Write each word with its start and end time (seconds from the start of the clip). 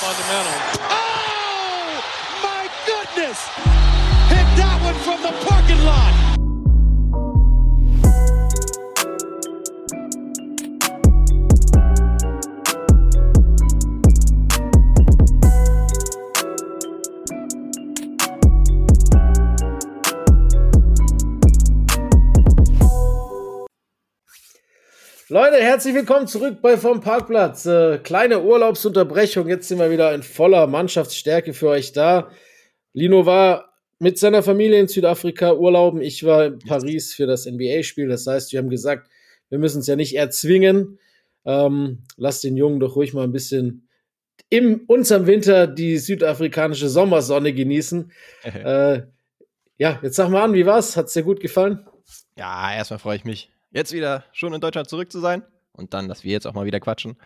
fundamental. 0.00 0.80
Oh, 0.88 2.00
my 2.42 2.64
goodness! 2.86 3.38
Hit 4.32 4.48
that 4.56 4.80
one 4.82 4.94
from 5.04 5.20
the 5.20 5.32
parking 5.44 5.84
lot. 5.84 6.29
Leute, 25.50 25.64
herzlich 25.64 25.94
willkommen 25.96 26.28
zurück 26.28 26.58
bei 26.62 26.76
Vom 26.76 27.00
Parkplatz. 27.00 27.66
Äh, 27.66 27.98
kleine 27.98 28.40
Urlaubsunterbrechung. 28.40 29.48
Jetzt 29.48 29.66
sind 29.66 29.80
wir 29.80 29.90
wieder 29.90 30.14
in 30.14 30.22
voller 30.22 30.68
Mannschaftsstärke 30.68 31.54
für 31.54 31.70
euch 31.70 31.92
da. 31.92 32.30
Lino 32.92 33.26
war 33.26 33.72
mit 33.98 34.16
seiner 34.16 34.44
Familie 34.44 34.78
in 34.78 34.86
Südafrika 34.86 35.52
urlauben. 35.52 36.02
Ich 36.02 36.24
war 36.24 36.46
in 36.46 36.58
Paris 36.60 37.14
für 37.14 37.26
das 37.26 37.46
NBA-Spiel. 37.46 38.06
Das 38.06 38.28
heißt, 38.28 38.52
wir 38.52 38.60
haben 38.60 38.70
gesagt, 38.70 39.10
wir 39.48 39.58
müssen 39.58 39.80
es 39.80 39.88
ja 39.88 39.96
nicht 39.96 40.14
erzwingen. 40.14 41.00
Ähm, 41.44 42.04
lass 42.16 42.40
den 42.42 42.56
Jungen 42.56 42.78
doch 42.78 42.94
ruhig 42.94 43.12
mal 43.12 43.24
ein 43.24 43.32
bisschen 43.32 43.88
im 44.50 44.84
unserem 44.86 45.26
Winter 45.26 45.66
die 45.66 45.98
südafrikanische 45.98 46.88
Sommersonne 46.88 47.52
genießen. 47.52 48.12
äh, 48.44 49.02
ja, 49.78 49.98
jetzt 50.00 50.14
sag 50.14 50.28
mal 50.28 50.44
an, 50.44 50.54
wie 50.54 50.66
war's? 50.66 50.96
Hat's 50.96 51.14
dir 51.14 51.24
gut 51.24 51.40
gefallen? 51.40 51.84
Ja, 52.36 52.72
erstmal 52.72 53.00
freue 53.00 53.16
ich 53.16 53.24
mich 53.24 53.50
jetzt 53.70 53.92
wieder 53.92 54.24
schon 54.32 54.52
in 54.52 54.60
Deutschland 54.60 54.88
zurück 54.88 55.10
zu 55.10 55.20
sein 55.20 55.42
und 55.72 55.94
dann, 55.94 56.08
dass 56.08 56.24
wir 56.24 56.32
jetzt 56.32 56.46
auch 56.46 56.54
mal 56.54 56.66
wieder 56.66 56.80
quatschen. 56.80 57.16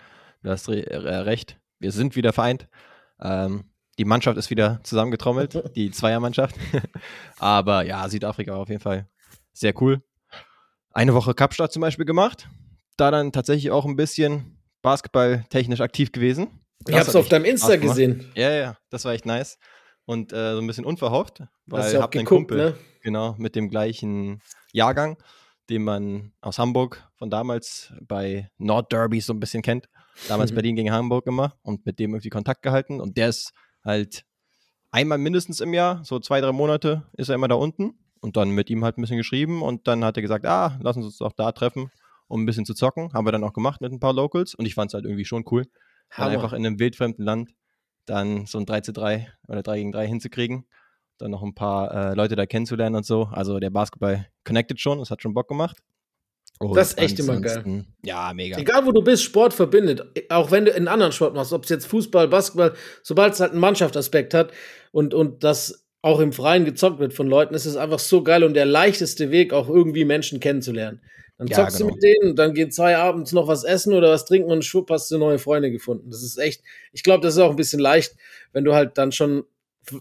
Du 0.42 0.50
hast 0.50 0.68
re 0.68 0.86
äh, 0.86 1.16
recht, 1.16 1.58
wir 1.78 1.92
sind 1.92 2.16
wieder 2.16 2.32
vereint. 2.32 2.68
Ähm, 3.20 3.64
die 3.98 4.04
Mannschaft 4.04 4.36
ist 4.38 4.50
wieder 4.50 4.80
zusammengetrommelt, 4.82 5.70
die 5.76 5.90
Zweiermannschaft. 5.90 6.56
Aber 7.38 7.84
ja, 7.84 8.09
Südafrika 8.09 8.52
war 8.52 8.60
auf 8.60 8.68
jeden 8.68 8.80
Fall 8.80 9.09
sehr 9.52 9.80
cool. 9.80 10.02
Eine 10.90 11.14
Woche 11.14 11.34
Kapstadt 11.34 11.73
zum 11.73 11.80
Beispiel 11.80 12.04
gemacht. 12.04 12.48
Da 12.96 13.10
dann 13.10 13.32
tatsächlich 13.32 13.73
auch 13.73 13.84
ein 13.84 13.96
bisschen 13.96 14.58
basketballtechnisch 14.82 15.80
aktiv 15.80 16.12
gewesen. 16.12 16.60
Ich 16.86 16.95
hab's 16.95 17.16
auf 17.16 17.29
deinem 17.29 17.45
Insta 17.45 17.76
gesehen. 17.76 18.30
Ja, 18.34 18.51
ja, 18.51 18.76
das 18.90 19.04
war 19.04 19.12
echt 19.12 19.26
nice. 19.26 19.58
Und 20.04 20.32
äh, 20.32 20.52
so 20.52 20.60
ein 20.60 20.66
bisschen 20.66 20.84
unverhofft, 20.84 21.42
weil 21.66 21.86
ich 21.86 21.95
ja 21.95 22.02
hab 22.02 22.14
einen 22.14 22.24
geguckt, 22.24 22.48
Kumpel, 22.48 22.58
ne? 22.58 22.76
genau, 23.02 23.34
mit 23.38 23.56
dem 23.56 23.70
gleichen 23.70 24.42
Jahrgang, 24.73 25.16
den 25.70 25.84
man 25.84 26.32
aus 26.40 26.59
Hamburg 26.59 27.09
von 27.16 27.30
damals 27.30 27.93
bei 28.02 28.51
Nordderbys 28.59 29.26
so 29.26 29.32
ein 29.32 29.40
bisschen 29.40 29.62
kennt. 29.62 29.88
Damals 30.29 30.51
Mhm. 30.51 30.54
Berlin 30.54 30.76
gegen 30.76 30.93
Hamburg 30.93 31.26
immer 31.26 31.54
und 31.62 31.84
mit 31.87 31.98
dem 31.98 32.12
irgendwie 32.12 32.30
Kontakt 32.30 32.62
gehalten. 32.62 33.01
Und 33.01 33.16
der 33.16 33.29
ist 33.29 33.52
halt 33.85 34.24
einmal 34.90 35.18
mindestens 35.18 35.60
im 35.60 35.74
Jahr, 35.74 36.04
so 36.04 36.20
zwei, 36.20 36.40
drei 36.40 36.52
Monate 36.52 37.04
ist 37.15 37.29
er 37.29 37.35
immer 37.35 37.48
da 37.48 37.57
unten. 37.57 37.98
Und 38.20 38.37
dann 38.38 38.51
mit 38.51 38.70
ihm 38.70 38.85
halt 38.85 38.96
ein 38.96 39.02
bisschen 39.02 39.18
geschrieben 39.18 39.60
und 39.60 39.87
dann 39.87 40.02
hat 40.02 40.16
er 40.16 40.23
gesagt, 40.23 40.46
ah, 40.46 40.79
lass 40.80 40.96
uns 40.96 41.04
uns 41.04 41.18
doch 41.18 41.32
da 41.32 41.52
treffen, 41.52 41.90
um 42.26 42.42
ein 42.42 42.46
bisschen 42.46 42.65
zu 42.65 42.73
zocken. 42.73 43.12
Haben 43.12 43.26
wir 43.26 43.32
dann 43.32 43.45
auch 43.45 43.52
gemacht 43.52 43.82
mit 43.82 43.92
ein 43.92 44.01
paar 44.01 44.15
Locals 44.15 44.54
und 44.54 44.65
ich 44.65 44.74
fand 44.74 44.90
es 44.90 44.95
halt 44.95 45.04
irgendwie 45.04 45.26
schon 45.26 45.45
cool, 45.51 45.66
einfach 46.09 46.54
in 46.54 46.65
einem 46.65 46.79
wildfremden 46.79 47.23
Land 47.23 47.51
dann 48.07 48.46
so 48.46 48.59
ein 48.59 48.65
3 48.65 48.80
zu 48.80 48.92
3 48.95 49.30
oder 49.46 49.62
3 49.62 49.76
gegen 49.76 49.92
3 49.92 50.07
hinzukriegen. 50.07 50.66
Dann 51.18 51.30
noch 51.30 51.43
ein 51.43 51.54
paar 51.54 52.12
äh, 52.12 52.15
Leute 52.15 52.37
da 52.37 52.46
kennenzulernen 52.46 52.96
und 52.96 53.07
so. 53.07 53.29
Also 53.30 53.59
der 53.60 53.70
Basketball 53.70 54.26
connected 54.45 54.80
schon, 54.80 54.98
das 54.98 55.10
hat 55.10 55.23
schon 55.23 55.34
Bock 55.34 55.48
gemacht. 55.48 55.79
Und 56.60 56.76
Das 56.76 56.90
ist 56.90 56.98
echt 56.98 57.18
immer 57.18 57.40
geil. 57.40 57.84
Ja, 58.04 58.32
mega. 58.34 58.59
Egal 58.59 58.87
wo 58.87 58.93
du 58.93 59.02
bist, 59.02 59.24
Sport 59.24 59.54
verbindet. 59.54 60.02
Auch 60.30 60.51
wenn 60.51 60.65
du 60.65 60.74
einen 60.74 60.88
anderen 60.88 61.12
Sport 61.12 61.35
machst, 61.35 61.52
ob 61.52 61.65
es 61.65 61.70
jetzt 61.70 61.87
Fußball, 61.87 62.29
Basketball, 62.29 62.74
sobald 63.02 63.35
es 63.35 63.40
halt 63.40 63.52
einen 63.52 63.60
Mannschaftsaspekt 63.60 64.34
hat 64.34 64.53
und, 64.92 65.15
und 65.15 65.42
das 65.42 65.84
auch 66.03 66.20
im 66.20 66.32
Freien 66.32 66.65
gezockt 66.65 66.98
wird 66.98 67.15
von 67.15 67.26
Leuten, 67.26 67.54
ist 67.54 67.65
es 67.65 67.76
einfach 67.76 67.98
so 67.98 68.22
geil 68.22 68.44
und 68.44 68.54
der 68.54 68.66
leichteste 68.66 69.31
Weg, 69.31 69.53
auch 69.53 69.69
irgendwie 69.69 70.04
Menschen 70.04 70.38
kennenzulernen. 70.38 71.00
Dann 71.38 71.48
Ja, 71.48 71.56
zockst 71.56 71.78
genau. 71.78 71.88
du 71.88 71.94
mit 71.94 72.02
denen, 72.04 72.36
dann 72.36 72.54
gehen 72.54 72.70
zwei 72.70 72.96
abends 72.96 73.32
noch 73.32 73.48
was 73.48 73.64
essen 73.64 73.92
oder 73.94 74.10
was 74.10 74.25
trinken 74.25 74.52
und 74.52 74.64
schwupp 74.64 74.91
hast 74.91 75.10
du 75.10 75.19
neue 75.19 75.38
Freunde 75.38 75.70
gefunden. 75.70 76.10
Das 76.10 76.22
ist 76.22 76.38
echt, 76.38 76.62
ich 76.92 77.02
glaube, 77.02 77.22
das 77.22 77.34
ist 77.34 77.41
auch 77.41 77.50
ein 77.50 77.56
bisschen 77.56 77.81
leicht, 77.81 78.14
wenn 78.52 78.64
du 78.64 78.75
halt 78.75 78.96
dann 78.98 79.10
schon 79.12 79.44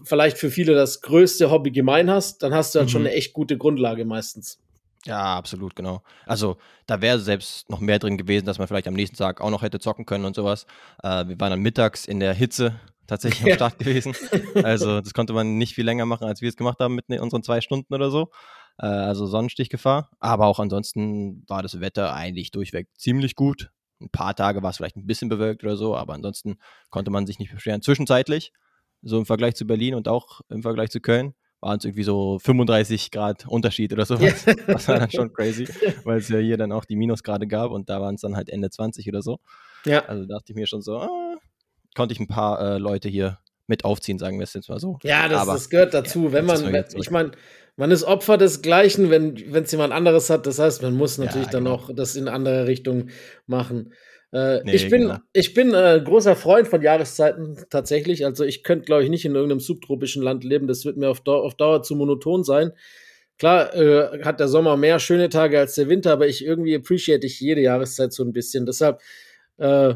vielleicht 0.04 0.38
für 0.38 0.50
viele 0.50 0.74
das 0.74 1.00
größte 1.02 1.50
Hobby 1.50 1.70
gemein 1.70 2.10
hast, 2.10 2.42
dann 2.42 2.54
hast 2.54 2.74
du 2.74 2.80
halt 2.80 2.90
schon 2.90 3.02
Mhm. 3.02 3.08
eine 3.08 3.16
echt 3.16 3.32
gute 3.32 3.56
Grundlage 3.58 4.04
meistens. 4.04 4.58
Ja, 5.06 5.36
absolut, 5.36 5.76
genau. 5.76 6.02
Also 6.24 6.56
da 6.86 7.02
wäre 7.02 7.18
selbst 7.18 7.68
noch 7.68 7.80
mehr 7.80 7.98
drin 7.98 8.16
gewesen, 8.16 8.46
dass 8.46 8.58
man 8.58 8.66
vielleicht 8.68 8.88
am 8.88 8.94
nächsten 8.94 9.16
Tag 9.16 9.40
auch 9.42 9.50
noch 9.50 9.60
hätte 9.62 9.78
zocken 9.78 10.06
können 10.06 10.24
und 10.24 10.34
sowas. 10.34 10.64
Äh, 11.02 11.28
wir 11.28 11.38
waren 11.40 11.50
dann 11.50 11.60
mittags 11.60 12.06
in 12.06 12.20
der 12.20 12.32
Hitze 12.32 12.80
tatsächlich 13.06 13.42
am 13.42 13.48
Ja. 13.50 13.54
Start 13.56 13.78
gewesen. 13.78 14.14
Also 14.64 15.02
das 15.02 15.12
konnte 15.12 15.34
man 15.34 15.58
nicht 15.58 15.74
viel 15.74 15.84
länger 15.84 16.06
machen, 16.06 16.26
als 16.26 16.40
wir 16.40 16.48
es 16.48 16.56
gemacht 16.56 16.78
haben 16.80 16.94
mit 16.94 17.10
ne- 17.10 17.20
unseren 17.20 17.42
zwei 17.42 17.60
Stunden 17.60 17.92
oder 17.92 18.10
so. 18.10 18.30
Äh, 18.78 18.86
also 18.86 19.26
Sonnenstichgefahr. 19.26 20.10
Aber 20.20 20.46
auch 20.46 20.58
ansonsten 20.58 21.44
war 21.48 21.62
das 21.62 21.80
Wetter 21.80 22.14
eigentlich 22.14 22.50
durchweg 22.50 22.88
ziemlich 22.96 23.34
gut. 23.34 23.70
Ein 24.00 24.08
paar 24.08 24.34
Tage 24.34 24.62
war 24.62 24.70
es 24.70 24.78
vielleicht 24.78 24.96
ein 24.96 25.06
bisschen 25.06 25.28
bewölkt 25.28 25.62
oder 25.64 25.76
so, 25.76 25.94
aber 25.96 26.14
ansonsten 26.14 26.56
konnte 26.88 27.10
man 27.10 27.26
sich 27.26 27.38
nicht 27.38 27.52
beschweren. 27.52 27.82
Zwischenzeitlich, 27.82 28.52
so 29.04 29.18
im 29.18 29.26
Vergleich 29.26 29.54
zu 29.54 29.66
Berlin 29.66 29.94
und 29.94 30.08
auch 30.08 30.40
im 30.48 30.62
Vergleich 30.62 30.90
zu 30.90 31.00
Köln, 31.00 31.34
waren 31.60 31.78
es 31.78 31.84
irgendwie 31.84 32.02
so 32.02 32.38
35 32.38 33.10
Grad 33.10 33.46
Unterschied 33.46 33.92
oder 33.92 34.04
sowas. 34.04 34.44
Das 34.66 34.88
war 34.88 34.98
dann 34.98 35.10
schon 35.10 35.32
crazy, 35.32 35.66
weil 36.04 36.18
es 36.18 36.28
ja 36.28 36.38
hier 36.38 36.56
dann 36.56 36.72
auch 36.72 36.84
die 36.84 36.96
Minusgrade 36.96 37.46
gab 37.46 37.70
und 37.70 37.88
da 37.88 38.00
waren 38.00 38.16
es 38.16 38.20
dann 38.20 38.36
halt 38.36 38.50
Ende 38.50 38.70
20 38.70 39.08
oder 39.08 39.22
so. 39.22 39.38
Ja. 39.84 40.04
Also 40.06 40.26
dachte 40.26 40.52
ich 40.52 40.56
mir 40.56 40.66
schon 40.66 40.82
so, 40.82 40.98
ah, 40.98 41.36
konnte 41.94 42.12
ich 42.12 42.20
ein 42.20 42.26
paar 42.26 42.60
äh, 42.60 42.78
Leute 42.78 43.08
hier 43.08 43.38
mit 43.66 43.84
aufziehen, 43.84 44.18
sagen 44.18 44.38
wir 44.38 44.44
es 44.44 44.52
jetzt 44.52 44.68
mal 44.68 44.78
so. 44.78 44.98
Ja, 45.02 45.28
das, 45.28 45.40
Aber- 45.40 45.54
das 45.54 45.70
gehört 45.70 45.94
dazu. 45.94 46.32
wenn 46.32 46.46
jetzt 46.46 46.60
ist 46.60 46.64
man, 46.64 46.72
wenn, 46.72 47.00
ich 47.00 47.10
meine, 47.10 47.30
man 47.76 47.90
ist 47.90 48.04
Opfer 48.04 48.36
desgleichen, 48.36 49.10
wenn 49.10 49.36
es 49.52 49.72
jemand 49.72 49.92
anderes 49.92 50.30
hat. 50.30 50.46
Das 50.46 50.58
heißt, 50.58 50.82
man 50.82 50.94
muss 50.94 51.18
natürlich 51.18 51.48
dann 51.48 51.64
genau. 51.64 51.76
auch 51.76 51.90
das 51.94 52.14
in 52.14 52.28
andere 52.28 52.66
Richtung 52.66 53.08
machen. 53.46 53.92
Äh, 54.34 54.64
Nee, 54.64 54.74
ich 54.74 54.90
bin, 54.90 55.02
genau. 55.02 55.18
ich 55.32 55.54
bin 55.54 55.72
äh, 55.74 56.02
großer 56.04 56.34
Freund 56.34 56.66
von 56.66 56.82
Jahreszeiten 56.82 57.56
tatsächlich. 57.70 58.26
Also 58.26 58.44
ich 58.44 58.64
könnte, 58.64 58.84
glaube 58.84 59.04
ich, 59.04 59.08
nicht 59.08 59.24
in 59.24 59.34
irgendeinem 59.34 59.60
subtropischen 59.60 60.22
Land 60.22 60.42
leben. 60.42 60.66
Das 60.66 60.84
wird 60.84 60.96
mir 60.96 61.08
auf, 61.08 61.20
Dau 61.20 61.40
auf 61.40 61.54
Dauer 61.54 61.82
zu 61.84 61.94
monoton 61.94 62.42
sein. 62.42 62.72
Klar 63.38 63.74
äh, 63.74 64.22
hat 64.24 64.40
der 64.40 64.48
Sommer 64.48 64.76
mehr 64.76 64.98
schöne 64.98 65.28
Tage 65.28 65.58
als 65.58 65.76
der 65.76 65.88
Winter, 65.88 66.12
aber 66.12 66.26
ich 66.26 66.44
irgendwie 66.44 66.74
appreciate 66.74 67.24
ich 67.26 67.40
jede 67.40 67.60
Jahreszeit 67.60 68.12
so 68.12 68.24
ein 68.24 68.32
bisschen. 68.32 68.66
Deshalb 68.66 69.00
äh, 69.58 69.94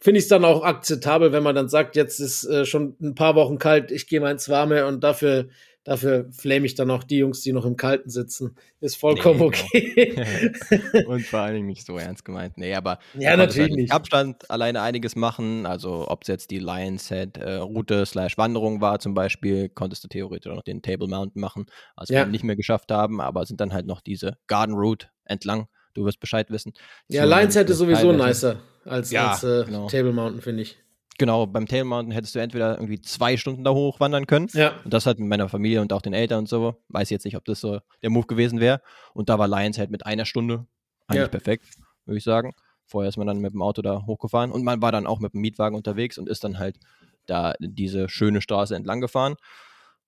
finde 0.00 0.18
ich 0.18 0.24
es 0.24 0.28
dann 0.28 0.44
auch 0.44 0.62
akzeptabel, 0.64 1.32
wenn 1.32 1.42
man 1.42 1.54
dann 1.54 1.68
sagt, 1.68 1.96
jetzt 1.96 2.20
ist 2.20 2.44
äh, 2.44 2.64
schon 2.64 2.96
ein 3.02 3.14
paar 3.14 3.34
Wochen 3.34 3.58
kalt, 3.58 3.90
ich 3.90 4.06
gehe 4.06 4.20
mal 4.20 4.30
ins 4.30 4.48
Warme 4.48 4.86
und 4.86 5.02
dafür, 5.02 5.48
dafür 5.88 6.26
flame 6.32 6.66
ich 6.66 6.74
dann 6.74 6.90
auch 6.90 7.02
die 7.02 7.18
Jungs, 7.18 7.40
die 7.40 7.52
noch 7.52 7.64
im 7.64 7.76
Kalten 7.76 8.10
sitzen. 8.10 8.56
Ist 8.80 8.96
vollkommen 8.96 9.40
Nee, 9.72 10.04
genau. 10.06 10.22
okay. 10.22 11.04
und 11.06 11.24
vor 11.26 11.40
allen 11.40 11.54
Dingen 11.54 11.66
nicht 11.66 11.84
so 11.86 11.96
ernst 11.98 12.24
gemeint. 12.24 12.58
Nee, 12.58 12.74
aber 12.74 12.98
Ja, 13.14 13.36
natürlich 13.36 13.60
halt 13.62 13.70
mit 13.70 13.80
nicht. 13.80 13.92
Abstand 13.92 14.50
alleine 14.50 14.82
einiges 14.82 15.16
machen. 15.16 15.66
Also 15.66 16.06
ob 16.08 16.22
es 16.22 16.28
jetzt 16.28 16.50
die 16.50 16.58
Lions 16.58 17.08
Head 17.08 17.38
äh, 17.38 17.54
Route 17.54 18.04
slash 18.06 18.36
Wanderung 18.38 18.80
war 18.80 18.98
zum 19.00 19.14
Beispiel, 19.14 19.68
konntest 19.68 20.04
du 20.04 20.08
theoretisch 20.08 20.50
auch 20.52 20.56
noch 20.56 20.62
den 20.62 20.82
Table 20.82 21.08
Mountain 21.08 21.40
machen, 21.40 21.66
was 21.96 22.08
Ja. 22.10 22.20
wir 22.20 22.26
nicht 22.26 22.44
mehr 22.44 22.56
geschafft 22.56 22.92
haben, 22.92 23.20
aber 23.20 23.46
sind 23.46 23.60
dann 23.60 23.72
halt 23.72 23.86
noch 23.86 24.00
diese 24.00 24.36
Garden 24.46 24.74
Route 24.74 25.08
entlang. 25.24 25.68
Du 25.94 26.04
wirst 26.04 26.20
Bescheid 26.20 26.50
wissen. 26.50 26.74
ja, 27.08 27.22
Zu 27.24 27.28
Lions 27.30 27.54
hätte 27.56 27.72
einem 27.72 27.78
sowieso 27.78 28.12
nicer 28.12 28.60
als, 28.84 29.10
Ja, 29.10 29.30
als 29.32 29.42
äh, 29.42 29.64
genau. 29.64 29.88
Table 29.88 30.12
Mountain, 30.12 30.42
finde 30.42 30.62
ich. 30.62 30.76
Genau, 31.18 31.46
beim 31.46 31.66
Table 31.66 31.84
Mountain 31.84 32.12
hättest 32.12 32.34
du 32.34 32.38
entweder 32.38 32.76
irgendwie 32.76 33.00
zwei 33.00 33.36
Stunden 33.36 33.64
da 33.64 33.72
hochwandern 33.72 34.26
können. 34.26 34.48
Ja. 34.52 34.74
Und 34.84 34.94
das 34.94 35.04
halt 35.04 35.18
mit 35.18 35.28
meiner 35.28 35.48
Familie 35.48 35.80
und 35.80 35.92
auch 35.92 36.00
den 36.02 36.14
Eltern 36.14 36.40
und 36.40 36.48
so. 36.48 36.76
Weiß 36.88 37.10
jetzt 37.10 37.24
nicht, 37.24 37.36
ob 37.36 37.44
das 37.44 37.60
so 37.60 37.80
der 38.02 38.10
Move 38.10 38.26
gewesen 38.26 38.60
wäre. 38.60 38.80
Und 39.14 39.28
da 39.28 39.38
war 39.38 39.48
Lions 39.48 39.78
halt 39.78 39.90
mit 39.90 40.06
einer 40.06 40.24
Stunde 40.24 40.66
eigentlich 41.08 41.22
Ja. 41.22 41.28
perfekt, 41.28 41.66
würde 42.06 42.18
ich 42.18 42.24
sagen. 42.24 42.52
Vorher 42.86 43.08
ist 43.08 43.16
man 43.16 43.26
dann 43.26 43.40
mit 43.40 43.52
dem 43.52 43.60
Auto 43.62 43.82
da 43.82 44.06
hochgefahren 44.06 44.50
und 44.52 44.62
man 44.64 44.80
war 44.80 44.92
dann 44.92 45.06
auch 45.06 45.18
mit 45.18 45.34
dem 45.34 45.40
Mietwagen 45.40 45.76
unterwegs 45.76 46.18
und 46.18 46.28
ist 46.28 46.44
dann 46.44 46.58
halt 46.58 46.78
da 47.26 47.52
diese 47.60 48.08
schöne 48.08 48.40
Straße 48.40 48.74
entlang 48.74 49.00
gefahren. 49.00 49.34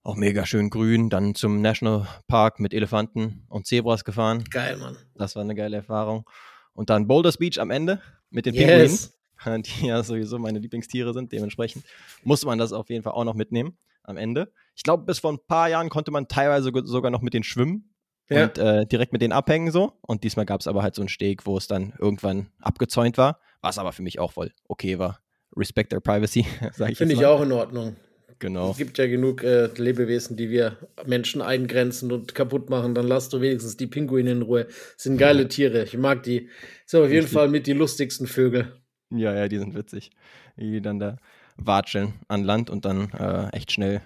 Auch 0.03 0.17
mega 0.17 0.47
schön 0.47 0.71
grün, 0.71 1.11
dann 1.11 1.35
zum 1.35 1.61
National 1.61 2.07
Park 2.27 2.59
mit 2.59 2.73
Elefanten 2.73 3.45
und 3.49 3.67
Zebras 3.67 4.05
gefahren. 4.05 4.45
Geil, 4.51 4.79
Mann. 4.79 4.97
Das 5.17 5.35
war 5.37 5.43
eine 5.43 5.55
geile 5.55 5.77
Erfahrung. 5.77 6.25
Und 6.73 6.89
dann 6.89 7.07
Boulders 7.07 7.37
Beach 7.37 7.59
am 7.61 7.71
Ende 7.71 8.01
mit 8.31 8.47
den 8.47 8.55
Pinguinen 8.55 8.81
Yes. 8.83 9.20
Die 9.45 9.87
ja 9.87 10.03
sowieso 10.03 10.39
meine 10.39 10.59
Lieblingstiere 10.59 11.13
sind. 11.13 11.33
Dementsprechend 11.33 11.85
muss 12.25 12.45
man 12.45 12.59
das 12.59 12.73
auf 12.73 12.91
jeden 12.91 13.03
Fall 13.03 13.13
auch 13.13 13.25
noch 13.25 13.35
mitnehmen 13.35 13.79
am 14.03 14.17
Ende. 14.17 14.53
Ich 14.75 14.83
glaube, 14.83 15.05
bis 15.05 15.19
vor 15.19 15.33
ein 15.33 15.39
paar 15.47 15.69
Jahren 15.69 15.89
konnte 15.89 16.11
man 16.11 16.29
teilweise 16.29 16.71
sogar 16.85 17.11
noch 17.11 17.23
mit 17.23 17.35
denen 17.35 17.45
schwimmen 17.45 17.95
Ja. 18.29 18.45
und 18.45 18.59
äh, 18.59 18.87
direkt 18.87 19.13
mit 19.13 19.23
denen 19.23 19.33
abhängen 19.33 19.71
so. 19.71 19.93
Und 20.03 20.25
diesmal 20.25 20.47
gab 20.47 20.61
es 20.61 20.67
aber 20.67 20.83
halt 20.83 20.95
so 20.95 21.03
einen 21.03 21.09
Steg, 21.09 21.47
wo 21.47 21.57
es 21.57 21.67
dann 21.67 21.93
irgendwann 21.99 22.49
abgezäunt 22.61 23.19
war, 23.19 23.41
was 23.61 23.79
aber 23.79 23.93
für 23.93 24.03
mich 24.03 24.19
auch 24.19 24.33
voll 24.33 24.53
okay 24.69 24.99
war. 24.99 25.21
Respect 25.57 25.91
their 25.91 26.01
privacy, 26.01 26.47
sage 26.73 26.93
ich 26.93 26.99
Finde 26.99 27.15
ich 27.15 27.27
auch 27.27 27.43
in 27.43 27.53
Ordnung. 27.53 27.97
Genau. 28.39 28.71
Es 28.71 28.79
gibt 28.79 28.97
ja 28.97 29.07
genug 29.07 29.45
äh, 29.45 29.67
Lebewesen, 29.77 30.35
die 30.35 30.49
wir 30.49 30.79
Menschen 31.05 31.43
eingrenzen 31.43 32.11
und 32.11 32.35
kaputt 32.35 32.71
machen. 32.71 32.95
Dann 32.95 33.07
lass 33.07 33.29
du 33.29 33.43
wenigstens 33.43 33.77
die 33.77 33.87
Pinguine 33.87 34.31
in 34.33 34.43
Ruhe. 34.43 34.67
Sind 34.97 35.19
geile 35.19 35.47
Tiere. 35.47 35.83
Ich 35.85 35.97
mag 35.99 36.23
die. 36.23 36.49
Sind 36.87 37.03
auf 37.03 37.11
jeden. 37.11 37.27
Fall 37.29 37.49
mit 37.49 37.67
die 37.67 37.75
lustigsten 37.75 38.27
Vögel. 38.27 38.73
Ja, 39.11 39.35
ja, 39.35 39.49
die 39.49 39.59
sind 39.59 39.75
witzig. 39.75 40.11
Die 40.57 40.81
dann 40.81 40.99
da 40.99 41.17
watscheln 41.57 42.15
an 42.29 42.45
Land 42.45 42.71
und 42.71 42.85
dann 42.85 43.11
äh, 43.11 43.49
echt 43.51 43.73
schnell 43.73 44.03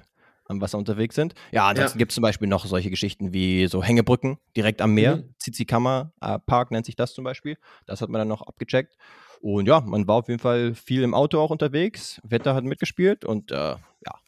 am 0.46 0.60
Wasser 0.60 0.78
unterwegs 0.78 1.14
sind. 1.14 1.34
Ja, 1.52 1.68
ansonsten 1.68 1.98
ja. 1.98 2.00
gibt 2.00 2.12
es 2.12 2.14
zum 2.14 2.22
Beispiel 2.22 2.48
noch 2.48 2.66
solche 2.66 2.90
Geschichten 2.90 3.32
wie 3.32 3.66
so 3.66 3.82
Hängebrücken 3.82 4.38
direkt 4.56 4.82
am 4.82 4.92
Meer. 4.92 5.16
Mhm. 5.16 6.10
Äh, 6.20 6.38
Park 6.40 6.70
nennt 6.70 6.86
sich 6.86 6.96
das 6.96 7.14
zum 7.14 7.24
Beispiel. 7.24 7.56
Das 7.86 8.00
hat 8.00 8.08
man 8.08 8.18
dann 8.18 8.28
noch 8.28 8.42
abgecheckt. 8.42 8.96
Und 9.40 9.66
ja, 9.66 9.80
man 9.80 10.06
war 10.06 10.16
auf 10.16 10.28
jeden 10.28 10.40
Fall 10.40 10.74
viel 10.74 11.02
im 11.02 11.14
Auto 11.14 11.38
auch 11.38 11.50
unterwegs. 11.50 12.20
Wetter 12.24 12.54
hat 12.54 12.64
mitgespielt 12.64 13.24
und 13.24 13.50
äh, 13.50 13.56
ja, 13.56 14.18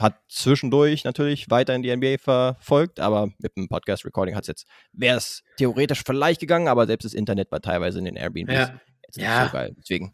hat 0.00 0.20
zwischendurch 0.28 1.04
natürlich 1.04 1.50
weiter 1.50 1.74
in 1.74 1.82
die 1.82 1.94
NBA 1.94 2.18
verfolgt, 2.18 2.98
aber 2.98 3.30
mit 3.38 3.56
dem 3.56 3.68
Podcast-Recording 3.68 4.34
hat 4.34 4.42
es 4.42 4.48
jetzt, 4.48 4.66
wäre 4.92 5.16
es 5.16 5.44
theoretisch 5.58 6.02
vielleicht 6.04 6.40
gegangen, 6.40 6.66
aber 6.66 6.86
selbst 6.86 7.04
das 7.04 7.14
Internet 7.14 7.52
war 7.52 7.60
teilweise 7.60 8.00
in 8.00 8.04
den 8.04 8.16
Airbnbs 8.16 8.52
ja. 8.52 8.80
jetzt 9.04 9.16
nicht 9.16 9.26
ja. 9.26 9.46
so 9.46 9.52
geil. 9.52 9.74
Deswegen 9.78 10.12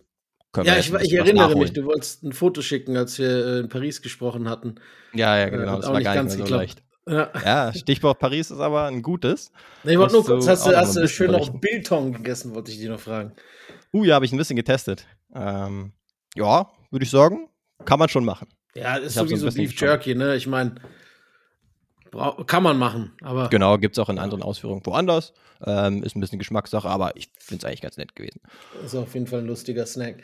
ja, 0.56 0.79
ich, 0.79 0.93
ich 0.93 1.12
erinnere 1.14 1.56
mich, 1.56 1.73
du 1.73 1.85
wolltest 1.85 2.23
ein 2.25 2.32
Foto 2.32 2.62
schicken, 2.62 2.97
als 2.97 3.19
wir 3.19 3.29
äh, 3.29 3.58
in 3.61 3.69
Paris 3.69 4.02
gesprochen 4.02 4.49
hatten. 4.49 4.76
Ja, 5.14 5.38
ja, 5.38 5.49
genau. 5.49 5.75
Äh, 5.75 5.81
das 5.81 5.88
war 5.88 6.02
gar 6.02 6.23
nicht 6.23 6.37
mehr 6.37 6.47
so 6.47 6.55
leicht. 6.55 6.82
Ja. 7.06 7.31
ja. 7.44 7.73
Stichwort 7.73 8.19
Paris 8.19 8.50
ist 8.50 8.61
aber 8.61 8.85
ein 8.85 9.02
gutes. 9.02 9.52
Ich 9.85 9.99
wollte 9.99 10.14
nur 10.14 10.25
kurz, 10.25 10.47
hast 10.47 10.67
du, 10.67 10.76
hast 10.76 10.97
du 10.97 11.08
schön 11.08 11.32
noch 11.32 11.50
Biltong 11.61 12.12
gegessen, 12.12 12.55
wollte 12.55 12.70
ich 12.70 12.79
dir 12.79 12.91
noch 12.91 13.00
fragen. 13.00 13.32
Uh, 13.93 14.05
ja, 14.05 14.14
habe 14.14 14.25
ich 14.25 14.32
ein 14.32 14.38
bisschen 14.38 14.56
getestet. 14.56 15.06
Ähm, 15.35 15.93
ja, 16.37 16.70
würde 16.91 17.05
ich 17.05 17.11
sagen, 17.11 17.49
kann 17.85 17.99
man 17.99 18.08
schon 18.08 18.25
machen. 18.25 18.49
Ja, 18.75 18.97
ist 18.97 19.14
sowieso 19.14 19.50
so 19.50 19.56
Beef 19.56 19.79
Jerky, 19.81 20.14
ne? 20.14 20.37
Ich 20.37 20.47
meine, 20.47 20.76
kann 22.47 22.62
man 22.62 22.79
machen, 22.79 23.12
aber. 23.23 23.49
Genau, 23.49 23.79
gibt 23.79 23.97
es 23.97 23.99
auch 23.99 24.09
in 24.09 24.19
anderen 24.19 24.43
Ausführungen 24.43 24.85
woanders. 24.85 25.33
Ähm, 25.65 26.03
ist 26.03 26.17
ein 26.17 26.21
bisschen 26.21 26.39
Geschmackssache, 26.39 26.89
aber 26.89 27.17
ich 27.17 27.29
finde 27.39 27.62
es 27.62 27.65
eigentlich 27.65 27.83
ganz 27.83 27.97
nett 27.97 28.17
gewesen. 28.17 28.41
Ist 28.85 28.95
auf 28.95 29.15
jeden 29.15 29.27
Fall 29.27 29.41
ein 29.41 29.47
lustiger 29.47 29.87
Snack. 29.87 30.17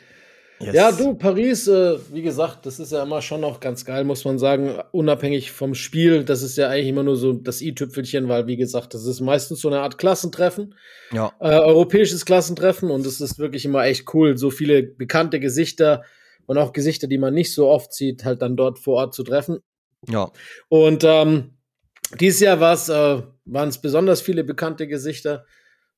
Yes. 0.59 0.73
Ja, 0.73 0.91
du, 0.91 1.13
Paris, 1.13 1.67
äh, 1.67 1.99
wie 2.11 2.23
gesagt, 2.23 2.65
das 2.65 2.79
ist 2.79 2.91
ja 2.91 3.03
immer 3.03 3.21
schon 3.21 3.43
auch 3.43 3.59
ganz 3.59 3.85
geil, 3.85 4.03
muss 4.03 4.25
man 4.25 4.39
sagen, 4.39 4.79
unabhängig 4.91 5.51
vom 5.51 5.75
Spiel. 5.75 6.23
Das 6.23 6.41
ist 6.41 6.57
ja 6.57 6.69
eigentlich 6.69 6.87
immer 6.87 7.03
nur 7.03 7.15
so 7.15 7.33
das 7.33 7.61
i-Tüpfelchen, 7.61 8.27
weil, 8.27 8.47
wie 8.47 8.57
gesagt, 8.57 8.95
das 8.95 9.05
ist 9.05 9.21
meistens 9.21 9.61
so 9.61 9.67
eine 9.67 9.81
Art 9.81 9.99
Klassentreffen. 9.99 10.73
Ja. 11.11 11.31
Äh, 11.39 11.59
europäisches 11.59 12.25
Klassentreffen 12.25 12.89
und 12.89 13.05
es 13.05 13.21
ist 13.21 13.37
wirklich 13.37 13.65
immer 13.65 13.85
echt 13.85 14.11
cool, 14.15 14.35
so 14.37 14.49
viele 14.49 14.81
bekannte 14.81 15.39
Gesichter 15.39 16.03
und 16.47 16.57
auch 16.57 16.73
Gesichter, 16.73 17.05
die 17.07 17.19
man 17.19 17.35
nicht 17.35 17.53
so 17.53 17.67
oft 17.67 17.93
sieht, 17.93 18.25
halt 18.25 18.41
dann 18.41 18.55
dort 18.57 18.79
vor 18.79 18.95
Ort 18.95 19.13
zu 19.13 19.21
treffen. 19.23 19.59
Ja. 20.09 20.31
Und 20.69 21.03
ähm, 21.03 21.56
dieses 22.19 22.39
Jahr 22.39 22.57
äh, 22.57 23.23
waren 23.45 23.69
es 23.69 23.79
besonders 23.79 24.21
viele 24.21 24.43
bekannte 24.43 24.87
Gesichter 24.87 25.45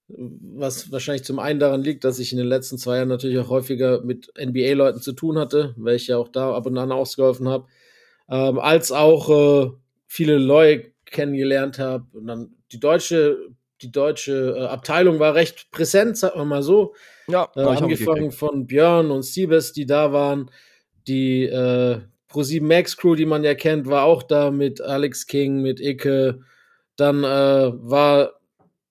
was 0.09 0.91
wahrscheinlich 0.91 1.23
zum 1.23 1.39
einen 1.39 1.59
daran 1.59 1.83
liegt, 1.83 2.03
dass 2.03 2.19
ich 2.19 2.31
in 2.31 2.39
den 2.39 2.47
letzten 2.47 2.77
zwei 2.77 2.97
Jahren 2.97 3.09
natürlich 3.09 3.37
auch 3.37 3.49
häufiger 3.49 4.01
mit 4.01 4.31
NBA-Leuten 4.39 5.01
zu 5.01 5.13
tun 5.13 5.37
hatte, 5.37 5.75
weil 5.77 5.95
ich 5.95 6.07
ja 6.07 6.17
auch 6.17 6.29
da 6.29 6.53
ab 6.53 6.65
und 6.65 6.77
an 6.77 6.91
ausgeholfen 6.91 7.47
habe, 7.47 7.67
ähm, 8.29 8.59
als 8.59 8.91
auch 8.91 9.29
äh, 9.29 9.71
viele 10.07 10.37
Leute 10.37 10.91
kennengelernt 11.05 11.79
habe. 11.79 12.05
Und 12.13 12.27
dann 12.27 12.55
die 12.71 12.79
deutsche, 12.79 13.37
die 13.81 13.91
deutsche 13.91 14.55
äh, 14.57 14.65
Abteilung 14.65 15.19
war 15.19 15.35
recht 15.35 15.69
präsent, 15.71 16.17
sagen 16.17 16.39
wir 16.39 16.45
mal 16.45 16.63
so. 16.63 16.95
Ja, 17.27 17.49
äh, 17.55 17.61
angefangen 17.61 18.31
von 18.31 18.65
Björn 18.65 19.11
und 19.11 19.23
Siebes, 19.23 19.73
die 19.73 19.85
da 19.85 20.11
waren. 20.11 20.49
Die 21.07 21.43
äh, 21.43 21.99
Pro7 22.29 22.63
Max 22.63 22.95
Crew, 22.95 23.15
die 23.15 23.25
man 23.25 23.43
ja 23.43 23.55
kennt, 23.55 23.87
war 23.87 24.03
auch 24.03 24.23
da 24.23 24.51
mit 24.51 24.81
Alex 24.81 25.25
King, 25.27 25.61
mit 25.61 25.79
Icke. 25.79 26.41
Dann 26.95 27.23
äh, 27.23 27.71
war 27.73 28.33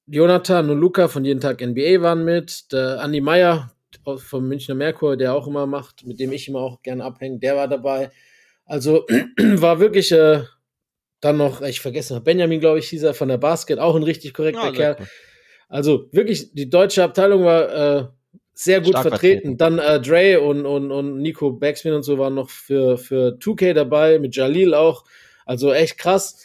Jonathan 0.06 0.70
und 0.70 0.79
Luca 0.79 1.08
von 1.08 1.25
Jeden 1.25 1.40
Tag 1.40 1.61
NBA 1.61 2.00
waren 2.02 2.25
mit. 2.25 2.73
Der 2.73 3.00
Andi 3.00 3.20
Meyer 3.20 3.70
vom 4.17 4.49
Münchner 4.49 4.75
Merkur, 4.75 5.17
der 5.17 5.35
auch 5.35 5.46
immer 5.46 5.67
macht, 5.67 6.06
mit 6.06 6.19
dem 6.19 6.32
ich 6.32 6.49
immer 6.49 6.61
auch 6.61 6.82
gerne 6.82 7.05
abhänge, 7.05 7.38
der 7.38 7.56
war 7.56 7.69
dabei. 7.69 8.11
Also 8.64 9.06
war 9.38 9.81
wirklich 9.81 10.12
äh, 10.12 10.43
dann 11.20 11.37
noch, 11.37 11.62
ich 11.62 11.81
vergesse 11.81 12.20
Benjamin, 12.20 12.61
glaube 12.61 12.79
ich, 12.79 12.88
hieß 12.88 13.02
er 13.02 13.14
von 13.14 13.29
der 13.29 13.38
Basket, 13.38 13.79
auch 13.79 13.96
ein 13.96 14.02
richtig 14.02 14.35
korrekter 14.35 14.67
ja, 14.67 14.73
Kerl. 14.73 14.96
Also 15.69 16.08
wirklich, 16.12 16.52
die 16.55 16.70
deutsche 16.70 17.05
Abteilung 17.05 17.44
war 17.44 17.99
äh, 17.99 18.08
sehr 18.58 18.81
gut 18.81 18.99
vertreten. 18.99 19.10
vertreten. 19.10 19.56
Dann 19.56 19.78
äh, 19.78 20.00
Dre 20.00 20.40
und, 20.40 20.66
und, 20.66 20.90
und 20.90 21.19
Nico 21.19 21.52
Backspin 21.52 21.93
und 21.93 22.02
so 22.02 22.19
waren 22.19 22.34
noch 22.34 22.50
für, 22.50 22.99
für 22.99 23.38
2K 23.38 23.72
dabei, 23.72 24.19
mit 24.19 24.34
Jalil 24.34 24.75
auch. 24.75 25.05
Also 25.46 25.72
echt 25.72 25.96
krass. 25.96 26.44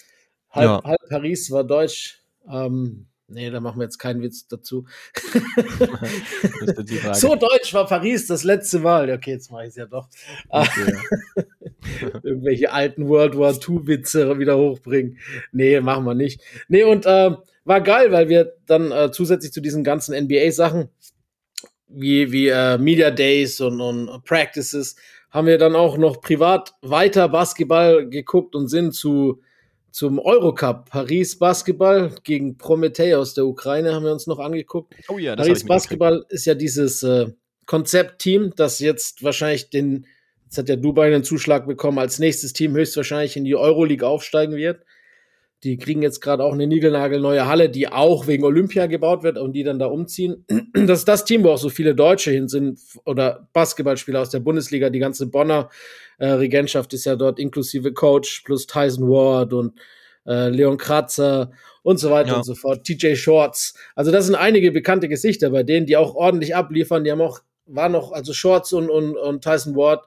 Halb, 0.52 0.66
ja. 0.66 0.84
halb 0.84 1.10
Paris 1.10 1.50
war 1.50 1.64
deutsch. 1.64 2.22
Ähm, 2.48 3.08
Nee, 3.30 3.50
da 3.50 3.62
machen 3.62 3.80
wir 3.80 3.86
jetzt 3.86 3.98
keinen 3.98 4.22
Witz 4.22 4.48
dazu. 4.48 4.86
so 7.14 7.36
deutsch 7.36 7.74
war 7.74 7.88
Paris 7.88 8.28
das 8.28 8.44
letzte 8.44 8.80
Mal. 8.80 9.10
Okay, 9.10 9.32
jetzt 9.32 9.50
mache 9.50 9.64
ich 9.64 9.70
es 9.70 9.76
ja 9.76 9.86
doch. 9.88 10.08
Okay, 10.50 10.94
ja. 11.36 11.44
Irgendwelche 12.22 12.72
alten 12.72 13.08
World 13.08 13.36
War 13.38 13.54
II-Witze 13.54 14.38
wieder 14.38 14.58
hochbringen. 14.58 15.18
Nee, 15.52 15.80
machen 15.80 16.04
wir 16.04 16.14
nicht. 16.14 16.42
Nee, 16.68 16.84
und 16.84 17.08
äh, 17.08 17.32
war 17.66 17.82
geil, 17.82 18.12
weil 18.12 18.30
wir 18.30 18.54
dann 18.68 18.92
äh, 18.92 19.10
zusätzlich 19.12 19.52
zu 19.52 19.62
diesen 19.62 19.84
ganzen 19.84 20.14
NBA-Sachen, 20.16 20.90
wie, 21.88 22.32
wie 22.32 22.48
äh, 22.48 22.78
Media 22.78 23.12
Days 23.12 23.62
und, 23.62 23.82
und 23.82 24.24
Practices, 24.26 24.96
haben 25.30 25.48
wir 25.48 25.58
dann 25.58 25.76
auch 25.76 25.98
noch 25.98 26.22
privat 26.22 26.74
weiter 26.82 27.28
Basketball 27.28 28.08
geguckt 28.08 28.56
und 28.56 28.68
sind 28.68 28.94
zu 28.94 29.42
zum 29.94 30.18
Eurocup. 30.18 30.90
Paris 30.90 31.38
Basketball 31.38 32.14
gegen 32.24 32.58
Prometei 32.58 33.16
aus 33.16 33.36
der 33.36 33.46
Ukraine 33.46 33.94
haben 33.94 34.04
wir 34.04 34.12
uns 34.12 34.26
noch 34.26 34.40
angeguckt. 34.40 34.96
Oh 35.08 35.20
ja, 35.20 35.36
das 35.36 35.48
Paris 35.48 35.66
Basketball 35.66 36.26
ist 36.30 36.46
ja 36.46 36.56
dieses 36.56 37.04
äh, 37.04 37.28
Konzeptteam, 37.68 38.54
das 38.56 38.80
jetzt 38.80 39.24
wahrscheinlich 39.24 39.70
den, 39.70 40.08
jetzt 40.46 40.58
hat 40.58 40.68
ja 40.68 40.76
Dubai 40.76 41.08
einen 41.08 41.24
Zuschlag 41.24 41.68
bekommen, 41.68 42.00
als 42.00 42.18
nächstes 42.18 42.54
Team 42.54 42.76
höchstwahrscheinlich 42.76 43.38
in 43.38 43.46
die 43.46 43.56
Euroleague 43.56 44.06
aufsteigen 44.06 44.56
wird. 44.56 44.84
Die 45.64 45.78
kriegen 45.78 46.02
jetzt 46.02 46.20
gerade 46.20 46.44
auch 46.44 46.54
eine 46.54 46.68
niegelnagelneue 46.68 47.48
Halle, 47.48 47.70
die 47.70 47.88
auch 47.88 48.28
wegen 48.28 48.44
Olympia 48.44 48.88
gebaut 48.88 49.24
wird 49.24 49.38
und 49.38 49.54
die 49.54 49.64
dann 49.64 49.80
da 49.80 49.88
umziehen. 49.88 50.46
Das 50.74 51.00
ist 51.00 51.08
das 51.08 51.24
Team, 51.24 51.44
wo 51.44 51.50
auch 51.50 51.58
so 51.58 51.70
viele 51.70 51.96
Deutsche 51.96 52.32
hin 52.32 52.50
sind 52.50 52.80
oder 53.06 53.48
Basketballspieler 53.54 54.22
aus 54.22 54.32
der 54.32 54.40
Bundesliga. 54.40 54.90
Die 54.90 55.00
ganze 55.00 55.28
Bonner 55.28 55.70
äh, 56.18 56.28
Regentschaft 56.28 56.94
ist 56.94 57.06
ja 57.06 57.16
dort 57.16 57.40
inklusive 57.40 57.94
Coach 57.94 58.42
plus 58.44 58.68
Tyson 58.68 59.08
Ward 59.08 59.54
und 59.54 59.80
äh, 60.26 60.50
Leon 60.50 60.78
Kratzer 60.78 61.52
und 61.84 62.00
so 62.00 62.10
weiter 62.10 62.32
ja. 62.32 62.36
und 62.38 62.44
so 62.44 62.56
fort. 62.56 62.84
TJ 62.84 63.16
Shorts. 63.16 63.76
Also 63.96 64.12
das 64.12 64.26
sind 64.26 64.36
einige 64.36 64.72
bekannte 64.72 65.08
Gesichter 65.08 65.52
bei 65.52 65.64
denen, 65.64 65.86
die 65.86 65.96
auch 65.96 66.16
ordentlich 66.16 66.56
abliefern. 66.56 67.04
Die 67.04 67.12
haben 67.12 67.22
auch, 67.22 67.40
waren 67.66 67.92
noch, 67.92 68.12
also 68.12 68.34
Shorts 68.34 68.74
und, 68.74 68.90
und, 68.90 69.16
und 69.16 69.44
Tyson 69.44 69.76
Ward 69.76 70.06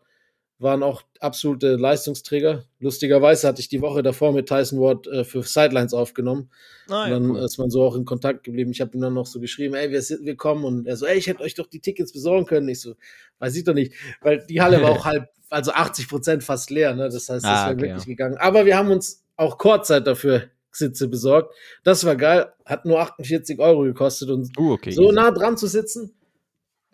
waren 0.59 0.83
auch 0.83 1.03
absolute 1.21 1.77
Leistungsträger. 1.77 2.65
Lustigerweise 2.81 3.47
hatte 3.47 3.61
ich 3.61 3.69
die 3.69 3.83
Woche 3.83 4.03
davor 4.03 4.33
mit 4.33 4.49
Tyson 4.49 4.81
Ward 4.81 5.07
äh, 5.07 5.25
für 5.25 5.43
Sidelines 5.43 5.93
aufgenommen. 5.93 6.51
Ah, 6.89 7.05
und 7.05 7.11
dann 7.11 7.31
cool. 7.33 7.45
ist 7.45 7.59
man 7.59 7.69
so 7.69 7.83
auch 7.85 7.95
in 7.95 8.07
Kontakt 8.07 8.45
geblieben. 8.45 8.71
Ich 8.71 8.81
habe 8.81 8.97
ihm 8.97 9.03
dann 9.03 9.15
noch 9.15 9.27
so 9.27 9.39
geschrieben, 9.39 9.75
ey, 9.75 9.91
wir, 9.91 10.01
sind, 10.01 10.25
wir 10.25 10.37
kommen. 10.37 10.65
Und 10.65 10.87
er 10.87 10.97
so, 10.97 11.05
ey, 11.05 11.19
ich 11.19 11.27
hätte 11.27 11.43
euch 11.43 11.55
doch 11.55 11.67
die 11.67 11.81
Tickets 11.81 12.13
besorgen 12.13 12.47
können. 12.47 12.69
Ich 12.69 12.81
so, 12.81 12.95
weiß 13.39 13.55
ich 13.57 13.65
doch 13.65 13.75
nicht. 13.75 13.93
Weil 14.23 14.47
die 14.47 14.63
Halle 14.63 14.81
war 14.81 14.93
auch 14.93 15.05
halb, 15.05 15.29
also 15.51 15.73
80 15.73 16.09
Prozent 16.09 16.45
fast 16.45 16.71
leer. 16.71 16.95
Ne? 16.95 17.11
Das 17.11 17.29
heißt, 17.29 17.45
das 17.45 17.45
ah, 17.45 17.67
wäre 17.67 17.75
okay, 17.75 17.83
wirklich 17.83 18.05
ja. 18.05 18.13
gegangen. 18.13 18.37
Aber 18.39 18.65
wir 18.65 18.79
haben 18.79 18.91
uns 18.91 19.25
auch 19.37 19.59
Kurzzeit 19.59 20.07
dafür 20.07 20.45
Sitze 20.71 21.09
besorgt. 21.09 21.55
Das 21.85 22.05
war 22.05 22.17
geil. 22.17 22.53
Hat 22.65 22.87
nur 22.87 23.01
48 23.01 23.59
Euro 23.59 23.83
gekostet. 23.83 24.31
Und 24.31 24.57
uh, 24.59 24.73
okay, 24.73 24.91
so 24.91 25.05
easy. 25.05 25.15
nah 25.15 25.31
dran 25.31 25.59
zu 25.59 25.67
sitzen, 25.67 26.15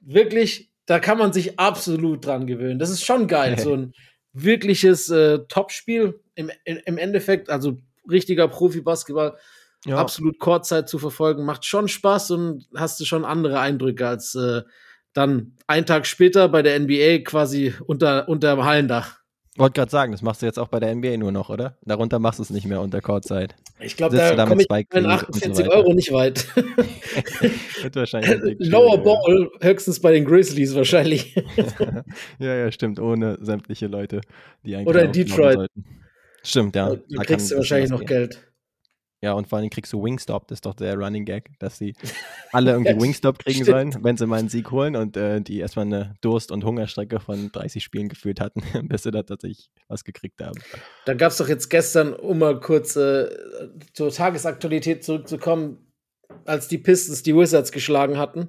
wirklich 0.00 0.71
da 0.92 1.00
kann 1.00 1.16
man 1.16 1.32
sich 1.32 1.58
absolut 1.58 2.26
dran 2.26 2.46
gewöhnen. 2.46 2.78
Das 2.78 2.90
ist 2.90 3.02
schon 3.02 3.26
geil, 3.26 3.58
so 3.58 3.72
ein 3.72 3.94
wirkliches 4.34 5.08
äh, 5.08 5.38
Topspiel 5.48 6.20
im, 6.34 6.50
im 6.66 6.98
Endeffekt, 6.98 7.48
also 7.48 7.78
richtiger 8.10 8.46
Profi-Basketball, 8.46 9.38
ja. 9.86 9.96
absolut 9.96 10.38
Kurzzeit 10.38 10.90
zu 10.90 10.98
verfolgen, 10.98 11.46
macht 11.46 11.64
schon 11.64 11.88
Spaß 11.88 12.32
und 12.32 12.66
hast 12.76 13.00
du 13.00 13.06
schon 13.06 13.24
andere 13.24 13.58
Eindrücke 13.58 14.06
als 14.06 14.34
äh, 14.34 14.64
dann 15.14 15.56
einen 15.66 15.86
Tag 15.86 16.04
später 16.04 16.50
bei 16.50 16.60
der 16.60 16.78
NBA 16.78 17.20
quasi 17.24 17.72
unter, 17.86 18.28
unter 18.28 18.54
dem 18.54 18.64
Hallendach. 18.66 19.21
Wollte 19.58 19.74
gerade 19.74 19.90
sagen, 19.90 20.12
das 20.12 20.22
machst 20.22 20.40
du 20.40 20.46
jetzt 20.46 20.58
auch 20.58 20.68
bei 20.68 20.80
der 20.80 20.94
NBA 20.94 21.18
nur 21.18 21.30
noch, 21.30 21.50
oder? 21.50 21.76
Darunter 21.82 22.18
machst 22.18 22.38
du 22.38 22.42
es 22.42 22.48
nicht 22.48 22.66
mehr 22.66 22.80
unter 22.80 23.02
Courtside. 23.02 23.54
Ich 23.80 23.98
glaube, 23.98 24.16
da, 24.16 24.34
da 24.34 24.46
komme 24.46 24.62
ich 24.62 24.68
mit 24.70 25.04
48 25.04 25.66
so 25.66 25.70
Euro 25.70 25.92
nicht 25.92 26.10
weit. 26.10 26.46
Wird 27.82 27.96
wahrscheinlich 27.96 28.56
Lower 28.60 28.96
Ball, 28.96 29.50
höchstens 29.60 30.00
bei 30.00 30.12
den 30.12 30.24
Grizzlies 30.24 30.74
wahrscheinlich. 30.74 31.34
ja, 32.38 32.54
ja, 32.54 32.72
stimmt, 32.72 32.98
ohne 32.98 33.36
sämtliche 33.42 33.88
Leute, 33.88 34.22
die 34.64 34.74
eigentlich 34.74 34.88
Oder 34.88 35.04
in 35.04 35.12
Detroit. 35.12 35.68
Stimmt, 36.42 36.74
ja. 36.74 36.96
Da 37.10 37.22
kriegst 37.22 37.50
du 37.50 37.56
wahrscheinlich 37.56 37.90
noch 37.90 38.04
Geld. 38.06 38.40
Ja, 39.22 39.34
und 39.34 39.46
vor 39.46 39.58
allem 39.58 39.70
kriegst 39.70 39.92
du 39.92 40.02
Wingstop, 40.02 40.48
das 40.48 40.56
ist 40.56 40.66
doch 40.66 40.74
der 40.74 40.96
Running 40.96 41.24
Gag, 41.24 41.56
dass 41.60 41.78
sie 41.78 41.94
alle 42.52 42.72
irgendwie 42.72 43.00
Wingstop 43.00 43.38
kriegen 43.38 43.64
sollen, 43.64 43.96
wenn 44.02 44.16
sie 44.16 44.26
mal 44.26 44.40
einen 44.40 44.48
Sieg 44.48 44.72
holen 44.72 44.96
und 44.96 45.16
äh, 45.16 45.40
die 45.40 45.60
erstmal 45.60 45.86
eine 45.86 46.14
Durst- 46.22 46.50
und 46.50 46.64
Hungerstrecke 46.64 47.20
von 47.20 47.52
30 47.52 47.84
Spielen 47.84 48.08
geführt 48.08 48.40
hatten, 48.40 48.62
bis 48.88 49.04
sie 49.04 49.12
da 49.12 49.22
tatsächlich 49.22 49.70
was 49.86 50.02
gekriegt 50.02 50.42
haben. 50.42 50.60
Da 51.04 51.14
gab 51.14 51.30
es 51.30 51.38
doch 51.38 51.48
jetzt 51.48 51.68
gestern, 51.68 52.14
um 52.14 52.40
mal 52.40 52.58
kurz 52.58 52.96
äh, 52.96 53.28
zur 53.92 54.10
Tagesaktualität 54.10 55.04
zurückzukommen, 55.04 55.86
als 56.44 56.66
die 56.66 56.78
Pistons 56.78 57.22
die 57.22 57.36
Wizards 57.36 57.70
geschlagen 57.70 58.18
hatten, 58.18 58.48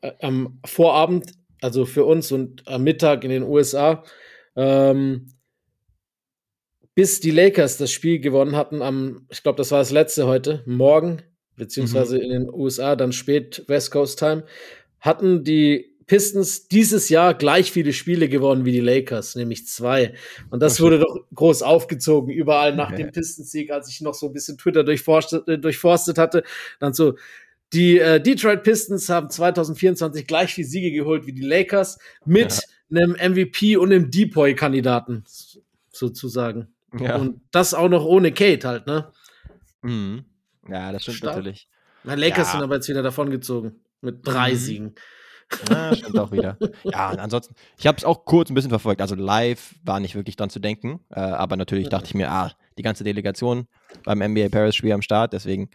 äh, 0.00 0.10
am 0.20 0.58
Vorabend, 0.66 1.34
also 1.62 1.86
für 1.86 2.04
uns 2.04 2.32
und 2.32 2.66
am 2.66 2.82
Mittag 2.82 3.22
in 3.22 3.30
den 3.30 3.44
USA, 3.44 4.02
Ähm, 4.56 5.28
bis 6.98 7.20
die 7.20 7.30
Lakers 7.30 7.76
das 7.76 7.92
Spiel 7.92 8.18
gewonnen 8.18 8.56
hatten 8.56 8.82
am, 8.82 9.24
ich 9.30 9.44
glaube, 9.44 9.56
das 9.56 9.70
war 9.70 9.78
das 9.78 9.92
letzte 9.92 10.26
heute, 10.26 10.64
morgen, 10.66 11.22
beziehungsweise 11.54 12.16
mhm. 12.16 12.22
in 12.24 12.30
den 12.30 12.50
USA, 12.52 12.96
dann 12.96 13.12
spät 13.12 13.62
West 13.68 13.92
Coast 13.92 14.18
Time, 14.18 14.42
hatten 14.98 15.44
die 15.44 15.94
Pistons 16.08 16.66
dieses 16.66 17.08
Jahr 17.08 17.34
gleich 17.34 17.70
viele 17.70 17.92
Spiele 17.92 18.28
gewonnen 18.28 18.64
wie 18.64 18.72
die 18.72 18.80
Lakers, 18.80 19.36
nämlich 19.36 19.68
zwei. 19.68 20.14
Und 20.50 20.60
das 20.60 20.80
wurde 20.80 20.98
doch 20.98 21.24
groß 21.36 21.62
aufgezogen, 21.62 22.34
überall 22.34 22.74
nach 22.74 22.90
okay. 22.90 23.04
dem 23.04 23.12
Pistons-Sieg, 23.12 23.70
als 23.70 23.88
ich 23.88 24.00
noch 24.00 24.14
so 24.14 24.26
ein 24.26 24.32
bisschen 24.32 24.58
Twitter 24.58 24.82
durchforstet, 24.82 25.46
äh, 25.46 25.56
durchforstet 25.56 26.18
hatte. 26.18 26.42
Dann 26.80 26.94
so, 26.94 27.14
die 27.72 28.00
äh, 28.00 28.20
Detroit 28.20 28.64
Pistons 28.64 29.08
haben 29.08 29.30
2024 29.30 30.26
gleich 30.26 30.52
viele 30.52 30.66
Siege 30.66 30.90
geholt 30.90 31.28
wie 31.28 31.32
die 31.32 31.46
Lakers 31.46 32.00
mit 32.24 32.60
ja. 32.90 33.00
einem 33.00 33.12
MVP 33.12 33.76
und 33.76 33.92
einem 33.92 34.10
Depoy-Kandidaten, 34.10 35.22
sozusagen. 35.92 36.74
Ja. 36.98 37.16
Und 37.16 37.40
das 37.50 37.74
auch 37.74 37.88
noch 37.88 38.04
ohne 38.04 38.32
Kate 38.32 38.66
halt, 38.66 38.86
ne? 38.86 39.12
Mhm. 39.82 40.24
Ja, 40.68 40.92
das 40.92 41.02
stimmt 41.02 41.18
Stark. 41.18 41.36
natürlich. 41.36 41.68
Na, 42.04 42.14
Lakers 42.14 42.48
ja. 42.48 42.52
sind 42.52 42.62
aber 42.62 42.76
jetzt 42.76 42.88
wieder 42.88 43.02
davongezogen. 43.02 43.80
Mit 44.00 44.26
drei 44.26 44.52
mhm. 44.52 44.56
Siegen. 44.56 44.94
Ja, 45.70 45.94
stimmt 45.94 46.18
auch 46.18 46.30
wieder. 46.30 46.56
Ja, 46.84 47.10
und 47.10 47.18
ansonsten, 47.18 47.54
ich 47.76 47.86
habe 47.86 47.98
es 47.98 48.04
auch 48.04 48.24
kurz 48.24 48.50
ein 48.50 48.54
bisschen 48.54 48.70
verfolgt. 48.70 49.00
Also 49.00 49.14
live 49.14 49.74
war 49.84 50.00
nicht 50.00 50.14
wirklich 50.14 50.36
dran 50.36 50.50
zu 50.50 50.60
denken. 50.60 51.00
Äh, 51.10 51.20
aber 51.20 51.56
natürlich 51.56 51.88
dachte 51.88 52.06
ich 52.06 52.14
mir, 52.14 52.30
ah, 52.30 52.52
die 52.76 52.82
ganze 52.82 53.04
Delegation 53.04 53.66
beim 54.04 54.18
NBA 54.18 54.48
Paris-Spiel 54.50 54.92
am 54.92 55.02
Start. 55.02 55.32
Deswegen 55.32 55.70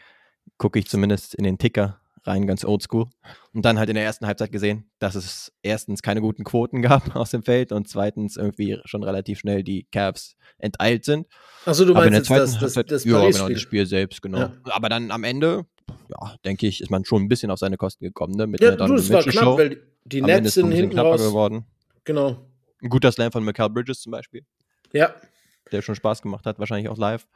gucke 0.58 0.80
ich 0.80 0.88
zumindest 0.88 1.36
in 1.36 1.44
den 1.44 1.58
Ticker 1.58 2.00
rein, 2.26 2.48
ganz 2.48 2.66
oldschool. 2.66 3.08
Und 3.54 3.66
dann 3.66 3.78
halt 3.78 3.90
in 3.90 3.96
der 3.96 4.04
ersten 4.04 4.26
Halbzeit 4.26 4.52
gesehen, 4.52 4.90
dass 5.00 5.16
es 5.16 5.54
erstens 5.62 6.02
keine 6.02 6.22
guten 6.22 6.44
Quoten 6.44 6.82
gab 6.82 7.16
aus 7.16 7.32
dem 7.32 7.44
Feld 7.44 7.72
und 7.72 7.88
zweitens 7.88 8.38
irgendwie 8.38 8.80
schon 8.86 9.04
relativ 9.04 9.40
schnell 9.40 9.64
die 9.64 9.86
Cavs 9.92 10.36
enteilt 10.58 11.06
sind. 11.06 11.28
Achso, 11.66 11.86
du 11.86 11.94
meinst 11.94 12.30
Aber 12.30 12.40
das, 12.40 12.60
das, 12.60 12.74
das, 12.74 13.04
ja, 13.04 13.30
genau, 13.30 13.50
das 13.50 13.62
Spiel 13.62 13.86
selbst, 13.86 14.22
genau. 14.22 14.40
Ja. 14.40 14.54
Aber 14.66 14.90
dann 14.90 15.12
am 15.12 15.24
Ende, 15.24 15.66
ja, 16.10 16.36
denke 16.46 16.68
ich, 16.68 16.82
ist 16.82 16.90
man 16.90 17.06
schon 17.06 17.24
ein 17.24 17.28
bisschen 17.28 17.52
auf 17.52 17.60
seine 17.60 17.78
Kosten 17.78 18.06
gekommen, 18.06 18.36
ne? 18.36 18.48
Mit 18.48 18.62
ja, 18.62 18.76
du, 18.76 18.94
es 18.96 19.12
war 19.12 19.24
knapp, 19.24 19.58
weil 19.58 19.82
die 20.06 20.22
am 20.22 20.28
Nets 20.28 20.54
sind 20.54 20.72
hinten 20.72 21.00
raus. 21.00 21.22
geworden. 21.22 21.66
Genau. 22.04 22.38
Ein 22.82 22.90
guter 22.90 23.12
Slam 23.12 23.32
von 23.32 23.44
Michael 23.44 23.70
Bridges 23.70 24.02
zum 24.02 24.12
Beispiel. 24.12 24.46
Ja. 24.92 25.14
Der 25.72 25.82
schon 25.82 25.96
Spaß 25.96 26.22
gemacht 26.22 26.46
hat, 26.46 26.60
wahrscheinlich 26.60 26.90
auch 26.90 26.98
live. 26.98 27.28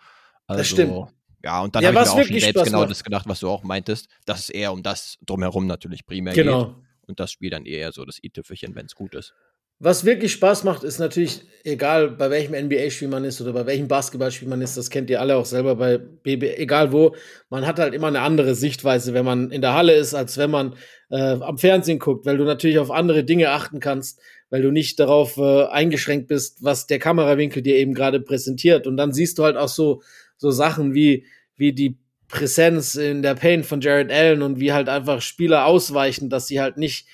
Also, 0.46 0.60
das 0.60 0.68
stimmt. 0.68 1.08
Ja, 1.48 1.62
und 1.62 1.74
dann 1.74 1.82
ja, 1.82 1.94
habe 1.94 2.00
ich 2.00 2.06
mir 2.06 2.12
auch 2.12 2.28
schon 2.28 2.40
selbst 2.42 2.64
genau 2.66 2.80
macht. 2.82 2.92
das 2.92 3.06
gedacht, 3.06 3.26
was 3.26 3.40
du 3.40 3.48
auch 3.48 3.64
meintest, 3.64 4.10
dass 4.26 4.42
es 4.42 4.50
eher 4.50 4.74
um 4.74 4.84
das 4.84 5.18
drumherum 5.26 5.66
natürlich 5.66 6.06
primär 6.06 6.34
genau. 6.34 6.66
geht. 6.66 6.76
Und 7.08 7.22
das 7.22 7.32
Spiel 7.32 7.50
dann 7.50 7.66
eher 7.66 7.94
so 7.94 8.04
das 8.04 8.22
i-Tüpfelchen, 8.22 8.76
wenn 8.76 8.88
es 8.88 8.96
gut 8.96 9.16
ist. 9.16 9.34
Was 9.80 10.04
wirklich 10.04 10.34
Spaß 10.34 10.66
macht, 10.66 10.84
ist 10.84 11.00
natürlich, 11.00 11.44
egal 11.64 12.10
bei 12.10 12.30
welchem 12.30 12.54
NBA-Spiel 12.54 13.08
man 13.08 13.24
ist 13.24 13.40
oder 13.40 13.54
bei 13.54 13.66
welchem 13.66 13.88
Basketballspiel 13.88 14.50
man 14.50 14.62
ist, 14.62 14.76
das 14.76 14.90
kennt 14.90 15.10
ihr 15.10 15.22
alle 15.22 15.38
auch 15.38 15.46
selber 15.46 15.78
bei 15.78 15.98
BB, 15.98 16.58
egal 16.58 16.92
wo, 16.92 17.16
man 17.50 17.66
hat 17.66 17.80
halt 17.80 17.94
immer 17.94 18.08
eine 18.08 18.20
andere 18.20 18.54
Sichtweise, 18.54 19.14
wenn 19.14 19.24
man 19.24 19.50
in 19.50 19.62
der 19.62 19.74
Halle 19.74 19.94
ist, 19.94 20.16
als 20.16 20.38
wenn 20.38 20.52
man 20.52 20.76
äh, 21.10 21.38
am 21.40 21.58
Fernsehen 21.58 22.00
guckt, 22.00 22.26
weil 22.26 22.36
du 22.36 22.44
natürlich 22.44 22.80
auf 22.80 22.92
andere 22.92 23.24
Dinge 23.24 23.52
achten 23.52 23.80
kannst, 23.80 24.20
weil 24.50 24.64
du 24.64 24.72
nicht 24.72 25.00
darauf 25.00 25.38
äh, 25.38 25.68
eingeschränkt 25.68 26.28
bist, 26.28 26.62
was 26.62 26.88
der 26.88 27.00
Kamerawinkel 27.00 27.62
dir 27.62 27.78
eben 27.78 27.94
gerade 27.94 28.20
präsentiert. 28.20 28.86
Und 28.86 28.98
dann 28.98 29.14
siehst 29.14 29.38
du 29.38 29.46
halt 29.46 29.56
auch 29.56 29.70
so, 29.70 30.02
so 30.36 30.52
Sachen 30.52 30.94
wie, 30.94 31.26
wie 31.58 31.74
die 31.74 31.98
Präsenz 32.28 32.96
in 32.96 33.22
der 33.22 33.36
Paint 33.36 33.66
von 33.66 33.82
Jared 33.82 34.12
Allen 34.12 34.42
und 34.42 34.60
wie 34.60 34.74
halt 34.74 34.90
einfach 34.90 35.22
Spieler 35.22 35.66
ausweichen, 35.66 36.30
dass 36.30 36.48
sie 36.48 36.60
halt 36.60 36.78
nicht 36.78 37.08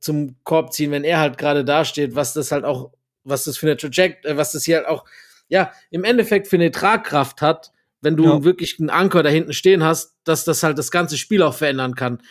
zum 0.00 0.36
Korb 0.44 0.72
ziehen, 0.72 0.90
wenn 0.90 1.04
er 1.04 1.18
halt 1.18 1.38
gerade 1.38 1.64
dasteht, 1.64 2.14
was 2.14 2.34
das 2.34 2.52
halt 2.52 2.64
auch, 2.64 2.92
was 3.24 3.44
das 3.44 3.56
für 3.56 3.66
eine 3.66 3.76
Traject, 3.76 4.26
äh, 4.26 4.36
was 4.36 4.52
das 4.52 4.64
hier 4.64 4.76
halt 4.76 4.86
auch, 4.86 5.04
ja, 5.48 5.72
im 5.90 6.04
Endeffekt 6.04 6.46
für 6.46 6.56
eine 6.56 6.70
Tragkraft 6.70 7.40
hat, 7.40 7.72
wenn 8.00 8.16
du 8.16 8.24
ja. 8.24 8.44
wirklich 8.44 8.78
einen 8.78 8.90
Anker 8.90 9.22
da 9.22 9.30
hinten 9.30 9.52
stehen 9.52 9.82
hast, 9.82 10.16
dass 10.24 10.44
das 10.44 10.62
halt 10.62 10.78
das 10.78 10.90
ganze 10.90 11.16
Spiel 11.16 11.42
auch 11.42 11.54
verändern 11.54 11.94
kann. 11.94 12.22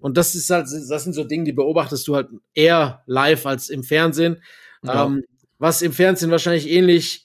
Und 0.00 0.16
das 0.16 0.34
ist 0.34 0.50
halt, 0.50 0.64
das 0.64 1.04
sind 1.04 1.12
so 1.12 1.24
Dinge, 1.24 1.44
die 1.44 1.52
beobachtest 1.52 2.06
du 2.08 2.16
halt 2.16 2.28
eher 2.52 3.02
live 3.06 3.46
als 3.46 3.68
im 3.68 3.84
Fernsehen. 3.84 4.42
Ja. 4.82 5.06
Ähm, 5.06 5.24
was 5.58 5.82
im 5.82 5.92
Fernsehen 5.92 6.30
wahrscheinlich 6.30 6.68
ähnlich 6.68 7.23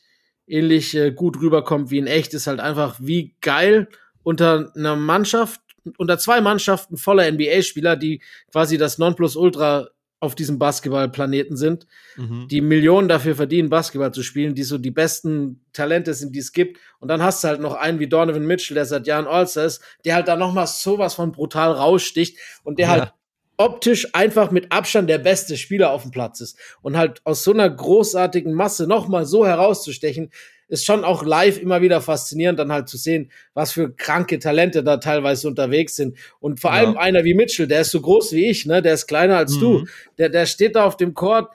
ähnlich 0.50 0.96
äh, 0.96 1.12
gut 1.12 1.40
rüberkommt 1.40 1.92
wie 1.92 1.98
in 1.98 2.08
echt, 2.08 2.34
ist 2.34 2.48
halt 2.48 2.60
einfach, 2.60 2.98
wie 3.00 3.36
geil 3.42 3.88
unter 4.24 4.72
einer 4.76 4.96
Mannschaft, 4.96 5.62
unter 5.98 6.18
zwei 6.18 6.42
Mannschaften 6.42 6.98
voller 6.98 7.32
NBA-Spieler, 7.32 7.96
die 7.96 8.22
quasi 8.52 8.78
das 8.78 8.98
Nonplusultra 8.98 9.90
auf 10.22 10.36
diesem 10.36 10.60
Basketballplaneten 10.60 11.56
sind, 11.56 11.88
mhm. 12.18 12.48
die 12.50 12.60
Millionen 12.60 13.08
dafür 13.08 13.36
verdienen, 13.36 13.70
Basketball 13.70 14.14
zu 14.14 14.22
spielen, 14.22 14.54
die 14.54 14.64
so 14.64 14.78
die 14.78 14.92
besten 14.92 15.66
Talente 15.72 16.14
sind, 16.14 16.36
die 16.36 16.40
es 16.40 16.52
gibt. 16.52 16.78
Und 17.00 17.08
dann 17.08 17.24
hast 17.24 17.44
du 17.44 17.48
halt 17.48 17.62
noch 17.62 17.76
einen 17.76 18.00
wie 18.00 18.08
Donovan 18.08 18.46
Mitchell, 18.46 18.76
der 18.76 18.86
seit 18.86 19.08
Jahren 19.08 19.28
All-Star 19.28 19.66
ist, 19.66 19.82
der 20.04 20.16
halt 20.16 20.28
da 20.28 20.36
noch 20.36 20.54
mal 20.54 20.68
sowas 20.68 21.14
von 21.14 21.32
brutal 21.32 21.72
raussticht 21.72 22.38
und 22.64 22.80
der 22.80 22.88
ja. 22.88 22.92
halt 22.92 23.14
optisch 23.60 24.08
einfach 24.14 24.52
mit 24.52 24.72
Abstand 24.72 25.10
der 25.10 25.18
beste 25.18 25.58
Spieler 25.58 25.92
auf 25.92 26.04
dem 26.04 26.12
Platz 26.12 26.40
ist. 26.40 26.58
Und 26.82 26.98
halt 26.98 27.22
aus 27.26 27.44
so 27.44 27.52
einer 27.52 27.70
großartigen 27.70 28.54
Masse 28.54 28.88
nochmal 28.88 29.26
so 29.26 29.46
herauszustechen, 29.46 30.32
ist 30.70 30.86
schon 30.86 31.04
auch 31.04 31.24
live 31.24 31.60
immer 31.60 31.82
wieder 31.82 32.00
faszinierend, 32.00 32.58
dann 32.58 32.72
halt 32.72 32.88
zu 32.88 32.98
sehen, 32.98 33.32
was 33.54 33.74
für 33.74 33.94
kranke 33.94 34.40
Talente 34.40 34.82
da 34.82 34.98
teilweise 34.98 35.48
unterwegs 35.48 35.98
sind. 35.98 36.18
Und 36.40 36.62
vor 36.62 36.72
ja. 36.72 36.78
allem 36.78 36.98
einer 36.98 37.26
wie 37.26 37.34
Mitchell, 37.34 37.68
der 37.68 37.82
ist 37.82 37.92
so 37.92 38.00
groß 38.00 38.32
wie 38.32 38.46
ich, 38.46 38.66
ne? 38.66 38.82
Der 38.82 38.94
ist 38.94 39.08
kleiner 39.08 39.38
als 39.38 39.56
mhm. 39.56 39.60
du. 39.60 39.86
Der, 40.18 40.30
der 40.30 40.46
steht 40.46 40.76
da 40.76 40.86
auf 40.86 40.96
dem 40.96 41.14
Court, 41.14 41.52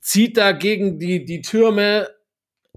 zieht 0.00 0.38
da 0.38 0.52
gegen 0.52 0.98
die, 0.98 1.24
die 1.24 1.42
Türme 1.42 2.08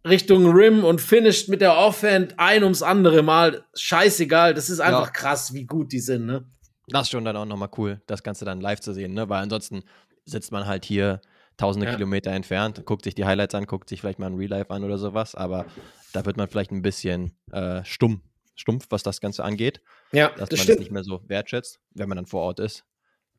Richtung 0.06 0.52
Rim 0.52 0.84
und 0.84 1.00
finisht 1.00 1.48
mit 1.48 1.62
der 1.62 1.78
Offhand 1.78 2.34
ein 2.40 2.64
ums 2.64 2.82
andere 2.82 3.22
Mal. 3.22 3.64
Scheißegal, 3.74 4.54
das 4.54 4.70
ist 4.70 4.82
einfach 4.82 5.08
ja. 5.08 5.12
krass, 5.12 5.54
wie 5.54 5.66
gut 5.66 5.94
die 5.94 6.00
sind, 6.00 6.26
ne? 6.26 6.44
Das 6.92 7.04
ist 7.04 7.12
schon 7.12 7.26
dann 7.26 7.38
auch 7.38 7.46
nochmal 7.46 7.70
cool, 7.78 8.02
das 8.08 8.24
Ganze 8.24 8.46
dann 8.46 8.62
live 8.62 8.80
zu 8.80 8.94
sehen, 8.94 9.14
ne? 9.14 9.30
Weil 9.30 9.44
ansonsten 9.44 9.84
sitzt 10.26 10.52
man 10.52 10.66
halt 10.66 10.86
hier 10.86 11.22
tausende 11.58 11.88
ja. 11.88 11.94
Kilometer 11.94 12.32
entfernt, 12.32 12.86
guckt 12.86 13.04
sich 13.04 13.16
die 13.16 13.26
Highlights 13.26 13.56
an, 13.56 13.66
guckt 13.66 13.90
sich 13.90 14.02
vielleicht 14.02 14.20
mal 14.20 14.28
ein 14.28 14.36
Real 14.36 14.50
Life 14.50 14.72
an 14.72 14.84
oder 14.84 14.98
sowas, 14.98 15.36
aber 15.36 15.66
da 16.14 16.26
wird 16.26 16.38
man 16.38 16.48
vielleicht 16.48 16.72
ein 16.72 16.82
bisschen 16.82 17.38
äh, 17.52 17.84
stumm, 17.86 18.22
stumpf, 18.56 18.88
was 18.90 19.04
das 19.04 19.22
Ganze 19.22 19.44
angeht. 19.44 19.82
Ja, 20.12 20.30
dass 20.30 20.50
das 20.50 20.52
man 20.52 20.58
stimmt. 20.60 20.70
das 20.70 20.80
nicht 20.80 20.92
mehr 20.92 21.04
so 21.04 21.22
wertschätzt, 21.28 21.80
wenn 21.92 22.10
man 22.10 22.18
dann 22.18 22.26
vor 22.26 22.42
Ort 22.42 22.60
ist. 22.60 22.86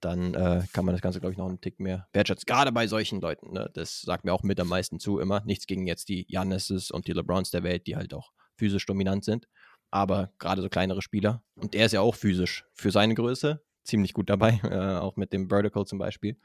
Dann 0.00 0.34
äh, 0.34 0.64
kann 0.72 0.84
man 0.84 0.94
das 0.94 1.00
Ganze, 1.00 1.20
glaube 1.20 1.32
ich, 1.32 1.38
noch 1.38 1.48
einen 1.48 1.60
Tick 1.60 1.78
mehr 1.78 2.08
wertschätzen. 2.12 2.44
Gerade 2.46 2.72
bei 2.72 2.88
solchen 2.88 3.20
Leuten. 3.20 3.52
Ne? 3.52 3.70
Das 3.74 4.00
sagt 4.00 4.24
mir 4.24 4.32
auch 4.32 4.42
mit 4.42 4.58
am 4.58 4.66
meisten 4.66 4.98
zu 4.98 5.20
immer. 5.20 5.42
Nichts 5.44 5.68
gegen 5.68 5.86
jetzt 5.86 6.08
die 6.08 6.26
Jannisses 6.28 6.90
und 6.90 7.06
die 7.06 7.12
LeBrons 7.12 7.50
der 7.52 7.62
Welt, 7.62 7.86
die 7.86 7.94
halt 7.94 8.12
auch 8.12 8.32
physisch 8.56 8.84
dominant 8.84 9.24
sind 9.24 9.46
aber 9.92 10.30
gerade 10.38 10.62
so 10.62 10.68
kleinere 10.68 11.02
Spieler. 11.02 11.44
Und 11.54 11.74
er 11.76 11.86
ist 11.86 11.92
ja 11.92 12.00
auch 12.00 12.16
physisch 12.16 12.64
für 12.72 12.90
seine 12.90 13.14
Größe 13.14 13.62
ziemlich 13.84 14.14
gut 14.14 14.28
dabei, 14.30 14.60
äh, 14.64 14.98
auch 14.98 15.16
mit 15.16 15.32
dem 15.32 15.48
Vertical 15.48 15.86
zum 15.86 15.98
Beispiel 15.98 16.36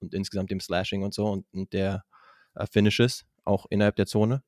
und 0.00 0.14
insgesamt 0.14 0.50
dem 0.50 0.58
Slashing 0.58 1.04
und 1.04 1.14
so 1.14 1.26
und, 1.26 1.46
und 1.52 1.72
der 1.72 2.04
äh, 2.54 2.66
Finishes 2.66 3.26
auch 3.44 3.66
innerhalb 3.70 3.96
der 3.96 4.06
Zone. 4.06 4.42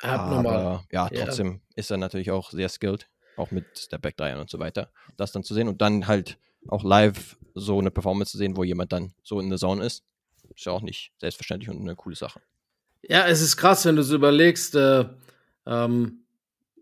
Abnormal. 0.00 0.56
Aber 0.56 0.84
ja, 0.92 1.08
trotzdem 1.08 1.52
ja. 1.52 1.60
ist 1.76 1.90
er 1.90 1.96
natürlich 1.96 2.30
auch 2.30 2.50
sehr 2.50 2.68
skilled, 2.68 3.08
auch 3.36 3.50
mit 3.50 3.64
Stepback 3.76 4.16
Dreiern 4.16 4.40
und 4.40 4.50
so 4.50 4.58
weiter. 4.58 4.92
Das 5.16 5.32
dann 5.32 5.42
zu 5.42 5.54
sehen 5.54 5.68
und 5.68 5.80
dann 5.80 6.06
halt 6.06 6.38
auch 6.68 6.84
live 6.84 7.38
so 7.54 7.78
eine 7.78 7.90
Performance 7.90 8.32
zu 8.32 8.38
sehen, 8.38 8.56
wo 8.56 8.64
jemand 8.64 8.92
dann 8.92 9.14
so 9.22 9.40
in 9.40 9.48
der 9.48 9.58
Zone 9.58 9.84
ist, 9.84 10.04
ist 10.54 10.66
ja 10.66 10.72
auch 10.72 10.82
nicht 10.82 11.12
selbstverständlich 11.18 11.70
und 11.70 11.80
eine 11.80 11.96
coole 11.96 12.16
Sache. 12.16 12.42
Ja, 13.02 13.26
es 13.26 13.40
ist 13.40 13.56
krass, 13.56 13.84
wenn 13.86 13.96
du 13.96 14.02
so 14.02 14.14
überlegst, 14.16 14.74
äh, 14.74 15.06
ähm, 15.66 16.23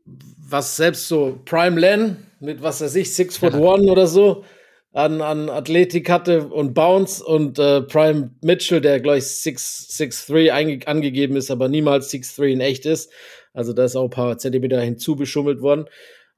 was 0.04 0.76
selbst 0.76 1.08
so 1.08 1.38
Prime 1.44 1.78
Len 1.78 2.16
mit 2.40 2.62
was 2.62 2.80
weiß 2.80 2.94
ich, 2.96 3.14
Six 3.14 3.38
Foot 3.38 3.54
One 3.54 3.90
oder 3.90 4.06
so 4.06 4.44
an, 4.92 5.22
an 5.22 5.48
Athletik 5.48 6.10
hatte 6.10 6.48
und 6.48 6.74
Bounce 6.74 7.24
und 7.24 7.58
äh, 7.58 7.82
Prime 7.82 8.30
Mitchell, 8.42 8.80
der 8.80 9.00
gleich 9.00 9.24
6'3 9.24 10.84
angegeben 10.84 11.36
ist, 11.36 11.50
aber 11.50 11.68
niemals 11.68 12.12
6'3 12.12 12.52
in 12.52 12.60
echt 12.60 12.84
ist. 12.84 13.10
Also 13.54 13.72
da 13.72 13.84
ist 13.84 13.96
auch 13.96 14.04
ein 14.04 14.10
paar 14.10 14.38
Zentimeter 14.38 14.80
hinzugeschummelt 14.80 15.62
worden. 15.62 15.86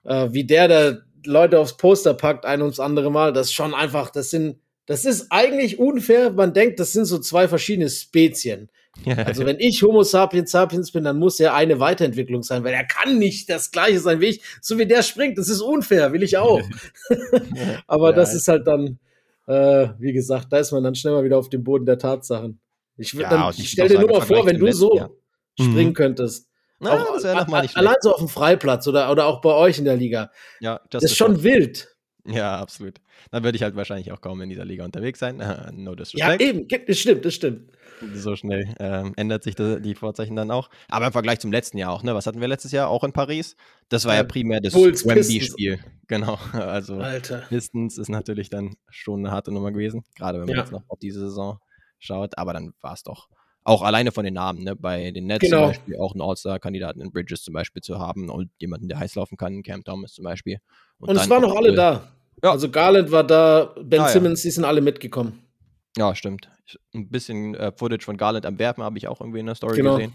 Äh, 0.04 0.28
wie 0.33 0.44
der 0.44 0.68
da 0.68 0.99
Leute 1.26 1.59
aufs 1.59 1.76
Poster 1.76 2.14
packt, 2.14 2.44
ein 2.44 2.61
ums 2.61 2.80
andere 2.80 3.11
Mal, 3.11 3.33
das 3.33 3.49
ist 3.49 3.54
schon 3.54 3.75
einfach, 3.75 4.11
das 4.11 4.30
sind, 4.30 4.59
das 4.87 5.04
ist 5.04 5.28
eigentlich 5.30 5.78
unfair. 5.78 6.30
Man 6.30 6.52
denkt, 6.52 6.78
das 6.78 6.92
sind 6.92 7.06
so 7.06 7.18
zwei 7.18 7.49
verschiedene 7.49 7.88
Spezien. 7.88 8.68
Also 9.27 9.45
wenn 9.45 9.59
ich 9.59 9.83
Homo 9.83 10.03
sapiens 10.03 10.51
sapiens 10.51 10.93
bin, 10.93 11.05
dann 11.05 11.19
muss 11.19 11.41
er 11.41 11.55
eine 11.55 11.81
Weiterentwicklung 11.81 12.43
sein, 12.43 12.65
weil 12.65 12.75
er 12.75 12.85
kann 12.85 13.19
nicht 13.19 13.51
das 13.51 13.71
gleiche 13.71 13.99
sein 13.99 14.21
wie 14.21 14.27
ich. 14.27 14.43
So 14.61 14.79
wie 14.79 14.87
der 14.87 15.03
springt, 15.03 15.37
das 15.37 15.49
ist 15.49 15.61
unfair, 15.61 16.13
will 16.13 16.23
ich 16.23 16.37
auch. 16.37 16.63
Aber 17.87 18.11
ja, 18.11 18.17
das 18.17 18.35
ist 18.35 18.49
halt 18.49 18.67
dann, 18.67 18.99
äh, 19.47 19.89
wie 19.99 20.13
gesagt, 20.13 20.53
da 20.53 20.59
ist 20.59 20.73
man 20.73 20.85
dann 20.85 20.95
schnell 20.95 21.13
mal 21.13 21.25
wieder 21.25 21.39
auf 21.39 21.49
dem 21.49 21.65
Boden 21.65 21.87
der 21.87 21.99
Tatsachen. 21.99 22.61
Ich, 22.97 23.13
ja, 23.13 23.51
ich 23.51 23.71
stell 23.71 23.89
dir 23.89 23.99
nur 23.99 24.11
mal 24.11 24.21
vor, 24.21 24.47
wenn 24.47 24.59
du 24.59 24.73
so 24.73 24.97
ja. 24.97 25.11
springen 25.59 25.89
mhm. 25.89 25.95
könntest. 25.95 26.49
Na, 26.81 27.03
auch, 27.03 27.25
allein 27.75 27.97
so 28.01 28.13
auf 28.13 28.19
dem 28.19 28.29
Freiplatz 28.29 28.87
oder, 28.87 29.11
oder 29.11 29.27
auch 29.27 29.41
bei 29.41 29.55
euch 29.55 29.79
in 29.79 29.85
der 29.85 29.97
Liga. 29.97 30.31
Ja, 30.61 30.81
das 30.91 31.05
ist 31.05 31.17
schon 31.17 31.43
wild. 31.43 31.94
Ja, 32.26 32.59
absolut. 32.59 33.00
Dann 33.31 33.45
würde 33.45 33.57
ich 33.57 33.62
halt 33.62 33.76
wahrscheinlich 33.76 34.11
auch 34.12 34.21
kaum 34.21 34.40
in 34.40 34.49
dieser 34.49 34.64
Liga 34.64 34.85
unterwegs 34.85 35.19
sein. 35.19 35.37
no 35.73 35.95
disrespect. 35.95 36.40
Ja, 36.40 36.49
eben, 36.49 36.66
das 36.87 36.99
stimmt, 36.99 37.25
das 37.25 37.35
stimmt. 37.35 37.71
So 38.14 38.35
schnell 38.35 38.75
ähm, 38.81 39.12
ändert 39.16 39.45
sich 39.45 39.54
das, 39.54 39.81
die 39.81 39.95
Vorzeichen 39.95 40.35
dann 40.35 40.50
auch. 40.50 40.71
Aber 40.88 41.07
im 41.07 41.12
Vergleich 41.12 41.40
zum 41.40 41.52
letzten 41.52 41.78
Jahr 41.78 41.93
auch, 41.93 42.02
ne? 42.02 42.14
Was 42.14 42.26
hatten 42.26 42.40
wir 42.40 42.49
letztes 42.49 42.73
Jahr 42.73 42.88
auch 42.88 43.04
in 43.04 43.12
Paris? 43.12 43.57
Das 43.88 44.04
war 44.04 44.14
ja, 44.14 44.21
ja 44.21 44.25
primär 44.26 44.61
das 44.61 44.75
Wembley-Spiel. 44.75 45.78
Genau. 46.07 46.38
Also 46.52 46.99
Alter. 46.99 47.45
Pistons 47.49 47.97
ist 47.97 48.11
natürlich 48.11 48.50
dann 48.50 48.76
schon 48.90 49.21
eine 49.21 49.31
harte 49.31 49.50
Nummer 49.50 49.73
gewesen, 49.73 50.04
gerade 50.14 50.38
wenn 50.38 50.45
man 50.45 50.57
ja. 50.57 50.61
jetzt 50.61 50.71
noch 50.71 50.83
auf 50.88 50.99
diese 50.99 51.21
Saison 51.21 51.61
schaut. 51.99 52.37
Aber 52.37 52.52
dann 52.52 52.75
war 52.83 52.93
es 52.93 53.02
doch 53.02 53.31
auch 53.64 53.83
alleine 53.83 54.12
von 54.12 54.25
den 54.25 54.35
Namen, 54.35 54.62
ne? 54.62 54.76
bei 54.76 55.11
den 55.11 55.26
Nets 55.26 55.40
genau. 55.40 55.62
zum 55.62 55.68
Beispiel 55.68 55.97
auch 55.97 56.12
einen 56.12 56.21
All-Star-Kandidaten 56.21 57.00
in 57.00 57.11
Bridges 57.11 57.42
zum 57.42 57.54
Beispiel 57.54 57.83
zu 57.83 57.99
haben 57.99 58.28
und 58.28 58.50
jemanden, 58.59 58.88
der 58.88 58.99
heiß 58.99 59.14
laufen 59.14 59.37
kann, 59.37 59.62
Cam 59.62 59.83
Thomas 59.83 60.12
zum 60.12 60.25
Beispiel. 60.25 60.59
Und, 60.99 61.09
und 61.09 61.16
es 61.16 61.28
waren 61.30 61.42
noch 61.42 61.56
alle 61.56 61.71
äh, 61.71 61.75
da. 61.75 62.09
Ja. 62.42 62.50
Also 62.50 62.71
Garland 62.71 63.11
war 63.11 63.25
da, 63.25 63.75
Ben 63.83 64.02
ah, 64.02 64.09
Simmons, 64.09 64.42
ja. 64.42 64.49
die 64.49 64.52
sind 64.52 64.64
alle 64.64 64.83
mitgekommen. 64.83 65.40
Ja, 65.97 66.14
stimmt. 66.14 66.50
Ein 66.94 67.09
bisschen 67.09 67.54
äh, 67.54 67.73
Footage 67.73 68.04
von 68.04 68.16
Garland 68.16 68.44
am 68.44 68.59
Werfen 68.59 68.85
habe 68.85 68.99
ich 68.99 69.09
auch 69.09 69.21
irgendwie 69.21 69.40
in 69.40 69.47
der 69.47 69.54
Story 69.54 69.76
genau. 69.76 69.97
gesehen. 69.97 70.12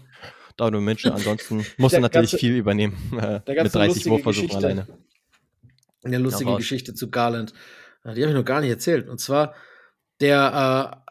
Donovan 0.56 0.84
Mitchell, 0.84 1.12
ansonsten 1.12 1.64
musste 1.78 2.00
natürlich 2.00 2.32
ganze, 2.32 2.38
viel 2.38 2.56
übernehmen 2.56 2.96
äh, 3.20 3.40
mit 3.62 3.74
30 3.74 4.06
Wurfversuchen 4.06 4.56
alleine. 4.56 4.86
Eine 6.04 6.18
lustige 6.18 6.54
Geschichte 6.56 6.94
zu 6.94 7.10
Garland. 7.10 7.52
Die 8.04 8.08
habe 8.08 8.20
ich 8.20 8.34
noch 8.34 8.44
gar 8.44 8.60
nicht 8.60 8.70
erzählt. 8.70 9.08
Und 9.08 9.20
zwar, 9.20 9.54
der 10.20 11.02
äh, 11.06 11.09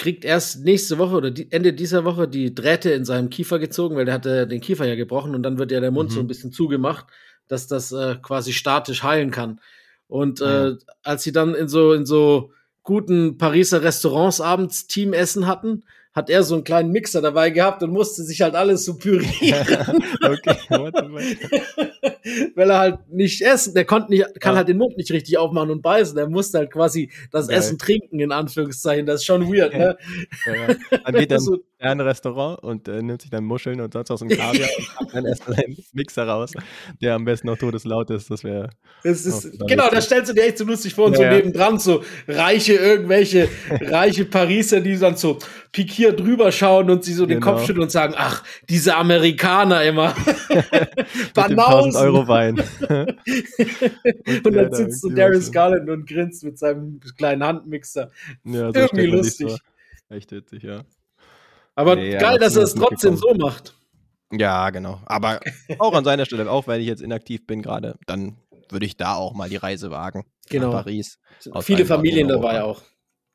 kriegt 0.00 0.24
erst 0.24 0.64
nächste 0.64 0.96
Woche 0.96 1.14
oder 1.14 1.30
die, 1.30 1.52
Ende 1.52 1.74
dieser 1.74 2.06
Woche 2.06 2.26
die 2.26 2.54
Drähte 2.54 2.90
in 2.90 3.04
seinem 3.04 3.28
Kiefer 3.28 3.58
gezogen, 3.58 3.96
weil 3.96 4.06
der 4.06 4.14
hatte 4.14 4.46
den 4.46 4.62
Kiefer 4.62 4.86
ja 4.86 4.94
gebrochen 4.94 5.34
und 5.34 5.42
dann 5.42 5.58
wird 5.58 5.70
ja 5.70 5.80
der 5.80 5.90
Mund 5.90 6.08
mhm. 6.08 6.14
so 6.14 6.20
ein 6.20 6.26
bisschen 6.26 6.52
zugemacht, 6.52 7.04
dass 7.48 7.66
das 7.66 7.92
äh, 7.92 8.16
quasi 8.22 8.54
statisch 8.54 9.02
heilen 9.02 9.30
kann. 9.30 9.60
Und 10.06 10.40
äh, 10.40 10.72
als 11.02 11.22
sie 11.22 11.32
dann 11.32 11.54
in 11.54 11.68
so 11.68 11.92
in 11.92 12.06
so 12.06 12.50
guten 12.82 13.36
Pariser 13.36 13.82
Restaurants 13.82 14.40
abends 14.40 14.86
Teamessen 14.86 15.46
hatten, 15.46 15.84
hat 16.12 16.28
er 16.28 16.42
so 16.42 16.54
einen 16.54 16.64
kleinen 16.64 16.90
Mixer 16.90 17.20
dabei 17.20 17.50
gehabt 17.50 17.82
und 17.82 17.90
musste 17.90 18.24
sich 18.24 18.40
halt 18.42 18.54
alles 18.56 18.84
so 18.84 18.96
pürieren. 18.96 19.24
okay, 20.24 20.56
Weil 22.54 22.70
er 22.70 22.78
halt 22.78 23.08
nicht 23.08 23.42
essen, 23.42 23.74
der 23.74 23.84
konnte 23.84 24.10
nicht, 24.10 24.40
kann 24.40 24.54
ja. 24.54 24.58
halt 24.58 24.68
den 24.68 24.78
Mund 24.78 24.96
nicht 24.96 25.12
richtig 25.12 25.38
aufmachen 25.38 25.70
und 25.70 25.82
beißen. 25.82 26.18
Er 26.18 26.28
musste 26.28 26.58
halt 26.58 26.72
quasi 26.72 27.10
das 27.30 27.48
Geil. 27.48 27.58
Essen 27.58 27.78
trinken, 27.78 28.18
in 28.18 28.32
Anführungszeichen. 28.32 29.06
Das 29.06 29.20
ist 29.20 29.26
schon 29.26 29.52
weird, 29.52 29.72
ne? 29.72 29.96
Ja, 30.46 30.54
ja. 30.54 30.74
Dann 31.04 31.14
geht 31.14 31.30
er 31.30 31.40
ein 31.80 32.00
Restaurant 32.00 32.62
und 32.62 32.88
äh, 32.88 33.02
nimmt 33.02 33.22
sich 33.22 33.30
dann 33.30 33.44
Muscheln 33.44 33.80
und 33.80 33.92
sonst 33.92 34.10
was 34.10 34.20
im 34.20 34.28
Kaviar 34.28 34.68
und 35.00 35.14
dann 35.14 35.24
erst 35.24 35.48
einen 35.48 35.76
Mixer 35.92 36.26
raus, 36.26 36.52
der 37.00 37.14
am 37.14 37.24
besten 37.24 37.46
noch 37.46 37.56
todeslaut 37.56 38.10
ist. 38.10 38.30
Das 38.30 38.44
wäre. 38.44 38.70
Genau, 39.02 39.88
da 39.90 40.00
stellst 40.00 40.30
du 40.30 40.34
dir 40.34 40.44
echt 40.44 40.58
so 40.58 40.64
lustig 40.64 40.94
vor 40.94 41.06
und 41.06 41.16
so 41.16 41.22
nebendran 41.22 41.78
so 41.78 42.04
reiche, 42.28 42.74
irgendwelche 42.74 43.48
reiche 43.80 44.26
Pariser, 44.26 44.80
die 44.80 44.98
dann 44.98 45.16
so 45.16 45.38
pikiert 45.72 46.20
drüber 46.20 46.52
schauen 46.52 46.90
und 46.90 47.04
sie 47.04 47.14
so 47.14 47.26
genau. 47.26 47.38
den 47.38 47.42
Kopf 47.42 47.54
genau. 47.54 47.66
schütteln 47.66 47.82
und 47.84 47.90
sagen, 47.90 48.14
ach, 48.16 48.44
diese 48.68 48.96
Amerikaner 48.96 49.82
immer. 49.82 50.14
Banausen. 51.34 51.96
Euro 51.96 52.28
Wein. 52.28 52.62
und, 52.88 54.46
und 54.46 54.54
dann 54.54 54.72
sitzt 54.72 55.00
so 55.00 55.08
Darius 55.08 55.50
Garland 55.50 55.88
und 55.88 56.06
grinst 56.06 56.44
mit 56.44 56.58
seinem 56.58 57.00
kleinen 57.16 57.42
Handmixer. 57.42 58.10
Ja, 58.44 58.72
so 58.72 58.80
Irgendwie 58.80 59.06
lustig. 59.06 59.56
Echt 60.10 60.32
witzig, 60.32 60.64
ja. 60.64 60.82
Aber 61.80 61.96
nee, 61.96 62.16
geil, 62.18 62.38
dass 62.38 62.56
er 62.56 62.64
es 62.64 62.74
trotzdem 62.74 63.16
so 63.16 63.32
macht. 63.34 63.74
Ja, 64.30 64.68
genau. 64.68 65.00
Aber 65.06 65.40
auch 65.78 65.94
an 65.94 66.04
seiner 66.04 66.26
Stelle, 66.26 66.50
auch 66.50 66.66
wenn 66.66 66.80
ich 66.80 66.86
jetzt 66.86 67.00
inaktiv 67.00 67.46
bin 67.46 67.62
gerade, 67.62 67.96
dann 68.06 68.36
würde 68.68 68.84
ich 68.84 68.96
da 68.96 69.14
auch 69.14 69.32
mal 69.32 69.48
die 69.48 69.56
Reise 69.56 69.90
wagen. 69.90 70.24
Genau. 70.50 70.66
Nach 70.66 70.84
Paris. 70.84 71.18
Viele 71.62 71.86
Familien 71.86 72.28
dabei 72.28 72.62
auch. 72.62 72.82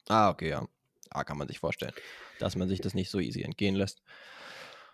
Ah, 0.08 0.30
okay, 0.30 0.50
ja. 0.50 0.66
Ah, 1.10 1.24
kann 1.24 1.38
man 1.38 1.48
sich 1.48 1.60
vorstellen, 1.60 1.94
dass 2.40 2.56
man 2.56 2.68
sich 2.68 2.82
das 2.82 2.94
nicht 2.94 3.10
so 3.10 3.20
easy 3.20 3.42
entgehen 3.42 3.76
lässt. 3.76 4.02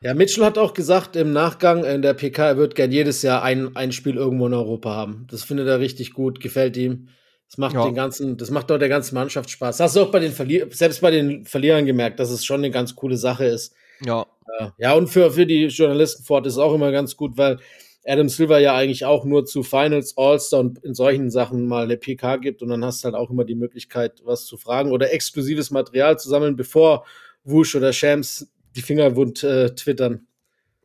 Ja, 0.01 0.13
Mitchell 0.13 0.45
hat 0.45 0.57
auch 0.57 0.73
gesagt 0.73 1.15
im 1.15 1.33
Nachgang 1.33 1.83
in 1.83 2.01
der 2.01 2.13
PK, 2.13 2.47
er 2.47 2.57
wird 2.57 2.75
gern 2.75 2.91
jedes 2.91 3.21
Jahr 3.21 3.43
ein, 3.43 3.75
ein 3.75 3.91
Spiel 3.91 4.15
irgendwo 4.15 4.47
in 4.47 4.53
Europa 4.53 4.95
haben. 4.95 5.27
Das 5.29 5.43
findet 5.43 5.67
er 5.67 5.79
richtig 5.79 6.13
gut, 6.13 6.39
gefällt 6.39 6.77
ihm. 6.77 7.09
Das 7.51 7.57
macht 7.57 7.73
ja. 7.73 7.83
den 7.83 7.95
ganzen, 7.95 8.37
das 8.37 8.49
macht 8.49 8.69
doch 8.69 8.77
der 8.77 8.87
ganzen 8.87 9.13
Mannschaft 9.13 9.49
Spaß. 9.49 9.81
Hast 9.81 9.97
du 9.97 10.03
auch 10.03 10.11
bei 10.11 10.19
den 10.19 10.31
Verlier 10.31 10.67
selbst 10.71 11.01
bei 11.01 11.11
den 11.11 11.43
Verlierern 11.43 11.85
gemerkt, 11.85 12.17
dass 12.21 12.29
es 12.29 12.45
schon 12.45 12.61
eine 12.61 12.71
ganz 12.71 12.95
coole 12.95 13.17
Sache 13.17 13.43
ist. 13.43 13.75
Ja. 14.05 14.25
Äh, 14.57 14.67
ja, 14.77 14.93
und 14.93 15.09
für, 15.09 15.31
für 15.31 15.45
die 15.45 15.65
Journalisten 15.65 16.23
fort 16.23 16.47
ist 16.47 16.53
es 16.53 16.59
auch 16.59 16.73
immer 16.73 16.93
ganz 16.93 17.17
gut, 17.17 17.37
weil 17.37 17.59
Adam 18.05 18.29
Silver 18.29 18.59
ja 18.59 18.73
eigentlich 18.73 19.03
auch 19.03 19.25
nur 19.25 19.43
zu 19.43 19.63
Finals, 19.63 20.17
All-Star 20.17 20.61
und 20.61 20.79
in 20.79 20.93
solchen 20.93 21.29
Sachen 21.29 21.67
mal 21.67 21.83
eine 21.83 21.97
PK 21.97 22.37
gibt 22.37 22.61
und 22.61 22.69
dann 22.69 22.85
hast 22.85 23.03
du 23.03 23.07
halt 23.07 23.15
auch 23.15 23.29
immer 23.29 23.43
die 23.43 23.55
Möglichkeit, 23.55 24.21
was 24.23 24.45
zu 24.45 24.55
fragen 24.55 24.89
oder 24.89 25.11
exklusives 25.11 25.71
Material 25.71 26.17
zu 26.17 26.29
sammeln, 26.29 26.55
bevor 26.55 27.05
Wush 27.43 27.75
oder 27.75 27.91
Shams 27.91 28.49
die 28.77 28.81
Finger 28.81 29.17
wund 29.17 29.43
äh, 29.43 29.75
twittern. 29.75 30.25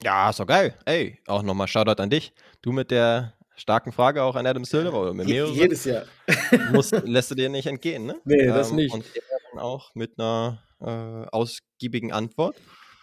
Ja, 0.03 0.31
ist 0.31 0.41
doch 0.41 0.47
geil. 0.49 0.75
Ey, 0.85 1.21
auch 1.29 1.45
nochmal 1.45 1.69
Shoutout 1.69 2.03
an 2.03 2.11
dich. 2.11 2.33
Du 2.61 2.73
mit 2.73 2.91
der 2.91 3.36
starken 3.57 3.92
Frage 3.92 4.23
auch 4.23 4.37
an 4.37 4.47
Adam 4.47 4.64
Silver 4.64 5.01
oder 5.01 5.14
mit 5.14 5.27
mehreren. 5.27 5.55
Jedes 5.55 5.85
Jahr. 5.85 6.05
musst, 6.73 6.92
lässt 7.05 7.31
du 7.31 7.35
dir 7.35 7.49
nicht 7.49 7.66
entgehen, 7.66 8.07
ne? 8.07 8.21
Nee, 8.25 8.42
ähm, 8.42 8.55
das 8.55 8.73
nicht. 8.73 8.95
Und 8.95 9.05
er 9.14 9.23
dann 9.53 9.61
auch 9.61 9.95
mit 9.95 10.19
einer 10.19 10.62
äh, 10.81 11.29
ausgiebigen 11.31 12.12
Antwort. 12.12 12.57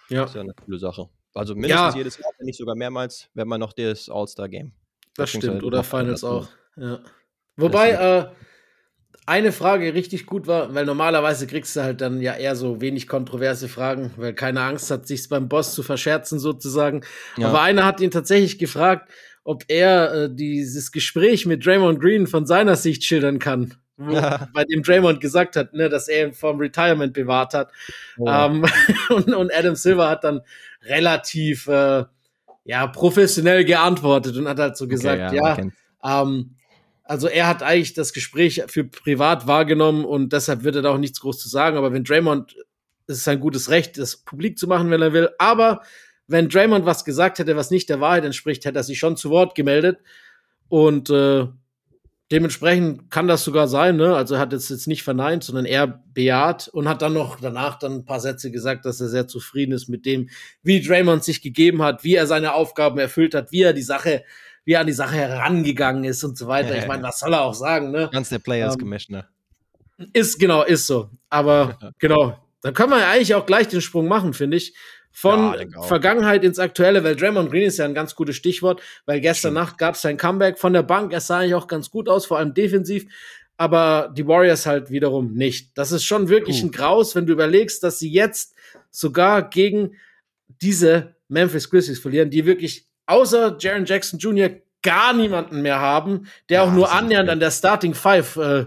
Ja. 0.10 0.22
Das 0.22 0.32
ist 0.32 0.36
ja 0.36 0.42
eine 0.42 0.54
coole 0.54 0.80
Sache. 0.80 1.10
Also 1.34 1.56
mindestens 1.56 1.94
ja. 1.94 1.98
jedes 1.98 2.18
Jahr, 2.18 2.32
wenn 2.38 2.46
nicht 2.46 2.58
sogar 2.58 2.76
mehrmals, 2.76 3.30
wenn 3.34 3.48
man 3.48 3.60
noch 3.60 3.74
das 3.74 4.10
All-Star-Game. 4.10 4.72
Das 5.16 5.32
stimmt, 5.32 5.64
oder 5.64 5.84
Finals 5.84 6.24
auch. 6.24 6.48
Ja. 6.76 7.00
Wobei, 7.56 7.92
äh, 7.92 8.28
eine 9.26 9.52
Frage 9.52 9.94
richtig 9.94 10.26
gut 10.26 10.48
war, 10.48 10.76
weil 10.76 10.86
normalerweise 10.86 11.48
kriegst 11.48 11.76
du 11.76 11.84
halt 11.84 12.02
dann 12.02 12.22
ja 12.22 12.34
eher 12.34 12.56
so 12.56 12.82
wenig 12.82 13.08
kontroverse 13.08 13.70
Fragen, 13.70 14.12
weil 14.18 14.34
keine 14.34 14.62
Angst 14.62 14.92
hat, 14.92 15.08
sich 15.08 15.30
beim 15.30 15.48
Boss 15.48 15.74
zu 15.74 15.82
verscherzen 15.82 16.40
sozusagen. 16.40 17.02
Ja. 17.38 17.48
Aber 17.48 17.62
einer 17.62 17.86
hat 17.86 18.02
ihn 18.02 18.12
tatsächlich 18.12 18.58
gefragt, 18.60 19.10
ob 19.44 19.64
er 19.68 20.14
äh, 20.14 20.30
dieses 20.34 20.92
Gespräch 20.92 21.46
mit 21.46 21.66
Draymond 21.66 22.00
Green 22.00 22.28
von 22.28 22.46
seiner 22.46 22.76
Sicht 22.76 23.04
schildern 23.04 23.40
kann. 23.40 23.76
Wo, 23.96 24.14
bei 24.54 24.64
dem 24.64 24.82
Draymond 24.82 25.22
gesagt 25.22 25.56
hat, 25.56 25.74
ne, 25.74 25.88
dass 25.88 26.08
er 26.08 26.28
ihn 26.28 26.34
vom 26.34 26.60
Retirement 26.60 27.14
bewahrt 27.14 27.54
hat. 27.54 27.72
Oh. 28.18 28.28
Ähm, 28.28 28.66
und, 29.10 29.34
und, 29.34 29.54
Adam 29.54 29.76
Silver 29.76 30.10
hat 30.10 30.24
dann 30.24 30.42
relativ 30.84 31.68
äh, 31.68 32.04
ja, 32.66 32.88
professionell 32.88 33.66
geantwortet 33.66 34.36
und 34.38 34.48
hat 34.48 34.60
halt 34.60 34.78
so 34.78 34.88
gesagt, 34.88 35.22
okay, 35.22 35.36
ja, 35.36 35.58
ja 35.58 36.22
ähm, 36.22 36.56
also 37.04 37.28
er 37.28 37.48
hat 37.48 37.62
eigentlich 37.62 37.94
das 37.94 38.14
Gespräch 38.14 38.64
für 38.68 38.86
privat 38.86 39.46
wahrgenommen 39.46 40.06
und 40.06 40.34
deshalb 40.34 40.64
wird 40.64 40.78
er 40.78 40.82
da 40.82 40.90
auch 40.90 40.98
nichts 40.98 41.20
groß 41.20 41.38
zu 41.40 41.50
sagen. 41.50 41.78
Aber 41.78 41.92
wenn 41.92 42.04
Draymond, 42.04 42.56
es 43.08 43.18
ist 43.18 43.24
sein 43.26 43.40
gutes 43.40 43.70
Recht, 43.70 43.98
das 43.98 44.18
publik 44.18 44.58
zu 44.58 44.68
machen, 44.68 44.90
wenn 44.90 45.02
er 45.02 45.14
will. 45.14 45.30
Aber 45.38 45.82
wenn 46.28 46.50
Draymond 46.50 46.86
was 46.86 47.06
gesagt 47.06 47.40
hätte, 47.40 47.56
was 47.56 47.72
nicht 47.72 47.90
der 47.90 48.00
Wahrheit 48.00 48.26
entspricht, 48.26 48.66
hätte 48.66 48.80
er 48.80 48.84
sich 48.84 49.00
schon 49.00 49.18
zu 49.18 49.30
Wort 49.30 49.56
gemeldet. 49.56 50.00
Und 50.70 51.10
äh, 51.10 51.48
dementsprechend 52.32 53.12
kann 53.12 53.28
das 53.28 53.44
sogar 53.44 53.68
sein, 53.68 53.98
ne? 53.98 54.16
Also 54.16 54.36
er 54.36 54.42
hat 54.42 54.54
es 54.54 54.70
jetzt 54.70 54.88
nicht 54.88 55.04
verneint, 55.04 55.44
sondern 55.44 55.66
eher 55.66 56.02
bejaht 56.14 56.68
und 56.70 56.88
hat 56.88 57.02
dann 57.02 57.14
noch 57.14 57.40
danach 57.40 57.78
dann 57.78 57.94
ein 57.94 58.06
paar 58.06 58.20
Sätze 58.20 58.52
gesagt, 58.52 58.86
dass 58.86 59.02
er 59.02 59.10
sehr 59.10 59.28
zufrieden 59.28 59.74
ist 59.74 59.90
mit 59.90 60.06
dem, 60.06 60.30
wie 60.64 60.82
Draymond 60.82 61.24
sich 61.24 61.42
gegeben 61.42 61.84
hat, 61.84 62.04
wie 62.04 62.16
er 62.16 62.26
seine 62.26 62.54
Aufgaben 62.54 62.98
erfüllt 62.98 63.36
hat, 63.36 63.52
wie 63.52 63.62
er 63.62 63.74
die 63.74 63.84
Sache, 63.84 64.24
wie 64.66 64.74
er 64.74 64.82
an 64.82 64.88
die 64.88 64.94
Sache 64.94 65.16
herangegangen 65.16 66.06
ist 66.06 66.24
und 66.24 66.38
so 66.38 66.48
weiter. 66.48 66.78
Ich 66.78 66.88
meine, 66.88 67.04
was 67.04 67.20
soll 67.20 67.34
er 67.34 67.44
auch 67.44 67.54
sagen, 67.54 67.92
ne? 67.92 68.10
Ganz 68.12 68.30
der 68.30 68.40
Players 68.40 68.74
ähm, 68.76 68.80
Commissioner. 68.80 69.28
Ist 70.14 70.40
genau, 70.40 70.64
ist 70.64 70.88
so. 70.88 71.10
Aber 71.30 71.78
genau, 72.00 72.38
da 72.62 72.72
können 72.72 72.92
wir 72.92 73.00
ja 73.00 73.12
eigentlich 73.12 73.36
auch 73.36 73.46
gleich 73.46 73.68
den 73.68 73.82
Sprung 73.82 74.08
machen, 74.08 74.34
finde 74.34 74.58
ich 74.58 74.74
von 75.14 75.54
ja, 75.54 75.82
Vergangenheit 75.84 76.44
ins 76.44 76.58
Aktuelle, 76.58 77.04
weil 77.04 77.16
Draymond 77.16 77.52
Green 77.52 77.68
ist 77.68 77.78
ja 77.78 77.86
ein 77.86 77.94
ganz 77.94 78.16
gutes 78.16 78.36
Stichwort, 78.36 78.82
weil 79.06 79.22
gestern. 79.22 79.54
Nacht 79.54 79.78
gab 79.78 79.94
es 79.94 80.02
sein 80.02 80.18
Comeback 80.18 80.58
von 80.58 80.74
der 80.74 80.82
Bank. 80.82 81.14
Er 81.14 81.22
sah 81.22 81.40
eigentlich 81.40 81.54
auch 81.54 81.68
ganz 81.68 81.92
gut 81.92 82.10
aus, 82.10 82.26
vor 82.26 82.40
allem 82.40 82.56
defensiv. 82.56 83.06
Aber 83.56 84.12
die 84.18 84.28
Warriors 84.28 84.66
halt 84.66 84.90
wiederum 84.90 85.36
nicht. 85.36 85.78
Das 85.78 85.92
ist 85.92 86.04
schon 86.04 86.28
wirklich 86.28 86.62
uh. 86.64 86.66
ein 86.66 86.72
Graus, 86.72 87.16
wenn 87.16 87.28
du 87.28 87.34
überlegst, 87.34 87.84
dass 87.84 88.00
sie 88.00 88.12
jetzt 88.12 88.56
sogar 88.90 89.48
gegen 89.48 89.96
diese 90.62 91.16
Memphis 91.28 91.70
Grizzlies 91.70 92.00
verlieren, 92.00 92.32
die 92.32 92.46
wirklich 92.46 92.88
außer 93.06 93.58
Jaron 93.60 93.86
Jackson 93.86 94.18
Jr. 94.18 94.50
gar 94.82 95.14
niemanden 95.14 95.62
mehr 95.62 95.80
haben, 95.80 96.28
der 96.50 96.62
ja, 96.62 96.64
auch 96.64 96.74
nur 96.74 96.92
annähernd 96.92 97.30
an 97.30 97.40
der 97.40 97.52
Starting 97.52 97.94
Five 97.94 98.36
äh, 98.38 98.66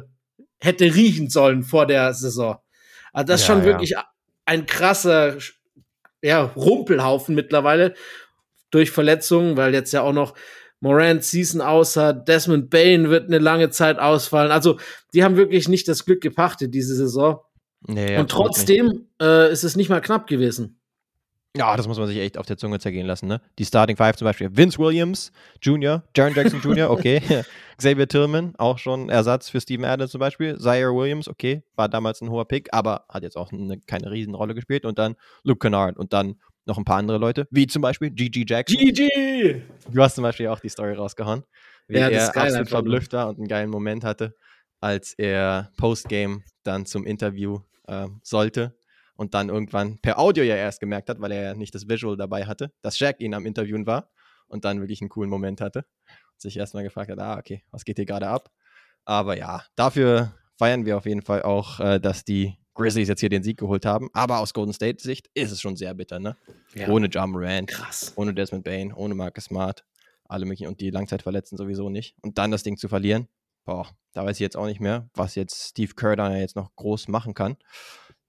hätte 0.61 0.85
riechen 0.85 1.29
sollen 1.29 1.65
vor 1.65 1.87
der 1.87 2.15
Saison. 2.15 2.59
Also 3.13 3.27
das 3.27 3.41
ist 3.41 3.49
ja, 3.49 3.55
schon 3.55 3.65
wirklich 3.65 3.95
ein 4.45 4.67
krasser 4.67 5.39
ja, 6.23 6.43
Rumpelhaufen 6.57 7.35
mittlerweile 7.35 7.95
durch 8.71 8.91
Verletzungen, 8.91 9.57
weil 9.57 9.73
jetzt 9.75 9.93
ja 9.93 10.03
auch 10.03 10.13
noch 10.13 10.35
Morant 10.81 11.25
Season 11.25 11.61
aus 11.61 11.97
hat, 11.97 12.29
Desmond 12.29 12.69
Bain 12.71 13.09
wird 13.09 13.29
eine 13.29 13.39
lange 13.39 13.71
Zeit 13.71 13.99
ausfallen. 13.99 14.53
Also, 14.53 14.79
die 15.15 15.25
haben 15.25 15.37
wirklich 15.37 15.69
nicht 15.69 15.89
das 15.89 16.05
Glück 16.05 16.21
gepachtet 16.21 16.75
diese 16.75 16.95
Saison. 16.95 17.41
Nee, 17.87 18.19
Und 18.19 18.31
trotzdem 18.31 19.09
äh, 19.21 19.51
ist 19.51 19.65
es 19.65 19.77
nicht 19.77 19.89
mal 19.89 20.01
knapp 20.01 20.27
gewesen. 20.27 20.81
Ja, 21.57 21.77
das 21.77 21.89
muss 21.89 21.99
man 21.99 22.07
sich 22.07 22.19
echt 22.19 22.37
auf 22.39 22.47
der 22.47 22.57
Zunge 22.57 22.79
zergehen 22.79 23.07
lassen, 23.07 23.27
ne? 23.27 23.41
Die 23.59 23.65
Starting 23.65 23.97
Five 23.97 24.17
zum 24.17 24.27
Beispiel. 24.27 24.55
Vince 24.55 24.79
Williams 24.79 25.33
Jr., 25.63 26.03
Jaron 26.15 26.35
Jackson 26.35 26.61
Jr., 26.61 26.91
okay. 26.91 27.21
Xavier 27.79 28.09
Tillman, 28.09 28.55
auch 28.57 28.79
schon 28.79 29.09
Ersatz 29.09 29.49
für 29.49 29.61
Steven 29.61 29.85
Adams 29.85 30.11
zum 30.11 30.19
Beispiel. 30.19 30.59
Zaire 30.59 30.95
Williams, 30.95 31.29
okay, 31.29 31.63
war 31.75 31.89
damals 31.89 32.21
ein 32.21 32.31
hoher 32.31 32.47
Pick, 32.47 32.69
aber 32.73 33.05
hat 33.09 33.23
jetzt 33.23 33.37
auch 33.37 33.53
eine, 33.53 33.79
keine 33.81 34.11
Riesenrolle 34.11 34.55
gespielt. 34.55 34.85
Und 34.85 34.99
dann 34.99 35.17
Luke 35.45 35.59
Kennard 35.59 35.97
und 35.97 36.13
dann 36.13 36.37
noch 36.67 36.79
ein 36.79 36.85
paar 36.85 36.99
andere 36.99 37.19
Leute, 37.19 37.47
wie 37.51 37.67
zum 37.67 37.83
Beispiel 37.83 38.11
Gigi 38.11 38.45
Jackson. 38.47 38.79
GG! 38.79 39.63
Du 39.93 40.03
hast 40.03 40.17
zum 40.17 40.23
Beispiel 40.23 40.49
auch 40.49 40.61
die 40.61 40.69
Story 40.69 40.95
rausgehauen, 40.95 41.45
wie 41.89 41.99
Ja, 41.99 42.11
das 42.11 42.19
er 42.19 42.27
ist 42.27 42.33
geil 42.33 42.47
absolut 42.49 42.69
verblüfft 42.69 43.13
war 43.13 43.29
und 43.29 43.39
einen 43.39 43.49
geilen 43.49 43.71
Moment 43.71 44.05
hatte, 44.05 44.35
als 44.81 45.15
er 45.15 45.71
Postgame 45.77 46.43
dann 46.65 46.85
zum 46.85 47.07
Interview 47.07 47.61
ähm, 47.89 48.21
sollte 48.23 48.75
und 49.17 49.35
dann 49.35 49.49
irgendwann 49.49 49.99
per 49.99 50.19
Audio 50.19 50.45
ja 50.45 50.57
erst 50.57 50.81
gemerkt 50.81 51.09
hat, 51.09 51.21
weil 51.21 51.33
er 51.33 51.43
ja 51.43 51.55
nicht 51.55 51.75
das 51.75 51.89
Visual 51.89 52.17
dabei 52.17 52.47
hatte, 52.47 52.73
dass 52.83 52.97
Shaq 52.99 53.21
ihn 53.21 53.35
am 53.35 53.47
Interviewen 53.47 53.87
war 53.87 54.11
und 54.47 54.65
dann 54.65 54.81
wirklich 54.81 55.01
einen 55.01 55.09
coolen 55.11 55.31
Moment 55.31 55.61
hatte. 55.61 55.87
Und 56.33 56.41
sich 56.41 56.57
erstmal 56.57 56.83
gefragt 56.83 57.11
hat, 57.11 57.19
ah, 57.19 57.39
okay, 57.39 57.65
was 57.71 57.85
geht 57.85 57.97
hier 57.97 58.07
gerade 58.07 58.29
ab? 58.29 58.51
Aber 59.05 59.37
ja, 59.37 59.65
dafür 59.75 60.35
feiern 60.59 60.85
wir 60.85 60.97
auf 60.97 61.07
jeden 61.07 61.23
Fall 61.23 61.43
auch, 61.43 61.81
äh, 61.81 61.99
dass 61.99 62.25
die 62.25 62.57
Grizzlies 62.75 63.09
jetzt 63.09 63.21
hier 63.21 63.31
den 63.31 63.43
Sieg 63.43 63.59
geholt 63.59 63.87
haben. 63.87 64.11
Aber 64.13 64.39
aus 64.41 64.53
Golden 64.53 64.73
State 64.73 65.03
Sicht 65.03 65.29
ist 65.35 65.51
es 65.51 65.61
schon 65.61 65.77
sehr 65.77 65.95
bitter, 65.95 66.19
ne? 66.19 66.37
Ja. 66.75 66.89
Ohne 66.89 67.09
Ja 67.11 67.27
Morant, 67.27 67.71
Krass. 67.71 68.13
ohne 68.17 68.35
Desmond 68.35 68.65
Bain, 68.65 68.93
ohne 68.93 69.15
Marcus 69.15 69.45
Smart, 69.45 69.85
alle 70.25 70.45
möglichen 70.45 70.69
und 70.69 70.81
die 70.81 70.91
Langzeitverletzten 70.91 71.57
sowieso 71.57 71.89
nicht. 71.89 72.15
Und 72.23 72.37
dann 72.39 72.51
das 72.51 72.63
Ding 72.63 72.77
zu 72.77 72.89
verlieren, 72.89 73.29
boah, 73.65 73.89
da 74.13 74.25
weiß 74.25 74.37
ich 74.37 74.41
jetzt 74.41 74.57
auch 74.57 74.67
nicht 74.67 74.81
mehr, 74.81 75.09
was 75.15 75.35
jetzt 75.35 75.71
Steve 75.71 75.95
Kerr 75.95 76.17
da 76.17 76.37
jetzt 76.37 76.57
noch 76.57 76.75
groß 76.77 77.09
machen 77.09 77.35
kann. 77.35 77.57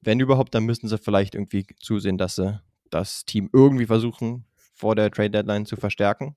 Wenn 0.01 0.19
überhaupt, 0.19 0.53
dann 0.55 0.63
müssen 0.63 0.87
sie 0.87 0.97
vielleicht 0.97 1.35
irgendwie 1.35 1.65
zusehen, 1.79 2.17
dass 2.17 2.35
sie 2.35 2.61
das 2.89 3.25
Team 3.25 3.49
irgendwie 3.53 3.85
versuchen, 3.85 4.45
vor 4.75 4.95
der 4.95 5.11
Trade 5.11 5.31
Deadline 5.31 5.65
zu 5.65 5.75
verstärken. 5.75 6.35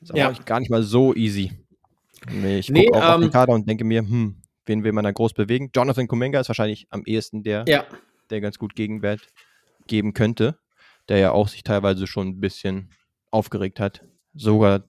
Ist 0.00 0.10
aber 0.12 0.20
Ja. 0.20 0.30
auch 0.30 0.44
gar 0.44 0.60
nicht 0.60 0.70
mal 0.70 0.82
so 0.82 1.14
easy. 1.14 1.52
Nee, 2.30 2.58
Ich 2.58 2.70
Nee, 2.70 2.86
gucke 2.86 2.98
auch 2.98 3.08
auf 3.08 3.16
den 3.16 3.24
ähm, 3.26 3.30
Kader 3.32 3.52
und 3.52 3.68
denke 3.68 3.84
mir, 3.84 4.00
hm, 4.00 4.40
wen 4.66 4.84
will 4.84 4.92
man 4.92 5.04
da 5.04 5.12
groß 5.12 5.34
bewegen? 5.34 5.70
Jonathan 5.74 6.08
Kuminga 6.08 6.40
ist 6.40 6.48
wahrscheinlich 6.48 6.86
am 6.90 7.02
ehesten 7.04 7.42
der, 7.42 7.64
Ja, 7.68 7.84
der 8.30 8.40
ganz 8.40 8.58
gut 8.58 8.74
Gegenwert 8.74 9.20
geben 9.86 10.14
könnte, 10.14 10.58
der 11.08 11.18
ja 11.18 11.32
auch 11.32 11.48
sich 11.48 11.62
teilweise 11.62 12.06
schon 12.06 12.28
ein 12.28 12.40
bisschen 12.40 12.90
aufgeregt 13.30 13.80
hat, 13.80 14.04
sogar 14.34 14.84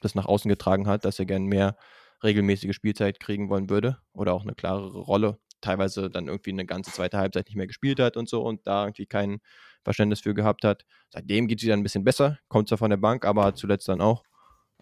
das 0.00 0.14
nach 0.14 0.26
außen 0.26 0.48
getragen 0.48 0.86
hat, 0.86 1.04
dass 1.04 1.18
er 1.18 1.26
gern 1.26 1.44
mehr 1.44 1.76
regelmäßige 2.22 2.74
Spielzeit 2.74 3.20
kriegen 3.20 3.48
wollen 3.50 3.70
würde 3.70 3.98
oder 4.12 4.34
auch 4.34 4.42
eine 4.42 4.54
klarere 4.54 4.98
Rolle, 4.98 5.38
teilweise 5.60 6.10
dann 6.10 6.28
irgendwie 6.28 6.50
eine 6.50 6.66
ganze 6.66 6.92
zweite 6.92 7.18
Halbzeit 7.18 7.46
nicht 7.46 7.56
mehr 7.56 7.66
gespielt 7.66 8.00
hat 8.00 8.16
und 8.16 8.28
so 8.28 8.42
und 8.42 8.66
da 8.66 8.84
irgendwie 8.84 9.06
kein 9.06 9.40
Verständnis 9.84 10.20
für 10.20 10.34
gehabt 10.34 10.64
hat. 10.64 10.84
Seitdem 11.10 11.48
geht 11.48 11.58
es 11.58 11.64
wieder 11.64 11.74
ein 11.74 11.82
bisschen 11.82 12.04
besser, 12.04 12.38
kommt 12.48 12.68
zwar 12.68 12.78
von 12.78 12.90
der 12.90 12.96
Bank, 12.98 13.24
aber 13.24 13.44
hat 13.44 13.56
zuletzt 13.58 13.88
dann 13.88 14.00
auch 14.00 14.24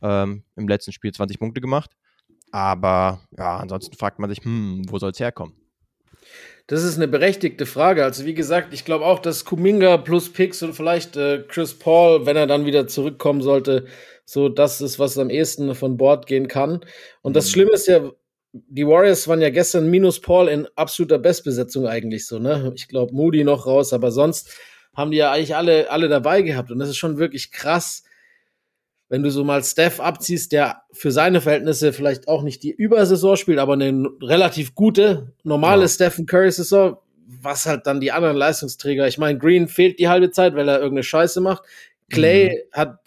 ähm, 0.02 0.44
im 0.56 0.68
letzten 0.68 0.92
Spiel 0.92 1.12
20 1.12 1.38
Punkte 1.38 1.60
gemacht. 1.60 1.90
Aber 2.50 3.20
ja, 3.36 3.58
ansonsten 3.58 3.96
fragt 3.96 4.18
man 4.18 4.30
sich, 4.30 4.44
hm, 4.44 4.84
wo 4.88 4.98
soll 4.98 5.10
es 5.10 5.20
herkommen? 5.20 5.54
das 6.68 6.82
ist 6.84 6.96
eine 6.96 7.08
berechtigte 7.08 7.64
Frage. 7.64 8.04
Also, 8.04 8.26
wie 8.26 8.34
gesagt, 8.34 8.74
ich 8.74 8.84
glaube 8.84 9.06
auch, 9.06 9.18
dass 9.20 9.44
Kuminga 9.46 9.96
plus 9.96 10.30
Picks 10.30 10.62
und 10.62 10.74
vielleicht 10.74 11.16
äh, 11.16 11.42
Chris 11.48 11.78
Paul, 11.78 12.26
wenn 12.26 12.36
er 12.36 12.46
dann 12.46 12.66
wieder 12.66 12.86
zurückkommen 12.86 13.40
sollte, 13.40 13.86
so 14.26 14.50
das 14.50 14.82
ist, 14.82 14.98
was 14.98 15.16
am 15.16 15.30
ehesten 15.30 15.74
von 15.74 15.96
Bord 15.96 16.26
gehen 16.26 16.46
kann. 16.46 16.80
Und 17.22 17.34
das 17.34 17.46
Mhm. 17.46 17.50
Schlimme 17.52 17.72
ist 17.72 17.88
ja, 17.88 18.10
die 18.52 18.86
Warriors 18.86 19.28
waren 19.28 19.40
ja 19.40 19.50
gestern 19.50 19.88
minus 19.90 20.20
Paul 20.20 20.48
in 20.48 20.66
absoluter 20.74 21.18
Bestbesetzung 21.18 21.86
eigentlich 21.86 22.26
so, 22.26 22.38
ne? 22.38 22.72
Ich 22.76 22.88
glaube, 22.88 23.14
Moody 23.14 23.44
noch 23.44 23.66
raus, 23.66 23.92
aber 23.92 24.10
sonst 24.10 24.50
haben 24.94 25.10
die 25.10 25.18
ja 25.18 25.30
eigentlich 25.30 25.54
alle, 25.54 25.90
alle 25.90 26.08
dabei 26.08 26.42
gehabt. 26.42 26.70
Und 26.70 26.78
das 26.78 26.88
ist 26.88 26.96
schon 26.96 27.18
wirklich 27.18 27.52
krass, 27.52 28.02
wenn 29.08 29.22
du 29.22 29.30
so 29.30 29.44
mal 29.44 29.62
Steph 29.62 30.00
abziehst, 30.00 30.52
der 30.52 30.82
für 30.92 31.10
seine 31.10 31.40
Verhältnisse 31.40 31.92
vielleicht 31.92 32.28
auch 32.28 32.42
nicht 32.42 32.62
die 32.62 32.72
Übersaison 32.72 33.36
spielt, 33.36 33.58
aber 33.58 33.74
eine 33.74 34.08
relativ 34.22 34.74
gute, 34.74 35.32
normale 35.44 35.82
Ja. 35.82 35.88
Stephen 35.88 36.26
Curry-Saison, 36.26 36.96
was 37.26 37.66
halt 37.66 37.86
dann 37.86 38.00
die 38.00 38.12
anderen 38.12 38.36
Leistungsträger, 38.36 39.06
ich 39.06 39.18
meine, 39.18 39.38
Green 39.38 39.68
fehlt 39.68 39.98
die 39.98 40.08
halbe 40.08 40.30
Zeit, 40.30 40.54
weil 40.54 40.68
er 40.68 40.78
irgendeine 40.78 41.04
Scheiße 41.04 41.40
macht. 41.40 41.64
Clay 42.10 42.64
hat 42.72 42.98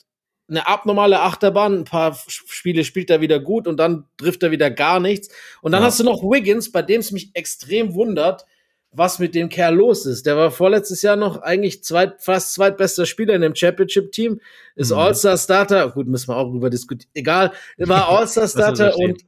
eine 0.51 0.67
abnormale 0.67 1.21
Achterbahn, 1.21 1.79
ein 1.79 1.83
paar 1.85 2.15
Spiele 2.27 2.83
spielt 2.83 3.09
er 3.09 3.21
wieder 3.21 3.39
gut 3.39 3.67
und 3.67 3.77
dann 3.77 4.05
trifft 4.17 4.43
er 4.43 4.51
wieder 4.51 4.69
gar 4.69 4.99
nichts. 4.99 5.29
Und 5.61 5.71
dann 5.71 5.81
Ja. 5.81 5.87
hast 5.87 5.99
du 5.99 6.03
noch 6.03 6.21
Wiggins, 6.21 6.71
bei 6.71 6.81
dem 6.83 6.99
es 6.99 7.11
mich 7.11 7.31
extrem 7.33 7.95
wundert, 7.95 8.45
was 8.91 9.19
mit 9.19 9.33
dem 9.33 9.47
Kerl 9.47 9.75
los 9.75 10.05
ist. 10.05 10.25
Der 10.25 10.35
war 10.35 10.51
vorletztes 10.51 11.01
Jahr 11.01 11.15
noch 11.15 11.41
eigentlich 11.41 11.81
zweit, 11.83 12.21
fast 12.21 12.53
zweitbester 12.53 13.05
Spieler 13.05 13.33
in 13.35 13.41
dem 13.41 13.55
Championship-Team, 13.55 14.41
ist 14.75 14.91
Mhm. 14.91 14.97
All-Star-Starter, 14.97 15.89
gut, 15.91 16.07
müssen 16.07 16.27
wir 16.27 16.35
auch 16.35 16.51
drüber 16.51 16.69
diskutieren, 16.69 17.09
egal, 17.13 17.53
war 17.77 18.09
All-Star-Starter 18.09 18.97
und, 18.97 19.23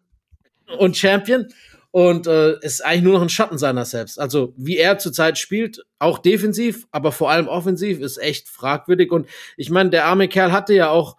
und 0.77 0.97
Champion 0.97 1.47
und 1.93 2.25
äh, 2.25 2.59
ist 2.61 2.83
eigentlich 2.83 3.03
nur 3.03 3.13
noch 3.13 3.21
ein 3.21 3.29
Schatten 3.29 3.59
seiner 3.59 3.85
selbst. 3.85 4.19
Also 4.19 4.55
wie 4.57 4.77
er 4.77 4.97
zurzeit 4.97 5.37
spielt, 5.37 5.85
auch 5.99 6.17
defensiv, 6.17 6.87
aber 6.91 7.11
vor 7.11 7.29
allem 7.29 7.47
offensiv, 7.47 7.99
ist 7.99 8.17
echt 8.17 8.49
fragwürdig. 8.49 9.11
Und 9.11 9.27
ich 9.57 9.69
meine, 9.69 9.91
der 9.91 10.05
arme 10.05 10.27
Kerl 10.27 10.51
hatte 10.51 10.73
ja 10.73 10.89
auch 10.89 11.17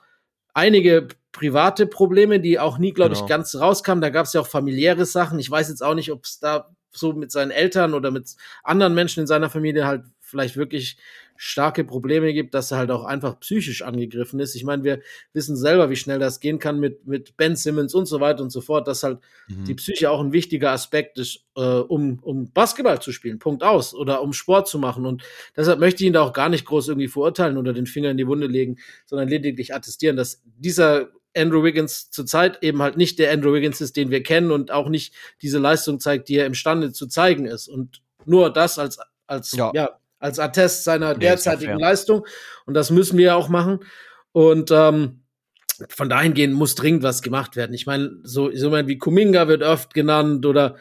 einige 0.53 1.07
private 1.31 1.87
Probleme, 1.87 2.41
die 2.41 2.59
auch 2.59 2.79
nie, 2.79 2.93
glaube 2.93 3.13
ich, 3.13 3.21
Genau. 3.21 3.29
ganz 3.29 3.55
rauskamen. 3.55 4.03
Da 4.03 4.11
gab 4.11 4.27
es 4.27 4.33
ja 4.33 4.41
auch 4.41 4.49
familiäre 4.49 5.05
Sachen. 5.05 5.39
Ich 5.39 5.49
weiß 5.49 5.69
jetzt 5.69 5.81
auch 5.83 5.95
nicht, 5.95 6.11
ob 6.11 6.25
es 6.25 6.41
da 6.41 6.75
so 6.91 7.13
mit 7.13 7.31
seinen 7.31 7.53
Eltern 7.53 7.95
oder 7.95 8.11
mit 8.11 8.35
anderen 8.65 8.95
Menschen 8.95 9.21
in 9.21 9.27
seiner 9.29 9.51
Familie 9.51 9.87
halt 9.87 10.03
vielleicht 10.21 10.57
wirklich 10.57 10.97
starke 11.37 11.85
Probleme 11.85 12.33
gibt, 12.33 12.55
dass 12.55 12.71
er 12.71 12.79
halt 12.79 12.91
auch 12.91 13.05
einfach 13.05 13.41
psychisch 13.41 13.83
angegriffen 13.83 14.41
ist. 14.41 14.55
Ich 14.55 14.65
meine, 14.65 14.85
wir 14.85 15.01
wissen 15.33 15.57
selber, 15.57 15.91
wie 15.91 15.97
schnell 15.97 16.19
das 16.19 16.41
gehen 16.41 16.59
kann 16.59 16.79
mit, 16.81 17.07
mit 17.07 17.37
Ben 17.37 17.57
Simmons 17.57 17.95
und 17.95 18.07
so 18.07 18.21
weiter 18.21 18.43
und 18.43 18.51
so 18.51 18.61
fort, 18.61 18.87
dass 18.87 19.03
halt 19.03 19.19
Mhm. 19.49 19.65
die 19.67 19.75
Psyche 19.75 20.11
auch 20.11 20.21
ein 20.21 20.33
wichtiger 20.33 20.71
Aspekt 20.71 21.19
ist, 21.19 21.45
äh, 21.57 21.61
um, 21.61 22.19
um 22.23 22.51
Basketball 22.53 23.01
zu 23.01 23.13
spielen, 23.13 23.39
Punkt 23.39 23.63
aus, 23.63 23.95
oder 23.95 24.23
um 24.23 24.33
Sport 24.33 24.69
zu 24.69 24.79
machen. 24.79 25.05
Und 25.07 25.23
deshalb 25.57 25.81
möchte 25.81 26.03
ich 26.03 26.07
ihn 26.07 26.13
da 26.15 26.23
auch 26.23 26.33
gar 26.33 26.49
nicht 26.49 26.65
groß 26.65 26.89
irgendwie 26.89 27.09
verurteilen 27.09 27.57
oder 27.59 27.73
den 27.73 27.87
Finger 27.87 28.11
in 28.11 28.17
die 28.17 28.27
Wunde 28.27 28.47
legen, 28.47 28.79
sondern 29.07 29.29
lediglich 29.29 29.75
attestieren, 29.75 30.17
dass 30.17 30.43
dieser 30.45 31.09
Andrew 31.37 31.63
Wiggins 31.65 32.11
zurzeit 32.11 32.63
eben 32.63 32.81
halt 32.81 32.97
nicht 32.97 33.19
der 33.19 33.33
Andrew 33.33 33.53
Wiggins 33.53 33.81
ist, 33.81 33.97
den 33.97 34.11
wir 34.11 34.23
kennen 34.23 34.51
und 34.51 34.71
auch 34.71 34.89
nicht 34.89 35.15
diese 35.43 35.59
Leistung 35.59 36.01
zeigt, 36.01 36.29
die 36.29 36.37
er 36.37 36.47
imstande 36.47 36.93
zu 36.93 37.07
zeigen 37.07 37.47
ist. 37.47 37.69
Und 37.69 38.03
nur 38.25 38.51
das 38.53 38.79
als, 38.79 38.99
als, 39.27 39.53
ja. 39.53 39.73
Ja. 39.75 39.99
Als 40.25 40.39
Attest 40.39 40.85
seiner 40.85 41.13
Nee, 41.13 41.21
derzeitigen. 41.21 41.79
Leistung. 41.79 42.27
Und 42.65 42.73
das 42.75 42.91
müssen 42.91 43.19
wir 43.19 43.27
ja 43.27 43.35
auch 43.35 43.51
machen. 43.51 43.81
Und 44.33 44.71
ähm, 44.73 45.21
von 45.91 46.09
dahingehend 46.09 46.55
muss 46.55 46.75
dringend 46.75 47.03
was 47.03 47.21
gemacht 47.21 47.57
werden. 47.57 47.75
Ich 47.75 47.85
meine, 47.85 48.11
so, 48.23 48.51
jemand 48.51 48.89
wie 48.89 48.97
Kuminga 48.97 49.49
wird 49.49 49.63
oft 49.63 49.93
genannt 49.93 50.47
oder 50.47 50.77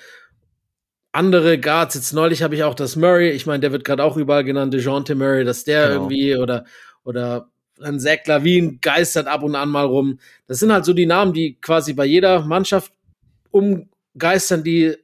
andere 1.12 1.60
Guards. 1.60 1.96
Jetzt 1.96 2.14
neulich 2.14 2.42
habe 2.42 2.56
ich 2.56 2.64
auch 2.64 2.74
das 2.74 2.96
Murray. 2.96 3.32
Ich 3.32 3.46
meine, 3.46 3.60
der 3.60 3.72
wird 3.74 3.84
gerade 3.84 4.04
auch 4.04 4.16
überall 4.16 4.46
genannt, 4.46 4.74
DeJounte 4.74 5.14
Murray, 5.16 5.44
dass 5.44 5.66
der 5.66 5.90
Genau. 5.90 6.02
irgendwie 6.04 6.38
oder, 6.38 6.66
oder 7.04 7.50
ein 7.82 8.00
Zach 8.00 8.20
Lavin 8.26 8.80
geistert 8.82 9.28
ab 9.28 9.44
und 9.44 9.56
an 9.56 9.70
mal 9.70 9.86
rum. 9.86 10.20
Das 10.48 10.60
sind 10.60 10.72
halt 10.72 10.86
so 10.86 10.94
die 10.94 11.06
Namen, 11.06 11.34
die 11.34 11.60
quasi 11.60 11.94
bei 11.94 12.06
jeder 12.06 12.46
Mannschaft 12.46 12.94
umgeistern, 13.52 14.64
die 14.64 14.96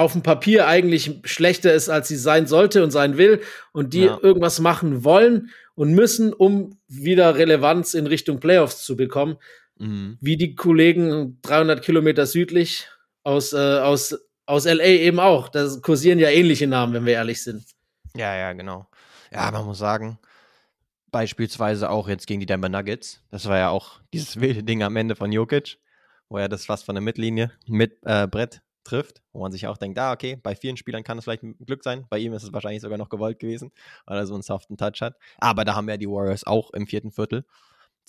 auf 0.00 0.12
dem 0.12 0.22
Papier 0.22 0.66
eigentlich 0.66 1.20
schlechter 1.24 1.72
ist, 1.72 1.88
als 1.88 2.08
sie 2.08 2.16
sein 2.16 2.46
sollte 2.46 2.82
und 2.82 2.90
sein 2.90 3.16
will 3.16 3.40
und 3.72 3.94
die 3.94 4.04
Ja. 4.04 4.18
irgendwas 4.22 4.58
machen 4.60 5.04
wollen 5.04 5.50
und 5.74 5.92
müssen, 5.94 6.32
um 6.32 6.78
wieder 6.88 7.36
Relevanz 7.36 7.94
in 7.94 8.06
Richtung 8.06 8.40
Playoffs 8.40 8.84
zu 8.84 8.96
bekommen 8.96 9.36
Mhm. 9.78 10.18
wie 10.20 10.36
die 10.36 10.54
Kollegen 10.56 11.38
300 11.42 11.82
Kilometer 11.82 12.26
südlich 12.26 12.86
aus, 13.22 13.54
äh, 13.54 13.56
aus, 13.56 14.14
aus 14.44 14.66
LA 14.66 14.84
eben 14.84 15.18
auch. 15.20 15.48
Da 15.48 15.66
kursieren 15.80 16.18
ja 16.18 16.28
ähnliche 16.28 16.66
Namen, 16.66 16.92
wenn 16.92 17.06
wir 17.06 17.14
ehrlich 17.14 17.42
sind. 17.42 17.64
Ja, 18.14 18.34
ja, 18.36 18.52
genau. 18.52 18.86
Ja, 19.32 19.50
man 19.50 19.64
muss 19.64 19.78
sagen, 19.78 20.18
beispielsweise 21.10 21.90
auch 21.90 22.08
jetzt 22.08 22.26
gegen 22.26 22.40
die 22.40 22.46
Denver 22.46 22.68
Nuggets, 22.68 23.22
das 23.30 23.46
war 23.46 23.58
ja 23.58 23.70
auch 23.70 24.00
dieses 24.12 24.36
wilde 24.40 24.62
Ding 24.62 24.82
am 24.82 24.96
Ende 24.96 25.16
von 25.16 25.32
Jokic, 25.32 25.78
wo 26.28 26.38
er 26.38 26.48
das 26.48 26.66
fast 26.66 26.84
von 26.84 26.94
der 26.94 27.02
Mittellinie 27.02 27.50
mit 27.66 27.98
äh, 28.04 28.26
Brett 28.26 28.60
trifft, 28.84 29.22
wo 29.32 29.40
man 29.40 29.52
sich 29.52 29.66
auch 29.66 29.76
denkt, 29.76 29.98
ah, 29.98 30.12
okay, 30.12 30.36
bei 30.36 30.54
vielen 30.54 30.76
Spielern 30.76 31.04
kann 31.04 31.18
es 31.18 31.24
vielleicht 31.24 31.42
ein 31.42 31.56
Glück 31.64 31.84
sein, 31.84 32.06
bei 32.08 32.18
ihm 32.18 32.32
ist 32.32 32.42
es 32.42 32.52
wahrscheinlich 32.52 32.82
sogar 32.82 32.98
noch 32.98 33.08
gewollt 33.08 33.38
gewesen, 33.38 33.72
weil 34.06 34.18
er 34.18 34.26
so 34.26 34.34
einen 34.34 34.42
soften 34.42 34.76
Touch 34.76 35.00
hat. 35.00 35.16
Aber 35.38 35.64
da 35.64 35.74
haben 35.74 35.88
ja 35.88 35.96
die 35.96 36.08
Warriors 36.08 36.44
auch 36.46 36.72
im 36.72 36.86
vierten 36.86 37.10
Viertel 37.10 37.44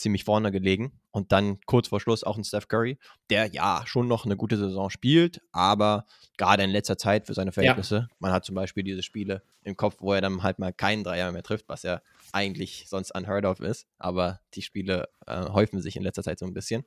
ziemlich 0.02 0.24
vorne 0.24 0.52
gelegen 0.52 1.00
und 1.12 1.32
dann 1.32 1.60
kurz 1.66 1.90
vor 1.90 2.00
Schluss 2.00 2.24
auch 2.24 2.38
ein 2.38 2.44
Steph 2.44 2.68
Curry, 2.68 2.98
der 3.30 3.48
ja 3.48 3.84
schon 3.86 4.08
noch 4.08 4.26
eine 4.26 4.36
gute 4.36 4.58
Saison 4.58 4.90
spielt, 4.90 5.42
aber 5.52 6.06
gerade 6.38 6.64
in 6.64 6.72
letzter 6.72 6.98
Zeit 6.98 7.28
für 7.28 7.34
seine 7.34 7.52
Verhältnisse, 7.52 8.08
man 8.20 8.32
hat 8.32 8.44
zum 8.44 8.56
Beispiel 8.56 8.84
diese 8.84 9.04
Spiele 9.04 9.44
im 9.64 9.78
Kopf, 9.78 9.98
wo 10.00 10.14
er 10.14 10.22
dann 10.22 10.42
halt 10.42 10.58
mal 10.58 10.74
keinen 10.74 11.04
Dreier 11.04 11.32
mehr 11.32 11.44
trifft, 11.44 11.70
was 11.70 11.84
ja 11.84 12.02
eigentlich 12.32 12.86
sonst 12.88 13.14
unheard 13.16 13.46
of 13.46 13.60
ist, 13.60 13.88
aber 14.00 14.40
die 14.56 14.64
Spiele 14.64 15.08
äh, 15.28 15.46
häufen 15.50 15.80
sich 15.82 15.96
in 15.96 16.04
letzter 16.04 16.24
Zeit 16.24 16.40
so 16.40 16.46
ein 16.46 16.54
bisschen. 16.54 16.84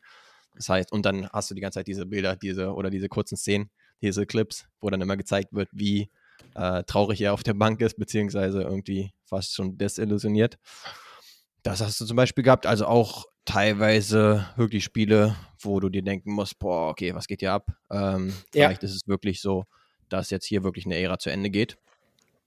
Das 0.54 0.68
heißt, 0.68 0.92
und 0.92 1.04
dann 1.04 1.28
hast 1.30 1.50
du 1.50 1.54
die 1.54 1.60
ganze 1.60 1.80
Zeit 1.80 1.86
diese 1.86 2.06
Bilder, 2.06 2.36
diese 2.36 2.72
oder 2.72 2.90
diese 2.90 3.08
kurzen 3.08 3.36
Szenen, 3.36 3.70
diese 4.02 4.26
Clips, 4.26 4.66
wo 4.80 4.90
dann 4.90 5.00
immer 5.00 5.16
gezeigt 5.16 5.52
wird, 5.52 5.68
wie 5.72 6.10
äh, 6.54 6.82
traurig 6.84 7.20
er 7.20 7.32
auf 7.32 7.42
der 7.42 7.54
Bank 7.54 7.80
ist, 7.80 7.96
beziehungsweise 7.96 8.62
irgendwie 8.62 9.12
fast 9.24 9.54
schon 9.54 9.76
desillusioniert. 9.78 10.58
Das 11.62 11.80
hast 11.80 12.00
du 12.00 12.04
zum 12.04 12.16
Beispiel 12.16 12.44
gehabt, 12.44 12.66
also 12.66 12.86
auch 12.86 13.26
teilweise 13.44 14.46
wirklich 14.56 14.84
Spiele, 14.84 15.36
wo 15.60 15.80
du 15.80 15.88
dir 15.88 16.02
denken 16.02 16.32
musst, 16.32 16.58
boah, 16.58 16.88
okay, 16.90 17.14
was 17.14 17.26
geht 17.26 17.40
hier 17.40 17.52
ab? 17.52 17.72
Ähm, 17.90 18.28
Ja. 18.54 18.68
Vielleicht 18.68 18.82
ist 18.82 18.94
es 18.94 19.08
wirklich 19.08 19.40
so, 19.40 19.64
dass 20.08 20.30
jetzt 20.30 20.46
hier 20.46 20.62
wirklich 20.62 20.84
eine 20.86 20.96
Ära 20.98 21.18
zu 21.18 21.30
Ende 21.30 21.50
geht. 21.50 21.78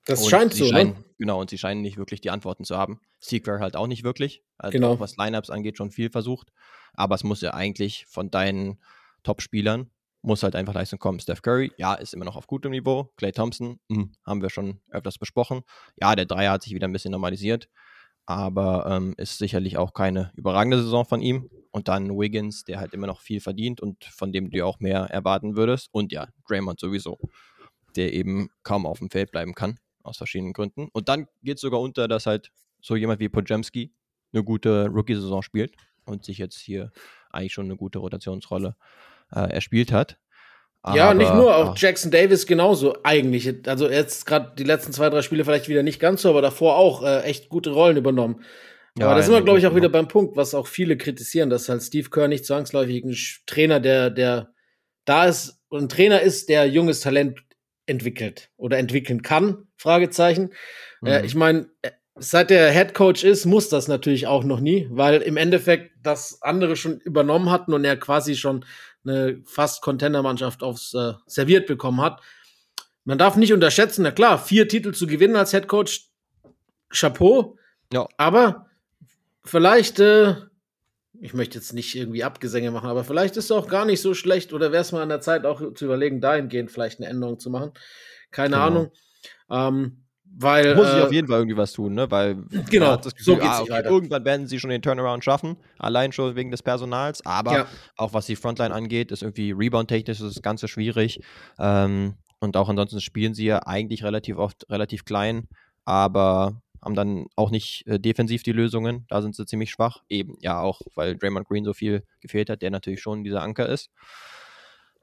Das 0.08 0.24
Und 0.24 0.30
scheint 0.30 0.54
so, 0.54 0.66
scheinen, 0.66 0.94
ne? 0.94 1.04
Genau, 1.20 1.40
und 1.42 1.50
sie 1.50 1.58
scheinen 1.58 1.82
nicht 1.82 1.98
wirklich 1.98 2.22
die 2.22 2.30
Antworten 2.30 2.64
zu 2.64 2.78
haben. 2.78 3.00
Sequel 3.20 3.60
halt 3.60 3.76
auch 3.76 3.88
nicht 3.88 4.04
wirklich. 4.04 4.42
Also 4.58 4.72
Genau. 4.72 4.94
auch 4.94 5.00
was 5.00 5.18
Lineups 5.18 5.50
angeht, 5.50 5.78
schon 5.78 5.92
viel 5.92 6.10
versucht. 6.10 6.52
Aber 6.94 7.16
es 7.16 7.24
muss 7.24 7.42
ja 7.42 7.54
eigentlich 7.54 8.06
von 8.08 8.32
deinen 8.32 8.80
Top-Spielern, 9.24 9.92
muss 10.22 10.44
halt 10.44 10.56
einfach 10.56 10.74
Leistung 10.74 11.00
kommen. 11.00 11.20
Steph 11.20 11.42
Curry, 11.42 11.72
ja, 11.78 11.94
ist 11.94 12.14
immer 12.14 12.26
noch 12.26 12.38
auf 12.38 12.48
gutem 12.48 12.72
Niveau. 12.72 13.12
Clay 13.18 13.34
Thompson, 13.34 13.80
hm, 13.92 14.14
haben 14.26 14.42
wir 14.42 14.50
schon 14.50 14.80
öfters 14.90 15.18
besprochen. 15.18 15.62
Ja, 16.00 16.16
der 16.16 16.26
Dreier 16.26 16.54
hat 16.54 16.64
sich 16.64 16.74
wieder 16.74 16.88
ein 16.88 16.94
bisschen 16.94 17.12
normalisiert. 17.12 17.68
Aber 18.26 18.86
ähm, 18.90 19.14
ist 19.18 19.38
sicherlich 19.38 19.78
auch 19.78 19.94
keine 19.94 20.32
überragende 20.36 20.82
Saison 20.82 21.06
von 21.06 21.22
ihm. 21.22 21.50
Und 21.72 21.88
dann 21.90 22.10
Wiggins, 22.18 22.64
der 22.64 22.80
halt 22.80 22.94
immer 22.94 23.08
noch 23.08 23.20
viel 23.22 23.42
verdient 23.42 23.82
und 23.82 24.04
von 24.06 24.32
dem 24.32 24.50
du 24.52 24.66
auch 24.66 24.80
mehr 24.80 25.02
erwarten 25.02 25.56
würdest. 25.58 25.90
Und 25.92 26.12
ja, 26.12 26.28
Draymond 26.48 26.80
sowieso, 26.80 27.18
der 27.96 28.14
eben 28.14 28.50
kaum 28.64 28.86
auf 28.86 29.00
dem 29.00 29.10
Feld 29.10 29.32
bleiben 29.32 29.54
kann 29.54 29.78
aus 30.08 30.18
verschiedenen 30.18 30.54
Gründen. 30.54 30.90
Und 30.92 31.10
dann 31.10 31.28
geht 31.44 31.56
es 31.56 31.62
sogar 31.62 31.80
unter, 31.80 32.08
dass 32.08 32.26
halt 32.26 32.52
so 32.82 32.96
jemand 32.96 33.20
wie 33.20 33.30
Pojemski 33.30 33.92
eine 34.34 34.44
gute 34.44 34.88
Rookie-Saison 34.88 35.42
spielt 35.42 35.76
und 36.06 36.24
sich 36.26 36.38
jetzt 36.38 36.58
hier 36.58 36.92
eigentlich 37.32 37.54
schon 37.54 37.66
eine 37.66 37.76
gute 37.76 38.00
Rotationsrolle 38.00 38.76
äh, 39.34 39.52
erspielt 39.52 39.92
hat. 39.92 40.18
Ja, 40.94 41.14
nicht 41.14 41.28
Aber, 41.28 41.38
nur, 41.38 41.56
auch 41.56 41.66
ja, 41.68 41.74
Jackson 41.76 42.12
Davis 42.12 42.46
genauso 42.46 42.98
eigentlich. 43.04 43.54
Also 43.68 43.90
jetzt 43.90 44.26
gerade 44.26 44.54
die 44.58 44.64
letzten 44.64 44.94
zwei, 44.94 45.10
drei 45.10 45.22
Spiele 45.22 45.44
vielleicht 45.44 45.68
wieder 45.68 45.84
nicht 45.84 46.00
ganz 46.00 46.22
so, 46.22 46.30
aber 46.30 46.42
davor 46.42 46.78
auch 46.78 47.04
äh, 47.04 47.24
echt 47.24 47.50
gute 47.50 47.72
Rollen 47.72 47.98
übernommen. 47.98 48.44
Ja, 48.98 49.08
aber 49.08 49.16
da 49.16 49.22
sind 49.22 49.34
wir, 49.34 49.42
glaube 49.42 49.60
ich, 49.60 49.68
auch 49.68 49.76
wieder 49.76 49.90
beim 49.90 50.08
Punkt, 50.08 50.38
was 50.38 50.56
auch 50.56 50.66
viele 50.66 50.98
kritisieren, 50.98 51.50
dass 51.50 51.70
halt 51.70 51.84
Steve 51.84 52.10
Kerr 52.10 52.28
nicht 52.28 52.46
zwangsläufig 52.46 53.04
ein 53.04 53.16
Trainer, 53.46 53.80
der, 53.80 54.10
der 54.10 54.54
da 55.06 55.26
ist, 55.26 55.60
und 55.70 55.84
ein 55.84 55.90
Trainer 55.90 56.22
ist, 56.22 56.50
der 56.50 56.68
junges 56.68 57.02
Talent 57.02 57.44
entwickelt 57.88 58.50
oder 58.58 58.78
entwickeln 58.78 59.22
kann, 59.24 59.68
Fragezeichen. 59.78 60.52
Äh, 61.04 61.20
Mhm. 61.20 61.26
ich 61.26 61.36
meine, 61.36 61.70
seit 62.16 62.50
der 62.50 62.72
Head 62.72 62.94
Coach 62.94 63.24
ist, 63.24 63.46
muss 63.46 63.70
das 63.70 63.88
natürlich 63.88 64.28
auch 64.28 64.44
noch 64.44 64.60
nie, 64.60 64.88
weil 64.92 65.22
im 65.22 65.38
Endeffekt 65.38 65.92
das 66.04 66.42
andere 66.42 66.76
schon 66.76 67.00
übernommen 67.00 67.50
hatten 67.50 67.74
und 67.74 67.84
er 67.86 67.98
quasi 67.98 68.36
schon 68.36 68.66
eine 69.06 69.42
fast 69.46 69.82
Contender-Mannschaft 69.82 70.64
aufs 70.64 70.94
äh, 70.94 71.14
serviert 71.26 71.68
bekommen 71.68 72.02
hat. 72.02 72.22
Man 73.06 73.18
darf 73.18 73.38
nicht 73.38 73.54
unterschätzen, 73.54 74.04
na 74.04 74.12
klar, 74.12 74.38
vier 74.38 74.68
Titel 74.68 74.94
zu 74.94 75.08
gewinnen 75.08 75.38
als 75.38 75.52
Head 75.52 75.68
Coach, 75.68 76.10
Chapeau. 76.90 77.58
Ja. 77.94 78.08
Aber 78.18 78.66
vielleicht, 79.46 80.00
äh, 80.00 80.36
ich 81.22 81.34
möchte 81.34 81.58
jetzt 81.58 81.74
nicht 81.74 81.96
irgendwie 81.96 82.24
Abgesänge 82.24 82.72
machen, 82.72 82.90
aber 82.90 83.04
vielleicht 83.04 83.38
ist 83.38 83.46
es 83.46 83.52
auch 83.52 83.68
gar 83.68 83.86
nicht 83.86 84.02
so 84.02 84.14
schlecht 84.14 84.54
oder 84.54 84.72
wäre 84.72 84.82
es 84.82 84.92
mal 84.92 85.02
an 85.02 85.10
der 85.10 85.22
Zeit 85.22 85.46
auch 85.46 85.74
zu 85.74 85.86
überlegen, 85.86 86.22
dahingehend 86.22 86.72
vielleicht 86.72 87.00
eine 87.00 87.10
Änderung 87.10 87.40
zu 87.40 87.50
machen. 87.50 87.72
Keine 88.32 88.56
Genau. 88.56 88.66
Ahnung. 88.68 88.92
Ähm, 89.50 90.04
weil. 90.40 90.76
muss 90.76 90.90
ich 90.90 91.00
äh, 91.00 91.02
auf 91.04 91.12
jeden 91.12 91.28
Fall 91.28 91.40
irgendwie 91.40 91.58
was 91.58 91.74
tun, 91.74 91.94
ne? 91.94 92.12
Weil 92.12 92.44
Genau, 92.70 92.96
das 92.98 93.14
so 93.18 93.36
Gefühl, 93.36 93.36
geht's 93.36 93.58
ah, 93.58 93.62
okay, 93.62 93.82
irgendwann 93.86 94.26
werden 94.26 94.48
sie 94.48 94.60
schon 94.60 94.70
den 94.70 94.82
Turnaround 94.82 95.24
schaffen, 95.24 95.58
allein 95.80 96.12
schon 96.12 96.36
wegen 96.36 96.52
des 96.52 96.62
Personals. 96.62 97.26
Aber 97.26 97.54
Ja. 97.54 97.68
auch 97.96 98.14
was 98.14 98.26
die 98.28 98.36
Frontline 98.36 98.74
angeht, 98.74 99.12
ist 99.12 99.24
irgendwie 99.24 99.52
Rebound-technisch 99.52 100.20
das 100.20 100.42
Ganze 100.42 100.68
schwierig. 100.68 101.20
Ähm, 101.60 102.16
und 102.40 102.56
auch 102.56 102.70
ansonsten 102.70 103.02
spielen 103.02 103.34
sie 103.34 103.46
ja 103.46 103.60
eigentlich 103.66 104.04
relativ 104.04 104.38
oft 104.38 104.70
relativ 104.70 105.06
klein, 105.06 105.48
aber 105.86 106.62
haben 106.84 106.96
dann 106.96 107.28
auch 107.36 107.52
nicht 107.52 107.86
äh, 107.88 108.00
defensiv 108.00 108.44
die 108.44 108.52
Lösungen. 108.52 109.06
Da 109.10 109.22
sind 109.22 109.36
sie 109.36 109.46
ziemlich 109.46 109.72
schwach. 109.72 110.04
Eben, 110.10 110.38
ja, 110.42 110.60
auch 110.62 110.82
weil 110.96 111.18
Draymond 111.18 111.48
Green 111.48 111.66
so 111.66 111.74
viel 111.74 112.04
gefehlt 112.22 112.50
hat, 112.50 112.62
der 112.62 112.72
natürlich 112.72 113.02
schon 113.02 113.24
dieser 113.24 113.42
Anker 113.42 113.68
ist. 113.68 113.90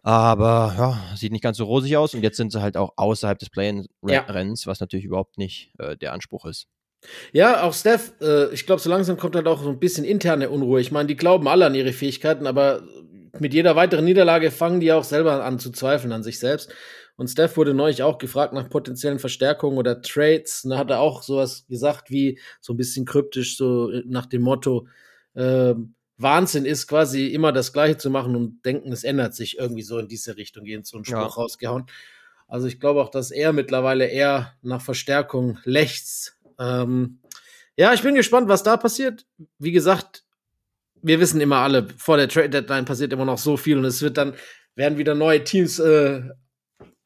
Aber 0.03 0.75
ja, 0.77 1.17
sieht 1.17 1.33
nicht 1.33 1.43
ganz 1.43 1.57
so 1.57 1.65
rosig 1.65 1.97
aus. 1.97 2.15
Und 2.15 2.23
jetzt 2.23 2.37
sind 2.37 2.53
sie 2.53 2.61
halt 2.61 2.77
auch 2.77 2.93
außerhalb 2.97 3.39
des 3.39 3.49
Ja. 3.49 3.53
Play-In-Renns, 3.53 4.67
was 4.67 4.81
natürlich 4.81 5.07
überhaupt 5.07 5.39
nicht 5.39 5.73
äh, 5.79 5.97
der 5.97 6.13
Anspruch 6.13 6.45
ist. 6.45 6.67
Ja, 7.33 7.63
auch 7.63 7.73
Steph, 7.75 8.13
äh, 8.21 8.53
ich 8.53 8.67
glaube, 8.67 8.81
so 8.81 8.91
langsam 8.91 9.17
kommt 9.17 9.35
halt 9.37 9.47
auch 9.47 9.63
so 9.63 9.69
ein 9.69 9.79
bisschen 9.79 10.05
interne 10.05 10.51
Unruhe. 10.51 10.81
Ich 10.81 10.93
meine, 10.93 11.07
die 11.07 11.17
glauben 11.17 11.49
alle 11.49 11.67
an 11.67 11.75
ihre 11.75 11.93
Fähigkeiten, 11.93 12.47
aber 12.47 12.83
mit 13.41 13.55
jeder 13.55 13.77
weiteren 13.77 14.05
Niederlage 14.05 14.51
fangen 14.51 14.81
die 14.81 14.93
auch 14.93 15.05
selber 15.05 15.45
an 15.45 15.59
zu 15.59 15.71
zweifeln 15.71 16.13
an 16.13 16.23
sich 16.23 16.39
selbst. 16.39 16.73
Und 17.17 17.29
Steph 17.29 17.57
wurde 17.57 17.75
neulich 17.75 18.03
auch 18.03 18.19
gefragt 18.19 18.53
nach 18.53 18.69
potenziellen 18.69 19.19
Verstärkungen 19.21 19.79
oder 19.79 20.03
Trades. 20.03 20.63
Da 20.69 20.79
hat 20.79 20.91
er 20.91 21.01
auch 21.01 21.23
sowas 21.23 21.65
gesagt 21.69 22.11
wie 22.11 22.41
so 22.61 22.73
ein 22.73 22.77
bisschen 22.77 23.05
kryptisch, 23.05 23.57
so 23.57 23.91
nach 24.07 24.27
dem 24.27 24.43
Motto, 24.43 24.89
äh, 25.35 25.75
Wahnsinn 26.17 26.65
ist 26.65 26.87
quasi 26.87 27.27
immer 27.29 27.53
das 27.53 27.73
Gleiche 27.73 27.97
zu 27.99 28.09
machen 28.11 28.37
und 28.37 28.65
denken, 28.65 28.93
es 28.93 29.05
ändert 29.05 29.35
sich 29.35 29.59
irgendwie 29.59 29.83
so 29.83 29.99
in 29.99 30.09
diese 30.09 30.37
Richtung, 30.37 30.65
gehen 30.65 30.85
so 30.85 30.97
einen 30.97 31.05
Spruch 31.05 31.19
Ja. 31.19 31.27
rausgehauen. 31.27 31.87
Also 32.47 32.67
ich 32.67 32.79
glaube 32.79 33.03
auch, 33.03 33.11
dass 33.11 33.31
er 33.31 33.53
mittlerweile 33.53 34.07
eher 34.07 34.53
nach 34.63 34.83
Verstärkung 34.83 35.59
lechzt. 35.65 36.37
Ähm, 36.59 37.21
ja, 37.77 37.93
ich 37.95 38.03
bin 38.03 38.15
gespannt, 38.15 38.49
was 38.49 38.63
da 38.63 38.77
passiert. 38.77 39.27
Wie 39.59 39.73
gesagt, 39.73 40.24
wir 41.05 41.21
wissen 41.21 41.41
immer 41.41 41.59
alle, 41.59 41.87
vor 41.97 42.17
der 42.17 42.29
Trade 42.29 42.51
Deadline 42.51 42.85
passiert 42.87 43.13
immer 43.13 43.25
noch 43.25 43.39
so 43.39 43.57
viel 43.57 43.79
und 43.79 43.85
es 43.85 44.03
wird 44.03 44.17
dann, 44.17 44.35
werden 44.75 44.99
wieder 44.99 45.15
neue 45.15 45.45
Teams 45.45 45.79
äh, 45.79 46.23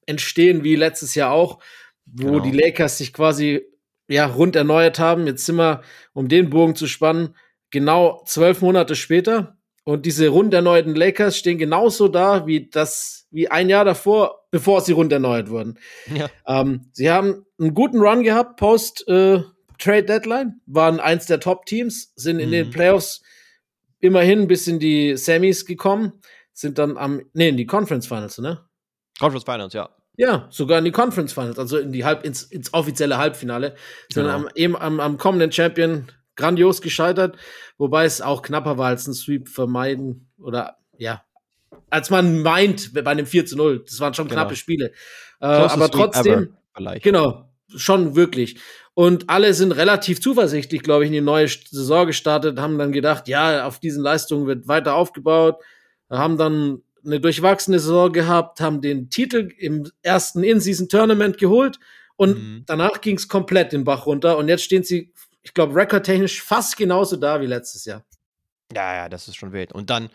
entstehen, 0.06 0.64
wie 0.64 0.76
letztes 0.76 1.14
Jahr 1.14 1.32
auch, 1.32 1.58
wo 2.06 2.24
Genau. 2.32 2.40
die 2.40 2.52
Lakers 2.52 2.98
sich 2.98 3.12
quasi 3.12 3.62
ja 4.08 4.26
rund 4.26 4.56
erneuert 4.56 4.98
haben. 4.98 5.26
Jetzt 5.26 5.44
sind 5.44 5.56
wir, 5.56 5.82
um 6.14 6.28
den 6.28 6.48
Bogen 6.48 6.74
zu 6.74 6.86
spannen, 6.86 7.34
genau 7.70 8.22
zwölf 8.26 8.62
Monate 8.62 8.94
später. 8.94 9.58
Und 9.84 10.06
diese 10.06 10.28
rund 10.28 10.52
erneuerten 10.54 10.94
Lakers 10.94 11.36
stehen 11.36 11.58
genauso 11.58 12.08
da 12.08 12.46
wie 12.46 12.68
das, 12.70 13.26
wie 13.30 13.48
ein 13.50 13.68
Jahr 13.68 13.84
davor, 13.84 14.46
bevor 14.50 14.80
sie 14.82 14.92
rund 14.92 15.12
erneuert 15.12 15.50
wurden. 15.50 15.78
Ja. 16.14 16.28
Ähm, 16.46 16.88
sie 16.92 17.10
haben 17.10 17.44
einen 17.58 17.74
guten 17.74 17.98
Run 18.00 18.22
gehabt, 18.22 18.58
post 18.58 19.06
äh, 19.08 19.42
Trade 19.78 20.04
Deadline, 20.04 20.60
waren 20.66 21.00
eins 21.00 21.26
der 21.26 21.40
Top-Teams, 21.40 22.12
sind 22.16 22.38
in 22.38 22.48
Mhm. 22.48 22.52
den 22.52 22.70
Playoffs 22.70 23.22
immerhin 24.00 24.48
bis 24.48 24.66
in 24.66 24.78
die 24.78 25.16
Semis 25.16 25.66
gekommen, 25.66 26.12
sind 26.52 26.78
dann 26.78 26.96
am, 26.96 27.22
nee, 27.32 27.48
in 27.48 27.56
die 27.56 27.66
Conference 27.66 28.06
Finals, 28.06 28.38
ne? 28.38 28.60
Conference 29.18 29.44
Finals, 29.44 29.72
ja. 29.74 29.90
Ja, 30.16 30.48
sogar 30.50 30.78
in 30.80 30.84
die 30.84 30.90
Conference 30.90 31.32
Finals, 31.32 31.58
also 31.58 31.78
in 31.78 31.92
die 31.92 32.04
Halb, 32.04 32.24
ins, 32.24 32.42
ins 32.42 32.74
offizielle 32.74 33.18
Halbfinale. 33.18 33.76
Sind 34.12 34.24
Genau. 34.24 34.34
am, 34.34 34.48
eben 34.56 34.76
am, 34.76 34.98
am 34.98 35.16
kommenden 35.16 35.52
Champion 35.52 36.10
grandios 36.34 36.82
gescheitert, 36.82 37.36
wobei 37.78 38.04
es 38.04 38.20
auch 38.20 38.42
knapper 38.42 38.78
war 38.78 38.88
als 38.88 39.06
ein 39.06 39.14
Sweep 39.14 39.48
vermeiden 39.48 40.28
oder 40.38 40.78
ja, 40.96 41.22
als 41.90 42.10
man 42.10 42.42
meint 42.42 42.92
bei 42.94 43.06
einem 43.06 43.26
4 43.26 43.46
zu 43.46 43.56
0. 43.56 43.84
Das 43.86 44.00
waren 44.00 44.14
schon 44.14 44.26
Genau. 44.28 44.40
knappe 44.42 44.56
Spiele. 44.56 44.92
Äh, 45.40 45.46
aber 45.46 45.88
trotzdem. 45.90 46.56
Genau, 47.02 47.47
schon 47.74 48.14
wirklich. 48.16 48.58
Und 48.94 49.30
alle 49.30 49.54
sind 49.54 49.72
relativ 49.72 50.20
zuversichtlich, 50.20 50.82
glaube 50.82 51.04
ich, 51.04 51.08
in 51.08 51.12
die 51.14 51.20
neue 51.20 51.48
Saison 51.48 52.06
gestartet, 52.06 52.58
haben 52.58 52.78
dann 52.78 52.92
gedacht, 52.92 53.28
ja, 53.28 53.66
auf 53.66 53.78
diesen 53.78 54.02
Leistungen 54.02 54.46
wird 54.46 54.66
weiter 54.66 54.94
aufgebaut, 54.94 55.56
haben 56.10 56.36
dann 56.36 56.82
eine 57.04 57.20
durchwachsene 57.20 57.78
Saison 57.78 58.12
gehabt, 58.12 58.60
haben 58.60 58.80
den 58.80 59.08
Titel 59.08 59.50
im 59.58 59.88
ersten 60.02 60.42
In-Season-Tournament 60.42 61.38
geholt 61.38 61.78
und 62.16 62.36
Mhm. 62.36 62.62
danach 62.66 63.00
ging 63.00 63.16
es 63.16 63.28
komplett 63.28 63.72
den 63.72 63.84
Bach 63.84 64.06
runter 64.06 64.36
und 64.36 64.48
jetzt 64.48 64.64
stehen 64.64 64.82
sie, 64.82 65.12
ich 65.42 65.54
glaube, 65.54 65.76
rekordtechnisch 65.76 66.42
fast 66.42 66.76
genauso 66.76 67.16
da 67.16 67.40
wie 67.40 67.46
letztes 67.46 67.84
Jahr. 67.84 68.04
Ja, 68.74 68.94
ja, 68.94 69.08
das 69.08 69.28
ist 69.28 69.36
schon 69.36 69.52
wild. 69.52 69.72
Und 69.72 69.90
dann, 69.90 70.10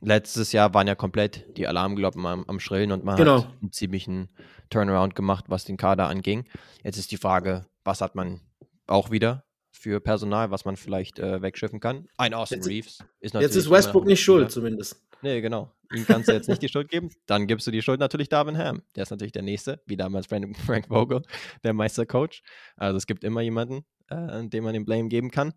letztes 0.00 0.52
Jahr 0.52 0.74
waren 0.74 0.86
ja 0.86 0.94
komplett 0.94 1.56
die 1.56 1.66
Alarmglocken 1.66 2.24
am, 2.26 2.44
am 2.46 2.60
Schrillen 2.60 2.92
und 2.92 3.04
man 3.04 3.16
Genau. 3.16 3.42
hat 3.44 3.50
einen 3.60 3.72
ziemlichen 3.72 4.28
Turnaround 4.70 5.14
gemacht, 5.14 5.46
was 5.48 5.64
den 5.64 5.76
Kader 5.76 6.08
anging. 6.08 6.44
Jetzt 6.84 6.98
ist 6.98 7.10
die 7.10 7.16
Frage, 7.16 7.66
was 7.84 8.00
hat 8.00 8.14
man 8.14 8.40
auch 8.86 9.10
wieder 9.10 9.44
für 9.70 10.00
Personal, 10.00 10.50
was 10.50 10.64
man 10.64 10.76
vielleicht 10.76 11.18
äh, 11.18 11.40
wegschiffen 11.42 11.80
kann? 11.80 12.08
Ein 12.16 12.34
Austin 12.34 12.58
Jetzt- 12.58 12.68
Reeves 12.68 12.98
ist 13.20 13.34
Jetzt 13.34 13.56
ist 13.56 13.70
Westbrook 13.70 14.06
nicht 14.06 14.22
schuld, 14.22 14.42
Spieler. 14.44 14.48
zumindest. 14.50 15.02
Nee, 15.22 15.40
genau. 15.40 15.72
Ihm 15.92 16.06
kannst 16.06 16.28
du 16.28 16.32
jetzt 16.32 16.48
nicht 16.48 16.62
die 16.62 16.68
Schuld 16.68 16.90
geben. 16.90 17.10
Dann 17.26 17.46
gibst 17.48 17.66
du 17.66 17.70
die 17.72 17.82
Schuld 17.82 17.98
natürlich 17.98 18.28
Darvin 18.28 18.56
Ham. 18.56 18.82
Der 18.94 19.02
ist 19.02 19.10
natürlich 19.10 19.32
der 19.32 19.42
Nächste, 19.42 19.82
wie 19.86 19.96
damals 19.96 20.26
Frank, 20.26 20.56
Frank 20.66 20.86
Vogel, 20.88 21.22
der 21.64 21.72
Meistercoach. 21.72 22.42
Also 22.76 22.96
es 22.98 23.06
gibt 23.06 23.24
immer 23.24 23.40
jemanden, 23.40 23.84
äh, 24.10 24.46
dem 24.46 24.62
man 24.64 24.74
den 24.74 24.84
Blame 24.84 25.08
geben 25.08 25.30
kann. 25.32 25.54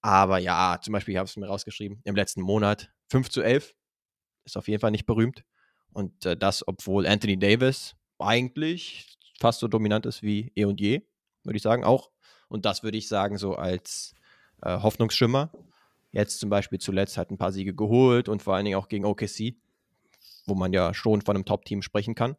Aber 0.00 0.38
ja, 0.38 0.78
zum 0.80 0.92
Beispiel, 0.92 1.12
ich 1.14 1.18
habe 1.18 1.26
es 1.28 1.36
mir 1.36 1.46
rausgeschrieben, 1.46 2.00
im 2.04 2.14
letzten 2.14 2.40
Monat 2.42 2.90
5 3.10 3.30
zu 3.30 3.42
11 3.42 3.74
ist 4.44 4.56
auf 4.56 4.68
jeden 4.68 4.80
Fall 4.80 4.90
nicht 4.90 5.06
berühmt. 5.06 5.44
Und 5.92 6.24
äh, 6.26 6.36
das, 6.36 6.66
obwohl 6.66 7.06
Anthony 7.06 7.38
Davis 7.38 7.94
eigentlich 8.18 9.16
fast 9.38 9.60
so 9.60 9.68
dominant 9.68 10.06
ist 10.06 10.22
wie 10.22 10.52
eh 10.54 10.64
und 10.64 10.80
je, 10.80 11.02
würde 11.44 11.56
ich 11.56 11.62
sagen, 11.62 11.84
auch. 11.84 12.10
Und 12.48 12.64
das 12.64 12.82
würde 12.82 12.98
ich 12.98 13.08
sagen, 13.08 13.38
so 13.38 13.54
als 13.54 14.14
äh, 14.62 14.78
Hoffnungsschimmer. 14.80 15.50
Jetzt 16.12 16.40
zum 16.40 16.50
Beispiel 16.50 16.78
zuletzt 16.78 17.16
hat 17.16 17.30
ein 17.30 17.38
paar 17.38 17.52
Siege 17.52 17.74
geholt 17.74 18.28
und 18.28 18.42
vor 18.42 18.54
allen 18.54 18.64
Dingen 18.64 18.76
auch 18.76 18.88
gegen 18.88 19.04
OKC, 19.04 19.54
wo 20.46 20.54
man 20.54 20.72
ja 20.72 20.92
schon 20.92 21.22
von 21.22 21.36
einem 21.36 21.44
Top-Team 21.44 21.82
sprechen 21.82 22.14
kann. 22.14 22.36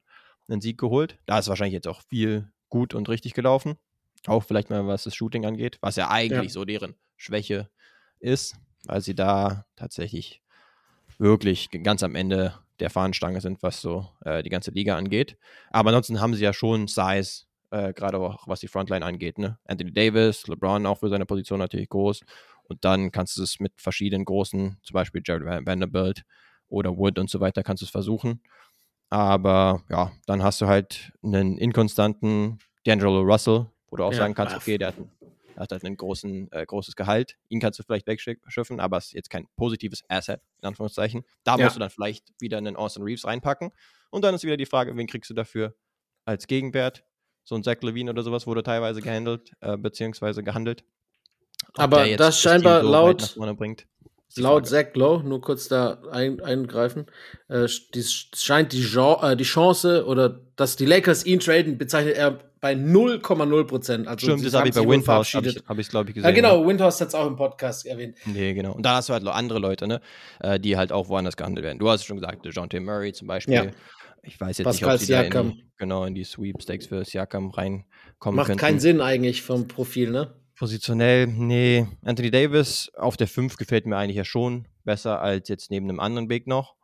einen 0.47 0.61
Sieg 0.61 0.77
geholt. 0.77 1.17
Da 1.25 1.39
ist 1.39 1.47
wahrscheinlich 1.47 1.73
jetzt 1.73 1.87
auch 1.87 2.01
viel 2.01 2.51
gut 2.69 2.93
und 2.93 3.07
richtig 3.07 3.33
gelaufen. 3.33 3.77
Auch 4.27 4.43
vielleicht 4.43 4.69
mal, 4.69 4.85
was 4.85 5.03
das 5.03 5.15
Shooting 5.15 5.45
angeht, 5.45 5.77
was 5.81 5.95
ja 5.95 6.09
eigentlich 6.09 6.49
ja. 6.49 6.53
so 6.53 6.65
deren 6.65 6.95
Schwäche 7.15 7.69
ist, 8.19 8.55
weil 8.85 9.01
sie 9.01 9.15
da 9.15 9.65
tatsächlich 9.75 10.41
wirklich 11.21 11.69
ganz 11.83 12.03
am 12.03 12.15
Ende 12.15 12.55
der 12.79 12.89
Fahnenstange 12.89 13.41
sind, 13.41 13.61
was 13.61 13.79
so 13.79 14.09
äh, 14.25 14.41
die 14.43 14.49
ganze 14.49 14.71
Liga 14.71 14.97
angeht. 14.97 15.37
Aber 15.69 15.89
ansonsten 15.89 16.19
haben 16.19 16.33
sie 16.33 16.43
ja 16.43 16.51
schon 16.51 16.87
Size, 16.87 17.43
äh, 17.69 17.93
gerade 17.93 18.17
auch 18.17 18.47
was 18.47 18.59
die 18.59 18.67
Frontline 18.67 19.05
angeht. 19.05 19.37
Ne? 19.37 19.57
Anthony 19.65 19.93
Davis, 19.93 20.47
LeBron 20.47 20.85
auch 20.85 20.97
für 20.97 21.09
seine 21.09 21.25
Position 21.25 21.59
natürlich 21.59 21.89
groß. 21.89 22.21
Und 22.63 22.83
dann 22.83 23.11
kannst 23.11 23.37
du 23.37 23.43
es 23.43 23.59
mit 23.59 23.73
verschiedenen 23.77 24.25
großen, 24.25 24.77
zum 24.81 24.93
Beispiel 24.93 25.21
Jared 25.23 25.65
Vanderbilt 25.65 26.23
oder 26.69 26.97
Wood 26.97 27.19
und 27.19 27.29
so 27.29 27.39
weiter, 27.39 27.63
kannst 27.63 27.81
du 27.81 27.85
es 27.85 27.91
versuchen. 27.91 28.41
Aber 29.09 29.83
ja, 29.89 30.11
dann 30.25 30.41
hast 30.41 30.61
du 30.61 30.67
halt 30.67 31.11
einen 31.21 31.57
inkonstanten 31.57 32.59
D'Angelo 32.85 33.21
Russell, 33.21 33.67
wo 33.89 33.97
du 33.97 34.05
auch 34.05 34.13
ja, 34.13 34.19
sagen 34.19 34.33
kannst, 34.33 34.55
okay, 34.55 34.77
der 34.77 34.87
hat, 34.87 34.95
hat 35.61 35.71
halt 35.71 35.83
ein 35.83 35.95
großen, 35.95 36.51
äh, 36.51 36.65
großes 36.65 36.95
Gehalt. 36.95 37.37
Ihn 37.49 37.59
kannst 37.59 37.79
du 37.79 37.83
vielleicht 37.83 38.07
wegschiffen, 38.07 38.79
aber 38.79 38.97
es 38.97 39.05
ist 39.07 39.13
jetzt 39.13 39.29
kein 39.29 39.47
positives 39.55 40.03
Asset, 40.09 40.41
in 40.61 40.67
Anführungszeichen. 40.67 41.23
Da 41.43 41.57
ja. 41.57 41.65
musst 41.65 41.75
du 41.75 41.79
dann 41.79 41.89
vielleicht 41.89 42.33
wieder 42.39 42.57
einen 42.57 42.75
Austin 42.75 43.03
Reeves 43.03 43.25
reinpacken. 43.25 43.71
Und 44.09 44.23
dann 44.23 44.35
ist 44.35 44.43
wieder 44.43 44.57
die 44.57 44.65
Frage, 44.65 44.95
wen 44.95 45.07
kriegst 45.07 45.29
du 45.29 45.33
dafür 45.33 45.75
als 46.25 46.47
Gegenwert? 46.47 47.05
So 47.43 47.55
ein 47.55 47.63
Zach 47.63 47.81
Levine 47.81 48.11
oder 48.11 48.23
sowas 48.23 48.45
wurde 48.45 48.63
teilweise 48.63 49.01
gehandelt, 49.01 49.53
äh, 49.61 49.77
beziehungsweise 49.77 50.43
gehandelt. 50.43 50.83
aber 51.75 52.15
das 52.17 52.39
scheinbar 52.39 52.81
so 52.81 52.89
laut, 52.89 53.37
Laut 54.37 54.67
Zach 54.67 54.87
Lowe, 54.93 55.23
nur 55.27 55.41
kurz 55.41 55.67
da 55.67 56.01
ein, 56.11 56.39
eingreifen, 56.41 57.05
äh, 57.49 57.67
die, 57.93 58.03
scheint 58.03 58.71
die, 58.73 58.81
äh, 58.81 59.35
die 59.35 59.43
Chance 59.43 60.05
oder 60.05 60.39
dass 60.55 60.75
die 60.75 60.85
Lakers 60.85 61.25
ihn 61.25 61.39
traden, 61.39 61.77
bezeichnet 61.77 62.15
er 62.15 62.39
bei 62.61 62.73
0,0 62.73 63.63
Prozent. 63.65 64.07
Also 64.07 64.27
Stimmt, 64.27 64.45
das 64.45 64.53
habe 64.53 64.69
ich 64.69 64.75
bei 64.75 64.87
Windhouse, 64.87 65.33
habe 65.33 65.47
ich, 65.47 65.63
hab 65.67 65.77
ich 65.79 65.89
glaube 65.89 66.09
ich, 66.09 66.15
gesehen. 66.15 66.29
Ja, 66.29 66.35
genau, 66.35 66.65
Windhouse 66.65 67.01
hat 67.01 67.09
es 67.09 67.15
auch 67.15 67.27
im 67.27 67.35
Podcast 67.35 67.85
erwähnt. 67.85 68.15
Nee, 68.25 68.53
genau. 68.53 68.73
Und 68.73 68.85
da 68.85 68.95
hast 68.95 69.09
du 69.09 69.13
halt 69.13 69.27
andere 69.27 69.59
Leute, 69.59 69.87
ne, 69.87 69.99
äh, 70.39 70.59
die 70.59 70.77
halt 70.77 70.91
auch 70.91 71.09
woanders 71.09 71.35
gehandelt 71.35 71.65
werden. 71.65 71.79
Du 71.79 71.89
hast 71.89 72.01
es 72.01 72.05
schon 72.05 72.17
gesagt, 72.17 72.45
John 72.45 72.69
T. 72.69 72.79
Murray 72.79 73.13
zum 73.13 73.27
Beispiel. 73.27 73.55
Ja. 73.55 73.65
Ich 74.23 74.39
weiß 74.39 74.59
jetzt 74.59 74.65
Pascal 74.65 74.89
nicht, 74.89 74.93
ob 74.93 74.99
sie 74.99 75.05
Siakam. 75.07 75.47
da 75.47 75.53
in, 75.53 75.71
genau 75.77 76.05
in 76.05 76.13
die 76.13 76.23
Sweepstakes 76.23 76.85
für 76.85 77.03
Siakam 77.03 77.49
reinkommen 77.49 78.35
Macht 78.35 78.47
könnten. 78.47 78.59
keinen 78.59 78.79
Sinn 78.79 79.01
eigentlich 79.01 79.41
vom 79.41 79.67
Profil, 79.67 80.11
ne? 80.11 80.35
Positionell, 80.61 81.25
nee. 81.25 81.87
Anthony 82.05 82.29
Davis 82.29 82.91
auf 82.93 83.17
der 83.17 83.27
5 83.27 83.57
gefällt 83.57 83.87
mir 83.87 83.97
eigentlich 83.97 84.17
ja 84.17 84.23
schon 84.23 84.67
besser 84.83 85.19
als 85.19 85.49
jetzt 85.49 85.71
neben 85.71 85.89
einem 85.89 85.99
anderen 85.99 86.27
Big 86.27 86.45
noch. 86.45 86.75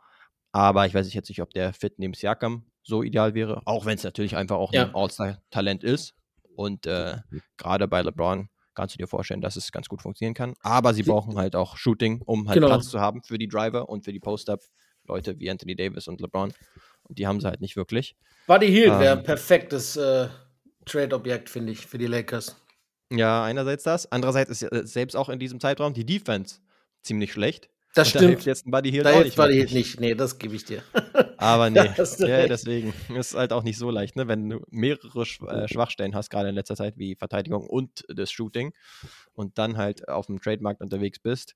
Aber 0.52 0.88
ich 0.88 0.96
weiß 0.96 1.14
jetzt 1.14 1.30
nicht, 1.30 1.44
ob 1.44 1.52
der 1.52 1.74
Fit 1.74 2.00
neben 2.00 2.16
Siakam 2.16 2.66
so 2.82 3.04
ideal 3.04 3.36
wäre. 3.36 3.62
Auch 3.66 3.86
wenn 3.86 3.94
es 3.94 4.04
natürlich 4.04 4.36
einfach 4.36 4.56
auch 4.56 4.74
ja. 4.74 4.86
ein 4.86 4.96
All-Star-Talent 4.96 5.84
ist. 5.84 6.16
Und 6.56 6.88
äh, 6.88 7.18
gerade 7.58 7.88
bei 7.88 8.02
LeBron 8.02 8.50
kannst 8.74 8.96
du 8.96 8.98
dir 8.98 9.06
vorstellen, 9.06 9.42
dass 9.42 9.56
es 9.56 9.72
ganz 9.72 9.88
gut 9.88 10.02
funktionieren 10.02 10.34
kann. 10.34 10.56
Aber 10.64 10.96
sie 10.96 11.04
brauchen 11.04 11.38
halt 11.38 11.56
auch 11.56 11.78
Shooting, 11.78 12.24
um 12.26 12.48
halt 12.48 12.56
genau. 12.56 12.70
Platz 12.70 12.90
zu 12.90 13.00
haben 13.00 13.22
für 13.22 13.38
die 13.38 13.48
Driver 13.48 13.90
und 13.90 14.06
für 14.06 14.12
die 14.12 14.20
Post-Up-Leute 14.20 15.40
wie 15.40 15.52
Anthony 15.52 15.76
Davis 15.76 16.08
und 16.08 16.20
LeBron. 16.20 16.52
Und 17.04 17.20
die 17.20 17.28
haben 17.28 17.40
sie 17.40 17.46
halt 17.46 17.62
nicht 17.62 17.76
wirklich. 17.76 18.16
Buddy 18.48 18.70
Hield 18.70 18.94
ähm, 18.94 19.00
wäre 19.00 19.18
ein 19.18 19.24
perfektes 19.24 19.98
äh, 19.98 20.30
Trade-Objekt, 20.86 21.52
finde 21.52 21.74
ich, 21.74 21.86
für 21.86 22.00
die 22.00 22.08
Lakers. 22.08 22.56
Ja, 23.12 23.44
einerseits 23.44 23.84
das. 23.84 24.12
Andererseits 24.12 24.52
ist 24.52 24.62
ja 24.62 24.86
selbst 24.86 25.16
auch 25.16 25.30
in 25.30 25.40
diesem 25.40 25.60
Zeitraum 25.60 25.94
die 25.94 26.06
Defense 26.06 26.60
ziemlich 27.04 27.32
schlecht. 27.32 27.70
Das 27.94 28.14
Und 28.14 28.20
stimmt. 28.20 28.42
Da 28.42 28.50
jetzt 28.50 28.68
ein 28.68 28.72
Buddy 28.72 28.92
Hield 28.92 29.06
da 29.06 29.14
auch 29.14 29.24
nicht. 29.24 29.36
Buddy 29.36 29.54
Hield 29.54 29.72
nicht. 29.72 30.00
Nee, 30.00 30.14
das 30.14 30.38
gebe 30.38 30.56
ich 30.56 30.66
dir. 30.66 30.84
Aber 31.38 31.70
nee, 31.70 31.80
ja, 31.80 32.48
deswegen 32.48 32.94
ist 33.16 33.34
halt 33.34 33.54
auch 33.54 33.64
nicht 33.64 33.78
so 33.78 33.90
leicht, 33.90 34.16
ne? 34.16 34.28
wenn 34.28 34.50
du 34.50 34.62
mehrere 34.70 35.22
äh, 35.22 35.68
Schwachstellen 35.68 36.14
hast, 36.14 36.30
gerade 36.30 36.50
in 36.50 36.56
letzter 36.56 36.76
Zeit, 36.76 36.98
wie 36.98 37.16
Verteidigung 37.16 37.66
und 37.68 38.04
das 38.10 38.32
Shooting 38.32 38.74
und 39.34 39.58
dann 39.58 39.78
halt 39.78 40.08
auf 40.10 40.28
dem 40.28 40.42
Trademarkt 40.42 40.82
unterwegs 40.82 41.20
bist. 41.20 41.56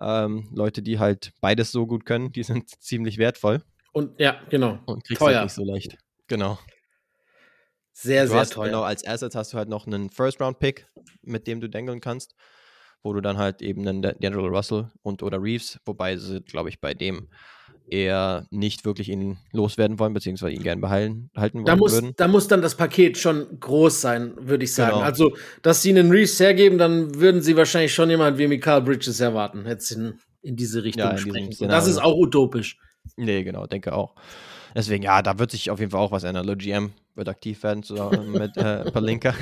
Ähm, 0.00 0.48
Leute, 0.52 0.82
die 0.82 0.98
halt 0.98 1.32
beides 1.40 1.70
so 1.70 1.86
gut 1.86 2.06
können, 2.06 2.32
die 2.32 2.42
sind 2.42 2.70
ziemlich 2.82 3.18
wertvoll. 3.18 3.62
Und 3.92 4.18
ja, 4.18 4.40
genau. 4.50 4.78
Und 4.86 5.04
kriegst 5.04 5.20
Teuer. 5.20 5.36
halt 5.36 5.44
nicht 5.44 5.54
so 5.54 5.64
leicht. 5.64 5.98
Genau. 6.26 6.58
Sehr, 7.94 8.24
du 8.24 8.30
sehr 8.30 8.40
hast, 8.40 8.52
teuer. 8.52 8.66
Genau, 8.66 8.82
als 8.82 9.06
Assets 9.06 9.34
hast 9.34 9.52
du 9.52 9.56
halt 9.56 9.68
noch 9.68 9.86
einen 9.86 10.10
First-Round-Pick, 10.10 10.86
mit 11.22 11.46
dem 11.46 11.60
du 11.60 11.68
dangeln 11.68 12.00
kannst, 12.00 12.34
wo 13.02 13.12
du 13.12 13.20
dann 13.20 13.38
halt 13.38 13.62
eben 13.62 13.86
einen 13.86 14.04
D'Angelo 14.04 14.48
Russell 14.48 14.90
und 15.02 15.22
oder 15.22 15.40
Reeves, 15.40 15.78
wobei 15.86 16.16
sie, 16.16 16.40
glaube 16.40 16.68
ich, 16.68 16.80
bei 16.80 16.92
dem 16.92 17.28
eher 17.86 18.46
nicht 18.50 18.84
wirklich 18.84 19.08
ihn 19.10 19.38
loswerden 19.52 19.98
wollen, 19.98 20.12
beziehungsweise 20.12 20.54
ihn 20.54 20.62
gern 20.62 20.80
behalten 20.80 21.30
halten 21.36 21.64
da 21.64 21.76
muss, 21.76 21.92
würden. 21.92 22.14
Da 22.16 22.26
muss 22.28 22.48
dann 22.48 22.62
das 22.62 22.76
Paket 22.76 23.16
schon 23.16 23.60
groß 23.60 24.00
sein, 24.00 24.32
würde 24.38 24.64
ich 24.64 24.72
sagen. 24.72 24.94
Genau. 24.94 25.04
Also, 25.04 25.36
dass 25.62 25.82
sie 25.82 25.90
einen 25.90 26.10
Reeves 26.10 26.40
hergeben, 26.40 26.78
dann 26.78 27.14
würden 27.20 27.42
sie 27.42 27.56
wahrscheinlich 27.56 27.94
schon 27.94 28.10
jemanden 28.10 28.38
wie 28.38 28.48
Mikael 28.48 28.82
Bridges 28.82 29.20
erwarten, 29.20 29.66
jetzt 29.66 29.90
in, 29.92 30.18
in 30.42 30.56
diese 30.56 30.82
Richtung 30.82 31.04
ja, 31.04 31.10
in 31.12 31.18
sprechen. 31.18 31.68
Das 31.68 31.86
ist 31.86 31.98
auch 31.98 32.16
utopisch. 32.16 32.78
Nee, 33.16 33.44
genau, 33.44 33.66
denke 33.66 33.92
auch. 33.92 34.14
Deswegen, 34.74 35.04
ja, 35.04 35.22
da 35.22 35.38
wird 35.38 35.50
sich 35.50 35.70
auf 35.70 35.78
jeden 35.78 35.92
Fall 35.92 36.00
auch 36.00 36.12
was 36.12 36.24
ändern. 36.24 36.58
GM 36.58 36.92
wird 37.14 37.28
aktiv 37.28 37.62
werden 37.62 37.82
zusammen 37.82 38.32
mit 38.32 38.56
äh, 38.56 38.84
Palinka. 38.92 39.34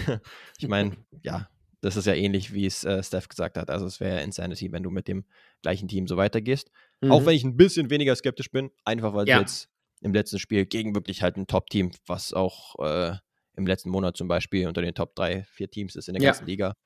ich 0.59 0.69
meine, 0.69 0.97
ja, 1.23 1.49
das 1.81 1.97
ist 1.97 2.07
ja 2.07 2.15
ähnlich, 2.15 2.53
wie 2.53 2.67
es 2.67 2.85
äh, 2.85 3.03
Steph 3.03 3.29
gesagt 3.29 3.57
hat. 3.59 3.71
Also 3.71 3.87
es 3.87 3.99
wäre 3.99 4.17
ja 4.17 4.23
Insanity, 4.23 4.71
wenn 4.73 4.83
du 4.83 4.91
mit 4.91 5.09
dem 5.09 5.25
gleichen 5.63 5.89
Team 5.89 6.07
so 6.07 6.17
weitergehst. 6.17 6.71
Mhm. 7.01 7.13
Auch 7.13 7.27
wenn 7.27 7.35
ich 7.35 7.45
ein 7.45 7.57
bisschen 7.57 7.91
weniger 7.91 8.15
skeptisch 8.15 8.51
bin, 8.51 8.71
einfach 8.85 9.15
weil 9.15 9.29
ja. 9.29 9.37
du 9.37 9.41
jetzt 9.43 9.69
im 10.01 10.15
letzten 10.15 10.39
Spiel 10.39 10.67
gegen 10.67 10.95
wirklich 10.95 11.23
halt 11.23 11.37
ein 11.37 11.47
Top-Team, 11.47 11.91
was 12.07 12.33
auch 12.33 12.79
äh, 12.79 13.17
im 13.57 13.67
letzten 13.67 13.91
Monat 13.91 14.17
zum 14.17 14.29
Beispiel 14.29 14.69
unter 14.69 14.83
den 14.83 14.95
Top 14.95 15.15
3, 15.17 15.45
4 15.45 15.71
Teams 15.71 15.97
ist 15.97 16.09
in 16.09 16.15
der 16.15 16.23
ja. 16.23 16.31
ganzen 16.31 16.47
Liga, 16.47 16.77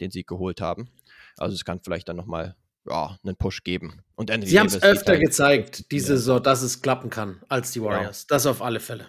den 0.00 0.10
Sieg 0.10 0.26
geholt 0.26 0.60
haben. 0.60 0.90
Also 1.36 1.54
es 1.54 1.64
kann 1.64 1.80
vielleicht 1.82 2.08
dann 2.08 2.16
nochmal 2.16 2.56
ja, 2.88 3.18
einen 3.22 3.36
Push 3.36 3.64
geben. 3.64 4.02
Und 4.14 4.30
Anthony 4.30 4.50
Sie 4.50 4.58
haben 4.58 4.66
es 4.66 4.82
öfter 4.82 5.12
halt, 5.12 5.22
gezeigt, 5.22 5.90
diese 5.90 6.12
ja. 6.12 6.16
Saison, 6.16 6.42
dass 6.42 6.62
es 6.62 6.82
klappen 6.82 7.10
kann 7.10 7.42
als 7.48 7.72
die 7.72 7.82
Warriors. 7.82 8.22
Ja. 8.22 8.26
Das 8.28 8.46
auf 8.46 8.62
alle 8.62 8.80
Fälle. 8.80 9.06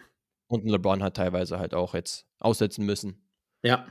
Und 0.47 0.65
LeBron 0.65 1.03
hat 1.03 1.15
teilweise 1.15 1.59
halt 1.59 1.73
auch 1.73 1.93
jetzt 1.93 2.25
aussetzen 2.39 2.85
müssen. 2.85 3.21
Ja. 3.63 3.87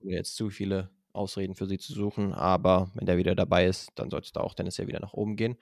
Jetzt 0.00 0.36
zu 0.36 0.50
viele 0.50 0.90
Ausreden 1.12 1.54
für 1.54 1.66
sie 1.66 1.78
zu 1.78 1.92
suchen, 1.92 2.32
aber 2.32 2.90
wenn 2.94 3.06
der 3.06 3.16
wieder 3.16 3.34
dabei 3.34 3.66
ist, 3.66 3.90
dann 3.96 4.10
sollte 4.10 4.26
es 4.26 4.32
da 4.32 4.40
auch 4.40 4.54
Dennis 4.54 4.76
ja 4.76 4.86
wieder 4.86 5.00
nach 5.00 5.12
oben 5.12 5.36
gehen. 5.36 5.56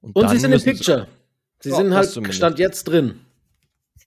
Und, 0.00 0.14
Und 0.16 0.28
sie 0.30 0.38
sind 0.38 0.52
im 0.52 0.62
Picture. 0.62 1.08
Sie, 1.60 1.70
sie 1.70 1.76
sind 1.76 1.94
halt 1.94 2.34
Stand 2.34 2.58
jetzt 2.58 2.84
drin. 2.84 3.20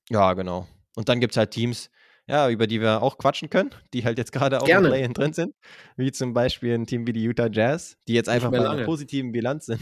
Ja, 0.10 0.34
genau. 0.34 0.68
Und 0.96 1.10
dann 1.10 1.20
gibt 1.20 1.34
es 1.34 1.38
halt 1.38 1.52
Teams, 1.52 1.90
ja, 2.30 2.48
über 2.48 2.68
die 2.68 2.80
wir 2.80 3.02
auch 3.02 3.18
quatschen 3.18 3.50
können, 3.50 3.72
die 3.94 4.06
halt 4.06 4.20
jetzt 4.20 4.32
gerade 4.32 4.62
auch 4.62 4.66
Gerne. 4.66 4.88
im 4.88 4.94
Play-In 4.94 5.14
drin 5.14 5.34
sind. 5.34 5.56
Wie 5.98 6.12
zum 6.12 6.34
Beispiel 6.34 6.76
ein 6.76 6.86
Team 6.86 7.08
wie 7.08 7.14
die 7.14 7.24
Utah 7.24 7.50
Jazz, 7.52 7.98
die 8.08 8.14
jetzt 8.14 8.30
einfach 8.30 8.52
bei 8.52 8.60
einer 8.60 8.86
positiven 8.86 9.32
Bilanz 9.32 9.66
sind. 9.66 9.82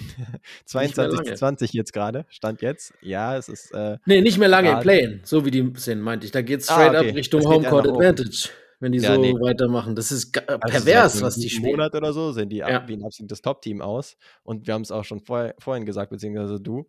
22 0.65 1.23
zu 1.23 1.36
20 1.36 1.73
jetzt 1.73 1.91
gerade, 1.91 2.25
Stand 2.29 2.62
jetzt. 2.62 2.93
Ja, 3.01 3.36
es 3.36 3.49
ist. 3.49 3.73
Äh, 3.73 3.97
nee, 4.05 4.21
nicht 4.21 4.38
mehr 4.38 4.47
lange 4.47 4.71
im 4.71 4.79
Play-In, 4.79 5.21
so 5.23 5.43
wie 5.45 5.51
die 5.51 5.73
sind, 5.75 5.99
meinte 5.99 6.25
ich. 6.25 6.31
Da 6.31 6.41
geht 6.41 6.62
es 6.62 6.69
ah, 6.69 6.75
straight 6.75 6.95
ah, 6.95 6.99
okay. 6.99 7.10
up 7.10 7.15
Richtung 7.15 7.43
Homecourt 7.45 7.88
Advantage. 7.88 8.49
Wenn 8.79 8.91
die 8.91 8.99
ja, 8.99 9.15
so 9.15 9.19
nee. 9.19 9.33
weitermachen. 9.33 9.95
Das 9.95 10.12
ist 10.12 10.38
äh, 10.38 10.60
pervers, 10.60 11.13
also 11.13 11.25
was 11.25 11.36
die 11.36 11.49
spielen. 11.49 11.71
Monat 11.71 11.95
oder 11.95 12.13
so 12.13 12.31
sehen 12.31 12.47
die 12.47 12.57
ja. 12.57 12.88
wie 12.88 12.93
ein 12.93 13.03
absolutes 13.03 13.41
Top-Team 13.41 13.81
aus. 13.81 14.15
Und 14.43 14.67
wir 14.67 14.75
haben 14.75 14.83
es 14.83 14.91
auch 14.91 15.03
schon 15.03 15.19
vor, 15.19 15.53
vorhin 15.57 15.83
gesagt, 15.83 16.12
beziehungsweise 16.12 16.62
du 16.62 16.88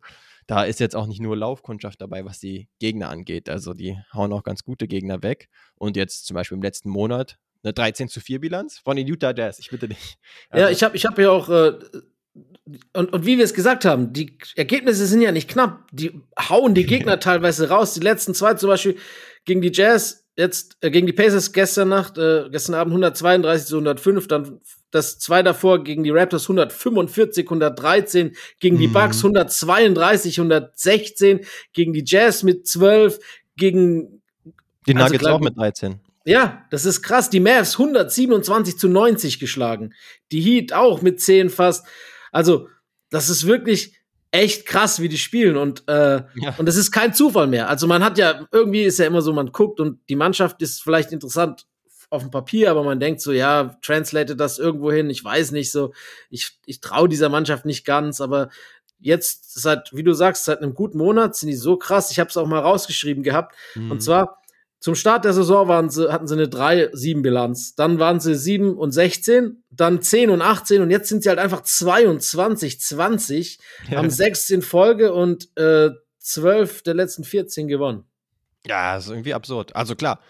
da 0.49 0.65
ist 0.65 0.81
jetzt 0.81 0.97
auch 0.97 1.07
nicht 1.07 1.21
nur 1.21 1.37
Laufkundschaft 1.37 2.01
dabei, 2.01 2.25
was 2.25 2.41
die 2.41 2.69
Gegner 2.81 3.11
angeht. 3.11 3.51
Also 3.51 3.75
die 3.75 3.97
hauen 4.15 4.33
auch 4.33 4.43
ganz 4.43 4.65
gute 4.65 4.89
Gegner 4.89 5.23
weg. 5.23 5.49
Und 5.77 5.95
jetzt 5.95 6.27
zum 6.27 6.35
Beispiel 6.35 6.57
im 6.57 6.63
letzten 6.63 6.89
Monat 6.89 7.39
eine 7.63 7.75
13 7.75 8.09
zu 8.09 8.21
4 8.21 8.41
Bilanz 8.41 8.79
von 8.79 8.97
den 8.97 9.07
Utah 9.07 9.35
Jazz. 9.37 9.59
Ich 9.59 9.69
bitte 9.71 9.89
dich. 9.89 10.17
Also, 10.49 10.65
ja, 10.67 10.71
ich 10.73 10.83
habe 10.83 10.97
ich 10.97 11.05
hab 11.05 11.19
ja 11.19 11.31
auch. 11.31 11.51
Äh, 11.51 11.75
und, 12.95 13.13
und 13.13 13.27
wie 13.27 13.37
wir 13.37 13.45
es 13.45 13.53
gesagt 13.53 13.85
haben, 13.85 14.13
die 14.13 14.39
Ergebnisse 14.57 15.07
sind 15.07 15.21
ja 15.21 15.33
nicht 15.33 15.51
knapp. 15.51 15.87
Die 15.93 16.19
hauen 16.39 16.75
die 16.75 16.87
Gegner 16.87 17.19
teilweise 17.21 17.69
raus. 17.69 17.93
Die 17.93 18.01
letzten 18.01 18.35
zwei 18.35 18.55
zum 18.55 18.71
Beispiel 18.71 18.97
gegen 19.45 19.61
die 19.61 19.73
Jazz 19.73 20.29
jetzt 20.39 20.79
äh, 20.81 20.91
gegen 20.91 21.07
die 21.07 21.13
Pacers 21.13 21.53
gestern 21.53 21.91
Nacht, 21.91 22.17
äh, 22.17 22.49
gestern 22.51 22.75
Abend 22.75 22.93
132 22.93 23.67
zu 23.67 23.77
105, 23.77 24.29
dann 24.29 24.61
das 24.91 25.19
zwei 25.19 25.43
davor 25.43 25.85
gegen 25.85 26.05
die 26.05 26.11
Raptors 26.11 26.45
145, 26.45 27.47
113, 27.47 28.37
gegen 28.61 28.79
die 28.79 28.89
mhm. 28.89 28.93
Bucks 28.93 29.19
132, 29.19 30.39
116, 30.39 31.41
gegen 31.73 31.93
die 31.93 32.05
Jazz 32.07 32.43
mit 32.43 32.67
12, 32.67 33.19
gegen 33.57 34.23
die 34.87 34.95
also 34.95 35.05
Nuggets 35.05 35.25
also, 35.25 35.37
auch 35.37 35.41
mit 35.41 35.57
13. 35.57 36.01
Ja, 36.25 36.65
das 36.71 36.85
ist 36.85 37.03
krass. 37.03 37.31
Die 37.31 37.41
Mavs 37.41 37.79
127 37.79 38.79
zu 38.79 38.89
90 38.89 39.39
geschlagen. 39.39 39.95
Die 40.31 40.41
Heat 40.41 40.73
auch 40.73 41.01
mit 41.01 41.21
10 41.21 41.51
fast. 41.51 41.87
Also, 42.33 42.69
das 43.11 43.31
ist 43.31 43.47
wirklich, 43.47 43.99
echt 44.31 44.67
krass, 44.67 45.01
wie 45.01 45.09
die 45.09 45.19
spielen 45.19 45.57
und 45.57 45.89
äh, 45.89 46.23
ja. 46.35 46.55
und 46.59 46.67
das 46.67 46.77
ist 46.77 46.93
kein 46.93 47.15
Zufall 47.15 47.47
mehr. 47.47 47.69
Also 47.69 47.87
man 47.87 48.05
hat 48.05 48.19
ja 48.19 48.47
irgendwie 48.53 48.83
ist 48.83 48.99
ja 48.99 49.07
immer 49.07 49.23
so, 49.23 49.33
man 49.33 49.53
guckt 49.53 49.81
und 49.81 50.01
die 50.09 50.17
Mannschaft 50.17 50.61
ist 50.63 50.83
vielleicht 50.83 51.13
interessant 51.13 51.67
auf 52.11 52.23
dem 52.23 52.31
Papier, 52.31 52.71
aber 52.71 52.85
man 52.85 53.01
denkt 53.01 53.21
so, 53.21 53.33
ja, 53.33 53.79
translate 53.83 54.35
das 54.35 54.59
irgendwo 54.59 54.91
hin, 54.91 55.11
ich 55.11 55.23
weiß 55.23 55.51
nicht 55.53 55.71
so, 55.71 55.93
ich, 56.31 56.59
ich 56.65 56.81
traue 56.81 57.09
dieser 57.09 57.29
Mannschaft 57.29 57.65
nicht 57.65 57.85
ganz, 57.85 58.21
aber 58.21 58.49
jetzt 58.99 59.55
seit, 59.61 59.91
wie 59.93 60.03
du 60.03 60.13
sagst, 60.13 60.45
seit 60.45 60.63
einem 60.63 60.75
guten 60.75 60.99
Monat 60.99 61.37
sind 61.37 61.49
die 61.49 61.55
so 61.55 61.77
krass. 61.77 62.11
Ich 62.11 62.19
habe 62.19 62.31
es 62.31 62.37
auch 62.37 62.47
mal 62.47 62.61
rausgeschrieben 62.61 63.23
gehabt. 63.23 63.55
Mhm. 63.75 63.93
Und 63.93 64.03
zwar 64.03 64.39
zum 64.81 64.95
Start 64.95 65.25
der 65.25 65.33
Saison 65.33 65.67
waren 65.67 65.91
sie, 65.91 66.11
hatten 66.13 66.29
sie 66.29 66.35
eine 66.35 66.47
3-7-Bilanz. 66.47 67.75
Dann 67.75 67.99
waren 67.99 68.21
sie 68.21 68.35
7 68.35 68.77
und 68.77 68.93
16, 68.93 69.63
dann 69.71 70.03
10 70.03 70.31
und 70.31 70.43
18 70.43 70.83
und 70.83 70.91
jetzt 70.91 71.09
sind 71.09 71.23
sie 71.23 71.29
halt 71.29 71.39
einfach 71.39 71.63
22, 71.63 72.81
20, 72.81 73.59
ja. 73.91 73.99
haben 73.99 74.11
6 74.11 74.51
in 74.51 74.63
Folge 74.63 75.13
und 75.13 75.49
äh, 75.57 75.91
12 76.21 76.83
der 76.83 76.95
letzten 76.95 77.25
14 77.25 77.67
gewonnen. 77.67 78.05
Ja, 78.67 78.95
das 78.95 79.07
ist 79.07 79.11
irgendwie 79.11 79.35
absurd. 79.35 79.75
Also 79.75 79.97
klar, 79.97 80.21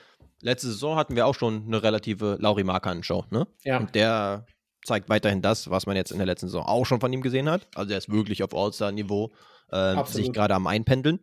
letzte 0.41 0.69
Saison 0.69 0.97
hatten 0.97 1.17
wir 1.17 1.27
auch 1.27 1.35
schon 1.35 1.65
eine 1.67 1.83
relative 1.83 2.37
Lauri 2.41 2.65
Markan-Show, 2.65 3.25
ne? 3.31 3.47
Ja. 3.65 3.79
Und 3.79 3.95
der 3.95 4.47
zeigt 4.85 5.09
weiterhin 5.09 5.43
das, 5.43 5.71
was 5.71 5.87
man 5.87 5.97
jetzt 5.97 6.13
in 6.13 6.19
der 6.19 6.27
letzten 6.27 6.47
Saison 6.47 6.65
auch 6.65 6.85
schon 6.87 7.01
von 7.01 7.13
ihm 7.13 7.21
gesehen 7.21 7.51
hat. 7.51 7.69
Also 7.75 7.93
er 7.93 7.99
ist 7.99 8.11
wirklich 8.11 8.43
auf 8.43 8.55
All-Star-Niveau 8.55 9.33
äh, 9.71 10.05
sich 10.05 10.33
gerade 10.33 10.55
am 10.55 10.67
Einpendeln. 10.67 11.21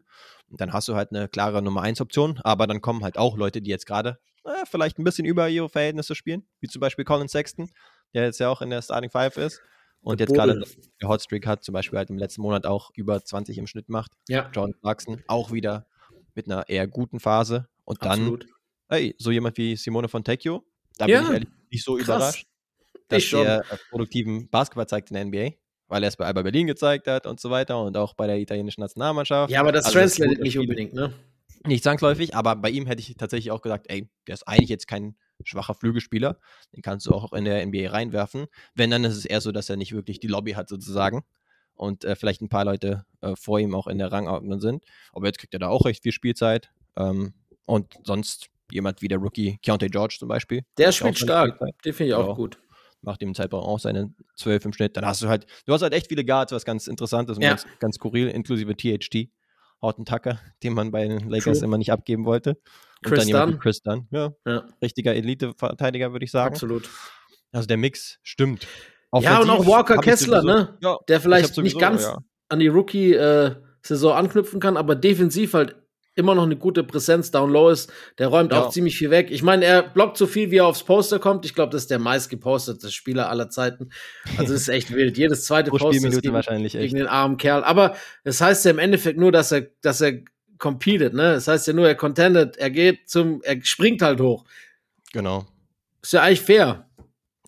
Dann 0.50 0.74
hast 0.74 0.88
du 0.88 0.96
halt 0.96 1.12
eine 1.12 1.28
klare 1.28 1.62
Nummer 1.62 1.82
1 1.82 2.02
Option, 2.02 2.40
aber 2.44 2.68
dann 2.68 2.82
kommen 2.82 3.04
halt 3.04 3.18
auch 3.18 3.38
Leute, 3.38 3.62
die 3.62 3.70
jetzt 3.70 3.88
gerade 3.88 4.20
äh, 4.44 4.66
vielleicht 4.70 5.00
ein 5.00 5.04
bisschen 5.04 5.26
über 5.26 5.50
ihre 5.50 5.70
Verhältnisse 5.70 6.16
spielen, 6.16 6.48
wie 6.60 6.68
zum 6.68 6.80
Beispiel 6.80 7.04
Colin 7.06 7.28
Sexton, 7.28 7.70
der 8.14 8.26
jetzt 8.26 8.40
ja 8.40 8.50
auch 8.50 8.62
in 8.62 8.70
der 8.70 8.82
Starting 8.82 9.10
Five 9.10 9.38
ist 9.38 9.62
und 10.02 10.20
jetzt 10.20 10.34
gerade 10.34 10.64
der 11.02 11.10
Hotstreak 11.10 11.48
hat, 11.48 11.64
zum 11.64 11.74
Beispiel 11.74 11.98
halt 11.98 12.10
im 12.10 12.18
letzten 12.18 12.42
Monat 12.42 12.66
auch 12.68 12.92
über 12.94 13.24
20 13.24 13.58
im 13.58 13.68
Schnitt 13.68 13.90
macht. 13.90 14.12
Ja. 14.30 14.50
John 14.54 14.74
Clarkson 14.80 15.24
auch 15.28 15.52
wieder 15.52 15.88
mit 16.36 16.46
einer 16.46 16.70
eher 16.70 16.88
guten 16.88 17.20
Phase 17.20 17.68
und 17.86 18.04
dann, 18.04 18.20
Absolut. 18.20 18.46
Ey, 18.90 19.16
so 19.18 19.32
jemand 19.32 19.58
wie 19.58 19.76
Simone 19.76 20.08
Fontecchio, 20.08 20.64
da 20.98 21.08
ja. 21.08 21.20
bin 21.20 21.28
ich 21.28 21.34
ehrlich 21.34 21.50
nicht 21.72 21.84
so 21.84 21.96
Krass. 21.96 22.06
überrascht, 22.06 22.48
dass 23.08 23.34
er 23.34 23.64
produktiven 23.90 24.50
Basketball 24.50 24.88
zeigt 24.88 25.12
in 25.12 25.16
der 25.16 25.26
NBA 25.26 25.58
weil 25.88 26.04
er 26.04 26.10
es 26.10 26.18
bei 26.18 26.26
Alba 26.26 26.42
Berlin 26.42 26.68
gezeigt 26.68 27.08
hat 27.08 27.28
und 27.28 27.40
so 27.40 27.50
weiter 27.50 27.82
und 27.82 27.98
auch 27.98 28.14
bei 28.14 28.28
der 28.28 28.40
italienischen 28.40 28.82
Nationalmannschaft. 28.82 29.52
Ja, 29.52 29.60
aber 29.60 29.72
das 29.72 29.86
also 29.86 30.00
translated 30.00 30.40
nicht 30.40 30.58
unbedingt, 30.58 30.94
ne? 30.94 31.14
Nicht 31.66 31.84
zwangsläufig, 31.84 32.36
aber 32.36 32.56
bei 32.56 32.70
ihm 32.70 32.86
hätte 32.86 33.02
ich 33.02 33.16
tatsächlich 33.18 33.52
auch 33.52 33.62
gesagt, 33.62 33.88
ey, 33.90 34.08
der 34.28 34.34
ist 34.34 34.48
eigentlich 34.48 34.70
jetzt 34.70 34.88
kein 34.88 35.16
schwacher 35.44 35.74
Flügelspieler. 35.74 36.40
Den 36.76 36.82
kannst 36.82 37.08
du 37.08 37.12
auch 37.12 37.34
in 37.34 37.46
der 37.46 37.66
NBA 37.66 37.90
reinwerfen. 37.90 38.46
Wenn, 38.76 38.92
dann 38.92 39.04
ist 39.04 39.18
es 39.18 39.26
eher 39.26 39.42
so, 39.42 39.52
dass 39.52 39.70
er 39.70 39.76
nicht 39.76 39.94
wirklich 39.94 40.20
die 40.20 40.28
Lobby 40.28 40.52
hat, 40.52 40.70
sozusagen. 40.70 41.24
Und 41.74 42.06
äh, 42.06 42.16
vielleicht 42.16 42.42
ein 42.42 42.50
paar 42.50 42.66
Leute 42.66 43.06
äh, 43.22 43.36
vor 43.36 43.60
ihm 43.60 43.74
auch 43.74 43.88
in 43.88 43.98
der 43.98 44.12
Rangordnung 44.12 44.62
sind. 44.62 44.86
Aber 45.12 45.26
jetzt 45.26 45.40
kriegt 45.40 45.54
er 45.54 45.60
da 45.60 45.70
auch 45.70 45.86
recht 45.86 46.04
viel 46.04 46.12
Spielzeit. 46.12 46.72
Ähm, 46.96 47.34
und 47.66 47.96
sonst 48.04 48.50
jemand 48.72 49.02
wie 49.02 49.08
der 49.08 49.18
Rookie 49.18 49.58
Keontae 49.62 49.90
George 49.90 50.18
zum 50.20 50.28
Beispiel. 50.28 50.64
Der 50.78 50.92
spielt 50.92 51.18
stark. 51.18 51.60
Den 51.84 51.94
finde 51.94 52.10
ich 52.10 52.14
auch 52.14 52.28
ja. 52.28 52.34
gut 52.34 52.58
macht 53.06 53.22
im 53.22 53.34
Zeitpunkt 53.34 53.66
auch 53.66 53.80
seine 53.80 54.14
12 54.36 54.66
im 54.66 54.74
Schnitt. 54.74 54.98
Dann 54.98 55.06
hast 55.06 55.22
du 55.22 55.28
halt, 55.28 55.46
du 55.66 55.74
hast 55.74 55.82
halt 55.82 55.94
echt 55.94 56.08
viele 56.08 56.26
Guards, 56.26 56.52
was 56.52 56.66
ganz 56.66 56.88
interessant 56.88 57.30
ist 57.30 57.38
und 57.38 57.44
ja. 57.44 57.50
ganz, 57.50 57.66
ganz 57.80 57.96
skurril, 57.96 58.28
inklusive 58.28 58.76
THT, 58.76 59.30
Horton 59.82 60.06
Tucker, 60.06 60.40
den 60.64 60.74
man 60.74 60.92
bei 60.92 61.08
den 61.08 61.30
Lakers 61.30 61.60
True. 61.60 61.68
immer 61.68 61.78
nicht 61.78 61.92
abgeben 61.92 62.26
wollte. 62.26 62.52
Und 62.52 63.12
Chris 63.12 63.20
dann 63.20 63.28
jemand 63.28 63.52
Dunn. 63.54 63.60
Chris 63.60 63.82
Dunn. 63.82 64.08
Ja, 64.12 64.34
ja. 64.46 64.66
richtiger 64.82 65.16
Elite-Verteidiger, 65.16 66.12
würde 66.12 66.26
ich 66.26 66.32
sagen. 66.32 66.54
Absolut. 66.54 66.90
Also 67.52 67.68
der 67.68 67.78
Mix 67.78 68.20
stimmt. 68.24 68.68
Ja, 69.18 69.40
und 69.40 69.50
auch 69.50 69.66
Walker 69.66 69.98
Kessler, 69.98 70.42
sowieso, 70.42 70.60
ne? 70.60 70.78
Ja, 70.82 70.98
der 71.08 71.22
vielleicht 71.22 71.54
sowieso, 71.54 71.78
nicht 71.78 71.80
ganz 71.80 72.04
ja. 72.04 72.18
an 72.50 72.60
die 72.60 72.68
Rookie-Saison 72.68 74.12
äh, 74.12 74.16
anknüpfen 74.16 74.60
kann, 74.60 74.76
aber 74.76 74.96
defensiv 74.96 75.54
halt 75.54 75.76
immer 76.16 76.34
noch 76.34 76.44
eine 76.44 76.56
gute 76.56 76.84
Präsenz 76.84 77.30
down 77.30 77.52
low 77.52 77.70
ist. 77.70 77.92
Der 78.18 78.28
räumt 78.28 78.52
ja. 78.52 78.64
auch 78.64 78.70
ziemlich 78.70 78.98
viel 78.98 79.12
weg. 79.12 79.28
Ich 79.30 79.44
meine, 79.44 79.66
er 79.66 79.84
blockt 79.84 80.18
so 80.18 80.26
viel, 80.26 80.50
wie 80.50 80.58
er 80.58 80.66
aufs 80.66 80.84
Poster 80.84 81.20
kommt. 81.20 81.46
Ich 81.46 81.54
glaube, 81.54 81.72
das 81.72 81.84
ist 81.84 81.92
der 81.92 82.00
meist 82.00 82.30
gepostete 82.30 82.90
Spieler 82.90 83.30
aller 83.30 83.50
Zeiten. 83.50 83.90
Also 84.38 84.54
das 84.54 84.64
ist 84.64 84.68
echt 84.70 84.94
wild. 84.94 85.18
Jedes 85.18 85.46
zweite 85.46 85.70
Pro 85.70 85.78
Poster 85.78 86.08
ist 86.08 86.22
gegen, 86.22 86.34
wahrscheinlich 86.34 86.74
gegen 86.74 86.96
den 86.96 87.08
armen 87.08 87.38
Kerl. 87.38 87.64
Aber 87.64 87.96
das 88.24 88.40
heißt 88.40 88.66
ja 88.66 88.72
im 88.72 88.80
Endeffekt 88.80 89.20
nur, 89.20 89.32
dass 89.32 89.52
er, 89.52 89.68
dass 89.82 90.02
er 90.02 90.22
competed, 90.58 91.14
ne? 91.14 91.34
Das 91.34 91.50
heißt 91.50 91.68
ja 91.68 91.74
nur, 91.74 91.88
er 91.88 91.96
contendet, 91.96 92.56
er 92.58 92.70
geht 92.70 93.10
zum, 93.10 93.42
er 93.44 93.62
springt 93.64 94.02
halt 94.02 94.22
hoch. 94.22 94.46
Genau. 95.12 95.46
Ist 96.02 96.14
ja 96.14 96.22
eigentlich 96.22 96.42
fair. 96.42 96.90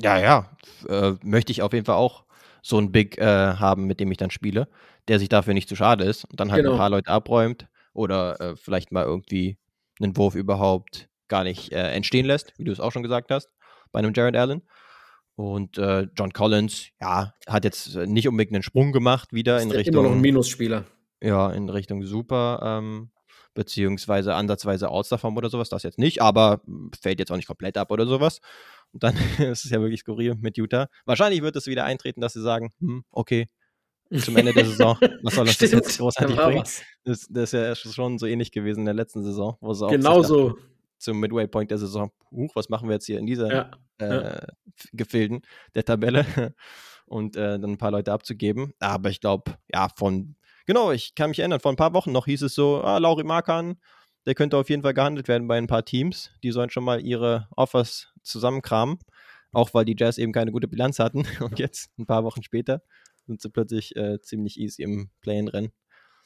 Ja, 0.01 0.20
ja. 0.20 0.51
Äh, 0.89 1.13
möchte 1.24 1.51
ich 1.53 1.61
auf 1.61 1.72
jeden 1.72 1.86
Fall 1.86 1.95
auch 1.95 2.26
so 2.61 2.78
ein 2.78 2.91
Big 2.91 3.18
äh, 3.18 3.24
haben, 3.24 3.88
mit 3.88 4.01
dem 4.01 4.11
ich 4.11 4.18
dann 4.18 4.30
spiele, 4.30 4.68
der 5.07 5.20
sich 5.20 5.30
dafür 5.30 5.53
nicht 5.53 5.70
zu 5.70 5.78
schade 5.78 6.03
ist 6.03 6.26
und 6.26 6.39
dann 6.39 6.51
halt 6.51 6.63
genau. 6.63 6.76
ein 6.76 6.80
paar 6.80 6.89
Leute 6.89 7.09
abräumt 7.09 7.68
oder 7.98 8.39
äh, 8.39 8.56
vielleicht 8.56 8.91
mal 8.91 9.04
irgendwie 9.04 9.58
einen 10.00 10.16
Wurf 10.16 10.36
überhaupt 10.36 11.10
gar 11.28 11.43
nicht 11.43 11.72
äh, 11.72 11.91
entstehen 11.91 12.26
lässt, 12.26 12.54
wie 12.58 12.64
du 12.64 12.72
es 12.72 12.80
auch 12.80 12.91
schon 12.91 13.04
gesagt 13.04 13.32
hast, 13.32 13.50
bei 13.91 14.00
einem 14.00 14.14
Jared 14.16 14.38
Allen. 14.38 14.62
Und 15.36 15.78
äh, 15.78 16.08
John 16.16 16.32
Collins, 16.32 16.89
ja, 17.02 17.34
hat 17.48 17.64
jetzt 17.64 17.95
äh, 17.95 18.08
nicht 18.08 18.28
unbedingt 18.28 18.56
einen 18.56 18.64
Sprung 18.64 18.91
gemacht 18.91 19.34
wieder 19.34 19.62
in 19.62 19.72
Richtung. 19.72 19.95
Immer 19.95 20.10
noch 20.10 20.16
ein 20.16 20.22
Minusspieler. 20.22 20.86
Ja, 21.22 21.52
in 21.52 21.70
Richtung 21.70 22.04
Super, 22.04 22.60
ähm, 22.64 23.10
beziehungsweise 23.56 24.36
ansatzweise 24.36 24.89
All-Star-Form 24.89 25.36
oder 25.36 25.50
sowas, 25.50 25.70
das 25.70 25.84
jetzt 25.84 25.98
nicht, 25.98 26.22
aber 26.22 26.62
fällt 27.00 27.20
jetzt 27.20 27.32
auch 27.32 27.36
nicht 27.36 27.48
komplett 27.48 27.78
ab 27.78 27.91
oder 27.91 28.06
sowas. 28.06 28.39
Und 28.91 29.04
dann 29.04 29.16
ist 29.39 29.66
es 29.66 29.72
ja 29.72 29.82
wirklich 29.82 30.02
skurril 30.02 30.36
mit 30.36 30.58
Utah. 30.58 30.88
Wahrscheinlich 31.06 31.41
wird 31.41 31.56
es 31.56 31.66
wieder 31.66 31.86
eintreten, 31.86 32.22
dass 32.22 32.34
sie 32.34 32.41
sagen, 32.41 32.72
hm, 32.80 33.04
okay, 33.12 33.48
zum 34.16 34.38
Ende 34.38 34.53
der 34.53 34.66
Saison. 34.66 34.97
Was 35.24 35.36
soll 35.36 35.45
das 35.45 35.60
jetzt 35.60 35.97
großartig 35.97 36.36
bringen? 36.36 36.64
Das, 37.03 37.28
das, 37.30 37.53
ist 37.53 37.53
ja 37.53 37.76
schon 37.76 38.18
so 38.18 38.26
ähnlich 38.26 38.51
gewesen 38.51 38.82
in 38.82 38.86
der 38.86 38.93
letzten 38.93 39.24
Saison, 39.24 39.58
wo 39.62 39.74
sie 39.74 39.86
auch 39.86 39.91
genau 39.91 40.24
so. 40.24 40.58
zum 40.97 41.20
Midway 41.20 41.47
Point 41.47 41.72
der 41.72 41.78
Saison, 41.78 42.12
huch, 42.32 42.55
was 42.55 42.70
machen 42.70 42.89
wir 42.89 42.95
jetzt 42.95 43.05
hier 43.05 43.20
in 43.20 43.26
dieser 43.26 43.53
ja, 43.53 43.72
äh, 43.99 44.24
ja. 44.24 44.47
Gefilden 44.93 45.41
der 45.76 45.86
Tabelle 45.86 46.26
und 47.05 47.36
äh, 47.36 47.60
dann 47.60 47.72
ein 47.72 47.78
paar 47.78 47.91
Leute 47.91 48.12
abzugeben. 48.12 48.74
Aber 48.80 49.10
ich 49.10 49.22
glaube, 49.22 49.58
ja, 49.74 49.89
von, 49.89 50.36
genau, 50.66 50.91
ich 50.91 51.16
kann 51.16 51.30
mich 51.30 51.39
erinnern, 51.39 51.60
vor 51.60 51.72
ein 51.72 51.78
paar 51.78 51.93
Wochen 51.93 52.12
noch 52.12 52.26
hieß 52.26 52.41
es 52.43 52.55
so, 52.55 52.82
ah, 52.82 52.97
Lauri 52.97 53.24
Markan, 53.24 53.78
der 54.28 54.36
könnte 54.36 54.58
auf 54.58 54.70
jeden 54.70 54.82
Fall 54.82 54.93
gehandelt 54.93 55.30
werden 55.30 55.47
bei 55.47 55.58
ein 55.58 55.68
paar 55.68 55.86
Teams. 55.86 56.32
Die 56.43 56.51
sollen 56.51 56.70
schon 56.70 56.84
mal 56.84 56.99
ihre 56.99 57.47
Offers 57.55 58.14
zusammenkramen, 58.24 58.99
auch 59.53 59.74
weil 59.74 59.86
die 59.86 59.95
Jazz 59.97 60.18
eben 60.18 60.34
keine 60.34 60.51
gute 60.51 60.68
Bilanz 60.68 60.99
hatten. 60.99 61.26
Und 61.39 61.60
jetzt, 61.60 61.97
ein 61.97 62.05
paar 62.05 62.26
Wochen 62.26 62.43
später, 62.43 62.82
sind 63.28 63.42
sie 63.42 63.50
plötzlich 63.50 63.96
äh, 63.96 64.20
ziemlich 64.22 64.60
easy 64.60 64.82
im 64.82 65.10
Play-in-Rennen, 65.22 65.72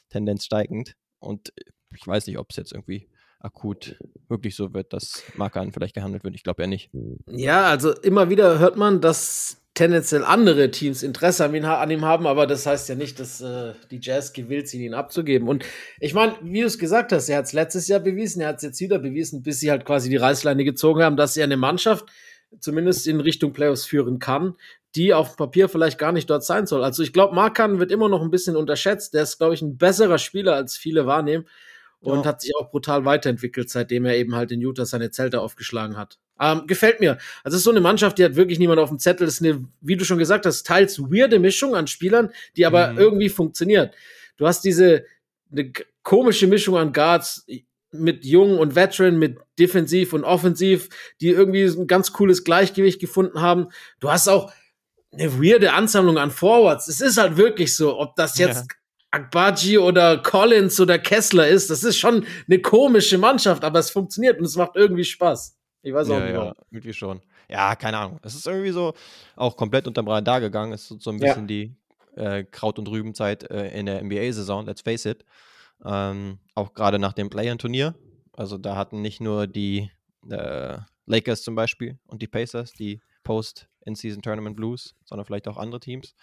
Tendenz 0.08 0.44
steigend. 0.44 0.94
Und 1.18 1.52
ich 1.94 2.06
weiß 2.06 2.26
nicht, 2.26 2.38
ob 2.38 2.50
es 2.50 2.56
jetzt 2.56 2.72
irgendwie 2.72 3.08
akut 3.40 3.98
wirklich 4.28 4.54
so 4.54 4.72
wird, 4.72 4.92
dass 4.92 5.24
Markan 5.36 5.72
vielleicht 5.72 5.94
gehandelt 5.94 6.24
wird. 6.24 6.34
Ich 6.34 6.44
glaube 6.44 6.62
ja 6.62 6.68
nicht. 6.68 6.90
Ja, 7.26 7.64
also 7.64 7.92
immer 7.92 8.30
wieder 8.30 8.58
hört 8.58 8.76
man, 8.76 9.00
dass 9.00 9.62
tendenziell 9.74 10.22
andere 10.22 10.70
Teams 10.70 11.02
Interesse 11.02 11.44
an, 11.44 11.64
an 11.64 11.90
ihm 11.90 12.04
haben, 12.04 12.26
aber 12.26 12.46
das 12.46 12.66
heißt 12.66 12.88
ja 12.90 12.94
nicht, 12.94 13.18
dass 13.18 13.40
äh, 13.40 13.72
die 13.90 14.00
Jazz 14.02 14.32
gewillt 14.32 14.68
sind, 14.68 14.80
ihn 14.80 14.94
abzugeben. 14.94 15.48
Und 15.48 15.64
ich 15.98 16.14
meine, 16.14 16.34
wie 16.42 16.60
du 16.60 16.66
es 16.66 16.78
gesagt 16.78 17.10
hast, 17.12 17.28
er 17.28 17.38
hat 17.38 17.46
es 17.46 17.52
letztes 17.52 17.88
Jahr 17.88 18.00
bewiesen, 18.00 18.42
er 18.42 18.48
hat 18.48 18.56
es 18.56 18.62
jetzt 18.62 18.80
wieder 18.80 18.98
bewiesen, 18.98 19.42
bis 19.42 19.60
sie 19.60 19.70
halt 19.70 19.84
quasi 19.84 20.10
die 20.10 20.16
Reißleine 20.16 20.64
gezogen 20.64 21.02
haben, 21.02 21.16
dass 21.16 21.36
er 21.36 21.44
eine 21.44 21.56
Mannschaft 21.56 22.06
zumindest 22.60 23.06
in 23.06 23.20
Richtung 23.20 23.52
Playoffs 23.52 23.84
führen 23.84 24.18
kann, 24.18 24.56
die 24.94 25.14
auf 25.14 25.36
Papier 25.36 25.68
vielleicht 25.68 25.98
gar 25.98 26.12
nicht 26.12 26.28
dort 26.28 26.44
sein 26.44 26.66
soll. 26.66 26.84
Also 26.84 27.02
ich 27.02 27.12
glaube, 27.12 27.34
Markan 27.34 27.78
wird 27.78 27.90
immer 27.90 28.08
noch 28.08 28.22
ein 28.22 28.30
bisschen 28.30 28.56
unterschätzt. 28.56 29.14
Der 29.14 29.22
ist, 29.22 29.38
glaube 29.38 29.54
ich, 29.54 29.62
ein 29.62 29.78
besserer 29.78 30.18
Spieler, 30.18 30.54
als 30.54 30.76
viele 30.76 31.06
wahrnehmen. 31.06 31.46
Und 32.00 32.20
ja. 32.20 32.24
hat 32.24 32.40
sich 32.40 32.52
auch 32.58 32.70
brutal 32.70 33.04
weiterentwickelt, 33.04 33.70
seitdem 33.70 34.04
er 34.04 34.16
eben 34.16 34.34
halt 34.34 34.50
in 34.50 34.60
Utah 34.60 34.84
seine 34.84 35.12
Zelte 35.12 35.40
aufgeschlagen 35.40 35.96
hat. 35.96 36.18
Ähm, 36.40 36.66
gefällt 36.66 36.98
mir. 36.98 37.18
Also 37.44 37.54
es 37.54 37.60
ist 37.60 37.64
so 37.64 37.70
eine 37.70 37.80
Mannschaft, 37.80 38.18
die 38.18 38.24
hat 38.24 38.34
wirklich 38.34 38.58
niemand 38.58 38.80
auf 38.80 38.88
dem 38.88 38.98
Zettel. 38.98 39.24
Das 39.24 39.34
ist 39.34 39.44
eine, 39.44 39.64
wie 39.80 39.96
du 39.96 40.04
schon 40.04 40.18
gesagt 40.18 40.44
hast, 40.44 40.66
teils 40.66 40.98
weirde 40.98 41.38
Mischung 41.38 41.76
an 41.76 41.86
Spielern, 41.86 42.30
die 42.56 42.66
aber 42.66 42.88
mhm. 42.88 42.98
irgendwie 42.98 43.28
funktioniert. 43.28 43.94
Du 44.36 44.48
hast 44.48 44.62
diese 44.64 45.04
eine 45.52 45.70
komische 46.02 46.48
Mischung 46.48 46.76
an 46.76 46.92
Guards 46.92 47.46
mit 47.92 48.24
Jung 48.24 48.58
und 48.58 48.74
Veteran, 48.74 49.18
mit 49.18 49.38
Defensiv 49.58 50.12
und 50.12 50.24
Offensiv, 50.24 50.88
die 51.20 51.28
irgendwie 51.28 51.64
ein 51.64 51.86
ganz 51.86 52.12
cooles 52.12 52.44
Gleichgewicht 52.44 53.00
gefunden 53.00 53.40
haben. 53.40 53.68
Du 54.00 54.10
hast 54.10 54.28
auch 54.28 54.52
eine 55.12 55.34
weirde 55.34 55.72
Ansammlung 55.72 56.18
an 56.18 56.30
Forwards. 56.30 56.88
Es 56.88 57.00
ist 57.00 57.18
halt 57.18 57.36
wirklich 57.36 57.76
so, 57.76 57.98
ob 57.98 58.16
das 58.16 58.38
jetzt 58.38 58.70
ja. 58.70 58.76
Akbaji 59.12 59.78
oder 59.78 60.18
Collins 60.18 60.80
oder 60.80 60.98
Kessler 60.98 61.46
ist, 61.46 61.68
das 61.68 61.84
ist 61.84 61.98
schon 61.98 62.24
eine 62.48 62.60
komische 62.60 63.18
Mannschaft, 63.18 63.62
aber 63.62 63.78
es 63.78 63.90
funktioniert 63.90 64.38
und 64.38 64.46
es 64.46 64.56
macht 64.56 64.74
irgendwie 64.74 65.04
Spaß. 65.04 65.54
Ich 65.82 65.92
weiß 65.92 66.08
auch 66.10 66.18
ja, 66.18 66.24
nicht. 66.24 66.34
Ja, 66.34 66.54
irgendwie 66.70 66.92
schon. 66.94 67.20
Ja, 67.48 67.76
keine 67.76 67.98
Ahnung. 67.98 68.18
Es 68.22 68.34
ist 68.34 68.46
irgendwie 68.46 68.70
so 68.70 68.94
auch 69.36 69.56
komplett 69.56 69.86
unterm 69.86 70.08
Radar 70.08 70.40
gegangen. 70.40 70.72
Es 70.72 70.90
ist 70.90 71.02
so 71.02 71.10
ein 71.10 71.18
bisschen 71.18 71.42
ja. 71.42 71.46
die 71.46 71.76
äh, 72.16 72.44
Kraut- 72.44 72.78
und 72.78 72.88
Rübenzeit 72.88 73.50
äh, 73.50 73.78
in 73.78 73.86
der 73.86 74.02
NBA-Saison, 74.02 74.64
let's 74.64 74.80
face 74.80 75.04
it. 75.04 75.24
Ähm, 75.84 76.38
auch 76.54 76.74
gerade 76.74 76.98
nach 76.98 77.12
dem 77.12 77.30
Play-In-Turnier. 77.30 77.94
Also 78.32 78.58
da 78.58 78.76
hatten 78.76 79.02
nicht 79.02 79.20
nur 79.20 79.46
die 79.46 79.90
äh, 80.30 80.78
Lakers 81.06 81.42
zum 81.42 81.54
Beispiel 81.54 81.98
und 82.06 82.22
die 82.22 82.28
Pacers, 82.28 82.72
die 82.72 83.00
Post-In-Season-Tournament 83.24 84.56
Blues, 84.56 84.94
sondern 85.04 85.26
vielleicht 85.26 85.48
auch 85.48 85.56
andere 85.56 85.80
Teams. 85.80 86.14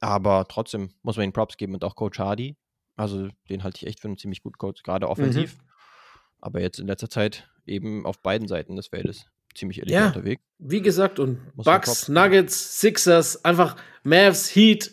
Aber 0.00 0.46
trotzdem 0.48 0.90
muss 1.02 1.16
man 1.16 1.24
ihnen 1.24 1.32
Props 1.32 1.56
geben 1.56 1.74
und 1.74 1.84
auch 1.84 1.96
Coach 1.96 2.18
Hardy. 2.18 2.56
Also 2.96 3.28
den 3.48 3.64
halte 3.64 3.78
ich 3.78 3.86
echt 3.86 4.00
für 4.00 4.08
einen 4.08 4.18
ziemlich 4.18 4.42
guten 4.42 4.58
Coach, 4.58 4.82
gerade 4.82 5.08
offensiv. 5.08 5.58
Mhm. 5.58 5.68
Aber 6.40 6.60
jetzt 6.60 6.78
in 6.78 6.86
letzter 6.86 7.08
Zeit 7.08 7.48
eben 7.66 8.04
auf 8.04 8.20
beiden 8.20 8.48
Seiten 8.48 8.76
des 8.76 8.88
Feldes 8.88 9.26
ziemlich 9.54 9.80
elegant 9.80 10.00
ja, 10.00 10.06
unterwegs. 10.08 10.42
Wie 10.58 10.82
gesagt, 10.82 11.18
und 11.18 11.56
muss 11.56 11.64
Bucks, 11.64 12.08
Nuggets, 12.08 12.80
Sixers, 12.80 13.44
einfach 13.44 13.76
Mavs, 14.02 14.54
Heat, 14.54 14.92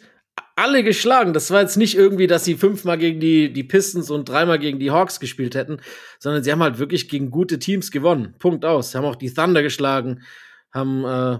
alle 0.59 0.83
geschlagen. 0.83 1.33
Das 1.33 1.51
war 1.51 1.61
jetzt 1.61 1.77
nicht 1.77 1.95
irgendwie, 1.95 2.27
dass 2.27 2.43
sie 2.43 2.55
fünfmal 2.55 2.97
gegen 2.97 3.19
die, 3.19 3.51
die 3.51 3.63
Pistons 3.63 4.11
und 4.11 4.27
dreimal 4.27 4.59
gegen 4.59 4.79
die 4.79 4.91
Hawks 4.91 5.19
gespielt 5.19 5.55
hätten, 5.55 5.79
sondern 6.19 6.43
sie 6.43 6.51
haben 6.51 6.61
halt 6.61 6.79
wirklich 6.79 7.07
gegen 7.07 7.31
gute 7.31 7.59
Teams 7.59 7.91
gewonnen. 7.91 8.35
Punkt 8.39 8.65
aus. 8.65 8.91
Sie 8.91 8.97
haben 8.97 9.05
auch 9.05 9.15
die 9.15 9.33
Thunder 9.33 9.63
geschlagen, 9.63 10.23
haben, 10.71 11.05
äh, 11.05 11.39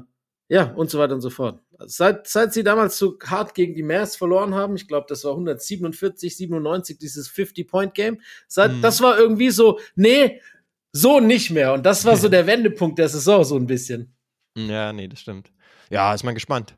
ja, 0.53 0.72
und 0.74 0.89
so 0.89 0.99
weiter 0.99 1.13
und 1.13 1.22
so 1.22 1.30
fort. 1.30 1.61
Seit, 1.86 2.28
seit 2.28 2.53
sie 2.53 2.63
damals 2.63 2.97
so 2.97 3.17
hart 3.26 3.53
gegen 3.53 3.76
die 3.76 3.84
Mavs 3.84 4.15
verloren 4.15 4.55
haben, 4.55 4.76
ich 4.76 4.88
glaube, 4.88 5.05
das 5.07 5.24
war 5.24 5.32
147, 5.32 6.36
97, 6.36 6.97
dieses 6.97 7.30
50-Point-Game, 7.30 8.20
seit, 8.47 8.74
mhm. 8.74 8.82
das 8.82 9.01
war 9.01 9.17
irgendwie 9.17 9.49
so, 9.49 9.80
nee, 9.95 10.41
so 10.91 11.20
nicht 11.20 11.51
mehr. 11.51 11.74
Und 11.74 11.86
das 11.86 12.05
war 12.05 12.17
so 12.17 12.30
der 12.30 12.47
Wendepunkt 12.47 12.97
der 12.99 13.09
Saison, 13.09 13.43
so 13.43 13.55
ein 13.55 13.67
bisschen. 13.67 14.13
Ja, 14.55 14.91
nee, 14.91 15.07
das 15.07 15.22
stimmt. 15.22 15.51
Ja, 15.89 16.13
ist 16.13 16.24
mal 16.24 16.34
gespannt, 16.34 16.76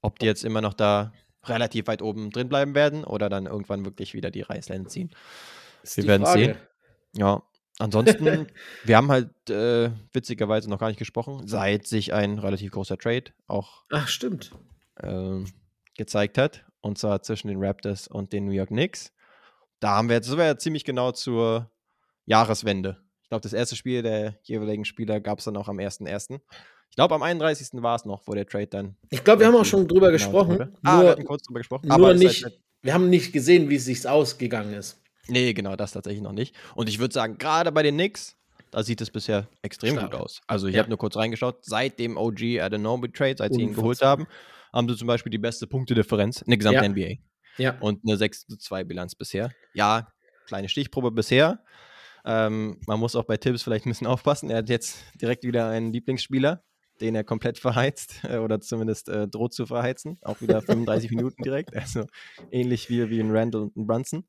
ob 0.00 0.18
die 0.18 0.26
jetzt 0.26 0.44
immer 0.44 0.60
noch 0.60 0.74
da 0.74 1.12
relativ 1.44 1.86
weit 1.86 2.02
oben 2.02 2.30
drin 2.30 2.48
bleiben 2.48 2.74
werden 2.74 3.04
oder 3.04 3.28
dann 3.28 3.46
irgendwann 3.46 3.84
wirklich 3.84 4.14
wieder 4.14 4.30
die 4.30 4.42
Reißleine 4.42 4.86
ziehen. 4.86 5.10
Wir 5.94 6.06
werden 6.06 6.26
Frage. 6.26 6.44
sehen. 6.44 6.56
Ja, 7.14 7.42
ansonsten, 7.78 8.46
wir 8.84 8.96
haben 8.96 9.10
halt 9.10 9.50
äh, 9.50 9.90
witzigerweise 10.12 10.70
noch 10.70 10.78
gar 10.78 10.88
nicht 10.88 10.98
gesprochen, 10.98 11.46
seit 11.46 11.86
sich 11.86 12.12
ein 12.12 12.38
relativ 12.38 12.72
großer 12.72 12.96
Trade 12.96 13.32
auch 13.46 13.84
Ach, 13.90 14.08
stimmt. 14.08 14.52
Äh, 14.96 15.44
gezeigt 15.96 16.38
hat. 16.38 16.64
Und 16.80 16.98
zwar 16.98 17.22
zwischen 17.22 17.48
den 17.48 17.62
Raptors 17.62 18.08
und 18.08 18.32
den 18.32 18.44
New 18.44 18.52
York 18.52 18.68
Knicks. 18.68 19.12
Da 19.78 19.90
haben 19.96 20.08
wir 20.08 20.16
jetzt, 20.16 20.28
das 20.28 20.36
war 20.36 20.44
ja 20.44 20.58
ziemlich 20.58 20.84
genau 20.84 21.12
zur 21.12 21.70
Jahreswende. 22.24 22.98
Ich 23.22 23.28
glaube, 23.28 23.42
das 23.42 23.52
erste 23.52 23.76
Spiel 23.76 24.02
der 24.02 24.38
jeweiligen 24.42 24.84
Spieler 24.84 25.20
gab 25.20 25.38
es 25.38 25.44
dann 25.44 25.56
auch 25.56 25.68
am 25.68 25.78
1.1. 25.78 26.40
Ich 26.92 26.96
glaube, 26.96 27.14
am 27.14 27.22
31. 27.22 27.82
war 27.82 27.96
es 27.96 28.04
noch, 28.04 28.20
wo 28.26 28.34
der 28.34 28.46
Trade 28.46 28.66
dann. 28.66 28.96
Ich 29.08 29.24
glaube, 29.24 29.40
wir 29.40 29.46
haben 29.46 29.56
auch 29.56 29.64
schon 29.64 29.88
drüber 29.88 30.08
genau 30.08 30.12
gesprochen. 30.12 30.50
Wurde. 30.58 30.72
Ah, 30.82 30.96
nur, 30.96 31.04
wir 31.04 31.10
hatten 31.12 31.24
kurz 31.24 31.42
drüber 31.42 31.60
gesprochen. 31.60 31.90
Aber 31.90 32.12
nicht, 32.12 32.44
halt 32.44 32.60
wir 32.82 32.92
haben 32.92 33.08
nicht 33.08 33.32
gesehen, 33.32 33.70
wie 33.70 33.76
es 33.76 33.86
sich 33.86 34.06
ausgegangen 34.06 34.74
ist. 34.74 35.00
Nee, 35.26 35.54
genau, 35.54 35.74
das 35.74 35.92
tatsächlich 35.92 36.22
noch 36.22 36.32
nicht. 36.32 36.54
Und 36.74 36.90
ich 36.90 36.98
würde 36.98 37.14
sagen, 37.14 37.38
gerade 37.38 37.72
bei 37.72 37.82
den 37.82 37.94
Knicks, 37.94 38.36
da 38.70 38.82
sieht 38.82 39.00
es 39.00 39.10
bisher 39.10 39.48
extrem 39.62 39.94
Stark. 39.94 40.10
gut 40.10 40.20
aus. 40.20 40.42
Also, 40.46 40.66
ich 40.66 40.74
ja. 40.74 40.80
habe 40.80 40.90
nur 40.90 40.98
kurz 40.98 41.16
reingeschaut. 41.16 41.64
Seit 41.64 41.98
dem 41.98 42.18
OG 42.18 42.60
Adenome 42.60 43.10
Trade, 43.10 43.36
seit 43.38 43.54
sie 43.54 43.62
ihn 43.62 43.72
geholt 43.74 44.02
haben, 44.02 44.26
haben 44.70 44.86
sie 44.86 44.94
zum 44.94 45.06
Beispiel 45.06 45.30
die 45.30 45.38
beste 45.38 45.66
Punktedifferenz 45.66 46.42
in 46.42 46.50
der 46.50 46.58
gesamten 46.58 46.84
ja. 46.84 46.90
NBA. 46.90 47.22
Ja. 47.56 47.78
Und 47.80 48.00
eine 48.04 48.18
6 48.18 48.48
zu 48.48 48.58
2 48.58 48.84
Bilanz 48.84 49.14
bisher. 49.14 49.50
Ja, 49.72 50.12
kleine 50.46 50.68
Stichprobe 50.68 51.10
bisher. 51.10 51.64
Ähm, 52.26 52.78
man 52.86 53.00
muss 53.00 53.16
auch 53.16 53.24
bei 53.24 53.38
Tibbs 53.38 53.62
vielleicht 53.62 53.86
ein 53.86 53.90
bisschen 53.90 54.06
aufpassen. 54.08 54.50
Er 54.50 54.58
hat 54.58 54.68
jetzt 54.68 54.98
direkt 55.14 55.44
wieder 55.44 55.70
einen 55.70 55.90
Lieblingsspieler 55.90 56.62
den 57.02 57.14
er 57.14 57.24
komplett 57.24 57.58
verheizt 57.58 58.20
äh, 58.24 58.38
oder 58.38 58.60
zumindest 58.60 59.08
äh, 59.08 59.28
droht 59.28 59.52
zu 59.52 59.66
verheizen. 59.66 60.18
Auch 60.22 60.40
wieder 60.40 60.62
35 60.62 61.10
Minuten 61.10 61.42
direkt. 61.42 61.76
Also 61.76 62.06
ähnlich 62.50 62.88
wie, 62.88 63.10
wie 63.10 63.20
ein 63.20 63.30
Randall 63.30 63.62
und 63.62 63.76
ein 63.76 63.86
Brunson. 63.86 64.24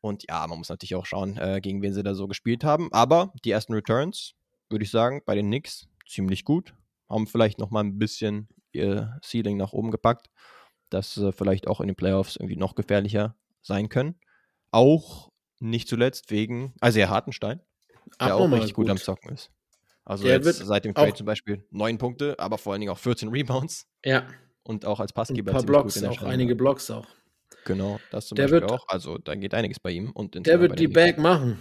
Und 0.00 0.24
ja, 0.28 0.44
man 0.48 0.58
muss 0.58 0.68
natürlich 0.68 0.96
auch 0.96 1.06
schauen, 1.06 1.36
äh, 1.38 1.60
gegen 1.60 1.80
wen 1.80 1.94
sie 1.94 2.02
da 2.02 2.14
so 2.14 2.26
gespielt 2.26 2.64
haben. 2.64 2.92
Aber 2.92 3.32
die 3.44 3.52
ersten 3.52 3.72
Returns, 3.72 4.34
würde 4.68 4.84
ich 4.84 4.90
sagen, 4.90 5.22
bei 5.24 5.36
den 5.36 5.46
Knicks 5.46 5.86
ziemlich 6.08 6.44
gut. 6.44 6.74
Haben 7.08 7.26
vielleicht 7.26 7.58
noch 7.58 7.70
mal 7.70 7.84
ein 7.84 7.98
bisschen 7.98 8.48
ihr 8.72 9.18
Ceiling 9.22 9.56
nach 9.56 9.72
oben 9.72 9.90
gepackt, 9.90 10.28
dass 10.90 11.14
sie 11.14 11.32
vielleicht 11.32 11.68
auch 11.68 11.80
in 11.80 11.86
den 11.86 11.94
Playoffs 11.94 12.36
irgendwie 12.36 12.56
noch 12.56 12.74
gefährlicher 12.74 13.36
sein 13.60 13.88
können. 13.88 14.18
Auch 14.70 15.30
nicht 15.60 15.88
zuletzt 15.88 16.30
wegen 16.30 16.74
Isaiah 16.84 17.08
Hartenstein, 17.08 17.60
der 18.20 18.34
auch 18.34 18.50
richtig 18.50 18.74
gut. 18.74 18.86
gut 18.86 18.90
am 18.90 18.96
Zocken 18.96 19.32
ist. 19.34 19.52
Also 20.04 20.24
der 20.24 20.36
jetzt 20.36 20.58
seit 20.58 20.84
dem 20.84 20.94
Trade 20.94 21.14
zum 21.14 21.26
Beispiel 21.26 21.64
neun 21.70 21.98
Punkte, 21.98 22.38
aber 22.38 22.58
vor 22.58 22.72
allen 22.72 22.80
Dingen 22.80 22.92
auch 22.92 22.98
14 22.98 23.28
Rebounds. 23.28 23.86
Ja. 24.04 24.26
Und 24.64 24.84
auch 24.84 25.00
als 25.00 25.12
Passgeber. 25.12 25.52
Ein 25.52 25.56
paar 25.56 25.64
Blocks 25.64 26.02
auch, 26.02 26.22
einige 26.22 26.54
Blocks 26.54 26.90
auch. 26.90 27.06
Genau, 27.64 28.00
das 28.10 28.26
zum 28.26 28.36
der 28.36 28.44
Beispiel 28.44 28.60
wird, 28.62 28.72
auch. 28.72 28.86
Also 28.88 29.18
da 29.18 29.34
geht 29.34 29.54
einiges 29.54 29.78
bei 29.78 29.90
ihm. 29.90 30.10
Und 30.10 30.46
der 30.46 30.60
wird 30.60 30.78
die 30.78 30.88
Bag 30.88 31.18
machen. 31.18 31.58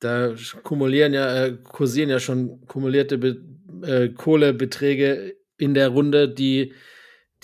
Da 0.00 0.34
kumulieren 0.62 1.12
ja, 1.12 1.44
äh, 1.44 1.58
kursieren 1.62 2.08
ja 2.08 2.18
schon 2.18 2.66
kumulierte 2.66 3.18
Be 3.18 3.40
äh, 3.86 4.08
Kohlebeträge 4.08 5.36
in 5.58 5.74
der 5.74 5.88
Runde, 5.88 6.28
die, 6.28 6.74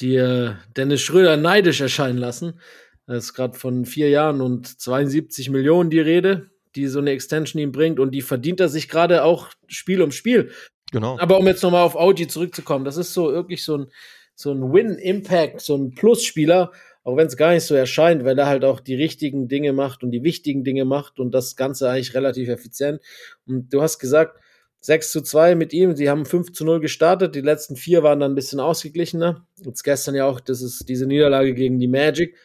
die 0.01 0.17
äh, 0.17 0.55
Dennis 0.77 1.01
Schröder 1.03 1.37
neidisch 1.37 1.81
erscheinen 1.81 2.19
lassen. 2.19 2.61
Das 3.07 3.25
ist 3.25 3.35
gerade 3.35 3.59
von 3.59 3.85
vier 3.85 4.11
Jahren 4.11 4.41
und 4.41 4.67
72 4.81 5.51
Millionen 5.51 5.91
die 5.91 6.01
Rede 6.01 6.51
die 6.75 6.87
so 6.87 6.99
eine 6.99 7.11
Extension 7.11 7.61
ihm 7.61 7.73
bringt 7.73 7.99
und 8.01 8.13
die 8.13 8.23
verdient 8.23 8.61
er 8.61 8.69
sich 8.69 8.89
gerade 8.89 9.25
auch 9.25 9.51
Spiel 9.67 10.03
um 10.03 10.13
Spiel. 10.13 10.51
Genau. 10.93 11.19
Aber 11.19 11.39
um 11.39 11.47
jetzt 11.47 11.63
nochmal 11.63 11.85
auf 11.85 11.97
Audi 11.97 12.29
zurückzukommen, 12.29 12.85
das 12.85 12.97
ist 12.97 13.13
so 13.13 13.31
wirklich 13.33 13.65
so 13.65 13.79
ein, 13.79 13.87
so 14.35 14.53
ein 14.53 14.73
Win-Impact, 14.73 15.61
so 15.61 15.77
ein 15.77 15.95
Plus-Spieler, 15.95 16.73
auch 17.05 17.17
wenn 17.17 17.27
es 17.27 17.37
gar 17.37 17.53
nicht 17.53 17.65
so 17.65 17.75
erscheint, 17.75 18.25
weil 18.25 18.39
er 18.39 18.47
halt 18.47 18.65
auch 18.65 18.81
die 18.81 18.95
richtigen 18.95 19.49
Dinge 19.49 19.73
macht 19.73 20.03
und 20.03 20.11
die 20.11 20.23
wichtigen 20.23 20.65
Dinge 20.65 20.85
macht 20.85 21.19
und 21.19 21.33
das 21.33 21.57
Ganze 21.57 21.89
eigentlich 21.89 22.15
relativ 22.15 22.49
effizient. 22.49 23.01
Und 23.47 23.73
du 23.73 23.83
hast 23.83 23.99
gesagt, 23.99 24.39
6 24.81 25.11
zu 25.11 25.23
2 25.23 25.55
mit 25.55 25.73
ihm, 25.73 25.97
sie 25.97 26.09
haben 26.09 26.25
5 26.25 26.53
zu 26.53 26.65
0 26.65 26.81
gestartet, 26.81 27.35
die 27.35 27.41
letzten 27.41 27.77
vier 27.77 28.03
waren 28.03 28.21
dann 28.21 28.33
ein 28.33 28.37
bisschen 28.37 28.61
ausgeglichener. 28.61 29.47
Jetzt 29.57 29.83
gestern 29.83 30.15
ja 30.15 30.27
auch, 30.27 30.41
das 30.41 30.63
ist 30.63 30.89
diese 30.89 31.07
Niederlage 31.07 31.55
gegen 31.55 31.81
die 31.81 31.89
Magic. 31.89 32.37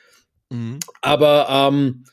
Mhm. 0.49 0.79
Aber 1.01 1.47
ähm, 1.49 2.05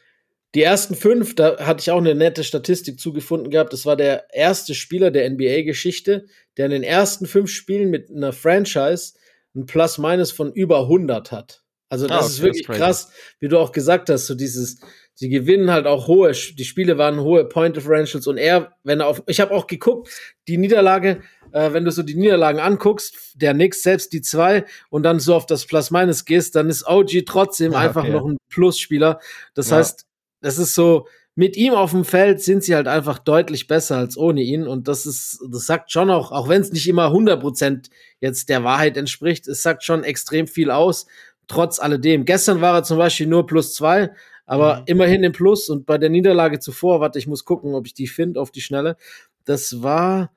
die 0.55 0.63
ersten 0.63 0.95
fünf, 0.95 1.35
da 1.37 1.59
hatte 1.59 1.81
ich 1.81 1.91
auch 1.91 1.99
eine 1.99 2.15
nette 2.15 2.43
Statistik 2.43 2.99
zugefunden 2.99 3.51
gehabt. 3.51 3.73
Das 3.73 3.87
war 3.87 3.97
der 3.97 4.33
erste 4.35 4.75
Spieler 4.75 5.11
der 5.11 5.29
NBA-Geschichte, 5.31 6.27
der 6.57 6.67
in 6.67 6.73
den 6.73 6.83
ersten 6.83 7.27
fünf 7.27 7.51
Spielen 7.51 7.91
mit 7.91 8.11
einer 8.11 8.33
Franchise 8.33 9.15
ein 9.55 9.67
Plus-Minus 9.67 10.33
von 10.33 10.53
über 10.53 10.83
100 10.83 11.31
hat. 11.31 11.63
Also 11.89 12.07
das 12.07 12.17
ah, 12.17 12.21
okay, 12.21 12.29
ist 12.29 12.43
wirklich 12.43 12.69
krass, 12.69 13.13
wie 13.41 13.49
du 13.49 13.59
auch 13.59 13.73
gesagt 13.73 14.11
hast, 14.11 14.27
so 14.27 14.37
dieses, 14.37 14.79
sie 15.15 15.29
gewinnen 15.29 15.73
halt 15.73 15.87
auch 15.87 16.07
hohe, 16.07 16.31
die 16.31 16.65
Spiele 16.65 16.99
waren 16.99 17.21
hohe 17.21 17.45
Point 17.45 17.77
Differentials 17.77 18.29
und 18.29 18.37
er, 18.37 18.77
wenn 18.85 19.01
er 19.01 19.09
auf, 19.09 19.25
ich 19.27 19.41
habe 19.41 19.53
auch 19.53 19.67
geguckt, 19.67 20.09
die 20.47 20.57
Niederlage, 20.57 21.21
äh, 21.51 21.73
wenn 21.73 21.85
du 21.85 21.91
so 21.91 22.05
die 22.05 22.15
Niederlagen 22.15 22.61
anguckst, 22.61 23.33
der 23.35 23.55
Nix 23.55 23.83
selbst 23.83 24.13
die 24.13 24.23
zwei 24.23 24.67
und 24.89 25.03
dann 25.03 25.19
so 25.19 25.35
auf 25.35 25.47
das 25.47 25.67
Plus-Minus 25.67 26.25
gehst, 26.25 26.55
dann 26.55 26.69
ist 26.71 26.87
OG 26.87 27.25
trotzdem 27.27 27.75
ah, 27.75 27.81
einfach 27.81 28.07
noch 28.07 28.25
ein 28.25 28.37
Plus-Spieler. 28.51 29.19
Das 29.55 29.71
ja. 29.71 29.79
heißt, 29.79 30.07
das 30.41 30.59
ist 30.59 30.75
so, 30.75 31.07
mit 31.35 31.57
ihm 31.57 31.75
auf 31.75 31.93
dem 31.93 32.05
Feld 32.05 32.43
sind 32.43 32.65
sie 32.65 32.75
halt 32.75 32.89
einfach 32.89 33.19
deutlich 33.19 33.67
besser 33.67 33.97
als 33.97 34.17
ohne 34.17 34.43
ihn. 34.43 34.67
Und 34.67 34.89
das 34.89 35.07
ist, 35.07 35.41
das 35.51 35.65
sagt 35.65 35.91
schon 35.93 36.11
auch, 36.11 36.33
auch 36.33 36.49
wenn 36.49 36.61
es 36.61 36.73
nicht 36.73 36.89
immer 36.89 37.09
100% 37.09 37.89
jetzt 38.21 38.49
der 38.49 38.65
Wahrheit 38.65 38.97
entspricht, 38.97 39.49
es 39.49 39.63
sagt 39.63 39.85
schon 39.85 40.05
extrem 40.05 40.47
viel 40.47 40.71
aus, 40.71 41.07
trotz 41.47 41.79
alledem. 41.79 42.25
Gestern 42.25 42.61
war 42.61 42.75
er 42.75 42.83
zum 42.83 42.99
Beispiel 42.99 43.27
nur 43.27 43.47
plus 43.47 43.75
zwei, 43.75 44.11
aber 44.45 44.81
mhm. 44.81 44.83
immerhin 44.87 45.25
im 45.25 45.33
Plus. 45.33 45.69
Und 45.69 45.87
bei 45.87 45.99
der 45.99 46.11
Niederlage 46.11 46.59
zuvor, 46.59 47.01
warte, 47.01 47.19
ich 47.19 47.27
muss 47.27 47.45
gucken, 47.45 47.75
ob 47.75 47.87
ich 47.87 47.95
die 47.95 48.09
finde 48.09 48.41
auf 48.41 48.51
die 48.51 48.61
Schnelle. 48.61 48.97
Das 49.45 49.83
war, 49.83 50.33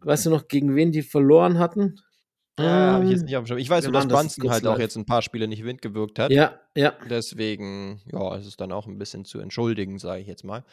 weißt 0.00 0.26
du 0.26 0.30
noch, 0.30 0.48
gegen 0.48 0.74
wen 0.74 0.92
die 0.92 1.02
verloren 1.02 1.58
hatten? 1.58 2.00
Ja, 2.58 2.92
habe 2.92 3.04
ich 3.04 3.10
jetzt 3.10 3.20
ähm, 3.20 3.26
nicht 3.26 3.36
auf 3.36 3.44
dem 3.44 3.46
Schirm. 3.46 3.58
Ich 3.58 3.70
weiß 3.70 3.84
nur, 3.84 3.92
dass 3.92 4.06
Brunson 4.06 4.50
halt 4.50 4.66
auch 4.66 4.78
jetzt 4.78 4.96
ein 4.96 5.06
paar 5.06 5.22
Spiele 5.22 5.48
nicht 5.48 5.64
Wind 5.64 5.82
gewirkt 5.82 6.18
hat. 6.18 6.30
Ja, 6.30 6.60
ja. 6.76 6.92
Deswegen, 7.08 8.00
ja, 8.12 8.36
ist 8.36 8.46
es 8.46 8.56
dann 8.56 8.72
auch 8.72 8.86
ein 8.86 8.98
bisschen 8.98 9.24
zu 9.24 9.40
entschuldigen, 9.40 9.98
sage 9.98 10.20
ich 10.20 10.26
jetzt 10.26 10.44
mal. 10.44 10.64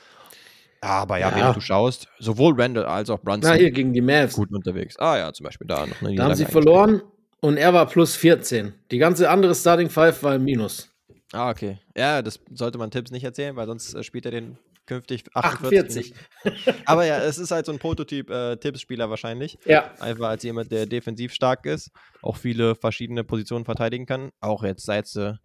Aber 0.82 1.18
ja, 1.18 1.30
ja. 1.30 1.48
wenn 1.48 1.54
du 1.54 1.62
schaust, 1.62 2.08
sowohl 2.20 2.60
Randall 2.60 2.86
als 2.86 3.10
auch 3.10 3.20
Brunson. 3.20 3.52
Na, 3.52 3.58
hier 3.58 3.72
gegen 3.72 3.94
die 3.94 4.02
Mavs. 4.02 4.36
Gut 4.36 4.52
unterwegs. 4.52 4.98
Ah 5.00 5.18
ja, 5.18 5.34
zum 5.34 5.46
Beispiel 5.46 5.68
da 5.68 5.86
noch 5.86 6.02
eine 6.02 6.16
Da 6.16 6.24
haben 6.26 6.36
sie 6.36 6.46
verloren 6.46 7.02
und 7.40 7.58
er 7.58 7.74
war 7.74 7.86
plus 7.88 8.16
14. 8.16 8.74
Die 8.92 8.98
ganze 8.98 9.30
andere 9.30 9.56
Starting 9.56 9.90
Five 9.90 10.22
war 10.24 10.36
im 10.36 10.44
Minus. 10.44 10.90
Ah, 11.32 11.50
okay. 11.50 11.80
Ja, 11.98 12.22
das 12.22 12.40
sollte 12.54 12.78
man 12.78 12.92
Tipps 12.92 13.12
nicht 13.12 13.24
erzählen, 13.24 13.56
weil 13.56 13.66
sonst 13.68 13.94
äh, 13.94 14.04
spielt 14.04 14.26
er 14.26 14.32
den 14.32 14.58
künftig 14.86 15.24
48. 15.34 16.14
48. 16.44 16.76
Aber 16.86 17.06
ja, 17.06 17.20
es 17.20 17.38
ist 17.38 17.52
halt 17.52 17.66
so 17.66 17.72
ein 17.72 17.80
Prototyp-Tippspieler 17.80 19.06
äh, 19.06 19.10
wahrscheinlich. 19.10 19.58
Ja. 19.66 19.94
Einfach 20.00 20.30
als 20.30 20.44
jemand, 20.44 20.72
der 20.72 20.86
defensiv 20.86 21.34
stark 21.34 21.66
ist, 21.66 21.92
auch 22.22 22.38
viele 22.38 22.76
verschiedene 22.76 23.24
Positionen 23.24 23.66
verteidigen 23.66 24.06
kann. 24.06 24.32
Auch 24.40 24.64
jetzt, 24.64 24.86
seit 24.86 25.08
sie 25.08 25.40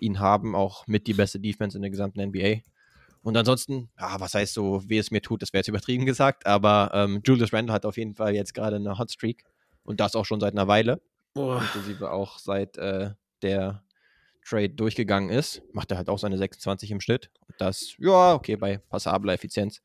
ihn 0.00 0.20
haben, 0.20 0.54
auch 0.54 0.86
mit 0.86 1.06
die 1.06 1.14
beste 1.14 1.40
Defense 1.40 1.76
in 1.76 1.82
der 1.82 1.90
gesamten 1.90 2.20
NBA. 2.20 2.60
Und 3.22 3.36
ansonsten, 3.36 3.90
ja, 3.98 4.20
was 4.20 4.34
heißt 4.34 4.52
so, 4.52 4.82
wie 4.86 4.98
es 4.98 5.10
mir 5.10 5.22
tut, 5.22 5.40
das 5.40 5.52
wäre 5.52 5.60
jetzt 5.60 5.68
übertrieben 5.68 6.04
gesagt, 6.04 6.46
aber 6.46 6.90
ähm, 6.92 7.22
Julius 7.24 7.52
Randle 7.52 7.72
hat 7.72 7.86
auf 7.86 7.96
jeden 7.96 8.14
Fall 8.14 8.34
jetzt 8.34 8.52
gerade 8.52 8.76
eine 8.76 8.98
Hotstreak 8.98 9.44
und 9.82 10.00
das 10.00 10.14
auch 10.14 10.26
schon 10.26 10.40
seit 10.40 10.52
einer 10.52 10.68
Weile. 10.68 11.00
Boah. 11.32 11.62
Inklusive 11.62 12.10
auch 12.10 12.38
seit 12.38 12.76
äh, 12.76 13.12
der 13.42 13.82
Trade 14.44 14.70
durchgegangen 14.70 15.30
ist, 15.30 15.62
macht 15.72 15.90
er 15.90 15.96
halt 15.96 16.08
auch 16.08 16.18
seine 16.18 16.38
26 16.38 16.90
im 16.90 17.00
Schnitt. 17.00 17.30
Das, 17.58 17.94
ja, 17.98 18.34
okay, 18.34 18.56
bei 18.56 18.78
passabler 18.78 19.32
Effizienz. 19.32 19.80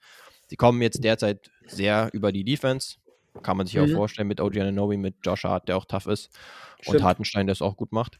Sie 0.47 0.55
kommen 0.55 0.81
jetzt 0.81 1.03
derzeit 1.03 1.49
sehr 1.65 2.09
über 2.13 2.31
die 2.31 2.43
Defense. 2.43 2.97
Kann 3.43 3.57
man 3.57 3.67
sich 3.67 3.75
mhm. 3.75 3.83
auch 3.83 3.97
vorstellen 3.97 4.27
mit 4.27 4.41
OG 4.41 4.57
Ananobi, 4.57 4.97
mit 4.97 5.15
Josh 5.23 5.43
Hart, 5.43 5.69
der 5.69 5.77
auch 5.77 5.85
tough 5.85 6.07
ist. 6.07 6.29
Stimmt. 6.81 6.97
Und 6.97 7.03
Hartenstein, 7.03 7.47
der 7.47 7.53
es 7.53 7.61
auch 7.61 7.77
gut 7.77 7.91
macht. 7.91 8.19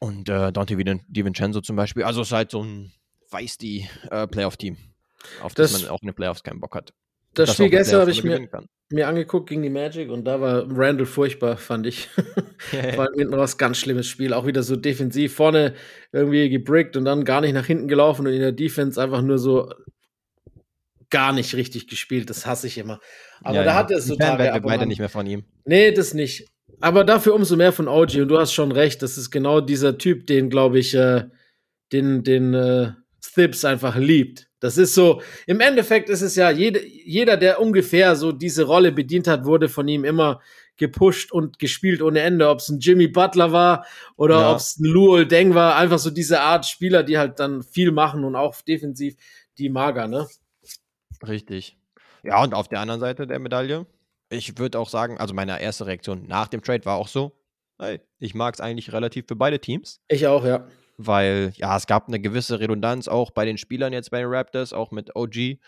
Und 0.00 0.28
äh, 0.28 0.52
Dante 0.52 0.76
DiVincenzo 0.76 1.60
zum 1.60 1.76
Beispiel. 1.76 2.04
Also 2.04 2.20
es 2.20 2.28
ist 2.28 2.32
halt 2.32 2.50
so 2.50 2.62
ein 2.62 2.92
Feisty 3.26 3.88
äh, 4.10 4.26
Playoff-Team, 4.26 4.76
auf 5.42 5.54
das, 5.54 5.72
das 5.72 5.82
man 5.82 5.90
auch 5.90 6.02
in 6.02 6.08
den 6.08 6.14
Playoffs 6.14 6.42
keinen 6.42 6.60
Bock 6.60 6.74
hat. 6.74 6.92
Das 7.34 7.54
Spiel 7.54 7.70
gestern 7.70 8.00
habe 8.00 8.10
ich 8.10 8.24
mir, 8.24 8.48
mir 8.90 9.08
angeguckt 9.08 9.48
gegen 9.48 9.62
die 9.62 9.70
Magic 9.70 10.10
und 10.10 10.24
da 10.24 10.40
war 10.40 10.64
Randall 10.68 11.06
furchtbar, 11.06 11.56
fand 11.56 11.86
ich. 11.86 12.08
war 12.96 13.08
hinten 13.16 13.34
raus 13.34 13.58
ganz 13.58 13.78
schlimmes 13.78 14.06
Spiel. 14.06 14.32
Auch 14.32 14.46
wieder 14.46 14.62
so 14.62 14.76
defensiv 14.76 15.34
vorne 15.34 15.74
irgendwie 16.12 16.48
gebrickt 16.48 16.96
und 16.96 17.04
dann 17.04 17.24
gar 17.24 17.40
nicht 17.40 17.52
nach 17.52 17.66
hinten 17.66 17.88
gelaufen 17.88 18.26
und 18.26 18.32
in 18.32 18.40
der 18.40 18.52
Defense 18.52 19.00
einfach 19.00 19.22
nur 19.22 19.38
so 19.38 19.70
gar 21.10 21.32
nicht 21.32 21.54
richtig 21.54 21.86
gespielt. 21.86 22.30
Das 22.30 22.46
hasse 22.46 22.66
ich 22.66 22.78
immer. 22.78 23.00
Aber 23.42 23.56
ja, 23.56 23.64
da 23.64 23.70
ja. 23.70 23.76
hat 23.76 23.90
er 23.90 23.98
es 23.98 24.06
so 24.06 24.16
Tage. 24.16 24.44
wir 24.44 24.60
beide 24.60 24.86
nicht 24.86 24.98
mehr 24.98 25.08
von 25.08 25.26
ihm. 25.26 25.44
Nee, 25.64 25.92
das 25.92 26.14
nicht. 26.14 26.48
Aber 26.80 27.04
dafür 27.04 27.34
umso 27.34 27.56
mehr 27.56 27.72
von 27.72 27.88
OG. 27.88 28.16
Und 28.16 28.28
du 28.28 28.38
hast 28.38 28.52
schon 28.52 28.72
recht, 28.72 29.02
das 29.02 29.18
ist 29.18 29.30
genau 29.30 29.60
dieser 29.60 29.98
Typ, 29.98 30.26
den, 30.26 30.50
glaube 30.50 30.78
ich, 30.78 30.94
äh, 30.94 31.24
den, 31.92 32.22
den 32.22 32.54
äh, 32.54 32.92
Thibs 33.34 33.64
einfach 33.64 33.96
liebt. 33.96 34.47
Das 34.60 34.76
ist 34.76 34.94
so, 34.94 35.22
im 35.46 35.60
Endeffekt 35.60 36.08
ist 36.08 36.22
es 36.22 36.34
ja, 36.34 36.50
jede, 36.50 36.84
jeder, 36.84 37.36
der 37.36 37.60
ungefähr 37.60 38.16
so 38.16 38.32
diese 38.32 38.64
Rolle 38.64 38.92
bedient 38.92 39.28
hat, 39.28 39.44
wurde 39.44 39.68
von 39.68 39.86
ihm 39.86 40.04
immer 40.04 40.40
gepusht 40.76 41.32
und 41.32 41.58
gespielt 41.58 42.02
ohne 42.02 42.20
Ende. 42.20 42.48
Ob 42.48 42.60
es 42.60 42.68
ein 42.68 42.78
Jimmy 42.80 43.08
Butler 43.08 43.52
war 43.52 43.86
oder 44.16 44.40
ja. 44.40 44.52
ob 44.52 44.58
es 44.58 44.78
ein 44.78 44.84
Luol 44.84 45.26
Deng 45.26 45.54
war. 45.54 45.76
Einfach 45.76 45.98
so 45.98 46.10
diese 46.10 46.40
Art 46.40 46.66
Spieler, 46.66 47.02
die 47.02 47.18
halt 47.18 47.38
dann 47.38 47.62
viel 47.62 47.92
machen 47.92 48.24
und 48.24 48.36
auch 48.36 48.60
defensiv 48.62 49.16
die 49.58 49.68
Mager, 49.68 50.08
ne? 50.08 50.26
Richtig. 51.26 51.76
Ja, 52.22 52.42
und 52.42 52.54
auf 52.54 52.68
der 52.68 52.80
anderen 52.80 53.00
Seite 53.00 53.26
der 53.26 53.38
Medaille, 53.38 53.86
ich 54.30 54.58
würde 54.58 54.78
auch 54.78 54.88
sagen, 54.88 55.18
also 55.18 55.34
meine 55.34 55.60
erste 55.60 55.86
Reaktion 55.86 56.26
nach 56.26 56.48
dem 56.48 56.62
Trade 56.62 56.84
war 56.84 56.96
auch 56.96 57.08
so, 57.08 57.32
hey, 57.80 58.00
ich 58.18 58.34
mag 58.34 58.54
es 58.54 58.60
eigentlich 58.60 58.92
relativ 58.92 59.26
für 59.26 59.36
beide 59.36 59.60
Teams. 59.60 60.00
Ich 60.08 60.26
auch, 60.26 60.44
ja. 60.44 60.66
Weil, 60.98 61.52
ja, 61.54 61.76
es 61.76 61.86
gab 61.86 62.08
eine 62.08 62.20
gewisse 62.20 62.60
Redundanz 62.60 63.08
auch 63.08 63.30
bei 63.30 63.44
den 63.44 63.56
Spielern 63.56 63.92
jetzt 63.92 64.10
bei 64.10 64.18
den 64.18 64.28
Raptors, 64.28 64.72
auch 64.72 64.90
mit 64.90 65.14
OG. 65.14 65.58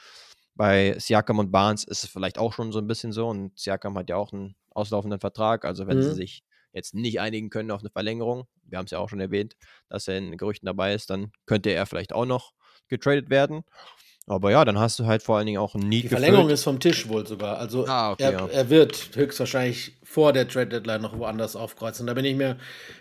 Bei 0.57 0.99
Siakam 0.99 1.39
und 1.39 1.53
Barnes 1.53 1.85
ist 1.85 2.05
es 2.05 2.11
vielleicht 2.11 2.37
auch 2.37 2.53
schon 2.53 2.73
so 2.73 2.81
ein 2.81 2.87
bisschen 2.87 3.13
so. 3.13 3.29
Und 3.29 3.59
Siakam 3.59 3.97
hat 3.97 4.11
ja 4.11 4.17
auch 4.17 4.33
einen 4.33 4.57
auslaufenden 4.71 5.21
Vertrag. 5.21 5.65
Also, 5.65 5.87
wenn 5.87 5.99
mhm. 5.99 6.03
sie 6.03 6.15
sich 6.15 6.43
jetzt 6.73 6.95
nicht 6.95 7.21
einigen 7.21 7.49
können 7.49 7.71
auf 7.71 7.81
eine 7.81 7.91
Verlängerung, 7.91 8.47
wir 8.65 8.79
haben 8.79 8.85
es 8.85 8.91
ja 8.91 8.99
auch 8.99 9.09
schon 9.09 9.21
erwähnt, 9.21 9.57
dass 9.89 10.09
er 10.09 10.19
in 10.19 10.37
Gerüchten 10.37 10.67
dabei 10.67 10.95
ist, 10.95 11.11
dann 11.11 11.33
könnte 11.47 11.71
er 11.71 11.87
vielleicht 11.87 12.13
auch 12.13 12.27
noch 12.27 12.53
getradet 12.89 13.31
werden. 13.31 13.65
Aber 14.27 14.51
ja, 14.51 14.65
dann 14.65 14.79
hast 14.79 14.99
du 14.99 15.07
halt 15.07 15.23
vor 15.23 15.39
allen 15.39 15.47
Dingen 15.47 15.59
auch 15.59 15.75
ein 15.75 15.81
Need. 15.81 16.05
Die 16.05 16.09
Verlängerung 16.09 16.45
gefüllt. 16.45 16.59
ist 16.59 16.65
vom 16.65 16.79
Tisch 16.79 17.09
wohl 17.09 17.27
sogar. 17.27 17.59
Also 17.59 17.87
ah, 17.87 18.13
okay, 18.13 18.23
er, 18.25 18.33
ja. 18.33 18.47
er, 18.47 18.71
wird 18.71 19.11
höchstwahrscheinlich 19.15 19.99
vor 20.05 20.33
der 20.33 20.47
Trade 20.47 20.69
Deadline 20.69 21.03
noch 21.03 21.19
woanders 21.19 21.57
aufkreuzen. 21.57 22.07
Da 22.07 22.15
bin 22.15 22.25
ich 22.25 22.37
mir, 22.37 22.57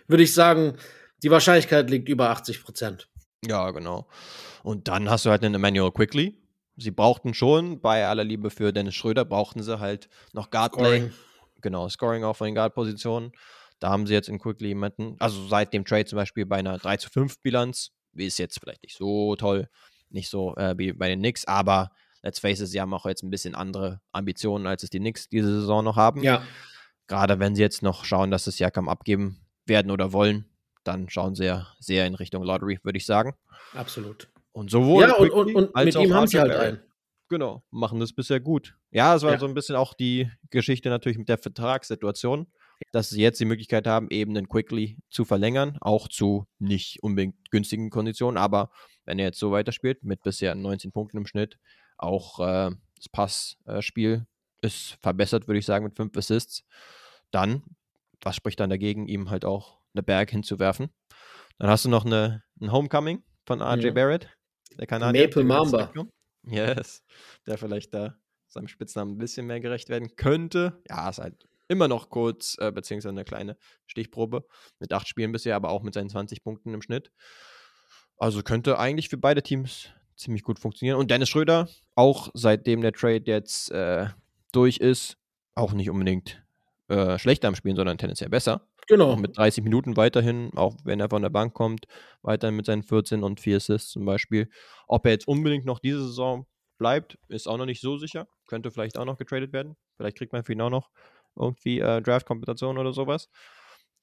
würde 0.07 0.23
ich 0.23 0.33
sagen, 0.33 0.75
die 1.23 1.31
Wahrscheinlichkeit 1.31 1.89
liegt 1.89 2.09
über 2.09 2.29
80 2.29 2.63
Prozent. 2.63 3.09
Ja, 3.45 3.71
genau. 3.71 4.07
Und 4.63 4.87
dann 4.87 5.09
hast 5.09 5.25
du 5.25 5.29
halt 5.29 5.43
einen 5.43 5.55
Emmanuel 5.55 5.91
Quickly. 5.91 6.37
Sie 6.77 6.91
brauchten 6.91 7.33
schon, 7.33 7.81
bei 7.81 8.05
aller 8.05 8.23
Liebe 8.23 8.49
für 8.49 8.71
Dennis 8.71 8.95
Schröder, 8.95 9.25
brauchten 9.25 9.63
sie 9.63 9.79
halt 9.79 10.09
noch 10.33 10.49
Guardplay. 10.49 11.11
Genau, 11.61 11.89
Scoring 11.89 12.23
auch 12.23 12.35
von 12.35 12.45
den 12.45 12.55
Guard-Positionen. 12.55 13.33
Da 13.79 13.89
haben 13.89 14.07
sie 14.07 14.13
jetzt 14.13 14.29
in 14.29 14.39
Quickly 14.39 14.69
jemanden, 14.69 15.15
also 15.19 15.47
seit 15.47 15.73
dem 15.73 15.85
Trade 15.85 16.05
zum 16.05 16.17
Beispiel 16.17 16.45
bei 16.45 16.57
einer 16.57 16.77
3 16.77 16.97
zu 16.97 17.09
5 17.09 17.41
Bilanz, 17.41 17.91
ist 18.13 18.39
jetzt 18.39 18.59
vielleicht 18.59 18.83
nicht 18.83 18.97
so 18.97 19.35
toll, 19.35 19.69
nicht 20.09 20.29
so 20.29 20.55
äh, 20.55 20.77
wie 20.77 20.93
bei 20.93 21.07
den 21.07 21.19
Knicks, 21.19 21.45
aber 21.45 21.91
let's 22.21 22.39
face 22.39 22.59
it, 22.59 22.67
sie 22.67 22.81
haben 22.81 22.93
auch 22.93 23.05
jetzt 23.05 23.23
ein 23.23 23.29
bisschen 23.29 23.55
andere 23.55 24.01
Ambitionen, 24.11 24.67
als 24.67 24.83
es 24.83 24.89
die 24.89 24.99
Knicks 24.99 25.29
diese 25.29 25.61
Saison 25.61 25.83
noch 25.83 25.95
haben. 25.95 26.23
Ja. 26.23 26.43
Gerade 27.07 27.39
wenn 27.39 27.55
sie 27.55 27.61
jetzt 27.61 27.81
noch 27.81 28.05
schauen, 28.05 28.31
dass 28.31 28.45
sie 28.45 28.63
Jakam 28.63 28.89
abgeben 28.89 29.45
werden 29.65 29.91
oder 29.91 30.13
wollen, 30.13 30.48
dann 30.89 31.07
schauen 31.07 31.35
sie 31.35 31.45
ja 31.45 31.67
sehr 31.79 32.07
in 32.07 32.15
Richtung 32.15 32.43
Lottery, 32.43 32.79
würde 32.81 32.97
ich 32.97 33.05
sagen. 33.05 33.35
Absolut. 33.73 34.27
Und 34.51 34.71
sowohl 34.71 35.03
ja, 35.03 35.13
und, 35.13 35.29
und, 35.29 35.55
und 35.55 35.75
mit 35.75 35.95
ihm 35.95 36.13
haben 36.13 36.25
sie 36.25 36.39
halt 36.39 36.51
einen. 36.51 36.79
Genau, 37.29 37.63
machen 37.69 37.99
das 37.99 38.11
bisher 38.11 38.39
gut. 38.39 38.75
Ja, 38.89 39.15
es 39.15 39.21
war 39.21 39.33
ja. 39.33 39.39
so 39.39 39.45
ein 39.45 39.53
bisschen 39.53 39.75
auch 39.75 39.93
die 39.93 40.31
Geschichte 40.49 40.89
natürlich 40.89 41.19
mit 41.19 41.29
der 41.29 41.37
Vertragssituation, 41.37 42.47
dass 42.91 43.11
sie 43.11 43.21
jetzt 43.21 43.39
die 43.39 43.45
Möglichkeit 43.45 43.85
haben, 43.85 44.07
eben 44.09 44.33
den 44.33 44.49
Quickly 44.49 44.97
zu 45.11 45.25
verlängern, 45.25 45.77
auch 45.79 46.07
zu 46.07 46.47
nicht 46.57 47.03
unbedingt 47.03 47.51
günstigen 47.51 47.91
Konditionen, 47.91 48.37
aber 48.37 48.71
wenn 49.05 49.19
er 49.19 49.25
jetzt 49.25 49.39
so 49.39 49.51
weiterspielt, 49.51 50.03
mit 50.03 50.23
bisher 50.23 50.55
19 50.55 50.91
Punkten 50.91 51.17
im 51.17 51.27
Schnitt, 51.27 51.59
auch 51.99 52.39
äh, 52.39 52.71
das 52.95 53.09
Passspiel 53.11 54.25
ist 54.63 54.97
verbessert, 55.03 55.47
würde 55.47 55.59
ich 55.59 55.67
sagen, 55.67 55.85
mit 55.85 55.95
5 55.95 56.17
Assists, 56.17 56.63
dann, 57.29 57.61
was 58.21 58.35
spricht 58.35 58.59
dann 58.59 58.71
dagegen, 58.71 59.07
ihm 59.07 59.29
halt 59.29 59.45
auch 59.45 59.78
Berg 60.01 60.31
hinzuwerfen. 60.31 60.89
Dann 61.57 61.69
hast 61.69 61.85
du 61.85 61.89
noch 61.89 62.05
eine, 62.05 62.43
ein 62.61 62.71
Homecoming 62.71 63.23
von 63.45 63.61
RJ 63.61 63.87
ja. 63.87 63.91
Barrett, 63.91 64.29
der 64.77 64.87
Kanadier. 64.87 65.23
Maple 65.23 65.43
Mamba. 65.43 65.91
Yes, 66.43 67.03
der 67.45 67.57
vielleicht 67.57 67.93
da 67.93 68.15
seinem 68.47 68.67
Spitznamen 68.67 69.15
ein 69.15 69.17
bisschen 69.17 69.45
mehr 69.45 69.59
gerecht 69.59 69.89
werden 69.89 70.15
könnte. 70.15 70.81
Ja, 70.89 71.09
ist 71.09 71.19
halt 71.19 71.47
immer 71.67 71.87
noch 71.87 72.09
kurz, 72.09 72.57
äh, 72.59 72.71
beziehungsweise 72.71 73.09
eine 73.09 73.23
kleine 73.23 73.57
Stichprobe 73.85 74.45
mit 74.79 74.91
acht 74.91 75.07
Spielen 75.07 75.31
bisher, 75.31 75.55
aber 75.55 75.69
auch 75.69 75.83
mit 75.83 75.93
seinen 75.93 76.09
20 76.09 76.43
Punkten 76.43 76.73
im 76.73 76.81
Schnitt. 76.81 77.11
Also 78.17 78.41
könnte 78.41 78.79
eigentlich 78.79 79.09
für 79.09 79.17
beide 79.17 79.43
Teams 79.43 79.89
ziemlich 80.15 80.43
gut 80.43 80.59
funktionieren. 80.59 80.97
Und 80.97 81.11
Dennis 81.11 81.29
Schröder, 81.29 81.69
auch 81.95 82.29
seitdem 82.33 82.81
der 82.81 82.91
Trade 82.91 83.23
jetzt 83.25 83.71
äh, 83.71 84.07
durch 84.51 84.77
ist, 84.77 85.17
auch 85.55 85.73
nicht 85.73 85.89
unbedingt 85.89 86.43
äh, 86.89 87.17
schlechter 87.19 87.47
am 87.47 87.55
Spielen, 87.55 87.75
sondern 87.75 87.97
tendenziell 87.97 88.29
besser. 88.29 88.67
Genau. 88.89 89.15
Mit 89.15 89.37
30 89.37 89.63
Minuten 89.63 89.97
weiterhin, 89.97 90.49
auch 90.55 90.75
wenn 90.83 90.99
er 90.99 91.09
von 91.09 91.21
der 91.21 91.29
Bank 91.29 91.53
kommt, 91.53 91.85
weiterhin 92.23 92.55
mit 92.55 92.65
seinen 92.65 92.81
14 92.81 93.21
und 93.23 93.39
4 93.39 93.57
Assists 93.57 93.91
zum 93.91 94.03
Beispiel. 94.03 94.49
Ob 94.87 95.05
er 95.05 95.11
jetzt 95.11 95.27
unbedingt 95.27 95.63
noch 95.63 95.77
diese 95.77 96.01
Saison 96.07 96.47
bleibt, 96.79 97.19
ist 97.27 97.47
auch 97.47 97.57
noch 97.57 97.67
nicht 97.67 97.81
so 97.81 97.99
sicher. 97.99 98.27
Könnte 98.47 98.71
vielleicht 98.71 98.97
auch 98.97 99.05
noch 99.05 99.17
getradet 99.17 99.53
werden. 99.53 99.77
Vielleicht 99.95 100.17
kriegt 100.17 100.33
man 100.33 100.43
für 100.43 100.53
ihn 100.53 100.61
auch 100.61 100.71
noch 100.71 100.89
irgendwie 101.35 101.79
äh, 101.79 102.01
Draft-Kompensation 102.01 102.79
oder 102.79 102.91
sowas. 102.91 103.29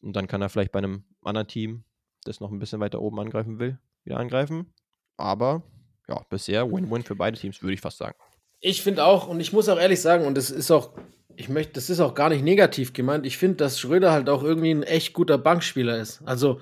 Und 0.03 0.15
dann 0.15 0.29
kann 0.29 0.41
er 0.41 0.49
vielleicht 0.49 0.71
bei 0.71 0.79
einem 0.79 1.05
anderen 1.25 1.49
Team, 1.49 1.83
das 2.23 2.39
noch 2.39 2.53
ein 2.53 2.61
bisschen 2.61 2.79
weiter 2.79 3.01
oben 3.03 3.19
angreifen 3.19 3.59
will, 3.59 3.81
wieder 4.05 4.19
angreifen. 4.19 4.73
Aber 5.17 5.65
ja, 6.07 6.23
bisher 6.31 6.71
Win-Win 6.71 7.03
für 7.03 7.17
beide 7.17 7.37
Teams, 7.37 7.61
würde 7.61 7.75
ich 7.75 7.81
fast 7.81 7.99
sagen. 7.99 8.17
Ich 8.61 8.83
finde 8.83 9.05
auch, 9.05 9.27
und 9.27 9.41
ich 9.41 9.53
muss 9.53 9.69
auch 9.69 9.79
ehrlich 9.79 10.01
sagen, 10.01 10.27
und 10.27 10.37
das 10.37 10.51
ist 10.51 10.71
auch 10.71 10.93
ich 11.37 11.49
möchte, 11.49 11.75
das 11.75 11.91
ist 11.91 12.01
auch 12.01 12.15
gar 12.15 12.31
nicht 12.31 12.43
negativ 12.43 12.93
gemeint. 12.93 13.27
Ich 13.27 13.37
finde, 13.37 13.57
dass 13.57 13.79
Schröder 13.79 14.13
halt 14.13 14.29
auch 14.29 14.43
irgendwie 14.43 14.71
ein 14.71 14.83
echt 14.83 15.13
guter 15.13 15.39
Bankspieler 15.39 15.99
ist. 15.99 16.23
Also, 16.25 16.61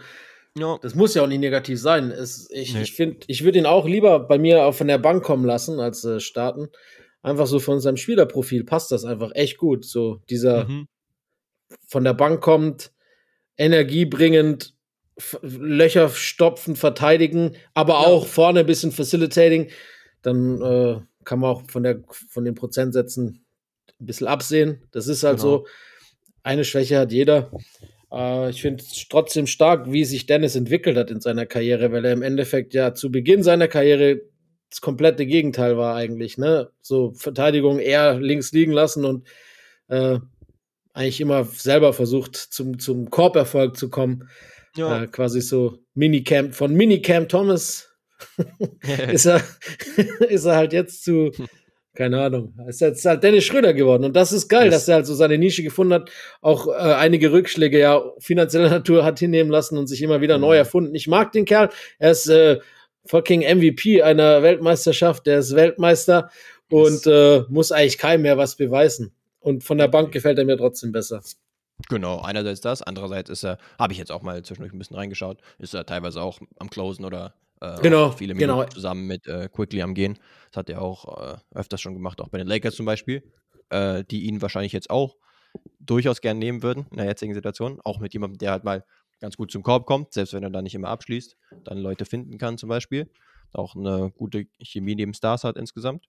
ja. 0.59 0.79
das 0.83 0.95
muss 0.95 1.15
ja 1.15 1.23
auch 1.23 1.29
nicht 1.29 1.39
negativ 1.41 1.81
sein. 1.81 2.11
Es, 2.11 2.49
ich 2.51 2.75
nee. 2.75 2.83
ich 2.83 2.93
finde, 2.95 3.19
ich 3.29 3.45
würde 3.45 3.59
ihn 3.59 3.67
auch 3.67 3.87
lieber 3.87 4.21
bei 4.21 4.39
mir 4.39 4.65
auch 4.65 4.75
von 4.75 4.89
der 4.89 4.99
Bank 4.99 5.25
kommen 5.25 5.45
lassen, 5.45 5.79
als 5.81 6.05
äh, 6.05 6.21
starten. 6.21 6.69
Einfach 7.23 7.47
so 7.47 7.59
von 7.59 7.81
seinem 7.81 7.97
Spielerprofil 7.97 8.65
passt 8.65 8.91
das 8.91 9.05
einfach 9.05 9.31
echt 9.35 9.59
gut. 9.59 9.85
So 9.85 10.21
dieser 10.29 10.65
mhm. 10.65 10.89
von 11.89 12.05
der 12.05 12.15
Bank 12.15 12.41
kommt, 12.41 12.93
energiebringend, 13.57 14.75
Löcher 15.43 16.09
stopfen, 16.09 16.75
verteidigen, 16.75 17.55
aber 17.73 17.93
ja. 17.93 17.99
auch 18.01 18.27
vorne 18.27 18.61
ein 18.61 18.67
bisschen 18.67 18.91
facilitating. 18.91 19.71
Dann 20.23 20.61
äh, 20.61 21.01
kann 21.25 21.39
man 21.39 21.51
auch 21.51 21.63
von, 21.71 21.85
der, 21.85 22.03
von 22.29 22.45
den 22.45 22.57
Prozentsätzen 22.57 23.44
ein 24.05 24.07
bisschen 24.07 24.27
absehen. 24.27 24.83
Das 24.93 25.09
ist 25.09 25.25
halt 25.25 25.39
genau. 25.39 25.59
so. 25.59 25.67
Eine 26.43 26.65
Schwäche 26.65 26.99
hat 26.99 27.11
jeder. 27.11 27.51
Äh, 28.13 28.51
ich 28.51 28.63
finde 28.63 28.83
es 28.83 29.07
trotzdem 29.09 29.47
stark, 29.47 29.91
wie 29.91 30.05
sich 30.05 30.27
Dennis 30.27 30.57
entwickelt 30.57 30.97
hat 30.97 31.11
in 31.11 31.21
seiner 31.21 31.47
Karriere, 31.47 31.91
weil 31.91 32.05
er 32.05 32.13
im 32.13 32.23
Endeffekt 32.23 32.75
ja 32.75 32.95
zu 32.95 33.11
Beginn 33.11 33.43
seiner 33.43 33.69
Karriere 33.69 34.21
das 34.71 34.81
komplette 34.81 35.27
Gegenteil 35.27 35.77
war 35.77 35.97
eigentlich. 35.97 36.37
Ne? 36.39 36.71
So 36.81 37.13
Verteidigung 37.15 37.79
eher 37.79 38.21
links 38.21 38.53
liegen 38.53 38.73
lassen 38.73 39.05
und 39.05 39.27
äh, 39.89 40.19
eigentlich 40.93 41.21
immer 41.21 41.45
selber 41.45 41.93
versucht, 41.93 42.37
zum, 42.37 42.79
zum 42.79 43.11
Korberfolg 43.11 43.77
zu 43.77 43.89
kommen. 43.89 44.29
Ja. 44.77 45.03
Äh, 45.03 45.07
quasi 45.07 45.41
so 45.41 45.79
Minicamp, 45.95 46.55
von 46.55 46.75
Minicamp 46.75 47.29
Thomas 47.29 47.91
ist, 49.13 49.27
er, 49.27 49.43
ist 50.29 50.45
er 50.45 50.57
halt 50.57 50.73
jetzt 50.73 51.05
zu 51.05 51.31
keine 51.95 52.21
Ahnung. 52.21 52.55
Ist 52.67 52.81
jetzt 52.81 53.05
halt 53.05 53.23
Dennis 53.23 53.45
Schröder 53.45 53.73
geworden. 53.73 54.05
Und 54.05 54.15
das 54.15 54.33
ist 54.33 54.49
geil, 54.49 54.67
yes. 54.67 54.75
dass 54.75 54.89
er 54.89 54.97
halt 54.97 55.07
so 55.07 55.15
seine 55.15 55.39
Nische 55.39 55.63
gefunden 55.63 55.95
hat, 55.95 56.11
auch 56.41 56.67
äh, 56.67 56.73
einige 56.73 57.33
Rückschläge 57.33 57.79
ja 57.79 58.03
finanzieller 58.19 58.69
Natur 58.71 59.05
hat 59.05 59.19
hinnehmen 59.19 59.51
lassen 59.51 59.79
und 59.79 59.87
sich 59.87 60.03
immer 60.03 60.21
wieder 60.21 60.37
mhm. 60.37 60.43
neu 60.43 60.57
erfunden. 60.57 60.95
Ich 60.95 61.07
mag 61.07 61.33
den 61.33 61.45
Kerl. 61.45 61.71
Er 61.99 62.11
ist 62.11 62.29
äh, 62.29 62.59
fucking 63.07 63.41
MVP 63.43 64.03
einer 64.03 64.43
Weltmeisterschaft. 64.43 65.27
Der 65.27 65.39
ist 65.39 65.55
Weltmeister 65.55 66.31
yes. 66.71 67.05
und 67.05 67.13
äh, 67.13 67.45
muss 67.49 67.73
eigentlich 67.73 67.99
keinem 67.99 68.23
mehr 68.23 68.39
was 68.39 68.57
beweisen. 68.57 69.15
Und 69.39 69.63
von 69.63 69.79
der 69.79 69.89
Bank 69.89 70.11
gefällt 70.11 70.39
er 70.39 70.45
mir 70.45 70.57
trotzdem 70.57 70.91
besser. 70.91 71.23
Genau, 71.89 72.21
einerseits 72.21 72.61
das, 72.61 72.83
andererseits 72.83 73.31
ist 73.31 73.45
er, 73.45 73.59
habe 73.79 73.93
ich 73.93 73.99
jetzt 73.99 74.13
auch 74.13 74.23
mal 74.23 74.43
zwischendurch 74.43 74.73
ein 74.73 74.79
bisschen 74.79 74.97
reingeschaut, 74.97 75.41
ist 75.59 75.75
er 75.75 75.85
teilweise 75.85 76.23
auch 76.23 76.39
am 76.59 76.71
Closen 76.71 77.05
oder 77.05 77.35
äh, 77.65 77.83
genau, 77.83 78.11
viele 78.11 78.35
Minuten 78.35 78.59
genau. 78.59 78.69
zusammen 78.69 79.07
mit 79.07 79.27
äh, 79.27 79.49
Quickly 79.49 79.83
am 79.83 79.95
Gehen. 79.95 80.19
Das 80.51 80.59
hat 80.59 80.71
er 80.71 80.83
auch 80.83 81.35
äh, 81.35 81.37
öfters 81.55 81.81
schon 81.81 81.95
gemacht, 81.95 82.21
auch 82.21 82.29
bei 82.29 82.39
den 82.39 82.47
Lakers 82.47 82.75
zum 82.75 82.87
Beispiel, 82.87 83.23
äh, 83.71 84.05
die 84.05 84.25
ihn 84.25 84.43
wahrscheinlich 84.43 84.73
jetzt 84.73 84.91
auch 84.91 85.17
durchaus 85.81 86.21
gern 86.21 86.39
nehmen 86.39 86.63
würden 86.63 86.87
in 86.91 86.97
der 86.97 87.07
jetzigen 87.07 87.35
Situation. 87.35 87.81
Auch 87.85 88.01
mit 88.01 88.13
jemandem, 88.13 88.39
der 88.39 88.53
halt 88.53 88.65
mal 88.65 88.85
ganz 89.21 89.37
gut 89.37 89.51
zum 89.51 89.63
Korb 89.63 89.87
kommt, 89.87 90.13
selbst 90.13 90.35
wenn 90.35 90.43
er 90.43 90.51
da 90.51 90.63
nicht 90.63 90.75
immer 90.75 90.89
abschließt, 90.89 91.37
dann 91.65 91.79
Leute 91.79 92.05
finden 92.05 92.39
kann 92.39 92.59
zum 92.59 92.69
Beispiel. 92.69 93.11
Auch 93.53 93.77
eine 93.77 94.11
gute 94.11 94.47
Chemie 94.63 94.97
neben 94.97 95.15
Stars 95.15 95.45
hat 95.45 95.57
insgesamt. 95.57 96.07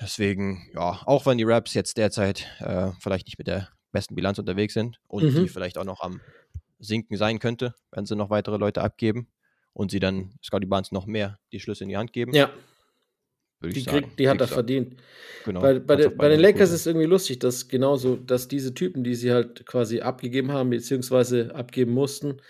Deswegen, 0.00 0.70
ja, 0.74 1.00
auch 1.04 1.26
wenn 1.26 1.36
die 1.36 1.44
Raps 1.44 1.74
jetzt 1.74 1.98
derzeit 1.98 2.46
äh, 2.60 2.90
vielleicht 3.00 3.26
nicht 3.26 3.38
mit 3.38 3.46
der 3.46 3.68
besten 3.92 4.14
Bilanz 4.14 4.38
unterwegs 4.38 4.72
sind 4.72 4.98
und 5.08 5.24
Mhm. 5.24 5.42
die 5.42 5.48
vielleicht 5.48 5.76
auch 5.76 5.84
noch 5.84 6.00
am 6.00 6.20
Sinken 6.78 7.16
sein 7.18 7.38
könnte, 7.38 7.74
wenn 7.90 8.06
sie 8.06 8.16
noch 8.16 8.30
weitere 8.30 8.56
Leute 8.56 8.80
abgeben 8.82 9.28
und 9.72 9.90
sie 9.90 10.00
dann 10.00 10.32
Scotty 10.44 10.66
Barnes 10.66 10.92
noch 10.92 11.06
mehr 11.06 11.38
die 11.52 11.60
Schlüsse 11.60 11.84
in 11.84 11.90
die 11.90 11.96
Hand 11.96 12.12
geben, 12.12 12.32
Ja, 12.34 12.50
würde 13.60 13.74
die, 13.74 13.80
ich 13.80 13.84
sagen. 13.86 14.02
kriegt, 14.04 14.18
die 14.18 14.28
hat 14.28 14.40
er 14.40 14.48
verdient. 14.48 14.96
Genau. 15.44 15.60
Bei, 15.60 15.78
bei, 15.78 16.08
bei 16.08 16.28
den 16.28 16.40
Lakers 16.40 16.70
ist 16.70 16.86
irgendwie 16.86 17.06
lustig, 17.06 17.38
dass 17.38 17.68
genauso, 17.68 18.16
dass 18.16 18.48
diese 18.48 18.74
Typen, 18.74 19.04
die 19.04 19.14
sie 19.14 19.32
halt 19.32 19.64
quasi 19.66 20.00
abgegeben 20.00 20.52
haben, 20.52 20.70
beziehungsweise 20.70 21.54
abgeben 21.54 21.92
mussten, 21.92 22.40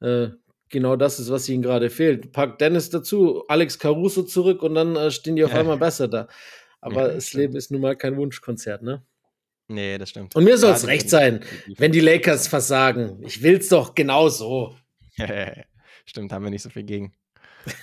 äh, 0.00 0.28
genau 0.70 0.96
das 0.96 1.18
ist, 1.18 1.30
was 1.30 1.48
ihnen 1.48 1.62
gerade 1.62 1.88
fehlt. 1.90 2.32
Pack 2.32 2.58
Dennis 2.58 2.90
dazu, 2.90 3.44
Alex 3.48 3.78
Caruso 3.78 4.22
zurück 4.22 4.62
und 4.62 4.74
dann 4.74 4.96
äh, 4.96 5.10
stehen 5.10 5.36
die 5.36 5.44
auf 5.44 5.52
Ja. 5.52 5.60
einmal 5.60 5.78
besser 5.78 6.08
da. 6.08 6.28
Aber 6.80 7.08
Ja, 7.08 7.14
das 7.14 7.28
stimmt. 7.28 7.40
Leben 7.42 7.56
ist 7.56 7.70
nun 7.70 7.80
mal 7.80 7.96
kein 7.96 8.16
Wunschkonzert, 8.16 8.82
ne? 8.82 9.02
Nee, 9.70 9.98
das 9.98 10.10
stimmt. 10.10 10.34
Und 10.36 10.44
mir 10.44 10.56
soll 10.56 10.72
es 10.72 10.86
recht 10.86 11.10
sein, 11.10 11.40
wenn 11.76 11.92
die 11.92 12.00
Lakers 12.00 12.48
versagen. 12.48 13.18
Ich 13.22 13.42
will's 13.42 13.68
doch 13.68 13.94
genau 13.94 14.28
so. 14.28 14.74
Stimmt, 16.08 16.32
haben 16.32 16.42
wir 16.42 16.50
nicht 16.50 16.62
so 16.62 16.70
viel 16.70 16.84
gegen. 16.84 17.12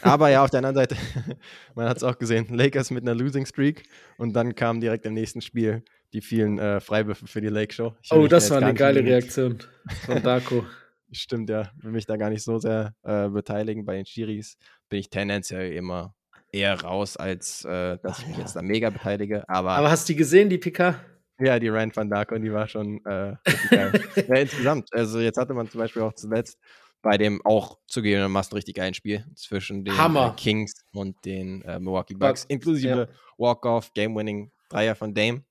Aber 0.01 0.29
ja, 0.29 0.43
auf 0.43 0.49
der 0.49 0.57
anderen 0.57 0.75
Seite, 0.75 0.95
man 1.75 1.87
hat 1.87 1.97
es 1.97 2.03
auch 2.03 2.17
gesehen, 2.17 2.47
Lakers 2.49 2.89
mit 2.89 3.03
einer 3.03 3.13
Losing 3.13 3.45
Streak 3.45 3.83
und 4.17 4.33
dann 4.33 4.55
kam 4.55 4.81
direkt 4.81 5.05
im 5.05 5.13
nächsten 5.13 5.41
Spiel 5.41 5.83
die 6.11 6.21
vielen 6.21 6.57
äh, 6.57 6.79
Freiwürfe 6.79 7.27
für 7.27 7.39
die 7.39 7.49
Lake 7.49 7.71
Show. 7.71 7.93
Ich 8.01 8.11
Oh, 8.11 8.25
das 8.25 8.47
da 8.47 8.55
war 8.55 8.63
eine 8.63 8.73
geile 8.73 9.03
Reaktion 9.03 9.59
von 10.05 10.23
Darko. 10.23 10.65
Stimmt, 11.11 11.51
ja. 11.51 11.69
Will 11.77 11.91
mich 11.91 12.07
da 12.07 12.17
gar 12.17 12.31
nicht 12.31 12.43
so 12.43 12.57
sehr 12.57 12.95
äh, 13.03 13.29
beteiligen. 13.29 13.85
Bei 13.85 13.95
den 13.95 14.07
Schiris 14.07 14.57
bin 14.89 14.99
ich 14.99 15.11
tendenziell 15.11 15.73
immer 15.73 16.15
eher 16.51 16.81
raus, 16.81 17.15
als 17.15 17.63
äh, 17.65 17.99
dass 18.01 18.19
ich 18.19 18.27
mich 18.27 18.37
jetzt 18.37 18.55
da 18.55 18.63
mega 18.63 18.89
beteilige. 18.89 19.47
Aber, 19.47 19.73
Aber 19.73 19.91
hast 19.91 20.09
du 20.09 20.13
die 20.13 20.17
gesehen, 20.17 20.49
die 20.49 20.57
PK? 20.57 20.99
ja, 21.39 21.59
die 21.59 21.69
Rand 21.69 21.95
van 21.95 22.09
Darko, 22.09 22.37
die 22.37 22.51
war 22.51 22.67
schon 22.67 23.03
äh, 23.05 23.35
ja, 23.71 24.35
insgesamt. 24.35 24.89
Also 24.93 25.19
jetzt 25.19 25.37
hatte 25.37 25.53
man 25.53 25.69
zum 25.69 25.79
Beispiel 25.79 26.01
auch 26.01 26.13
zuletzt 26.13 26.57
bei 27.05 27.19
dem 27.19 27.39
auch 27.45 27.77
zugegebenermaßen 27.85 28.55
richtig 28.55 28.77
geilen 28.77 28.95
Spiel 28.95 29.23
zwischen 29.35 29.85
den 29.85 29.95
Hammer. 29.95 30.33
äh, 30.35 30.41
Kings 30.41 30.73
und 30.91 31.23
den 31.23 31.61
äh, 31.61 31.79
Milwaukee 31.79 32.15
Bucks, 32.15 32.45
inklusive 32.45 33.09
Walk-Off, 33.37 33.93
Game-Winning 33.93 34.51
Dreier 34.69 34.95
von 34.95 35.13
Dame. 35.13 35.43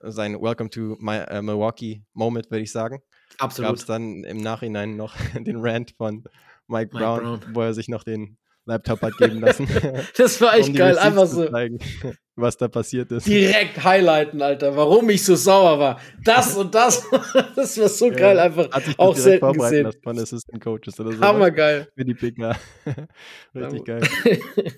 Sein 0.00 0.40
Welcome 0.40 0.70
to 0.70 0.96
my, 0.98 1.18
äh, 1.18 1.42
Milwaukee 1.42 2.02
Moment, 2.14 2.50
würde 2.50 2.62
ich 2.62 2.72
sagen. 2.72 3.02
Gab 3.36 3.50
es 3.50 3.60
Absolut. 3.60 3.88
dann 3.90 4.24
im 4.24 4.38
Nachhinein 4.38 4.96
noch 4.96 5.14
den 5.34 5.58
Rant 5.60 5.90
von 5.98 6.24
Mike, 6.66 6.94
Mike 6.94 6.96
Brown, 6.96 7.20
Brown. 7.40 7.54
wo 7.54 7.60
er 7.60 7.74
sich 7.74 7.88
noch 7.88 8.02
den 8.02 8.38
Laptop 8.64 9.02
hat 9.02 9.18
geben 9.18 9.40
lassen. 9.40 9.68
Das 10.16 10.40
war 10.40 10.54
echt 10.56 10.70
um 10.70 10.76
geil. 10.76 10.96
Einfach 10.96 11.26
so 11.26 11.46
was 12.36 12.56
da 12.56 12.68
passiert 12.68 13.10
ist. 13.12 13.26
direkt 13.26 13.82
highlighten, 13.84 14.40
Alter. 14.40 14.74
Warum 14.76 15.10
ich 15.10 15.24
so 15.24 15.34
sauer 15.36 15.78
war. 15.78 16.00
Das 16.24 16.56
und 16.56 16.74
das. 16.74 17.04
Das 17.56 17.78
war 17.78 17.88
so 17.88 18.06
Ja, 18.10 18.16
geil. 18.16 18.38
Einfach 18.38 18.70
Hat 18.70 18.84
sich 18.84 18.98
auch 18.98 19.14
selten 19.16 19.52
gesehen. 19.52 19.84
lassen 19.84 20.00
von 20.02 20.18
Assistant 20.18 20.62
Coaches 20.62 20.98
oder 20.98 21.12
so. 21.12 21.20
Hammergeil. 21.20 21.88
Für 21.94 22.04
die 22.04 22.14
PK. 22.14 22.56
Richtig 23.54 23.84
geil. 23.84 24.00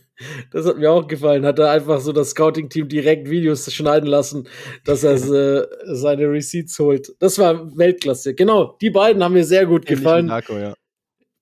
Das 0.53 0.67
hat 0.67 0.79
mir 0.79 0.89
auch 0.91 1.09
gefallen. 1.09 1.45
Hat 1.45 1.59
er 1.59 1.71
einfach 1.71 1.99
so 2.01 2.13
das 2.13 2.31
Scouting-Team 2.31 2.89
direkt 2.89 3.29
Videos 3.29 3.73
schneiden 3.73 4.09
lassen, 4.09 4.47
dass 4.85 5.03
er 5.03 5.15
äh, 5.15 5.67
seine 5.95 6.31
Receipts 6.31 6.79
holt. 6.79 7.13
Das 7.19 7.39
war 7.41 7.77
Weltklasse. 7.77 8.33
Genau, 8.35 8.77
die 8.81 8.91
beiden 8.91 9.25
haben 9.25 9.33
mir 9.33 9.45
sehr 9.45 9.67
gut 9.67 9.83
Ähnlich 9.85 9.99
gefallen. 9.99 10.29
Darko, 10.29 10.59
ja. 10.59 10.75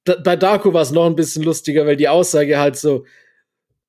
Da, 0.05 0.17
bei 0.25 0.35
Darko 0.37 0.73
war 0.73 0.81
es 0.81 0.93
noch 0.93 1.05
ein 1.05 1.15
bisschen 1.15 1.43
lustiger, 1.43 1.85
weil 1.85 1.97
die 1.97 2.09
Aussage 2.09 2.59
halt 2.59 2.77
so, 2.77 3.05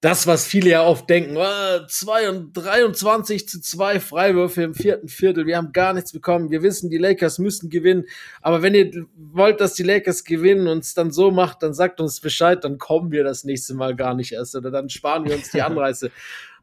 das, 0.01 0.25
was 0.25 0.45
viele 0.47 0.71
ja 0.71 0.83
oft 0.83 1.09
denken, 1.09 1.35
äh, 1.37 1.85
2 1.87 2.29
und 2.29 2.53
23 2.53 3.47
zu 3.47 3.61
2 3.61 3.99
Freiwürfe 3.99 4.63
im 4.63 4.73
vierten 4.73 5.07
Viertel, 5.07 5.45
wir 5.45 5.57
haben 5.57 5.71
gar 5.73 5.93
nichts 5.93 6.11
bekommen, 6.11 6.49
wir 6.49 6.63
wissen, 6.63 6.89
die 6.89 6.97
Lakers 6.97 7.37
müssen 7.37 7.69
gewinnen, 7.69 8.05
aber 8.41 8.63
wenn 8.63 8.73
ihr 8.73 9.05
wollt, 9.15 9.61
dass 9.61 9.75
die 9.75 9.83
Lakers 9.83 10.23
gewinnen 10.23 10.67
und 10.67 10.79
es 10.79 10.95
dann 10.95 11.11
so 11.11 11.29
macht, 11.31 11.61
dann 11.61 11.73
sagt 11.73 12.01
uns 12.01 12.19
Bescheid, 12.19 12.63
dann 12.63 12.79
kommen 12.79 13.11
wir 13.11 13.23
das 13.23 13.43
nächste 13.43 13.75
Mal 13.75 13.95
gar 13.95 14.15
nicht 14.15 14.31
erst 14.31 14.55
oder 14.55 14.71
dann 14.71 14.89
sparen 14.89 15.25
wir 15.25 15.35
uns 15.35 15.51
die 15.51 15.61
Anreise. 15.61 16.11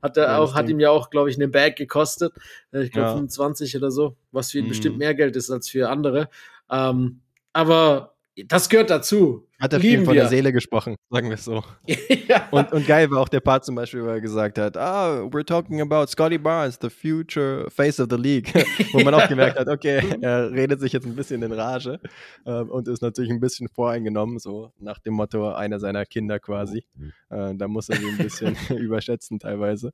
Hat 0.03 0.17
er 0.17 0.25
Ja, 0.25 0.39
auch, 0.39 0.55
hat 0.55 0.69
ihm 0.69 0.79
ja 0.81 0.91
auch, 0.91 1.11
glaube 1.11 1.29
ich, 1.31 1.37
eine 1.37 1.49
Bag 1.49 1.77
gekostet, 1.77 2.33
Äh, 2.73 2.83
ich 2.83 2.93
glaube 2.93 3.09
Ja. 3.09 3.13
25 3.15 3.77
oder 3.77 3.91
so, 3.91 4.17
was 4.33 4.51
für 4.51 4.59
ihn 4.59 4.65
Mhm. 4.67 4.69
bestimmt 4.69 4.99
mehr 4.99 5.15
Geld 5.15 5.37
ist 5.37 5.51
als 5.51 5.69
für 5.69 5.89
andere. 5.91 6.29
Ähm, 6.71 7.21
aber 7.53 8.15
das 8.47 8.69
gehört 8.69 8.91
dazu. 8.91 9.45
Hat 9.61 9.73
er 9.73 9.81
viel 9.81 9.91
Lieben 9.91 10.05
von 10.05 10.15
wir. 10.15 10.23
der 10.23 10.29
Seele 10.31 10.53
gesprochen, 10.53 10.95
sagen 11.11 11.29
wir 11.29 11.35
es 11.35 11.45
so. 11.45 11.65
ja. 12.29 12.47
Und, 12.53 12.73
und 12.73 12.87
geil 12.87 13.11
war 13.11 13.21
auch 13.21 13.29
der 13.29 13.41
Part 13.41 13.65
zum 13.65 13.75
Beispiel, 13.75 14.05
wo 14.05 14.07
er 14.07 14.21
gesagt 14.21 14.57
hat, 14.57 14.77
ah, 14.77 15.23
we're 15.23 15.45
talking 15.45 15.81
about 15.81 16.07
Scotty 16.07 16.39
Barnes, 16.39 16.79
the 16.81 16.89
future 16.89 17.69
face 17.69 17.99
of 17.99 18.07
the 18.09 18.17
league. 18.17 18.53
wo 18.93 19.01
man 19.01 19.15
auch 19.15 19.29
gemerkt 19.29 19.59
hat, 19.59 19.67
okay, 19.67 20.01
er 20.21 20.53
redet 20.53 20.81
sich 20.81 20.93
jetzt 20.93 21.07
ein 21.07 21.17
bisschen 21.17 21.43
in 21.43 21.53
Rage 21.53 21.99
ähm, 22.47 22.71
und 22.71 22.87
ist 22.87 23.03
natürlich 23.03 23.33
ein 23.33 23.41
bisschen 23.41 23.69
voreingenommen, 23.69 24.39
so 24.39 24.73
nach 24.79 25.01
dem 25.01 25.15
Motto 25.15 25.53
einer 25.53 25.81
seiner 25.81 26.07
Kinder 26.07 26.39
quasi. 26.39 26.85
Äh, 27.31 27.55
da 27.57 27.67
muss 27.67 27.89
er 27.89 27.97
sie 27.97 28.09
ein 28.09 28.19
bisschen 28.19 28.57
überschätzen 28.79 29.41
teilweise. 29.41 29.93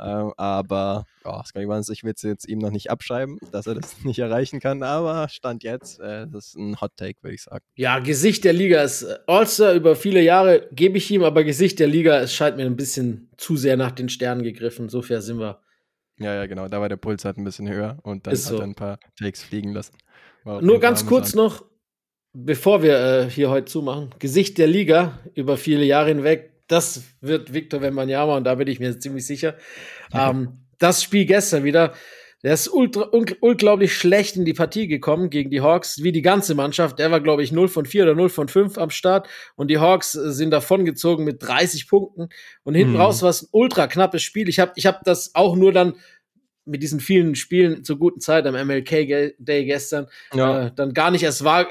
Ähm, 0.00 0.32
aber 0.36 1.06
ja, 1.24 1.44
Scotty 1.44 1.66
Barnes, 1.66 1.88
ich 1.88 2.04
will 2.04 2.12
es 2.14 2.22
jetzt 2.22 2.48
ihm 2.48 2.58
noch 2.58 2.70
nicht 2.70 2.90
abschreiben, 2.90 3.38
dass 3.52 3.66
er 3.66 3.74
das 3.74 3.96
nicht 4.04 4.18
erreichen 4.18 4.60
kann, 4.60 4.82
aber 4.82 5.28
Stand 5.28 5.64
jetzt, 5.64 6.00
äh, 6.00 6.26
das 6.26 6.48
ist 6.48 6.56
ein 6.56 6.80
Hot 6.80 6.92
Take, 6.96 7.22
würde 7.22 7.34
ich 7.34 7.42
sagen. 7.42 7.64
Ja, 7.74 7.98
Gesicht 7.98 8.44
der 8.44 8.52
Liga 8.52 8.82
ist 8.82 9.02
äh, 9.02 9.18
All-Star 9.26 9.74
über 9.74 9.96
viele 9.96 10.22
Jahre, 10.22 10.68
gebe 10.72 10.98
ich 10.98 11.10
ihm, 11.10 11.22
aber 11.22 11.44
Gesicht 11.44 11.78
der 11.80 11.88
Liga, 11.88 12.20
es 12.20 12.34
scheint 12.34 12.56
mir 12.56 12.66
ein 12.66 12.76
bisschen 12.76 13.30
zu 13.36 13.56
sehr 13.56 13.76
nach 13.76 13.92
den 13.92 14.08
Sternen 14.08 14.42
gegriffen. 14.42 14.88
So 14.88 15.02
fair 15.02 15.20
sind 15.20 15.38
wir. 15.38 15.60
Ja, 16.18 16.34
ja, 16.34 16.46
genau. 16.46 16.68
Da 16.68 16.80
war 16.80 16.88
der 16.88 16.96
Puls 16.96 17.24
halt 17.24 17.38
ein 17.38 17.44
bisschen 17.44 17.68
höher 17.68 17.98
und 18.02 18.26
dann 18.26 18.34
Ist 18.34 18.46
hat 18.46 18.50
so. 18.50 18.58
er 18.58 18.64
ein 18.64 18.74
paar 18.74 18.98
Takes 19.16 19.42
fliegen 19.42 19.72
lassen. 19.72 19.96
Nur 20.44 20.80
ganz 20.80 21.06
kurz 21.06 21.34
noch, 21.34 21.64
bevor 22.32 22.82
wir 22.82 22.98
äh, 22.98 23.30
hier 23.30 23.50
heute 23.50 23.66
zumachen. 23.66 24.14
Gesicht 24.18 24.58
der 24.58 24.66
Liga 24.66 25.18
über 25.34 25.56
viele 25.56 25.84
Jahre 25.84 26.08
hinweg, 26.08 26.52
das 26.68 27.02
wird 27.20 27.52
Victor 27.52 27.80
Wembanyama 27.80 28.36
und 28.36 28.44
da 28.44 28.54
bin 28.54 28.68
ich 28.68 28.78
mir 28.80 28.98
ziemlich 28.98 29.26
sicher. 29.26 29.56
Ähm, 30.12 30.58
das 30.78 31.02
Spiel 31.02 31.24
gestern 31.24 31.64
wieder, 31.64 31.94
der 32.44 32.54
ist 32.54 32.68
ultra, 32.68 33.08
un 33.12 33.26
unglaublich 33.40 33.92
schlecht 33.96 34.36
in 34.36 34.44
die 34.44 34.52
Partie 34.52 34.86
gekommen 34.86 35.28
gegen 35.28 35.50
die 35.50 35.60
Hawks, 35.60 36.02
wie 36.04 36.12
die 36.12 36.22
ganze 36.22 36.54
Mannschaft. 36.54 36.98
Der 37.00 37.10
war, 37.10 37.20
glaube 37.20 37.42
ich, 37.42 37.50
0 37.50 37.66
von 37.68 37.84
4 37.84 38.04
oder 38.04 38.14
0 38.14 38.28
von 38.28 38.46
5 38.48 38.78
am 38.78 38.90
Start 38.90 39.28
und 39.56 39.68
die 39.68 39.78
Hawks 39.78 40.14
äh, 40.14 40.30
sind 40.30 40.50
davongezogen 40.52 41.24
mit 41.24 41.42
30 41.42 41.88
Punkten 41.88 42.28
und 42.62 42.74
hinten 42.74 42.92
Mhm. 42.92 43.00
raus 43.00 43.22
war 43.22 43.30
es 43.30 43.42
ein 43.42 43.48
ultra 43.50 43.88
knappes 43.88 44.22
Spiel. 44.22 44.48
Ich 44.48 44.60
habe 44.60 44.72
ich 44.76 44.86
hab 44.86 45.02
das 45.04 45.34
auch 45.34 45.56
nur 45.56 45.72
dann 45.72 45.94
mit 46.64 46.82
diesen 46.82 47.00
vielen 47.00 47.34
Spielen 47.34 47.82
zur 47.82 47.98
guten 47.98 48.20
Zeit 48.20 48.46
am 48.46 48.54
MLK 48.54 49.34
Day 49.38 49.64
gestern 49.64 50.06
Ja, 50.34 50.66
äh, 50.66 50.70
dann 50.76 50.92
gar 50.94 51.10
nicht 51.10 51.22
erst 51.24 51.42
war, 51.42 51.66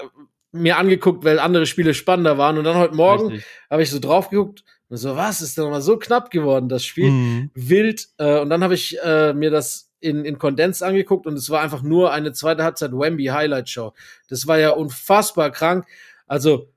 mir 0.52 0.78
angeguckt, 0.78 1.24
weil 1.24 1.40
andere 1.40 1.66
Spiele 1.68 1.94
spannender 1.94 2.38
waren. 2.40 2.58
Und 2.58 2.64
dann 2.64 2.78
heute 2.78 2.96
Morgen 2.96 3.44
habe 3.70 3.84
ich 3.84 3.92
so 3.92 4.00
drauf 4.00 4.30
geguckt 4.32 4.64
und 4.90 4.98
so, 4.98 5.16
was 5.16 5.42
ist 5.42 5.58
denn 5.58 5.70
mal 5.70 5.82
so 5.82 5.98
knapp 5.98 6.32
geworden, 6.32 6.70
das 6.70 6.86
Spiel? 6.86 7.12
Mhm. 7.12 7.52
Wild. 7.56 8.08
Äh, 8.18 8.40
und 8.40 8.50
dann 8.50 8.64
habe 8.64 8.74
ich 8.74 8.98
äh, 9.04 9.34
mir 9.34 9.52
das 9.52 9.92
in, 10.00 10.24
in 10.24 10.38
Kondens 10.38 10.82
angeguckt 10.82 11.26
und 11.26 11.34
es 11.34 11.50
war 11.50 11.62
einfach 11.62 11.82
nur 11.82 12.12
eine 12.14 12.32
zweite 12.32 12.64
Halbzeit 12.64 12.92
Wemby 12.92 13.26
Highlight 13.26 13.70
Show. 13.70 13.94
Das 14.30 14.48
war 14.48 14.60
ja 14.60 14.70
unfassbar 14.70 15.52
krank. 15.52 15.86
Also 16.28 16.70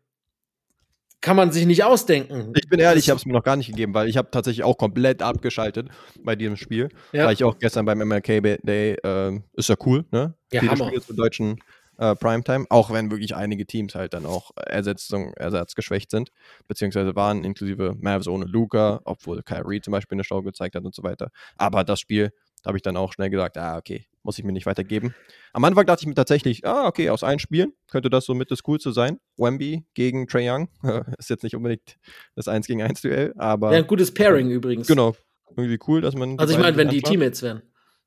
kann 1.21 1.37
man 1.37 1.53
sich 1.53 1.67
nicht 1.67 1.85
ausdenken. 1.85 2.53
Ich 2.57 2.69
bin 2.69 2.81
ehrlich, 2.81 3.05
ich 3.05 3.11
habe 3.11 3.19
es 3.19 3.27
mir 3.27 3.35
noch 3.35 3.43
gar 3.43 3.57
nicht 3.57 3.67
gegeben, 3.67 3.93
weil 3.93 4.09
ich 4.09 4.17
habe 4.17 4.31
tatsächlich 4.31 4.65
auch 4.65 4.79
komplett 4.79 5.23
abgeschaltet 5.23 5.89
bei 6.25 6.35
diesem 6.35 6.57
Spiel. 6.57 6.89
Ja. 7.13 7.27
Weil 7.27 7.35
ich 7.35 7.45
auch 7.45 7.59
gestern 7.59 7.85
beim 7.85 7.99
MLK 7.99 8.41
Day, 8.63 8.97
ähm, 9.05 9.45
ist 9.53 9.69
ja 9.69 9.77
cool, 9.85 10.07
ne? 10.11 10.35
Ja, 10.51 10.61
Viele 10.61 10.73
Hammer. 10.73 10.87
Spiele 10.87 11.03
zur 11.03 11.17
deutschen 11.17 11.61
äh, 12.01 12.17
Primetime, 12.17 12.65
auch 12.71 12.91
wenn 12.91 13.11
wirklich 13.11 13.37
einige 13.37 13.67
Teams 13.67 13.95
halt 13.95 14.15
dann 14.15 14.25
auch 14.25 14.53
Ersetzung, 14.57 15.35
ersatzgeschwächt 15.35 16.11
sind, 16.11 16.31
beziehungsweise 16.67 17.15
waren, 17.15 17.45
inklusive 17.45 17.95
Mavs 18.01 18.27
ohne 18.27 18.47
Luca, 18.47 19.01
obwohl 19.05 19.43
Kyrie 19.43 19.83
zum 19.83 19.93
Beispiel 19.93 20.17
eine 20.17 20.25
Show 20.25 20.41
gezeigt 20.43 20.75
hat 20.75 20.85
und 20.85 20.95
so 20.95 21.03
weiter. 21.03 21.31
Aber 21.57 21.85
das 21.85 22.01
Spiel 22.01 22.33
habe 22.65 22.79
ich 22.79 22.83
dann 22.83 22.97
auch 22.97 23.13
schnell 23.13 23.29
gesagt, 23.31 23.59
ah, 23.59 23.77
okay, 23.77 24.07
muss 24.23 24.39
ich 24.39 24.45
mir 24.45 24.53
nicht 24.53 24.67
weitergeben. 24.67 25.15
Am 25.53 25.65
Anfang 25.65 25.87
dachte 25.87 26.03
ich 26.03 26.07
mir 26.07 26.15
tatsächlich, 26.15 26.67
ah, 26.67 26.87
okay, 26.87 27.11
aus 27.11 27.23
allen 27.23 27.39
Spielen 27.39 27.73
könnte 27.91 28.09
das 28.11 28.25
so 28.25 28.35
mit 28.35 28.51
das 28.51 28.63
Coolste 28.63 28.93
sein. 28.93 29.19
Wemby 29.37 29.85
gegen 29.95 30.27
Trae 30.27 30.51
Young 30.51 30.69
ist 31.19 31.31
jetzt 31.31 31.43
nicht 31.43 31.55
unbedingt 31.55 31.97
das 32.35 32.49
1 32.49 32.67
gegen 32.67 32.83
1 32.83 33.03
Duell, 33.03 33.35
aber 33.37 33.73
Ja, 33.73 33.79
ein 33.79 33.87
gutes 33.87 34.13
Pairing 34.13 34.51
übrigens. 34.51 34.87
genau, 34.87 35.15
irgendwie 35.51 35.79
cool, 35.87 36.01
dass 36.01 36.15
man. 36.15 36.39
Also 36.39 36.55
ich 36.55 36.61
meine, 36.61 36.77
wenn 36.77 36.89
sich 36.89 37.03
die 37.03 37.05
anschaut. 37.05 37.13
Teammates 37.13 37.43
wären. 37.43 37.63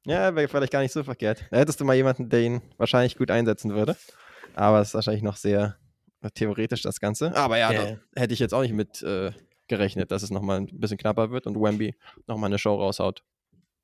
Ja, 0.05 0.35
wäre 0.35 0.47
vielleicht 0.47 0.73
gar 0.73 0.81
nicht 0.81 0.91
so 0.91 1.03
verkehrt. 1.03 1.45
Da 1.51 1.57
hättest 1.57 1.79
du 1.79 1.85
mal 1.85 1.95
jemanden, 1.95 2.29
der 2.29 2.41
ihn 2.41 2.61
wahrscheinlich 2.77 3.17
gut 3.17 3.31
einsetzen 3.31 3.73
würde. 3.73 3.95
Aber 4.55 4.81
es 4.81 4.89
ist 4.89 4.93
wahrscheinlich 4.93 5.23
noch 5.23 5.37
sehr 5.37 5.77
äh, 6.21 6.29
theoretisch, 6.31 6.81
das 6.81 6.99
Ganze. 6.99 7.35
Aber 7.35 7.57
ja, 7.57 7.71
ja. 7.71 7.97
hätte 8.15 8.33
ich 8.33 8.39
jetzt 8.39 8.53
auch 8.53 8.61
nicht 8.61 8.73
mit 8.73 9.01
äh, 9.01 9.31
gerechnet, 9.67 10.11
dass 10.11 10.23
es 10.23 10.29
nochmal 10.29 10.61
ein 10.61 10.67
bisschen 10.79 10.97
knapper 10.97 11.31
wird 11.31 11.47
und 11.47 11.55
Wemby 11.55 11.95
nochmal 12.27 12.49
eine 12.49 12.59
Show 12.59 12.75
raushaut. 12.75 13.23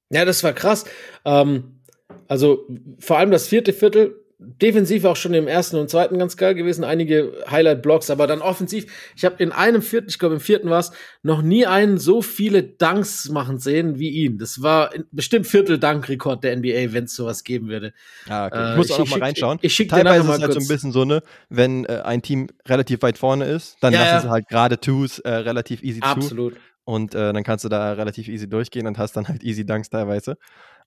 Ja, 0.10 0.26
das 0.26 0.44
war 0.44 0.54
krass. 0.54 0.86
Ähm, 1.24 1.82
also 2.28 2.68
vor 3.00 3.18
allem 3.18 3.32
das 3.32 3.48
vierte 3.48 3.74
Viertel 3.74 4.16
defensiv 4.40 5.04
auch 5.04 5.18
schon 5.18 5.34
im 5.34 5.50
ersten 5.50 5.76
und 5.76 5.90
zweiten 5.90 6.18
ganz 6.18 6.38
geil 6.38 6.56
gewesen, 6.56 6.86
einige 6.86 7.34
Highlight-Blocks, 7.52 8.10
aber 8.10 8.26
dann 8.26 8.42
offensiv. 8.42 8.86
Ich 9.18 9.26
habe 9.26 9.36
in 9.44 9.52
einem 9.52 9.82
vierten, 9.82 10.08
ich 10.08 10.18
glaube 10.18 10.36
im 10.36 10.42
vierten 10.42 10.70
war 10.70 10.80
es, 10.80 10.92
noch 11.24 11.42
nie 11.42 11.66
einen 11.66 11.98
so 11.98 12.22
viele 12.22 12.64
Dunks 12.64 13.28
machen 13.30 13.60
sehen 13.60 14.00
wie 14.00 14.10
ihn. 14.10 14.38
Das 14.38 14.62
war 14.62 14.92
bestimmt 15.12 15.46
Viertel-Dunk-Rekord 15.46 16.46
der 16.46 16.56
NBA, 16.56 16.94
wenn 16.94 17.04
es 17.04 17.16
sowas 17.16 17.44
geben 17.44 17.68
würde. 17.68 17.94
Ah, 18.30 18.48
okay. 18.48 18.64
Ich 18.64 18.74
äh, 18.74 18.78
muss 18.78 18.92
auch 18.92 19.00
noch 19.00 19.10
mal 19.10 19.20
reinschauen. 19.20 19.60
Ich 19.62 19.76
schicke 19.76 19.94
dir 19.96 20.04
Teilweise 20.04 20.30
ist 20.30 20.36
es 20.38 20.42
halt 20.42 20.54
so 20.54 20.60
ein 20.60 20.68
bisschen 20.68 20.92
so, 20.94 21.04
ne, 21.04 21.22
wenn 21.50 21.84
äh, 21.86 22.02
ein 22.06 22.22
Team 22.22 22.48
relativ 22.66 23.02
weit 23.02 23.18
vorne 23.18 23.46
ist, 23.46 23.76
dann 23.82 23.92
ja, 23.92 24.00
lassen 24.00 24.14
ja. 24.14 24.22
sie 24.22 24.30
halt 24.30 24.48
gerade 24.48 24.80
Twos 24.80 25.20
äh, 25.20 25.30
relativ 25.30 25.84
easy 25.84 26.00
Absolut. 26.00 26.22
zu. 26.22 26.26
Absolut. 26.30 26.54
Und 26.86 27.14
äh, 27.14 27.34
dann 27.34 27.44
kannst 27.44 27.66
du 27.66 27.70
da 27.70 27.92
relativ 27.92 28.30
easy 28.30 28.50
durchgehen 28.50 28.88
und 28.88 28.98
hast 28.98 29.18
dann 29.18 29.28
halt 29.28 29.44
easy 29.44 29.66
Dunks 29.66 29.90
teilweise. 29.90 30.38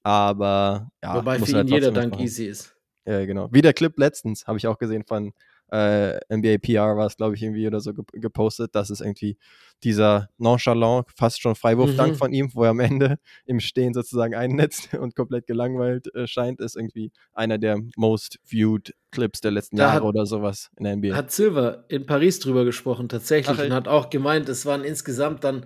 Aber 0.02 0.90
ja, 1.02 1.14
Wobei 1.14 1.38
für 1.38 1.50
ihn 1.50 1.56
halt 1.56 1.70
jeder 1.70 1.92
Dank 1.92 2.18
easy 2.18 2.46
ist. 2.46 2.74
Ja, 3.04 3.24
genau. 3.24 3.48
Wie 3.52 3.62
der 3.62 3.72
Clip 3.72 3.96
letztens, 3.98 4.46
habe 4.46 4.58
ich 4.58 4.66
auch 4.66 4.78
gesehen 4.78 5.04
von 5.04 5.32
äh, 5.72 6.20
NBA 6.28 6.58
PR 6.58 6.96
war 6.96 7.06
es, 7.06 7.16
glaube 7.16 7.34
ich, 7.34 7.42
irgendwie 7.42 7.66
oder 7.66 7.80
so 7.80 7.94
gepostet, 7.94 8.74
dass 8.74 8.90
es 8.90 9.00
irgendwie 9.00 9.38
dieser 9.82 10.28
nonchalant, 10.36 11.06
fast 11.16 11.40
schon 11.40 11.54
Freiwurfdank 11.54 12.12
mhm. 12.12 12.16
von 12.16 12.32
ihm, 12.32 12.50
wo 12.52 12.64
er 12.64 12.70
am 12.70 12.80
Ende 12.80 13.18
im 13.46 13.58
Stehen 13.58 13.94
sozusagen 13.94 14.34
einnetzt 14.34 14.92
und 15.00 15.16
komplett 15.16 15.46
gelangweilt 15.46 16.14
äh, 16.14 16.26
scheint, 16.26 16.60
ist 16.60 16.76
irgendwie 16.76 17.10
einer 17.32 17.56
der 17.56 17.80
most 17.96 18.38
viewed 18.44 18.94
Clips 19.10 19.40
der 19.40 19.50
letzten 19.50 19.76
da 19.76 19.84
Jahre 19.84 19.96
hat, 19.96 20.02
oder 20.02 20.26
sowas 20.26 20.70
in 20.76 20.84
der 20.84 20.96
NBA. 20.96 21.16
Hat 21.16 21.32
Silver 21.32 21.86
in 21.88 22.04
Paris 22.04 22.38
drüber 22.38 22.66
gesprochen, 22.66 23.08
tatsächlich, 23.08 23.58
Ach, 23.58 23.64
und 23.64 23.72
hat 23.72 23.88
auch 23.88 24.10
gemeint, 24.10 24.50
es 24.50 24.66
waren 24.66 24.84
insgesamt 24.84 25.42
dann 25.42 25.64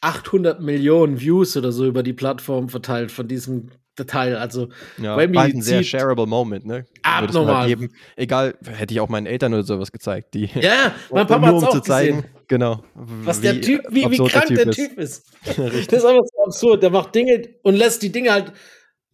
800 0.00 0.60
Millionen 0.60 1.20
Views 1.20 1.56
oder 1.56 1.70
so 1.70 1.86
über 1.86 2.02
die 2.02 2.12
Plattform 2.12 2.68
verteilt 2.68 3.12
von 3.12 3.28
diesem 3.28 3.70
Detail. 3.98 4.36
Also, 4.36 4.68
ja, 4.98 5.16
Wemby 5.16 5.36
war 5.36 5.44
ein 5.44 5.62
sehr 5.62 5.82
shareable 5.82 6.26
Moment, 6.26 6.66
ne? 6.66 6.84
Abnormal. 7.02 7.56
Halt 7.56 7.68
geben. 7.68 7.92
Egal, 8.16 8.54
hätte 8.64 8.94
ich 8.94 9.00
auch 9.00 9.08
meinen 9.08 9.26
Eltern 9.26 9.54
oder 9.54 9.62
sowas 9.62 9.92
gezeigt. 9.92 10.34
Die, 10.34 10.50
ja, 10.54 10.92
mein 11.10 11.26
Papa 11.26 11.46
hat 11.46 11.54
es 11.54 11.62
um 11.62 11.68
auch 11.68 11.80
zeigen, 11.80 12.16
gesehen. 12.18 12.34
Genau. 12.48 12.84
Was 12.94 13.40
der 13.40 13.60
Typ, 13.60 13.82
wie, 13.90 14.10
wie 14.10 14.16
krank 14.16 14.46
der 14.46 14.46
Typ, 14.46 14.56
der 14.56 14.70
typ 14.70 14.98
ist. 14.98 15.26
das 15.44 15.56
ist 15.56 16.04
einfach 16.04 16.24
so 16.32 16.44
absurd. 16.44 16.82
Der 16.82 16.90
macht 16.90 17.14
Dinge 17.14 17.48
und 17.62 17.74
lässt 17.74 18.02
die 18.02 18.12
Dinge 18.12 18.32
halt 18.32 18.52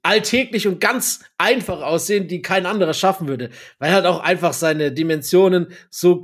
alltäglich 0.03 0.67
und 0.67 0.81
ganz 0.81 1.21
einfach 1.39 1.81
aussehen, 1.81 2.29
die 2.29 2.43
kein 2.43 2.67
anderer 2.67 2.95
schaffen 2.95 3.29
würde. 3.29 3.51
Weil 3.79 3.93
halt 3.93 4.07
auch 4.07 4.21
einfach 4.21 4.53
seine 4.53 4.93
Dimensionen 4.93 5.69
so 5.91 6.23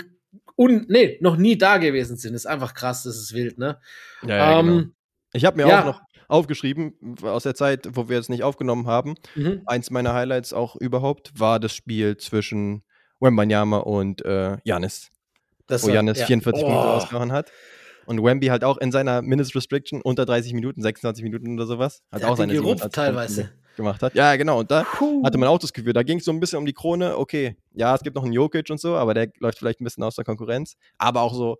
un 0.56 0.86
nee, 0.88 1.18
noch 1.20 1.36
nie 1.36 1.56
da 1.56 1.78
gewesen 1.78 2.16
sind. 2.16 2.34
ist 2.34 2.46
einfach 2.46 2.74
krass, 2.74 3.04
das 3.04 3.16
ist 3.16 3.32
wild, 3.32 3.58
ne? 3.58 3.78
Ja, 4.22 4.36
ja 4.36 4.58
ähm, 4.58 4.66
genau. 4.66 4.88
Ich 5.32 5.44
habe 5.44 5.56
mir 5.56 5.68
ja. 5.68 5.80
auch 5.80 5.84
noch 5.84 6.00
aufgeschrieben 6.28 7.16
aus 7.22 7.42
der 7.42 7.54
Zeit, 7.54 7.88
wo 7.92 8.08
wir 8.08 8.16
jetzt 8.16 8.30
nicht 8.30 8.42
aufgenommen 8.42 8.86
haben. 8.86 9.14
Mhm. 9.34 9.62
Eins 9.66 9.90
meiner 9.90 10.12
Highlights 10.14 10.52
auch 10.52 10.76
überhaupt 10.76 11.32
war 11.38 11.58
das 11.58 11.74
Spiel 11.74 12.16
zwischen 12.18 12.84
Wembanyama 13.20 13.78
und 13.78 14.24
äh, 14.24 14.58
Janis. 14.64 15.10
Das 15.66 15.84
wo 15.84 15.90
Janis 15.90 16.20
ja. 16.20 16.26
44 16.26 16.62
oh. 16.62 16.68
Minuten 16.68 16.86
ausgehauen 16.88 17.32
hat. 17.32 17.50
Und 18.06 18.22
Wemby 18.22 18.46
halt 18.46 18.64
auch 18.64 18.78
in 18.78 18.90
seiner 18.90 19.20
Mindest 19.20 19.54
Restriction 19.54 20.00
unter 20.00 20.24
30 20.24 20.54
Minuten, 20.54 20.80
26 20.80 21.22
Minuten 21.22 21.54
oder 21.54 21.66
sowas, 21.66 22.02
hat 22.10 22.22
Der 22.22 22.30
auch 22.30 22.38
seine 22.38 22.54
gerupft 22.54 22.90
teilweise 22.92 23.50
gemacht 23.76 24.02
hat. 24.02 24.14
Ja, 24.14 24.36
genau. 24.36 24.60
Und 24.60 24.70
da 24.70 24.84
Puh. 24.84 25.22
hatte 25.24 25.36
man 25.36 25.48
auch 25.48 25.58
das 25.58 25.74
Gefühl, 25.74 25.92
da 25.92 26.02
ging 26.02 26.18
es 26.18 26.24
so 26.24 26.32
ein 26.32 26.40
bisschen 26.40 26.58
um 26.58 26.64
die 26.64 26.72
Krone. 26.72 27.18
Okay, 27.18 27.56
ja, 27.74 27.94
es 27.94 28.02
gibt 28.02 28.16
noch 28.16 28.24
einen 28.24 28.32
Jokic 28.32 28.70
und 28.70 28.80
so, 28.80 28.96
aber 28.96 29.12
der 29.12 29.28
läuft 29.40 29.58
vielleicht 29.58 29.80
ein 29.80 29.84
bisschen 29.84 30.04
aus 30.04 30.16
der 30.16 30.24
Konkurrenz. 30.24 30.76
Aber 30.96 31.20
auch 31.20 31.34
so 31.34 31.58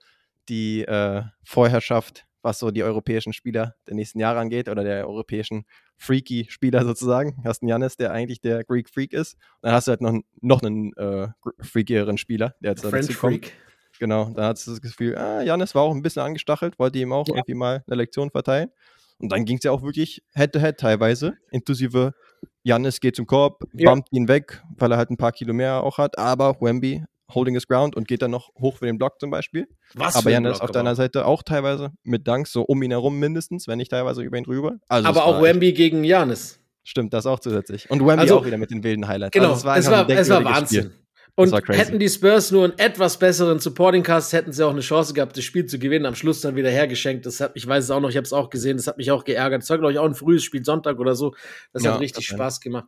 die 0.48 0.82
äh, 0.84 1.22
Vorherrschaft 1.44 2.24
was 2.48 2.58
so 2.58 2.70
die 2.70 2.82
europäischen 2.82 3.32
Spieler 3.32 3.74
der 3.86 3.94
nächsten 3.94 4.18
Jahre 4.18 4.40
angeht 4.40 4.68
oder 4.68 4.82
der 4.82 5.06
europäischen 5.06 5.64
Freaky-Spieler 5.98 6.84
sozusagen. 6.84 7.36
Du 7.42 7.48
hast 7.48 7.62
einen 7.62 7.68
Janis, 7.68 7.96
der 7.96 8.12
eigentlich 8.12 8.40
der 8.40 8.64
Greek 8.64 8.88
Freak 8.88 9.12
ist. 9.12 9.34
Und 9.34 9.40
dann 9.62 9.72
hast 9.72 9.86
du 9.86 9.90
halt 9.90 10.00
noch, 10.00 10.20
noch 10.40 10.62
einen 10.62 10.94
äh, 10.94 11.28
freakieren 11.60 12.18
Spieler, 12.18 12.54
der 12.60 12.72
jetzt 12.72 12.86
French. 12.86 13.14
Freak. 13.14 13.52
Genau, 13.98 14.30
dann 14.30 14.46
hast 14.46 14.66
du 14.66 14.70
das 14.70 14.80
Gefühl, 14.80 15.16
ah, 15.16 15.42
Janis 15.42 15.74
war 15.74 15.82
auch 15.82 15.94
ein 15.94 16.02
bisschen 16.02 16.22
angestachelt, 16.22 16.78
wollte 16.78 16.98
ihm 16.98 17.12
auch 17.12 17.26
ja. 17.28 17.34
irgendwie 17.34 17.54
mal 17.54 17.84
eine 17.86 17.96
Lektion 17.96 18.30
verteilen. 18.30 18.70
Und 19.18 19.32
dann 19.32 19.44
ging 19.44 19.58
es 19.58 19.64
ja 19.64 19.72
auch 19.72 19.82
wirklich 19.82 20.22
Head-to-Head 20.34 20.76
-head 20.76 20.78
teilweise, 20.78 21.36
inklusive 21.50 22.14
Janis 22.62 23.00
geht 23.00 23.16
zum 23.16 23.26
Korb, 23.26 23.64
ja. 23.72 23.90
bumpt 23.90 24.08
ihn 24.12 24.28
weg, 24.28 24.62
weil 24.76 24.92
er 24.92 24.98
halt 24.98 25.10
ein 25.10 25.16
paar 25.16 25.32
Kilo 25.32 25.52
mehr 25.52 25.82
auch 25.82 25.98
hat, 25.98 26.16
aber 26.16 26.60
Wemby 26.60 27.04
holding 27.34 27.54
his 27.54 27.66
ground 27.66 27.96
und 27.96 28.08
geht 28.08 28.22
dann 28.22 28.30
noch 28.30 28.50
hoch 28.58 28.78
für 28.78 28.86
den 28.86 28.98
Block 28.98 29.20
zum 29.20 29.30
Beispiel. 29.30 29.68
Was 29.94 30.16
aber 30.16 30.30
Jan 30.30 30.44
ist 30.44 30.60
auf 30.60 30.70
deiner 30.70 30.94
Seite 30.94 31.26
auch 31.26 31.42
teilweise 31.42 31.92
mit 32.02 32.26
Dunks 32.26 32.52
so 32.52 32.62
um 32.62 32.82
ihn 32.82 32.90
herum 32.90 33.18
mindestens, 33.18 33.68
wenn 33.68 33.78
nicht 33.78 33.90
teilweise 33.90 34.22
über 34.22 34.38
ihn 34.38 34.44
drüber. 34.44 34.78
Also 34.88 35.08
aber 35.08 35.24
auch 35.24 35.42
Wemby 35.42 35.72
gegen 35.72 36.04
Janis. 36.04 36.60
Stimmt, 36.84 37.12
das 37.12 37.26
auch 37.26 37.38
zusätzlich. 37.38 37.90
Und 37.90 38.00
Wemby 38.00 38.22
also, 38.22 38.38
auch 38.38 38.46
wieder 38.46 38.56
mit 38.56 38.70
den 38.70 38.82
wilden 38.82 39.06
Highlights. 39.06 39.32
Genau, 39.32 39.50
also 39.50 39.58
es, 39.58 39.64
war 39.64 39.76
es, 39.76 39.90
war, 39.90 40.08
es 40.08 40.28
war 40.30 40.44
Wahnsinn. 40.44 40.84
Spiel. 40.84 40.94
Und 41.38 41.54
hätten 41.68 42.00
die 42.00 42.08
Spurs 42.08 42.50
nur 42.50 42.64
einen 42.64 42.76
etwas 42.80 43.16
besseren 43.16 43.60
Supporting 43.60 44.02
Cast, 44.02 44.32
hätten 44.32 44.50
sie 44.50 44.66
auch 44.66 44.72
eine 44.72 44.80
Chance 44.80 45.14
gehabt, 45.14 45.36
das 45.36 45.44
Spiel 45.44 45.66
zu 45.66 45.78
gewinnen. 45.78 46.04
Am 46.04 46.16
Schluss 46.16 46.40
dann 46.40 46.56
wieder 46.56 46.68
hergeschenkt. 46.68 47.26
Das 47.26 47.38
hat, 47.38 47.52
ich 47.54 47.64
weiß 47.64 47.84
es 47.84 47.90
auch 47.92 48.00
noch, 48.00 48.08
ich 48.08 48.16
habe 48.16 48.24
es 48.24 48.32
auch 48.32 48.50
gesehen, 48.50 48.76
das 48.76 48.88
hat 48.88 48.98
mich 48.98 49.12
auch 49.12 49.22
geärgert. 49.22 49.62
Das 49.62 49.70
war, 49.70 49.78
glaube 49.78 49.92
ich, 49.92 50.00
auch 50.00 50.04
ein 50.04 50.16
frühes 50.16 50.42
Spiel, 50.42 50.64
Sonntag 50.64 50.98
oder 50.98 51.14
so. 51.14 51.36
Das 51.72 51.84
ja, 51.84 51.92
hat 51.92 52.00
richtig 52.00 52.26
das 52.26 52.34
Spaß 52.34 52.60
gemacht. 52.60 52.86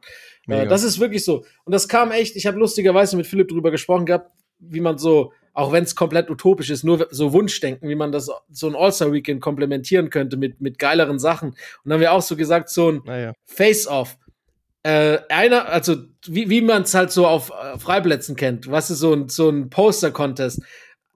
Äh, 0.49 0.67
das 0.67 0.83
ist 0.83 0.99
wirklich 0.99 1.25
so. 1.25 1.45
Und 1.63 1.73
das 1.73 1.87
kam 1.87 2.11
echt, 2.11 2.35
ich 2.35 2.45
habe 2.45 2.59
lustigerweise 2.59 3.17
mit 3.17 3.29
Philipp 3.29 3.47
drüber 3.47 3.71
gesprochen 3.71 4.05
gehabt, 4.05 4.33
wie 4.59 4.81
man 4.81 4.99
so, 4.99 5.33
auch 5.53 5.71
wenn 5.71 5.85
es 5.85 5.95
komplett 5.95 6.29
utopisch 6.29 6.71
ist, 6.71 6.83
nur 6.83 7.07
so 7.13 7.33
Wunschdenken, 7.33 7.89
wie 7.89 7.95
man 7.95 8.11
das 8.11 8.33
so 8.51 8.67
ein 8.67 8.75
All-Star-Weekend 8.75 9.41
komplementieren 9.41 10.11
könnte 10.11 10.37
mit, 10.37 10.61
mit 10.61 10.81
geileren 10.81 11.21
Sachen. 11.21 11.51
Und 11.51 11.57
dann 11.85 11.93
haben 11.93 12.01
wir 12.01 12.13
auch 12.13 12.23
so 12.23 12.35
gesagt, 12.35 12.69
so 12.69 12.91
ein 12.91 13.03
naja. 13.05 13.33
Face-Off. 13.45 14.17
Äh, 14.83 15.19
einer, 15.29 15.69
also 15.69 15.97
wie, 16.27 16.49
wie 16.49 16.63
man 16.63 16.83
es 16.83 16.95
halt 16.95 17.11
so 17.11 17.27
auf 17.27 17.51
äh, 17.51 17.79
Freiplätzen 17.79 18.35
kennt, 18.37 18.71
was 18.71 18.91
ist 18.91 19.01
so 19.01 19.13
ein, 19.13 19.29
so 19.29 19.51
ein 19.51 19.69
Poster-Contest. 19.69 20.63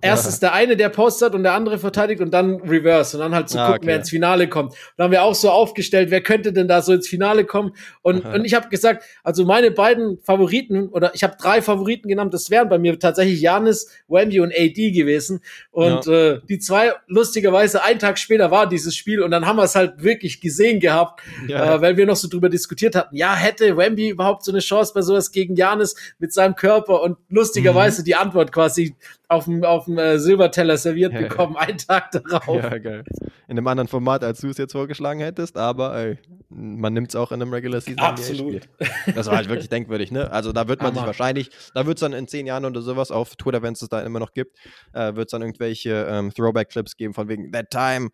Erst 0.04 0.28
ist 0.28 0.42
der 0.42 0.52
eine, 0.52 0.76
der 0.76 0.88
postet 0.88 1.34
und 1.34 1.42
der 1.42 1.54
andere 1.54 1.78
verteidigt 1.78 2.20
und 2.20 2.32
dann 2.32 2.60
reverse 2.60 3.16
und 3.16 3.22
dann 3.22 3.34
halt 3.34 3.48
zu 3.48 3.54
so 3.54 3.60
ah, 3.60 3.66
gucken, 3.66 3.78
okay. 3.80 3.86
wer 3.86 3.96
ins 3.96 4.10
Finale 4.10 4.48
kommt. 4.48 4.72
Und 4.72 4.78
dann 4.96 5.04
haben 5.04 5.12
wir 5.12 5.22
auch 5.22 5.34
so 5.34 5.50
aufgestellt, 5.50 6.10
wer 6.10 6.20
könnte 6.20 6.52
denn 6.52 6.68
da 6.68 6.82
so 6.82 6.92
ins 6.92 7.08
Finale 7.08 7.44
kommen? 7.44 7.72
Und, 8.02 8.24
und 8.24 8.44
ich 8.44 8.54
habe 8.54 8.68
gesagt, 8.68 9.04
also 9.22 9.44
meine 9.44 9.70
beiden 9.70 10.18
Favoriten 10.22 10.88
oder 10.88 11.14
ich 11.14 11.24
habe 11.24 11.36
drei 11.40 11.62
Favoriten 11.62 12.08
genannt, 12.08 12.34
das 12.34 12.50
wären 12.50 12.68
bei 12.68 12.78
mir 12.78 12.98
tatsächlich 12.98 13.40
Janis, 13.40 13.90
Wemby 14.08 14.40
und 14.40 14.52
AD 14.52 14.90
gewesen. 14.92 15.40
Und 15.70 16.06
ja. 16.06 16.32
äh, 16.32 16.40
die 16.48 16.58
zwei, 16.58 16.92
lustigerweise, 17.06 17.82
einen 17.82 17.98
Tag 17.98 18.18
später 18.18 18.50
war 18.50 18.68
dieses 18.68 18.94
Spiel 18.94 19.22
und 19.22 19.30
dann 19.30 19.46
haben 19.46 19.56
wir 19.56 19.64
es 19.64 19.74
halt 19.74 20.02
wirklich 20.02 20.40
gesehen 20.40 20.80
gehabt, 20.80 21.22
ja. 21.48 21.76
äh, 21.76 21.80
weil 21.80 21.96
wir 21.96 22.06
noch 22.06 22.16
so 22.16 22.28
drüber 22.28 22.48
diskutiert 22.48 22.94
hatten. 22.94 23.16
Ja, 23.16 23.34
hätte 23.34 23.76
Wemby 23.76 24.10
überhaupt 24.10 24.44
so 24.44 24.52
eine 24.52 24.60
Chance 24.60 24.92
bei 24.94 25.02
sowas 25.02 25.32
gegen 25.32 25.56
Janis 25.56 25.94
mit 26.18 26.32
seinem 26.32 26.54
Körper? 26.54 27.02
Und 27.02 27.16
lustigerweise 27.28 28.02
mhm. 28.02 28.04
die 28.04 28.14
Antwort 28.14 28.52
quasi 28.52 28.94
auf 29.34 29.44
dem, 29.44 29.64
auf 29.64 29.84
dem 29.84 29.98
äh, 29.98 30.18
Silberteller 30.18 30.76
serviert 30.76 31.12
ja, 31.12 31.20
bekommen, 31.20 31.56
einen 31.56 31.78
Tag 31.78 32.10
darauf. 32.12 32.62
Ja, 32.62 32.78
geil. 32.78 33.04
In 33.48 33.58
einem 33.58 33.66
anderen 33.66 33.88
Format, 33.88 34.24
als 34.24 34.40
du 34.40 34.48
es 34.48 34.58
jetzt 34.58 34.72
vorgeschlagen 34.72 35.20
hättest, 35.20 35.56
aber 35.56 35.96
ey, 35.96 36.18
man 36.48 36.92
nimmt 36.92 37.08
es 37.08 37.16
auch 37.16 37.32
in 37.32 37.42
einem 37.42 37.52
Regular 37.52 37.80
Season 37.80 37.98
Absolut. 37.98 38.68
Das 39.14 39.26
war 39.26 39.36
halt 39.36 39.48
wirklich 39.48 39.68
denkwürdig, 39.68 40.10
ne? 40.10 40.30
Also 40.30 40.52
da 40.52 40.68
wird 40.68 40.80
man 40.80 40.88
Hammer. 40.88 41.00
sich 41.00 41.06
wahrscheinlich, 41.06 41.50
da 41.74 41.86
wird 41.86 41.98
es 41.98 42.00
dann 42.00 42.12
in 42.12 42.28
zehn 42.28 42.46
Jahren 42.46 42.64
oder 42.64 42.80
sowas 42.80 43.10
auf 43.10 43.36
Twitter, 43.36 43.62
wenn 43.62 43.74
es 43.74 43.82
es 43.82 43.88
da 43.88 44.00
immer 44.00 44.20
noch 44.20 44.32
gibt, 44.32 44.58
äh, 44.92 45.14
wird 45.14 45.28
es 45.28 45.30
dann 45.32 45.42
irgendwelche 45.42 46.06
ähm, 46.08 46.32
Throwback-Clips 46.32 46.96
geben 46.96 47.14
von 47.14 47.28
wegen 47.28 47.52
That 47.52 47.70
Time 47.70 48.10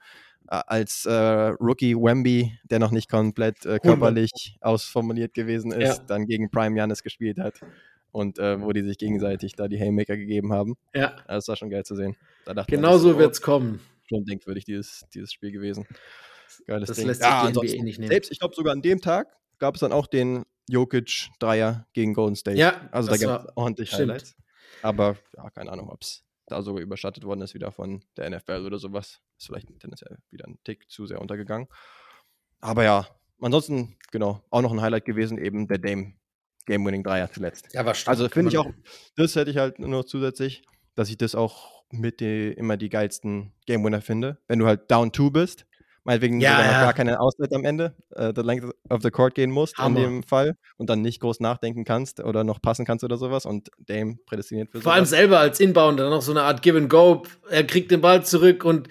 äh, 0.49 0.61
als 0.67 1.05
äh, 1.07 1.13
Rookie 1.13 1.95
Wemby, 1.95 2.59
der 2.65 2.79
noch 2.79 2.91
nicht 2.91 3.11
komplett 3.11 3.65
äh, 3.67 3.79
körperlich 3.79 4.57
ausformuliert 4.61 5.35
gewesen 5.35 5.73
ist, 5.73 5.99
ja. 5.99 6.05
dann 6.07 6.27
gegen 6.27 6.51
Prime 6.51 6.77
Janis 6.77 7.03
gespielt 7.03 7.39
hat 7.39 7.61
und 8.13 8.39
äh, 8.39 8.61
wo 8.61 8.73
die 8.73 8.83
sich 8.83 8.99
gegenseitig 8.99 9.55
da 9.55 9.69
die 9.69 9.79
Haymaker 9.79 10.17
gegeben 10.17 10.53
haben. 10.53 10.77
Ja. 10.95 11.17
Das 11.27 11.49
war 11.49 11.57
schon 11.57 11.71
geil 11.71 11.85
zu 11.85 11.95
sehen. 11.95 12.17
genau 12.67 12.99
so 12.99 13.19
wird 13.19 13.33
es 13.33 13.43
kommen. 13.43 13.81
Schon 14.09 14.25
denkwürdig, 14.25 14.65
dieses, 14.65 15.05
dieses 15.15 15.33
Spiel 15.33 15.53
gewesen. 15.53 15.87
Geiles 16.67 16.89
das 16.89 16.97
Ding. 16.97 17.07
lässt 17.07 17.23
sich 17.23 17.31
ja, 17.31 17.51
die 17.51 17.53
NBA 17.53 17.85
nicht 17.85 17.99
nehmen. 17.99 18.11
Selbst, 18.11 18.31
ich 18.31 18.39
glaube, 18.39 18.55
sogar 18.55 18.73
an 18.73 18.83
dem 18.83 19.01
Tag 19.01 19.29
gab 19.59 19.75
es 19.75 19.81
dann 19.81 19.93
auch 19.93 20.07
den 20.07 20.45
Jokic-Dreier 20.69 21.87
gegen 21.93 22.15
Golden 22.15 22.37
State. 22.37 22.59
Ja, 22.59 22.89
also 22.93 23.11
da 23.11 23.17
gab 23.17 23.45
es 23.45 23.57
ordentlich 23.57 23.89
stimmt. 23.89 24.11
Highlights. 24.11 24.37
Aber 24.83 25.17
ja, 25.37 25.51
keine 25.51 25.71
Ahnung, 25.73 25.91
ob 25.91 26.03
es 26.03 26.25
da 26.47 26.63
sogar 26.63 26.83
überschattet 26.83 27.25
worden 27.25 27.43
ist 27.43 27.55
wieder 27.55 27.71
von 27.71 28.03
der 28.17 28.31
NFL 28.31 28.65
oder 28.67 28.79
sowas. 28.79 29.21
Ist 29.39 29.47
vielleicht 29.47 29.69
tendenziell 29.79 30.19
wieder 30.31 30.47
ein 30.47 30.59
Tick 30.65 30.91
zu 30.91 31.07
sehr 31.07 31.21
untergegangen. 31.21 31.69
Aber 32.61 32.85
ja, 32.85 33.07
ansonsten, 33.41 33.97
genau, 34.11 34.43
auch 34.51 34.63
noch 34.63 34.73
ein 34.73 34.81
Highlight 34.81 35.05
gewesen, 35.05 35.39
eben 35.39 35.69
der 35.69 35.79
Dame 35.79 36.15
Game-Winning 36.67 37.03
Dreier 37.03 37.31
zuletzt. 37.33 37.69
Ja, 37.73 37.85
war 37.85 37.95
stark. 37.95 38.17
Also 38.17 38.29
finde 38.29 38.51
ich 38.51 38.59
auch, 38.59 38.67
das 39.17 39.37
hätte 39.37 39.51
ich 39.51 39.57
halt 39.57 39.79
nur 39.79 40.07
zusätzlich, 40.07 40.63
dass 40.95 41.09
ich 41.09 41.19
das 41.19 41.35
auch 41.35 41.85
mit 41.91 42.21
die, 42.21 42.53
immer 42.53 42.77
die 42.77 42.89
geilsten 42.89 43.53
Game-Winner 43.67 44.01
finde. 44.01 44.39
Wenn 44.47 44.59
du 44.59 44.67
halt 44.67 44.91
down 44.91 45.13
two 45.13 45.31
bist, 45.31 45.67
meinetwegen 46.05 46.41
ja, 46.41 46.61
ja. 46.61 46.67
noch 46.67 46.81
gar 46.81 46.93
keine 46.93 47.21
Auslet 47.21 47.53
am 47.53 47.65
Ende, 47.65 47.95
äh, 48.15 48.33
the 48.35 48.43
length 48.43 48.73
of 48.89 49.03
the 49.03 49.11
court 49.11 49.35
gehen 49.35 49.51
musst 49.51 49.77
Hammer. 49.79 49.99
in 49.99 50.05
dem 50.05 50.23
Fall 50.23 50.57
und 50.77 50.89
dann 50.89 51.03
nicht 51.03 51.21
groß 51.21 51.41
nachdenken 51.41 51.85
kannst 51.85 52.21
oder 52.21 52.45
noch 52.45 52.63
passen 52.63 52.85
kannst 52.85 53.05
oder 53.05 53.17
sowas 53.17 53.45
und 53.47 53.71
Dame 53.79 54.17
prädestiniert 54.27 54.71
für 54.71 54.81
Vor 54.81 54.83
sowas. 54.83 54.95
allem 54.95 55.07
selber 55.07 55.41
als 55.41 55.61
Inbounder, 55.61 56.11
noch 56.11 56.23
so 56.23 56.33
eine 56.33 56.43
Art 56.43 56.63
Give 56.63 56.79
and 56.79 56.89
Go. 56.89 57.23
Er 57.51 57.65
kriegt 57.65 57.91
den 57.91 58.01
Ball 58.01 58.25
zurück 58.25 58.65
und 58.65 58.89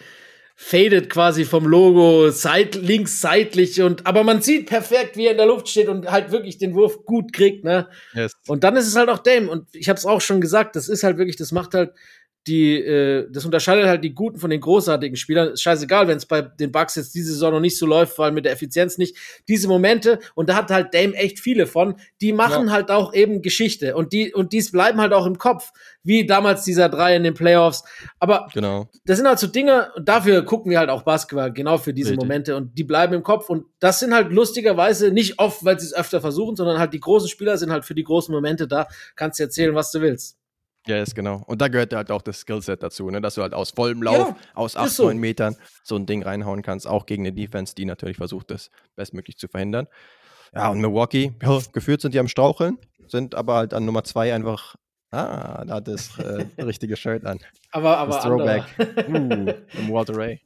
faded 0.61 1.09
quasi 1.09 1.45
vom 1.45 1.65
Logo, 1.65 2.31
seit, 2.31 2.75
links 2.75 3.21
seitlich 3.21 3.81
und 3.81 4.05
aber 4.05 4.25
man 4.25 4.41
sieht 4.41 4.65
perfekt, 4.65 5.15
wie 5.15 5.27
er 5.27 5.31
in 5.31 5.37
der 5.37 5.45
Luft 5.45 5.69
steht 5.69 5.87
und 5.87 6.11
halt 6.11 6.33
wirklich 6.33 6.57
den 6.57 6.75
Wurf 6.75 7.05
gut 7.05 7.31
kriegt, 7.31 7.63
ne? 7.63 7.87
Yes. 8.13 8.33
Und 8.45 8.65
dann 8.65 8.75
ist 8.75 8.85
es 8.85 8.97
halt 8.97 9.07
auch 9.07 9.19
Dame 9.19 9.49
und 9.49 9.73
ich 9.73 9.87
habe 9.87 9.97
es 9.97 10.05
auch 10.05 10.19
schon 10.19 10.41
gesagt, 10.41 10.75
das 10.75 10.89
ist 10.89 11.03
halt 11.03 11.17
wirklich, 11.17 11.37
das 11.37 11.53
macht 11.53 11.73
halt 11.75 11.93
die, 12.47 12.75
äh, 12.75 13.27
das 13.31 13.45
unterscheidet 13.45 13.85
halt 13.85 14.03
die 14.03 14.13
guten 14.13 14.39
von 14.39 14.49
den 14.49 14.61
großartigen 14.61 15.17
Spielern. 15.17 15.49
Ist 15.49 15.61
scheißegal, 15.61 16.07
wenn 16.07 16.17
es 16.17 16.25
bei 16.25 16.41
den 16.41 16.71
Bucks 16.71 16.95
jetzt 16.95 17.13
diese 17.13 17.33
Saison 17.33 17.53
noch 17.53 17.59
nicht 17.59 17.77
so 17.77 17.85
läuft, 17.85 18.15
vor 18.15 18.25
allem 18.25 18.33
mit 18.33 18.45
der 18.45 18.53
Effizienz 18.53 18.97
nicht. 18.97 19.15
Diese 19.47 19.67
Momente, 19.67 20.19
und 20.35 20.49
da 20.49 20.55
hat 20.55 20.71
halt 20.71 20.93
Dame 20.93 21.13
echt 21.15 21.39
viele 21.39 21.67
von, 21.67 21.95
die 22.21 22.33
machen 22.33 22.67
ja. 22.67 22.73
halt 22.73 22.91
auch 22.91 23.13
eben 23.13 23.41
Geschichte. 23.41 23.95
Und 23.95 24.13
die, 24.13 24.33
und 24.33 24.53
dies 24.53 24.71
bleiben 24.71 24.99
halt 25.01 25.13
auch 25.13 25.25
im 25.25 25.37
Kopf, 25.37 25.71
wie 26.03 26.25
damals 26.25 26.63
dieser 26.63 26.89
drei 26.89 27.15
in 27.15 27.23
den 27.23 27.33
Playoffs. 27.33 27.83
Aber 28.19 28.47
genau. 28.53 28.89
das 29.05 29.17
sind 29.17 29.27
halt 29.27 29.39
so 29.39 29.47
Dinge, 29.47 29.91
und 29.95 30.07
dafür 30.07 30.43
gucken 30.43 30.71
wir 30.71 30.79
halt 30.79 30.89
auch 30.89 31.03
Basketball, 31.03 31.51
genau 31.51 31.77
für 31.77 31.93
diese 31.93 32.11
Richtig. 32.11 32.23
Momente. 32.23 32.55
Und 32.55 32.77
die 32.77 32.83
bleiben 32.83 33.13
im 33.13 33.23
Kopf. 33.23 33.49
Und 33.49 33.65
das 33.79 33.99
sind 33.99 34.13
halt 34.13 34.31
lustigerweise 34.31 35.11
nicht 35.11 35.39
oft, 35.39 35.63
weil 35.65 35.79
sie 35.79 35.87
es 35.87 35.93
öfter 35.93 36.21
versuchen, 36.21 36.55
sondern 36.55 36.79
halt 36.79 36.93
die 36.93 36.99
großen 36.99 37.29
Spieler 37.29 37.57
sind 37.57 37.71
halt 37.71 37.85
für 37.85 37.95
die 37.95 38.03
großen 38.03 38.33
Momente 38.33 38.67
da. 38.67 38.87
Kannst 39.15 39.39
du 39.39 39.43
erzählen, 39.43 39.75
was 39.75 39.91
du 39.91 40.01
willst. 40.01 40.38
Ja, 40.87 40.97
yes, 40.97 41.13
genau. 41.13 41.43
Und 41.45 41.61
da 41.61 41.67
gehört 41.67 41.93
halt 41.93 42.09
auch 42.09 42.21
das 42.21 42.39
Skillset 42.39 42.81
dazu, 42.81 43.09
ne? 43.09 43.21
dass 43.21 43.35
du 43.35 43.41
halt 43.41 43.53
aus 43.53 43.71
vollem 43.71 44.01
Lauf, 44.01 44.29
ja, 44.29 44.35
aus 44.53 44.75
8, 44.75 44.89
so. 44.89 45.03
9 45.05 45.17
Metern 45.17 45.55
so 45.83 45.95
ein 45.95 46.05
Ding 46.05 46.23
reinhauen 46.23 46.61
kannst, 46.61 46.87
auch 46.87 47.05
gegen 47.05 47.23
eine 47.23 47.33
Defense, 47.33 47.75
die 47.75 47.85
natürlich 47.85 48.17
versucht, 48.17 48.49
das 48.49 48.71
bestmöglich 48.95 49.37
zu 49.37 49.47
verhindern. 49.47 49.87
Ja, 50.53 50.69
und 50.69 50.79
Milwaukee, 50.79 51.33
ja, 51.41 51.59
gefühlt 51.73 52.01
sind 52.01 52.13
die 52.13 52.19
am 52.19 52.27
Straucheln, 52.27 52.77
sind 53.07 53.35
aber 53.35 53.55
halt 53.55 53.73
an 53.73 53.85
Nummer 53.85 54.03
2 54.03 54.33
einfach, 54.33 54.75
ah, 55.11 55.63
da 55.65 55.75
hat 55.75 55.87
das 55.87 56.17
äh, 56.17 56.45
richtige 56.61 56.95
Shirt 56.95 57.25
an. 57.25 57.39
Aber, 57.71 57.97
aber 57.97 58.15
das 58.15 58.23
Throwback. 58.23 58.63
uh, 59.09 59.93
Walter 59.93 60.15
Ray. 60.15 60.41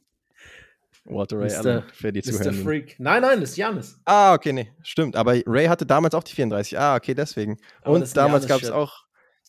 Walter 1.04 1.38
Ray 1.38 1.52
Allen 1.54 1.82
für 1.92 2.12
die 2.12 2.22
Zuhörer. 2.22 2.52
Freak. 2.52 2.96
Nein, 2.98 3.22
nein, 3.22 3.40
das 3.40 3.50
ist 3.50 3.56
Janis. 3.56 4.00
Ah, 4.04 4.34
okay, 4.34 4.52
nee, 4.52 4.70
stimmt. 4.82 5.16
Aber 5.16 5.34
Ray 5.46 5.66
hatte 5.66 5.86
damals 5.86 6.14
auch 6.14 6.24
die 6.24 6.34
34. 6.34 6.78
Ah, 6.78 6.96
okay, 6.96 7.14
deswegen. 7.14 7.58
Aber 7.82 7.94
und 7.94 8.16
damals 8.16 8.46
gab 8.46 8.62
es 8.62 8.70
auch 8.70 9.03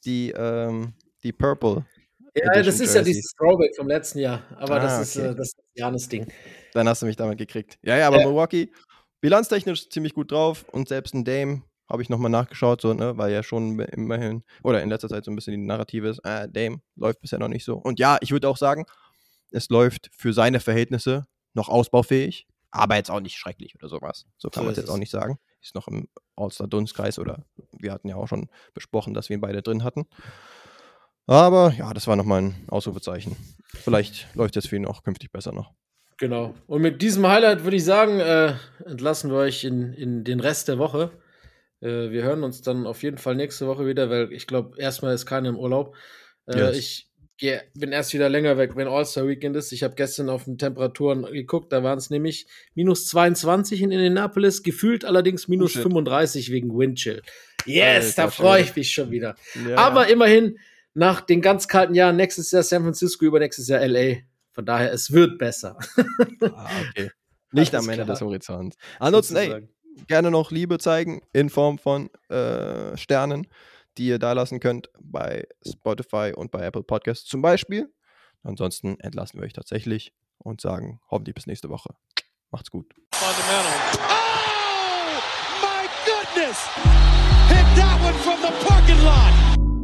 die, 0.06 0.32
ähm, 0.32 0.94
die 1.24 1.34
Purple. 1.34 1.86
Ja, 2.36 2.52
Edition 2.52 2.66
das 2.66 2.76
ist 2.76 2.80
Jersey. 2.82 2.98
ja 2.98 3.04
dieses 3.04 3.34
Throwback 3.34 3.76
vom 3.76 3.88
letzten 3.88 4.20
Jahr. 4.20 4.44
Aber 4.58 4.76
ah, 4.76 4.80
das, 4.80 5.02
ist, 5.02 5.18
okay. 5.18 5.30
äh, 5.30 5.36
das 5.36 5.56
Janis 5.74 6.10
Ding. 6.10 6.32
Dann 6.74 6.88
hast 6.88 7.02
du 7.02 7.06
mich 7.06 7.16
damit 7.16 7.38
gekriegt. 7.38 7.78
Ja, 7.82 7.98
ja, 7.98 8.08
aber 8.08 8.20
äh. 8.22 8.26
Milwaukee, 8.26 8.72
bilanztechnisch 9.22 9.90
ziemlich 9.90 10.14
gut 10.14 10.32
drauf 10.32 10.66
und 10.72 10.90
selbst 10.90 11.14
ein 11.14 11.24
Dame 11.24 11.64
habe 11.90 12.02
ich 12.02 12.10
nochmal 12.10 12.32
nachgeschaut, 12.32 12.82
so, 12.82 12.94
ne, 12.94 13.16
weil 13.18 13.32
ja 13.32 13.44
schon 13.44 13.80
immerhin, 13.80 14.44
oder 14.64 14.82
in 14.82 14.90
letzter 14.90 15.08
Zeit 15.08 15.24
so 15.24 15.32
ein 15.32 15.36
bisschen 15.36 15.52
die 15.52 15.66
Narrative 15.66 16.10
ist, 16.10 16.20
äh, 16.26 16.50
Dame 16.50 16.82
läuft 16.96 17.22
bisher 17.22 17.40
noch 17.40 17.48
nicht 17.48 17.64
so. 17.64 17.76
Und 17.76 18.00
ja, 18.00 18.18
ich 18.22 18.32
würde 18.32 18.50
auch 18.50 18.58
sagen, 18.58 18.86
es 19.52 19.70
läuft 19.70 20.10
für 20.12 20.34
seine 20.34 20.60
Verhältnisse 20.60 21.28
noch 21.54 21.70
ausbaufähig, 21.70 22.48
aber 22.72 22.96
jetzt 22.96 23.12
auch 23.12 23.20
nicht 23.22 23.38
schrecklich 23.38 23.76
oder 23.76 23.88
sowas. 23.88 24.26
So 24.38 24.50
kann 24.50 24.62
so 24.62 24.66
man 24.66 24.72
es 24.72 24.78
jetzt 24.78 24.90
auch 24.90 24.98
nicht 24.98 25.12
sagen 25.12 25.40
ist 25.66 25.76
noch 25.76 25.88
im 25.88 26.08
All-Star-Dunstkreis 26.36 27.20
oder 27.20 27.46
wir 27.72 27.92
hatten 27.92 28.08
ja 28.08 28.16
auch 28.16 28.28
schon 28.28 28.50
besprochen, 28.74 29.14
dass 29.14 29.30
wir 29.30 29.36
ihn 29.36 29.42
beide 29.42 29.62
drin 29.62 29.84
hatten. 29.84 30.06
Aber 31.28 31.74
ja, 31.78 31.94
das 31.94 32.08
war 32.08 32.16
nochmal 32.16 32.42
ein 32.42 32.56
Ausrufezeichen. 32.68 33.36
Vielleicht 33.68 34.28
läuft 34.36 34.58
es 34.58 34.68
für 34.68 34.76
ihn 34.76 34.86
auch 34.86 35.04
künftig 35.04 35.32
besser 35.32 35.52
noch. 35.52 35.74
Genau. 36.18 36.54
Und 36.68 36.82
mit 36.82 37.02
diesem 37.02 37.28
Highlight 37.28 37.64
würde 37.64 37.78
ich 37.78 37.84
sagen, 37.84 38.20
äh, 38.20 38.54
entlassen 38.86 39.32
wir 39.32 39.38
euch 39.38 39.64
in, 39.64 39.94
in 39.94 40.24
den 40.24 40.40
Rest 40.40 40.68
der 40.68 40.78
Woche. 40.78 41.12
Äh, 41.82 42.12
wir 42.12 42.24
hören 42.24 42.44
uns 42.44 42.62
dann 42.62 42.88
auf 42.88 43.04
jeden 43.04 43.18
Fall 43.18 43.36
nächste 43.36 43.68
Woche 43.68 43.86
wieder, 43.86 44.10
weil 44.10 44.32
ich 44.32 44.48
glaube, 44.48 44.80
erstmal 44.80 45.14
ist 45.14 45.26
keiner 45.26 45.50
im 45.50 45.58
Urlaub. 45.58 45.96
Äh, 46.46 46.58
yes. 46.58 46.78
Ich 46.78 47.12
geh, 47.38 47.60
bin 47.74 47.92
erst 47.92 48.14
wieder 48.14 48.30
länger 48.30 48.58
weg, 48.58 48.76
wenn 48.76 48.88
All-Star-Weekend 48.88 49.56
ist. 49.56 49.72
Ich 49.72 49.84
habe 49.84 49.96
gestern 49.96 50.30
auf 50.30 50.46
den 50.46 50.58
Temperaturen 50.58 51.26
geguckt, 51.26 51.72
da 51.72 51.84
waren 51.84 51.98
es 51.98 52.10
nämlich 52.10 52.48
minus 52.74 53.08
22 53.08 53.82
in 53.82 53.92
Indianapolis, 53.92 54.64
gefühlt 54.64 55.06
allerdings 55.06 55.48
minus 55.48 55.76
oh, 55.78 55.82
35 55.82 56.52
wegen 56.52 56.78
Windchill. 56.78 57.22
Yes, 57.66 58.16
da 58.16 58.30
freue 58.30 58.62
ich 58.62 58.76
mich 58.76 58.92
schon 58.92 59.12
wieder. 59.12 59.36
Ja, 59.68 59.78
Aber 59.78 60.08
ja. 60.08 60.14
immerhin, 60.14 60.60
nach 60.94 61.22
den 61.22 61.42
ganz 61.42 61.68
kalten 61.68 61.94
Jahren, 61.94 62.16
nächstes 62.16 62.52
Jahr 62.52 62.64
San 62.64 62.84
Francisco, 62.84 63.26
übernächstes 63.26 63.68
Jahr 63.68 63.86
LA. 63.86 64.18
Von 64.54 64.66
daher, 64.66 64.94
es 64.94 65.12
wird 65.12 65.38
besser. 65.38 65.78
ah, 66.42 66.70
okay. 66.90 67.12
Nicht 67.52 67.74
am 67.76 67.88
Ende 67.90 68.06
des 68.06 68.22
Horizonts. 68.22 68.78
Ansonsten, 69.00 69.36
ey, 69.36 69.68
gerne 70.08 70.32
noch 70.32 70.52
Liebe 70.52 70.78
zeigen 70.78 71.22
in 71.34 71.50
Form 71.50 71.78
von 71.78 72.10
äh, 72.30 72.96
Sternen 72.98 73.48
die 73.98 74.08
ihr 74.08 74.20
da 74.20 74.34
lassen 74.34 74.60
könnt 74.60 74.90
bei 75.00 75.48
Spotify 75.68 76.34
und 76.36 76.52
bei 76.52 76.66
Apple 76.66 76.84
Podcasts 76.84 77.26
zum 77.26 77.42
Beispiel. 77.42 77.94
Ansonsten 78.44 79.00
entlassen 79.00 79.40
wir 79.40 79.46
euch 79.46 79.54
tatsächlich 79.54 80.14
und 80.38 80.62
sagen 80.62 81.00
hoffentlich 81.10 81.36
bis 81.36 81.48
nächste 81.48 81.70
Woche. 81.70 81.96
Macht's 82.52 82.70
gut. 82.70 82.94
Fundamental. 83.14 83.74
Oh, 84.10 85.22
my 85.62 85.88
goodness! 86.06 86.58
Hit 87.50 87.66
that 87.76 88.00
one 88.04 88.14
from 88.16 88.42
the 88.42 88.52
parking 88.66 89.04
lot! 89.04 89.75